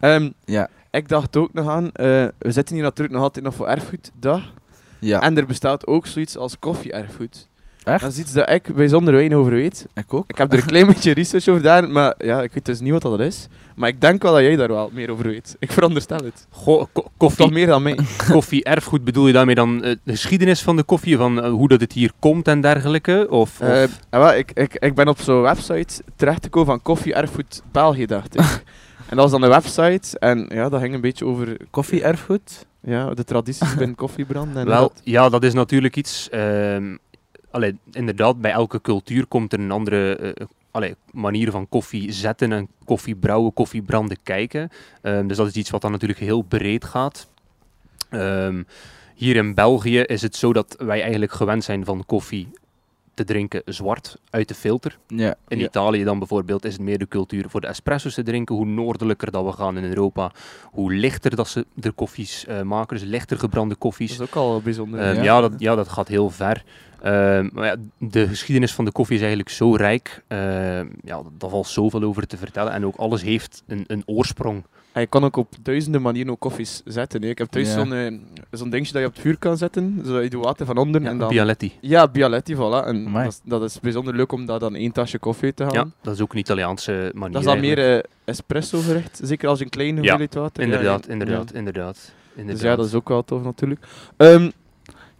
Ehm, 0.00 0.30
Ja. 0.44 0.68
Ik 0.90 1.08
dacht 1.08 1.36
ook 1.36 1.52
nog 1.52 1.68
aan... 1.68 1.84
eh, 1.92 2.04
we 2.38 2.52
zitten 2.52 2.74
hier 2.74 2.84
natuurlijk 2.84 3.14
nog 3.14 3.22
altijd 3.24 3.44
nog 3.44 3.54
voor 3.54 3.66
erfgoeddag. 3.66 4.52
Ja. 4.98 5.20
En 5.20 5.36
er 5.36 5.46
bestaat 5.46 5.86
ook 5.86 6.06
zoiets 6.06 6.36
als 6.36 6.58
koffie-erfgoed. 6.58 7.48
Echt? 7.84 8.02
Dat 8.02 8.12
is 8.12 8.18
iets 8.18 8.32
dat 8.32 8.50
ik 8.50 8.74
bijzonder 8.74 9.14
weinig 9.14 9.38
over 9.38 9.52
weet. 9.52 9.86
Ik 9.94 10.14
ook. 10.14 10.24
Ik 10.30 10.38
heb 10.38 10.52
er 10.52 10.58
een 10.58 10.64
klein 10.64 10.86
beetje 10.86 11.12
research 11.12 11.48
over 11.48 11.60
gedaan, 11.60 11.92
maar 11.92 12.14
ja, 12.18 12.42
ik 12.42 12.52
weet 12.52 12.64
dus 12.64 12.80
niet 12.80 12.92
wat 12.92 13.02
dat 13.02 13.20
is. 13.20 13.46
Maar 13.76 13.88
ik 13.88 14.00
denk 14.00 14.22
wel 14.22 14.32
dat 14.32 14.40
jij 14.40 14.56
daar 14.56 14.68
wel 14.68 14.90
meer 14.92 15.10
over 15.10 15.24
weet. 15.26 15.56
Ik 15.58 15.72
veronderstel 15.72 16.18
het. 16.24 16.46
Goh, 16.50 16.84
ko- 16.92 17.00
Of 17.02 17.10
koffie, 17.16 17.38
toch 17.44 17.50
meer 17.52 17.66
dan 17.66 17.82
mij. 17.82 17.98
koffie 18.30 18.64
erfgoed, 18.64 19.04
bedoel 19.04 19.26
je 19.26 19.32
daarmee 19.32 19.54
dan 19.54 19.82
eh, 19.84 19.94
de 20.04 20.10
geschiedenis 20.12 20.62
van 20.62 20.76
de 20.76 20.82
koffie, 20.82 21.16
van 21.16 21.42
eh, 21.42 21.50
hoe 21.50 21.68
dat 21.68 21.80
het 21.80 21.92
hier 21.92 22.10
komt 22.18 22.48
en 22.48 22.60
dergelijke? 22.60 23.26
Of, 23.30 23.60
of- 23.60 23.68
Eh, 23.68 23.82
ah, 24.10 24.20
wel, 24.20 24.32
ik, 24.34 24.50
ik, 24.54 24.74
ik 24.74 24.94
ben 24.94 25.08
op 25.08 25.20
zo'n 25.20 25.42
website 25.42 26.02
terechtgekomen 26.16 26.68
van 26.68 26.82
Koffie 26.82 27.14
Erfgoed 27.14 27.62
België, 27.72 28.06
dacht 28.06 28.34
ik. 28.34 28.40
en 29.08 29.16
dat 29.16 29.18
was 29.18 29.30
dan 29.30 29.42
een 29.42 29.48
website 29.48 30.18
en 30.18 30.46
ja, 30.48 30.68
dat 30.68 30.80
ging 30.80 30.94
een 30.94 31.00
beetje 31.00 31.26
over 31.26 31.56
Koffie-erfgoed? 31.70 32.66
ja, 32.84 33.14
de 33.14 33.24
tradities 33.24 33.74
binnen 33.74 33.96
koffiebranden. 33.96 34.56
En 34.62 34.66
Wel, 34.68 34.80
dat. 34.80 35.00
ja, 35.04 35.28
dat 35.28 35.42
is 35.44 35.52
natuurlijk 35.54 35.96
iets. 35.96 36.28
ehm 36.30 36.96
allee, 37.52 37.76
inderdaad, 37.92 38.40
bij 38.40 38.50
elke 38.50 38.80
cultuur 38.80 39.26
komt 39.26 39.52
er 39.52 39.58
een 39.60 39.70
andere 39.70 40.16
eh, 40.16 40.46
allee, 40.70 40.94
manier 41.10 41.50
van 41.50 41.68
koffie 41.68 42.12
zetten 42.12 42.52
en 42.52 42.68
koffie 42.84 43.14
brouwen, 43.16 43.52
koffie 43.52 43.82
branden 43.82 44.16
kijken. 44.22 44.68
Ehm, 45.02 45.26
dus 45.26 45.36
dat 45.36 45.46
is 45.46 45.54
iets 45.54 45.70
wat 45.70 45.80
dan 45.80 45.90
natuurlijk 45.90 46.20
heel 46.20 46.42
breed 46.42 46.84
gaat. 46.84 47.28
Ehm, 48.10 48.62
hier 49.14 49.36
in 49.36 49.54
België 49.54 49.98
is 50.00 50.22
het 50.22 50.36
zo 50.36 50.52
dat 50.52 50.76
wij 50.78 51.02
eigenlijk 51.02 51.32
gewend 51.32 51.64
zijn 51.64 51.84
van 51.84 52.06
koffie 52.06 52.48
te 53.14 53.24
drinken 53.24 53.62
zwart 53.64 54.16
uit 54.30 54.48
de 54.48 54.54
filter. 54.54 54.98
Ja. 55.06 55.34
In 55.48 55.58
ja. 55.58 55.64
Italië 55.64 56.04
dan 56.04 56.18
bijvoorbeeld 56.18 56.64
is 56.64 56.72
het 56.72 56.82
meer 56.82 56.98
de 56.98 57.08
cultuur 57.08 57.44
voor 57.48 57.60
de 57.60 57.66
espresso's 57.66 58.14
te 58.14 58.22
drinken. 58.22 58.54
Hoe 58.54 58.66
noordelijker 58.66 59.30
dat 59.30 59.44
we 59.44 59.52
gaan 59.52 59.76
in 59.76 59.84
Europa, 59.84 60.32
hoe 60.70 60.92
lichter 60.94 61.36
dat 61.36 61.48
ze 61.48 61.66
de 61.74 61.90
koffies 61.90 62.46
eh, 62.46 62.62
maken. 62.62 62.96
Dus 62.96 63.06
lichter 63.06 63.38
gebrande 63.38 63.74
koffies. 63.74 64.16
Dat 64.16 64.26
is 64.26 64.34
ook 64.34 64.42
al 64.42 64.60
bijzonder. 64.62 65.00
Ehm, 65.00 65.14
Ja. 65.14 65.22
ja. 65.22 65.40
dat, 65.40 65.52
ja, 65.56 65.74
dat 65.74 65.88
gaat 65.88 66.08
heel 66.08 66.30
ver. 66.30 66.64
Ehm, 67.02 67.48
maar 67.52 67.66
ja, 67.66 67.76
de 67.98 68.28
geschiedenis 68.28 68.72
van 68.74 68.84
de 68.84 68.92
koffie 68.92 69.14
is 69.14 69.20
eigenlijk 69.20 69.50
zo 69.50 69.74
rijk. 69.74 70.22
Ehm, 70.28 70.86
ja, 71.04 71.22
daar 71.38 71.50
valt 71.50 71.66
zoveel 71.66 72.02
over 72.02 72.26
te 72.26 72.36
vertellen. 72.36 72.72
En 72.72 72.86
ook 72.86 72.96
alles 72.96 73.22
heeft 73.22 73.62
een, 73.66 73.84
een 73.86 74.02
oorsprong. 74.06 74.64
En 74.92 75.00
je 75.00 75.06
kan 75.06 75.24
ook 75.24 75.36
op 75.36 75.54
duizenden 75.62 76.02
manieren 76.02 76.32
ook 76.32 76.40
koffies 76.40 76.82
zetten. 76.84 77.22
hè. 77.22 77.28
Ik 77.28 77.38
heb 77.38 77.48
thuis 77.48 77.68
Ja. 77.68 77.74
zo'n 77.74 77.92
eh, 77.92 78.12
zo'n 78.50 78.70
dingetje 78.70 78.92
dat 78.92 79.02
je 79.02 79.08
op 79.08 79.12
het 79.14 79.22
vuur 79.22 79.38
kan 79.38 79.56
zetten, 79.56 80.00
zodat 80.04 80.22
je 80.22 80.30
de 80.30 80.36
water 80.38 80.66
van 80.66 80.76
onder 80.76 81.02
Ja, 81.02 81.08
en 81.08 81.18
dan... 81.18 81.28
Bialetti. 81.28 81.72
Ja, 81.80 82.08
Bialetti, 82.08 82.54
voilà. 82.56 82.86
En 82.86 83.12
dat 83.12 83.26
is, 83.26 83.40
dat 83.44 83.62
is 83.62 83.80
bijzonder 83.80 84.14
leuk 84.14 84.32
om 84.32 84.46
daar 84.46 84.58
dan 84.58 84.74
één 84.74 84.92
tasje 84.92 85.18
koffie 85.18 85.44
uit 85.44 85.56
te 85.56 85.62
halen. 85.62 85.80
Ja, 85.80 85.90
dat 86.02 86.14
is 86.14 86.20
ook 86.20 86.32
een 86.32 86.38
Italiaanse 86.38 87.10
manier. 87.14 87.32
Dat 87.32 87.40
is 87.42 87.48
dan 87.48 87.60
meer 87.60 87.78
eh, 87.96 88.02
espresso 88.24 88.80
gericht, 88.80 89.20
zeker 89.22 89.48
als 89.48 89.58
je 89.58 89.64
een 89.64 89.70
kleine 89.70 89.94
Ja, 89.94 90.00
hoeveelheid 90.00 90.34
water... 90.34 90.62
Inderdaad, 90.62 91.04
ja, 91.06 91.12
inderdaad, 91.12 91.50
ja. 91.52 91.58
inderdaad, 91.58 92.12
inderdaad. 92.34 92.58
Dus 92.58 92.60
ja, 92.70 92.76
dat 92.76 92.86
is 92.86 92.94
ook 92.94 93.08
wel 93.08 93.24
tof 93.24 93.42
natuurlijk. 93.42 93.86
Ehm, 94.16 94.50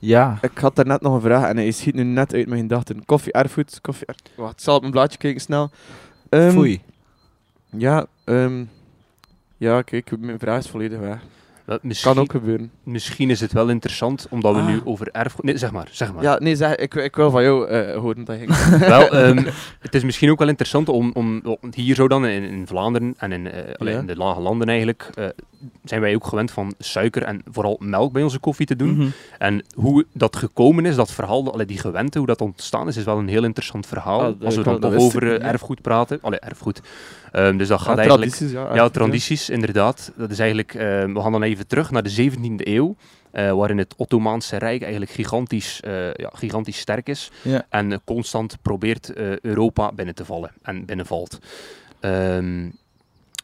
Ja. 0.04 0.38
ik 0.40 0.58
had 0.58 0.76
daar 0.76 0.86
net 0.86 1.00
nog 1.00 1.14
een 1.14 1.20
vraag 1.20 1.48
en 1.48 1.56
hij 1.56 1.70
schiet 1.70 1.94
nu 1.94 2.02
net 2.02 2.34
uit 2.34 2.48
mijn 2.48 2.60
gedachten. 2.60 3.04
Koffie 3.04 3.32
erfgoed, 3.32 3.80
koffie 3.80 4.06
erf- 4.06 4.16
Wacht, 4.36 4.62
zal 4.62 4.74
op 4.74 4.80
mijn 4.80 4.92
blaadje 4.92 5.18
kijken 5.18 5.40
snel. 5.40 5.70
Ehm, 6.28 6.50
Foei. 6.50 6.82
Ja, 7.76 8.06
ehm, 8.24 8.64
Ja, 9.56 9.82
kijk, 9.82 10.18
mijn 10.18 10.38
vraag 10.38 10.58
is 10.58 10.68
volledig 10.70 10.98
weg. 10.98 11.22
Misschien, 11.82 12.12
Kan 12.14 12.22
ook 12.22 12.30
gebeuren. 12.30 12.70
Misschien 12.82 13.30
is 13.30 13.40
het 13.40 13.52
wel 13.52 13.68
interessant, 13.68 14.26
omdat 14.30 14.54
we 14.54 14.60
Ah. 14.60 14.66
nu 14.66 14.80
over 14.84 15.08
erfgoed... 15.12 15.44
Nee, 15.44 15.56
zeg 15.58 15.70
maar, 15.72 15.88
zeg 15.90 16.12
maar. 16.14 16.22
Ja, 16.22 16.38
nee, 16.38 16.56
zeg, 16.56 16.74
ik, 16.76 16.94
ik 16.94 17.16
wil 17.16 17.30
van 17.30 17.42
jou 17.42 17.68
eh, 17.68 17.96
horen 17.96 18.24
dat 18.24 18.36
ik... 18.40 18.48
wel, 18.78 19.08
ehm, 19.18 19.44
het 19.80 19.94
is 19.94 20.04
misschien 20.04 20.30
ook 20.30 20.38
wel 20.38 20.48
interessant 20.48 20.88
om, 20.88 21.10
om 21.14 21.42
hier 21.74 21.94
zo 21.94 22.08
dan 22.08 22.26
in, 22.26 22.42
in 22.42 22.66
Vlaanderen 22.66 23.14
en 23.18 23.32
in, 23.32 23.50
eh, 23.50 23.74
allee, 23.76 23.92
Ja. 23.94 24.00
in 24.00 24.06
de 24.06 24.16
lage 24.16 24.40
landen 24.40 24.68
eigenlijk, 24.68 25.10
eh, 25.14 25.26
zijn 25.84 26.00
wij 26.00 26.14
ook 26.14 26.26
gewend 26.26 26.50
van 26.50 26.74
suiker 26.78 27.22
en 27.22 27.42
vooral 27.50 27.76
melk 27.80 28.12
bij 28.12 28.22
onze 28.22 28.38
koffie 28.38 28.66
te 28.66 28.76
doen. 28.76 28.94
Mhm. 28.96 29.06
En 29.38 29.64
hoe 29.74 30.04
dat 30.12 30.36
gekomen 30.36 30.86
is, 30.86 30.94
dat 30.94 31.12
verhaal, 31.12 31.52
allee, 31.52 31.66
die 31.66 31.78
gewente, 31.78 32.18
hoe 32.18 32.26
dat 32.26 32.40
ontstaan 32.40 32.88
is, 32.88 32.96
is 32.96 33.04
wel 33.04 33.18
een 33.18 33.28
heel 33.28 33.44
interessant 33.44 33.86
verhaal. 33.86 34.20
Ah, 34.20 34.44
als 34.44 34.56
we 34.56 34.62
dan 34.62 34.80
toch 34.80 34.92
ik 34.92 35.00
over 35.00 35.32
ja. 35.32 35.38
erfgoed 35.38 35.82
praten. 35.82 36.18
Allee, 36.22 36.38
erfgoed. 36.38 36.80
Ehm, 37.32 37.56
dus 37.56 37.68
dat 37.68 37.80
gaat 37.80 37.96
Ja, 37.96 38.02
eigenlijk... 38.02 38.30
tradities, 38.30 38.52
ja, 38.52 38.60
Ja, 38.60 38.66
erfgoed, 38.68 38.82
ja. 38.82 38.88
tradities, 39.00 39.50
inderdaad. 39.50 40.12
Dat 40.16 40.30
is 40.30 40.38
eigenlijk... 40.38 40.74
ehm, 40.74 41.12
we 41.12 41.20
gaan 41.20 41.32
dan 41.32 41.42
even 41.52 41.66
terug 41.66 41.90
naar 41.90 42.02
de 42.02 42.30
17e 42.30 42.66
eeuw. 42.66 42.96
eh, 43.30 43.52
waarin 43.52 43.78
het 43.78 43.94
Ottomaanse 43.96 44.56
Rijk 44.56 44.82
eigenlijk 44.82 45.12
gigantisch, 45.12 45.80
eh, 45.80 46.14
ja, 46.14 46.30
gigantisch 46.32 46.78
sterk 46.78 47.08
is. 47.08 47.30
Ja. 47.42 47.66
En 47.68 47.92
eh, 47.92 47.98
constant 48.04 48.56
probeert 48.62 49.12
Europa 49.42 49.92
binnen 49.92 50.14
te 50.14 50.24
vallen. 50.24 50.50
En 50.62 50.84
binnenvalt. 50.84 51.38
Ehm, 52.00 52.68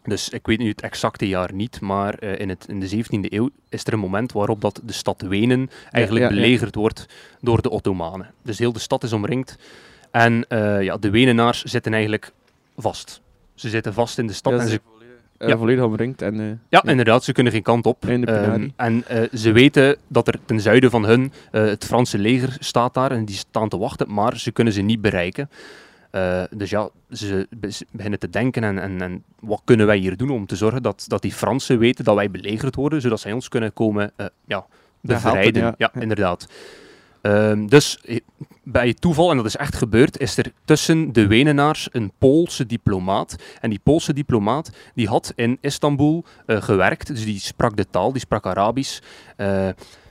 dus 0.05 0.29
ik 0.29 0.47
weet 0.47 0.59
nu 0.59 0.69
het 0.69 0.81
exacte 0.81 1.29
jaar 1.29 1.55
niet, 1.55 1.81
maar 1.81 2.23
in, 2.23 2.49
het, 2.49 2.67
in 2.69 2.81
de 2.81 2.89
17e 2.89 3.33
eeuw 3.33 3.51
is 3.69 3.85
er 3.85 3.93
een 3.93 3.99
moment 3.99 4.33
waarop 4.33 4.61
dat 4.61 4.81
de 4.85 4.93
stad 4.93 5.23
Wenen 5.23 5.71
eigenlijk 5.91 6.25
ja, 6.25 6.35
belegerd 6.35 6.75
wordt 6.75 7.07
door 7.41 7.63
de 7.63 7.71
Ottomanen. 7.71 8.35
Dus 8.43 8.59
heel 8.59 8.73
de 8.73 8.79
stad 8.79 9.03
is 9.03 9.13
omringd. 9.13 9.57
En 10.11 10.45
ja, 10.81 10.97
de 10.97 11.11
Wenenaars 11.11 11.63
zitten 11.63 11.93
eigenlijk 11.93 12.33
vast. 12.77 13.21
Ze 13.55 13.69
zitten 13.69 13.95
vast 13.95 14.19
in 14.19 14.27
de 14.27 14.33
stad 14.33 14.53
en 14.53 14.69
ze 14.69 14.81
Ja. 15.39 15.57
volledig 15.57 15.85
omringd. 15.85 16.23
En, 16.23 16.41
eh, 16.41 16.47
ja, 16.69 16.85
inderdaad, 16.85 17.25
ze 17.25 17.33
kunnen 17.33 17.53
geen 17.53 17.63
kant 17.63 17.87
op. 17.87 18.07
Ehm, 18.07 18.69
en 18.77 19.05
eh, 19.07 19.23
ze 19.33 19.53
weten 19.53 19.97
dat 20.09 20.29
er 20.29 20.39
ten 20.45 20.61
zuiden 20.61 20.91
van 20.91 21.05
hun 21.05 21.33
eh, 21.51 21.65
het 21.65 21.85
Franse 21.85 22.19
leger 22.19 22.57
staat 22.59 22.95
daar 22.95 23.11
en 23.11 23.25
die 23.25 23.37
staan 23.37 23.69
te 23.69 23.79
wachten, 23.79 24.13
maar 24.13 24.39
ze 24.39 24.53
kunnen 24.53 24.73
ze 24.73 24.81
niet 24.81 25.01
bereiken. 25.01 25.51
Eh, 26.11 26.43
dus 26.51 26.71
ja, 26.71 26.89
ze 27.11 27.47
be- 27.51 27.73
ze 27.73 27.87
beginnen 27.91 28.19
te 28.19 28.31
denken 28.31 28.65
en, 28.65 28.79
en, 28.79 29.03
en 29.03 29.23
wat 29.41 29.61
kunnen 29.65 29.87
wij 29.87 29.97
hier 29.97 30.17
doen 30.17 30.31
om 30.31 30.47
te 30.47 30.57
zorgen 30.57 30.83
dat, 30.83 31.05
dat 31.07 31.23
die 31.23 31.33
Fransen 31.33 31.79
weten 31.79 32.05
dat 32.05 32.15
wij 32.15 32.31
belegerd 32.31 32.75
worden, 32.75 33.01
zodat 33.01 33.21
zij 33.21 33.33
ons 33.33 33.49
kunnen 33.49 33.73
komen 33.73 34.13
eh, 34.17 34.27
ja, 34.47 34.67
bevrijden. 35.01 35.63
helpen, 35.63 35.75
ja. 35.79 35.91
ja. 35.95 36.01
inderdaad. 36.01 36.49
Ehm, 37.21 37.67
dus 37.67 37.99
bij 38.65 38.95
toeval, 38.95 39.31
en 39.31 39.37
dat 39.37 39.47
is 39.47 39.57
echt 39.57 39.77
gebeurd, 39.77 40.19
is 40.19 40.37
er 40.37 40.53
tussen 40.65 41.13
de 41.13 41.27
Wenenaars 41.27 41.89
een 41.93 42.13
Poolse 42.19 42.67
diplomaat. 42.67 43.37
En 43.61 43.71
die 43.71 43.81
Poolse 43.83 44.13
diplomaat 44.13 44.71
die 44.95 45.09
had 45.09 45.33
in 45.37 45.59
Istanbul 45.61 46.25
eh, 46.47 46.63
gewerkt, 46.63 47.07
dus 47.07 47.25
die 47.25 47.41
sprak 47.41 47.77
de 47.77 47.91
taal, 47.91 48.13
die 48.13 48.21
sprak 48.21 48.47
Arabisch. 48.47 49.01
eh, 49.37 49.69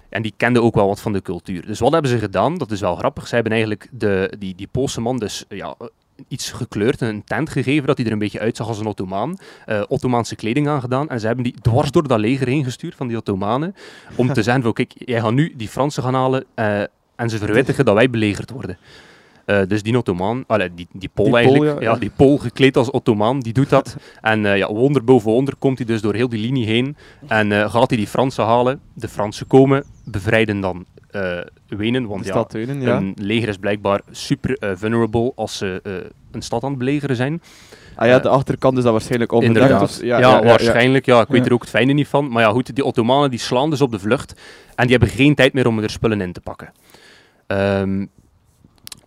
en 0.10 0.22
die 0.22 0.34
kende 0.38 0.62
ook 0.62 0.76
wel 0.76 0.88
wat 0.88 1.02
van 1.02 1.14
de 1.14 1.22
cultuur. 1.22 1.66
Dus 1.66 1.80
wat 1.80 1.92
hebben 1.92 2.12
ze 2.12 2.18
gedaan? 2.18 2.58
Dat 2.58 2.72
is 2.72 2.80
wel 2.80 2.96
grappig. 2.96 3.28
Ze 3.28 3.34
hebben 3.34 3.54
eigenlijk 3.54 3.90
de, 3.92 4.34
die, 4.40 4.56
die 4.56 4.68
Poolse 4.68 5.02
man 5.02 5.18
dus 5.18 5.46
ja, 5.50 5.76
iets 6.28 6.52
gekleurd, 6.52 7.02
een 7.02 7.24
tent 7.24 7.50
gegeven, 7.50 7.88
dat 7.88 7.98
hij 7.98 8.06
er 8.06 8.12
een 8.12 8.20
beetje 8.20 8.40
uitzag 8.40 8.68
als 8.68 8.80
een 8.80 8.86
Ottomaan. 8.86 9.38
eh, 9.66 9.82
Ottomaanse 9.88 10.36
kleding 10.36 10.68
aangedaan. 10.68 11.10
En 11.10 11.20
ze 11.20 11.26
hebben 11.26 11.44
die 11.44 11.56
dwars 11.62 11.92
door 11.92 12.08
dat 12.08 12.20
leger 12.20 12.48
heen 12.48 12.64
gestuurd 12.64 12.96
van 12.96 13.08
die 13.08 13.18
Ottomanen. 13.18 13.76
Om 14.16 14.34
te 14.34 14.44
zeggen 14.48 14.64
van, 14.64 14.74
kijk, 14.74 14.94
jij 14.98 15.20
gaat 15.20 15.34
nu 15.34 15.54
die 15.58 15.68
Fransen 15.68 16.04
gaan 16.04 16.14
halen 16.14 16.46
eh, 16.56 16.80
en 17.16 17.30
ze 17.30 17.38
verwittigen 17.38 17.86
dat 17.86 17.96
wij 17.96 18.10
belegerd 18.10 18.50
worden. 18.52 18.78
Eh, 19.46 19.62
dus 19.68 19.84
die 19.84 19.98
Ottomaan, 19.98 20.44
allee, 20.48 20.74
die, 20.74 20.88
die 20.92 21.10
Pool 21.14 21.26
Die 21.26 21.36
eigenlijk, 21.36 21.66
ja, 21.66 21.82
ja, 21.82 21.92
ja. 21.94 22.00
die 22.00 22.12
Pool 22.16 22.38
gekleed 22.38 22.78
als 22.78 22.92
Ottomaan, 22.92 23.40
die 23.40 23.54
doet 23.54 23.70
dat. 23.70 23.96
en 24.22 24.46
eh, 24.46 24.58
ja, 24.58 24.68
wonder 24.68 25.04
boven 25.04 25.32
wonder 25.32 25.56
komt 25.56 25.78
hij 25.78 25.88
dus 25.88 26.02
door 26.02 26.14
heel 26.14 26.30
die 26.30 26.40
linie 26.40 26.66
heen 26.66 26.96
en 27.28 27.70
gaat 27.70 27.90
hij 27.90 27.98
die 27.98 28.08
Fransen 28.08 28.46
halen. 28.46 28.80
De 28.94 29.08
Fransen 29.08 29.48
komen, 29.48 29.84
bevrijden 30.06 30.60
dan 30.62 30.86
eh, 31.12 31.40
Wenen, 31.68 32.08
want 32.08 32.26
ja, 32.26 32.46
Wenen, 32.52 32.82
ja. 32.82 32.98
een 32.98 33.14
leger 33.16 33.48
is 33.50 33.58
blijkbaar 33.58 34.02
super 34.12 34.58
eh, 34.58 34.72
vulnerable 34.76 35.32
als 35.36 35.58
ze 35.58 35.80
eh, 35.84 35.94
een 36.32 36.42
stad 36.42 36.64
aan 36.64 36.70
het 36.70 36.80
belegeren 36.80 37.16
zijn. 37.16 37.42
Ah 37.96 38.08
ja, 38.08 38.20
de 38.20 38.30
achterkant 38.30 38.78
is 38.78 38.84
dat 38.84 38.92
waarschijnlijk 38.92 39.32
onbedekt. 39.32 39.60
Inderdaad. 39.60 39.88
dus- 39.88 40.00
ja, 40.00 40.44
waarschijnlijk. 40.44 41.06
Ja, 41.06 41.22
ik 41.22 41.28
weet 41.28 41.40
Ja. 41.42 41.46
er 41.48 41.54
ook 41.54 41.62
het 41.62 41.70
fijne 41.70 41.94
niet 41.94 42.08
van. 42.08 42.30
Maar 42.30 42.44
ja, 42.44 42.50
goed, 42.50 42.76
die 42.76 42.84
Ottomanen 42.86 43.30
die 43.30 43.40
slaan 43.40 43.70
dus 43.70 43.82
op 43.82 43.92
de 43.92 44.00
vlucht. 44.00 44.34
En 44.76 44.88
die 44.88 44.98
hebben 44.98 45.16
geen 45.16 45.36
tijd 45.36 45.54
meer 45.54 45.68
om 45.68 45.80
er 45.80 45.90
spullen 45.90 46.22
in 46.22 46.34
te 46.34 46.42
pakken. 46.42 46.72
Ehm, 47.48 48.06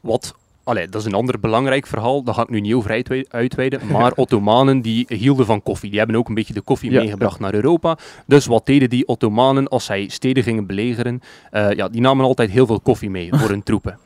wat, 0.00 0.34
allee, 0.70 0.88
dat 0.88 1.00
is 1.00 1.06
een 1.06 1.14
ander 1.14 1.40
belangrijk 1.40 1.86
verhaal. 1.86 2.22
Daar 2.22 2.34
ga 2.34 2.42
ik 2.42 2.48
nu 2.48 2.60
niet 2.60 2.74
over 2.74 2.90
uitwe- 2.90 3.24
uitweiden. 3.28 3.80
Maar 3.92 4.12
Ottomanen 4.14 4.80
die 4.80 5.04
hielden 5.08 5.46
van 5.46 5.62
koffie. 5.62 5.90
Die 5.90 5.98
hebben 5.98 6.16
ook 6.16 6.28
een 6.28 6.34
beetje 6.34 6.54
de 6.54 6.60
koffie 6.60 6.90
Ja, 6.90 7.00
meegebracht 7.00 7.40
naar 7.40 7.54
Europa. 7.54 7.98
Dus 8.26 8.46
wat 8.46 8.66
deden 8.66 8.90
die 8.90 9.06
Ottomanen 9.06 9.68
als 9.68 9.84
zij 9.84 10.08
steden 10.08 10.42
gingen 10.42 10.66
belegeren? 10.66 11.20
Eh, 11.50 11.72
ja, 11.72 11.88
die 11.88 12.00
namen 12.00 12.24
altijd 12.24 12.50
heel 12.50 12.66
veel 12.66 12.80
koffie 12.80 13.10
mee 13.10 13.28
voor 13.32 13.48
hun 13.48 13.62
troepen. 13.70 13.98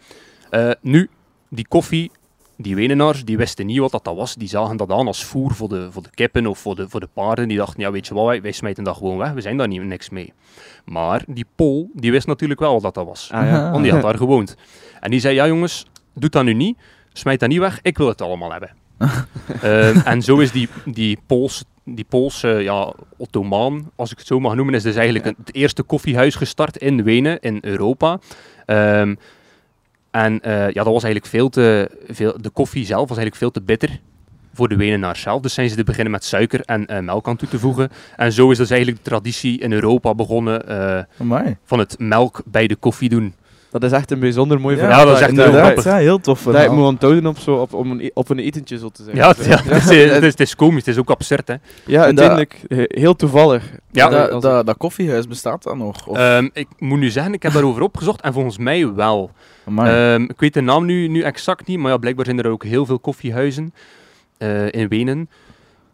Eh, 0.51 0.71
nu, 0.81 1.09
die 1.49 1.67
koffie 1.69 2.11
die 2.57 2.75
Wenenaars, 2.75 3.25
die 3.25 3.37
wisten 3.37 3.67
niet 3.67 3.79
wat 3.79 3.91
dat, 3.91 4.17
was. 4.17 4.35
Die 4.35 4.49
zagen 4.49 4.77
dat 4.77 4.91
aan 4.91 5.07
als 5.07 5.25
voer 5.25 5.55
voor 5.55 5.69
de, 5.69 5.89
voor 5.91 6.03
de 6.03 6.11
kippen 6.11 6.47
of 6.47 6.59
voor 6.59 6.75
de, 6.77 6.89
voor 6.89 7.01
de 7.01 7.09
paarden. 7.13 7.49
Die 7.49 7.57
dachten, 7.57 7.81
ja 7.81 7.91
weet 7.91 8.07
je 8.07 8.15
wat, 8.15 8.27
wij, 8.27 8.43
wij 8.43 8.53
smijten 8.53 8.85
dat 8.85 8.97
gewoon 8.97 9.19
weg. 9.19 9.33
We 9.33 9.41
zijn 9.41 9.57
daar 9.57 9.69
niet, 9.69 9.83
niks 9.83 10.11
mee. 10.11 10.33
Maar 10.85 11.25
die 11.27 11.47
Pool, 11.57 11.91
die 11.95 12.11
wist 12.11 12.27
natuurlijk 12.27 12.61
wel 12.61 12.73
wat 12.73 12.83
dat, 12.83 12.95
dat 12.95 13.07
was. 13.07 13.29
Ah, 13.33 13.47
ja. 13.47 13.71
Want 13.71 13.83
die 13.83 13.93
had 13.93 14.03
daar 14.03 14.17
gewoond. 14.17 14.57
En 15.01 15.11
die 15.11 15.21
zei, 15.21 15.35
ja 15.35 15.47
jongens, 15.47 15.87
doe 16.15 16.31
dat 16.31 16.45
nu 16.45 16.53
niet. 16.55 16.79
Smijt 17.13 17.41
dat 17.41 17.49
niet 17.49 17.59
weg, 17.59 17.79
ik 17.83 17.99
wil 17.99 18.09
het 18.09 18.21
allemaal 18.23 18.51
hebben. 18.51 18.71
Ehm, 19.63 19.99
en 20.05 20.23
zo 20.23 20.39
is 20.39 20.53
die, 20.53 20.69
die 20.85 21.19
Pools, 21.27 21.65
die 21.85 22.05
Poolse 22.09 22.49
ja, 22.49 22.93
Ottomaan, 23.17 23.91
als 23.97 24.13
ik 24.13 24.19
het 24.19 24.27
zo 24.27 24.41
mag 24.41 24.55
noemen, 24.55 24.75
is 24.75 24.83
dus 24.83 24.95
eigenlijk 24.95 25.27
een- 25.27 25.35
het 25.39 25.55
eerste 25.55 25.83
koffiehuis 25.83 26.35
gestart 26.35 26.77
in 26.77 27.03
Wenen, 27.03 27.41
in 27.41 27.59
Europa. 27.61 28.19
Ehm, 28.67 29.15
en 30.11 30.41
eh, 30.41 30.53
ja, 30.71 30.83
dat 30.85 30.93
was 30.93 31.03
eigenlijk 31.03 31.27
veel 31.27 31.49
te 31.49 31.91
veel. 32.09 32.35
De 32.41 32.51
koffie 32.51 32.85
zelf 32.85 33.09
was 33.09 33.19
eigenlijk 33.19 33.37
veel 33.37 33.51
te 33.51 33.63
bitter 33.63 34.01
voor 34.55 34.69
de 34.69 34.77
Wenenaars 34.77 35.21
zelf. 35.21 35.41
Dus 35.43 35.55
zijn 35.55 35.69
ze 35.69 35.77
te 35.77 35.85
beginnen 35.85 36.13
met 36.13 36.25
suiker 36.25 36.61
en 36.61 36.87
eh, 36.87 36.99
melk 37.01 37.29
aan 37.29 37.37
toe 37.37 37.49
te 37.49 37.59
voegen. 37.59 37.91
En 38.17 38.33
zo 38.33 38.51
is 38.51 38.57
dus 38.59 38.71
eigenlijk 38.71 39.05
de 39.05 39.11
traditie 39.11 39.59
in 39.61 39.73
Europa 39.73 40.15
begonnen 40.15 40.69
eh, 40.69 41.03
van 41.65 41.79
het 41.79 41.99
melk 41.99 42.43
bij 42.47 42.67
de 42.67 42.77
koffie 42.77 43.09
doen. 43.09 43.35
Dat 43.81 43.83
is 43.83 43.93
echt 43.93 44.11
een 44.11 44.19
bijzonder 44.19 44.61
mooi 44.61 44.77
Ja, 44.77 44.83
verhaal. 44.83 45.07
dat 45.07 45.15
is 45.17 45.21
echt 45.23 45.37
heel 45.37 45.53
grappig. 45.53 45.85
Ja, 45.85 45.97
heel 45.97 46.21
tof 46.21 46.43
Dat 46.43 46.55
ik 46.55 46.61
verhaal. 46.61 46.77
moet 46.79 46.87
onthouden 46.87 47.27
op, 47.27 47.39
zo, 47.39 47.55
op, 47.55 47.73
op, 47.75 47.85
een, 47.85 48.01
e- 48.01 48.11
op 48.15 48.29
een 48.31 48.39
etentje, 48.39 48.79
zo 48.79 48.89
te 48.89 49.03
zeggen. 49.03 49.23
Ja, 49.23 49.29
het, 49.29 49.45
ja, 49.45 49.63
het, 49.63 49.91
is, 49.91 50.11
het, 50.13 50.23
is, 50.23 50.31
het 50.31 50.41
is 50.41 50.57
komisch, 50.57 50.85
het 50.85 50.95
is 50.95 51.01
ook 51.01 51.11
absurd. 51.11 51.49
Hè. 51.49 51.55
Ja, 51.87 52.03
uiteindelijk 52.05 52.61
eh, 52.69 52.79
heel 52.87 53.17
toevallig. 53.17 53.71
Ja. 53.91 54.09
Dat, 54.09 54.43
dat, 54.43 54.67
dat 54.67 54.77
koffiehuis 54.77 55.29
bestaat 55.29 55.63
dan 55.63 55.79
nog? 55.79 56.07
Of, 56.07 56.17
Ehm, 56.17 56.49
ik 56.53 56.67
moet 56.79 56.99
nu 56.99 57.11
zeggen, 57.11 57.33
ik 57.33 57.43
heb 57.43 57.53
daarover 57.53 57.83
opgezocht 57.93 58.21
en 58.21 58.33
volgens 58.33 58.59
mij 58.59 58.95
wel. 58.95 59.31
Ehm, 59.77 60.23
ik 60.23 60.41
weet 60.41 60.55
de 60.55 60.61
naam 60.61 60.85
nu, 60.85 61.09
nu 61.09 61.23
exact 61.23 61.67
niet, 61.67 61.79
maar 61.79 61.91
ja, 61.91 61.97
blijkbaar 61.99 62.25
zijn 62.25 62.39
er 62.39 62.51
ook 62.51 62.65
heel 62.65 62.87
veel 62.87 62.99
koffiehuizen 62.99 63.75
eh, 64.39 64.73
in 64.73 64.89
Wenen. 64.89 65.19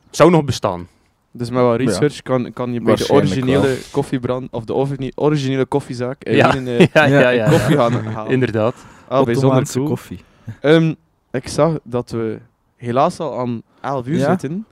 Het 0.06 0.16
zou 0.16 0.30
nog 0.30 0.44
bestaan. 0.44 0.88
Dus 1.32 1.50
met 1.50 1.62
wat 1.62 1.80
Ja. 1.80 1.86
research 1.86 2.22
kan, 2.22 2.52
kan 2.52 2.72
je 2.72 2.80
bij 2.80 2.94
de 2.94 3.08
originele 3.10 3.66
wel. 3.66 3.76
koffiebrand, 3.90 4.48
of 4.50 4.64
de 4.64 4.74
origine- 4.74 5.12
originele 5.14 5.66
koffiezaak 5.66 6.24
in 6.24 6.36
Ja. 6.42 6.56
Eh, 6.56 6.78
ja, 6.78 6.86
ja, 7.04 7.04
ja, 7.20 7.28
ja. 7.30 7.48
koffie 7.50 7.76
gaan 7.76 7.92
halen. 7.92 8.32
Inderdaad. 8.36 8.74
Ah, 9.08 9.24
bijzonder 9.24 9.34
Ottomaanse 9.44 9.76
cool. 9.78 9.88
koffie. 9.88 10.20
Ehm, 10.60 10.94
ik 11.30 11.48
zag 11.48 11.78
dat 11.84 12.10
we 12.10 12.38
helaas 12.76 13.18
al 13.20 13.38
aan 13.38 13.62
11 13.80 14.06
uur 14.06 14.16
Ja? 14.18 14.28
zitten. 14.30 14.66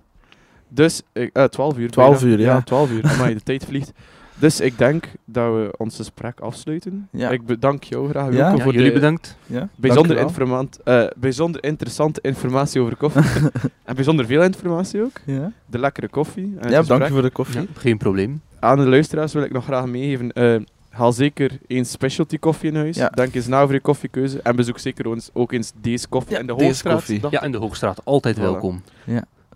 Dus, 0.68 1.02
ik- 1.12 1.30
eh 1.32 1.44
12 1.44 1.76
uur. 1.78 1.90
12 1.90 2.20
bijna. 2.20 2.34
uur, 2.36 2.40
ja. 2.40 2.60
12 2.62 2.90
uur. 2.90 3.04
Amai, 3.04 3.34
de 3.34 3.40
tijd 3.40 3.64
vliegt. 3.64 3.92
Dus 4.38 4.60
ik 4.60 4.78
denk 4.78 5.04
dat 5.24 5.54
we 5.54 5.74
ons 5.76 5.96
gesprek 5.96 6.40
afsluiten. 6.40 7.08
Ja. 7.12 7.30
Ik 7.30 7.46
bedank 7.46 7.82
jou 7.84 8.08
graag 8.08 8.24
Ja. 8.24 8.30
Wilco, 8.30 8.56
Ja, 8.56 8.62
voor 8.62 8.72
jullie 8.72 8.88
de 8.88 8.94
bedankt. 8.94 9.36
Ja, 9.46 9.68
bijzonder, 9.76 10.16
informant, 10.18 10.82
eh, 10.84 11.04
bijzonder 11.16 11.64
interessante 11.64 12.20
informatie 12.22 12.80
over 12.80 12.96
koffie. 12.96 13.22
en 13.84 13.94
bijzonder 13.94 14.26
veel 14.26 14.42
informatie 14.42 15.02
ook. 15.02 15.20
Ja, 15.26 15.52
De 15.66 15.78
lekkere 15.78 16.08
koffie. 16.08 16.54
en 16.58 16.70
ja 16.70 16.82
dank 16.82 17.06
u 17.06 17.08
voor 17.10 17.22
de 17.22 17.30
koffie. 17.30 17.60
Ja, 17.60 17.66
geen 17.76 17.98
probleem. 17.98 18.40
Aan 18.60 18.78
de 18.78 18.86
luisteraars 18.88 19.32
wil 19.32 19.42
ik 19.42 19.52
nog 19.52 19.64
graag 19.64 19.86
meegeven. 19.86 20.32
eh, 20.32 20.56
haal 20.90 21.12
zeker 21.12 21.58
eens 21.66 21.90
specialty 21.90 22.38
koffie 22.38 22.70
in 22.70 22.76
huis. 22.76 22.96
Ja. 22.96 23.08
Denk 23.08 23.34
eens 23.34 23.46
na 23.46 23.62
over 23.62 23.74
je 23.74 23.80
koffiekeuze. 23.80 24.40
En 24.42 24.56
bezoek 24.56 24.78
zeker 24.78 25.06
eens, 25.12 25.30
ook 25.32 25.52
eens 25.52 25.72
deze 25.80 26.08
koffie 26.08 26.32
Ja, 26.32 26.38
in 26.40 26.46
de 26.46 26.52
deze 26.54 26.64
Hoogstraat. 26.88 27.30
Ja, 27.30 27.42
in 27.42 27.52
de 27.52 27.58
Hoogstraat. 27.58 28.00
Altijd 28.04 28.36
Voilà. 28.36 28.40
welkom. 28.40 28.82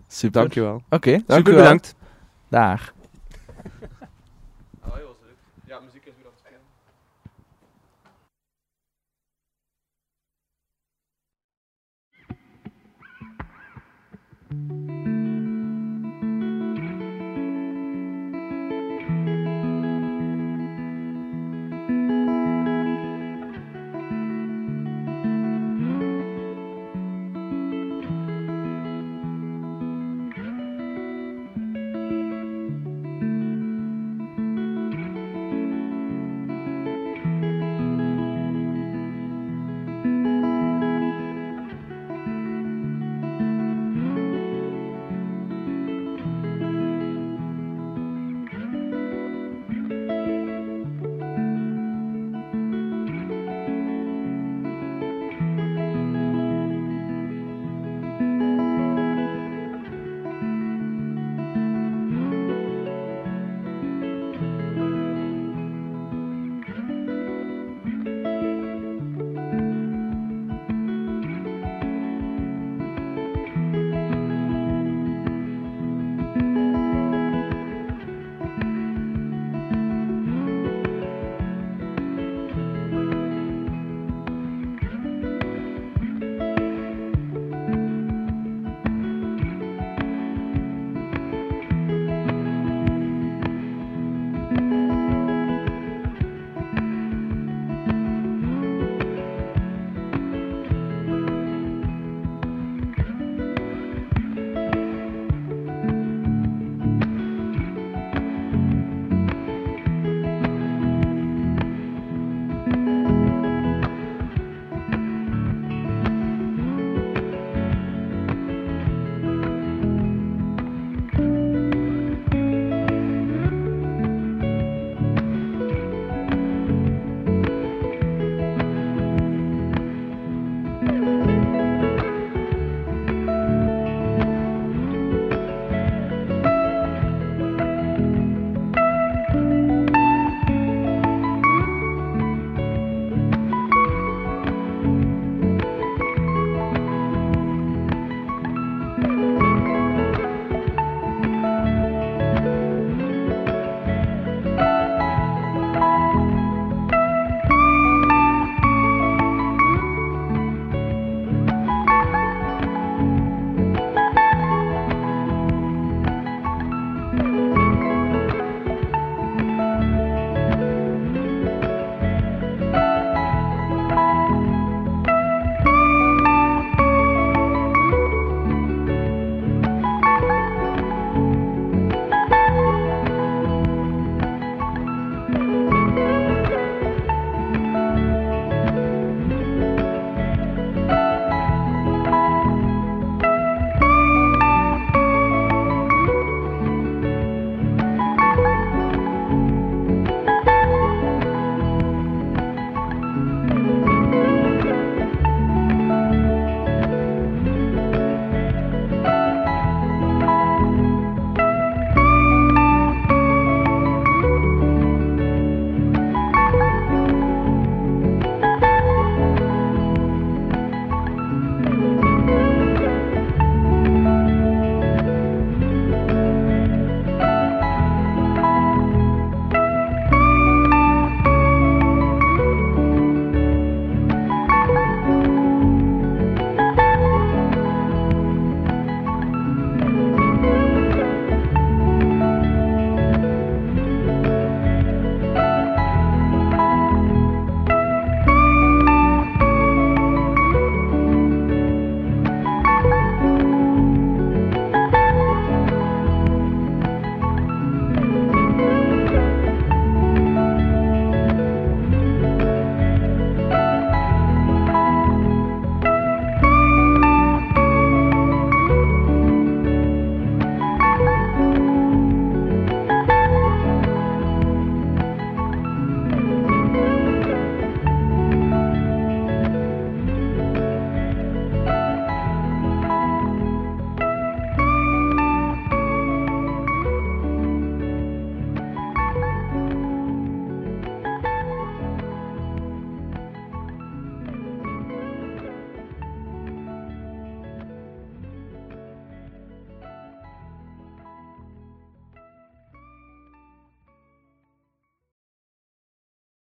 Super. 0.07 0.41
Dankjewel. 0.41 0.81
Oké, 0.89 1.11
dank 1.11 1.23
Super 1.27 1.51
u 1.51 1.55
wel. 1.55 1.63
bedankt. 1.63 1.95
Daar. 2.49 2.93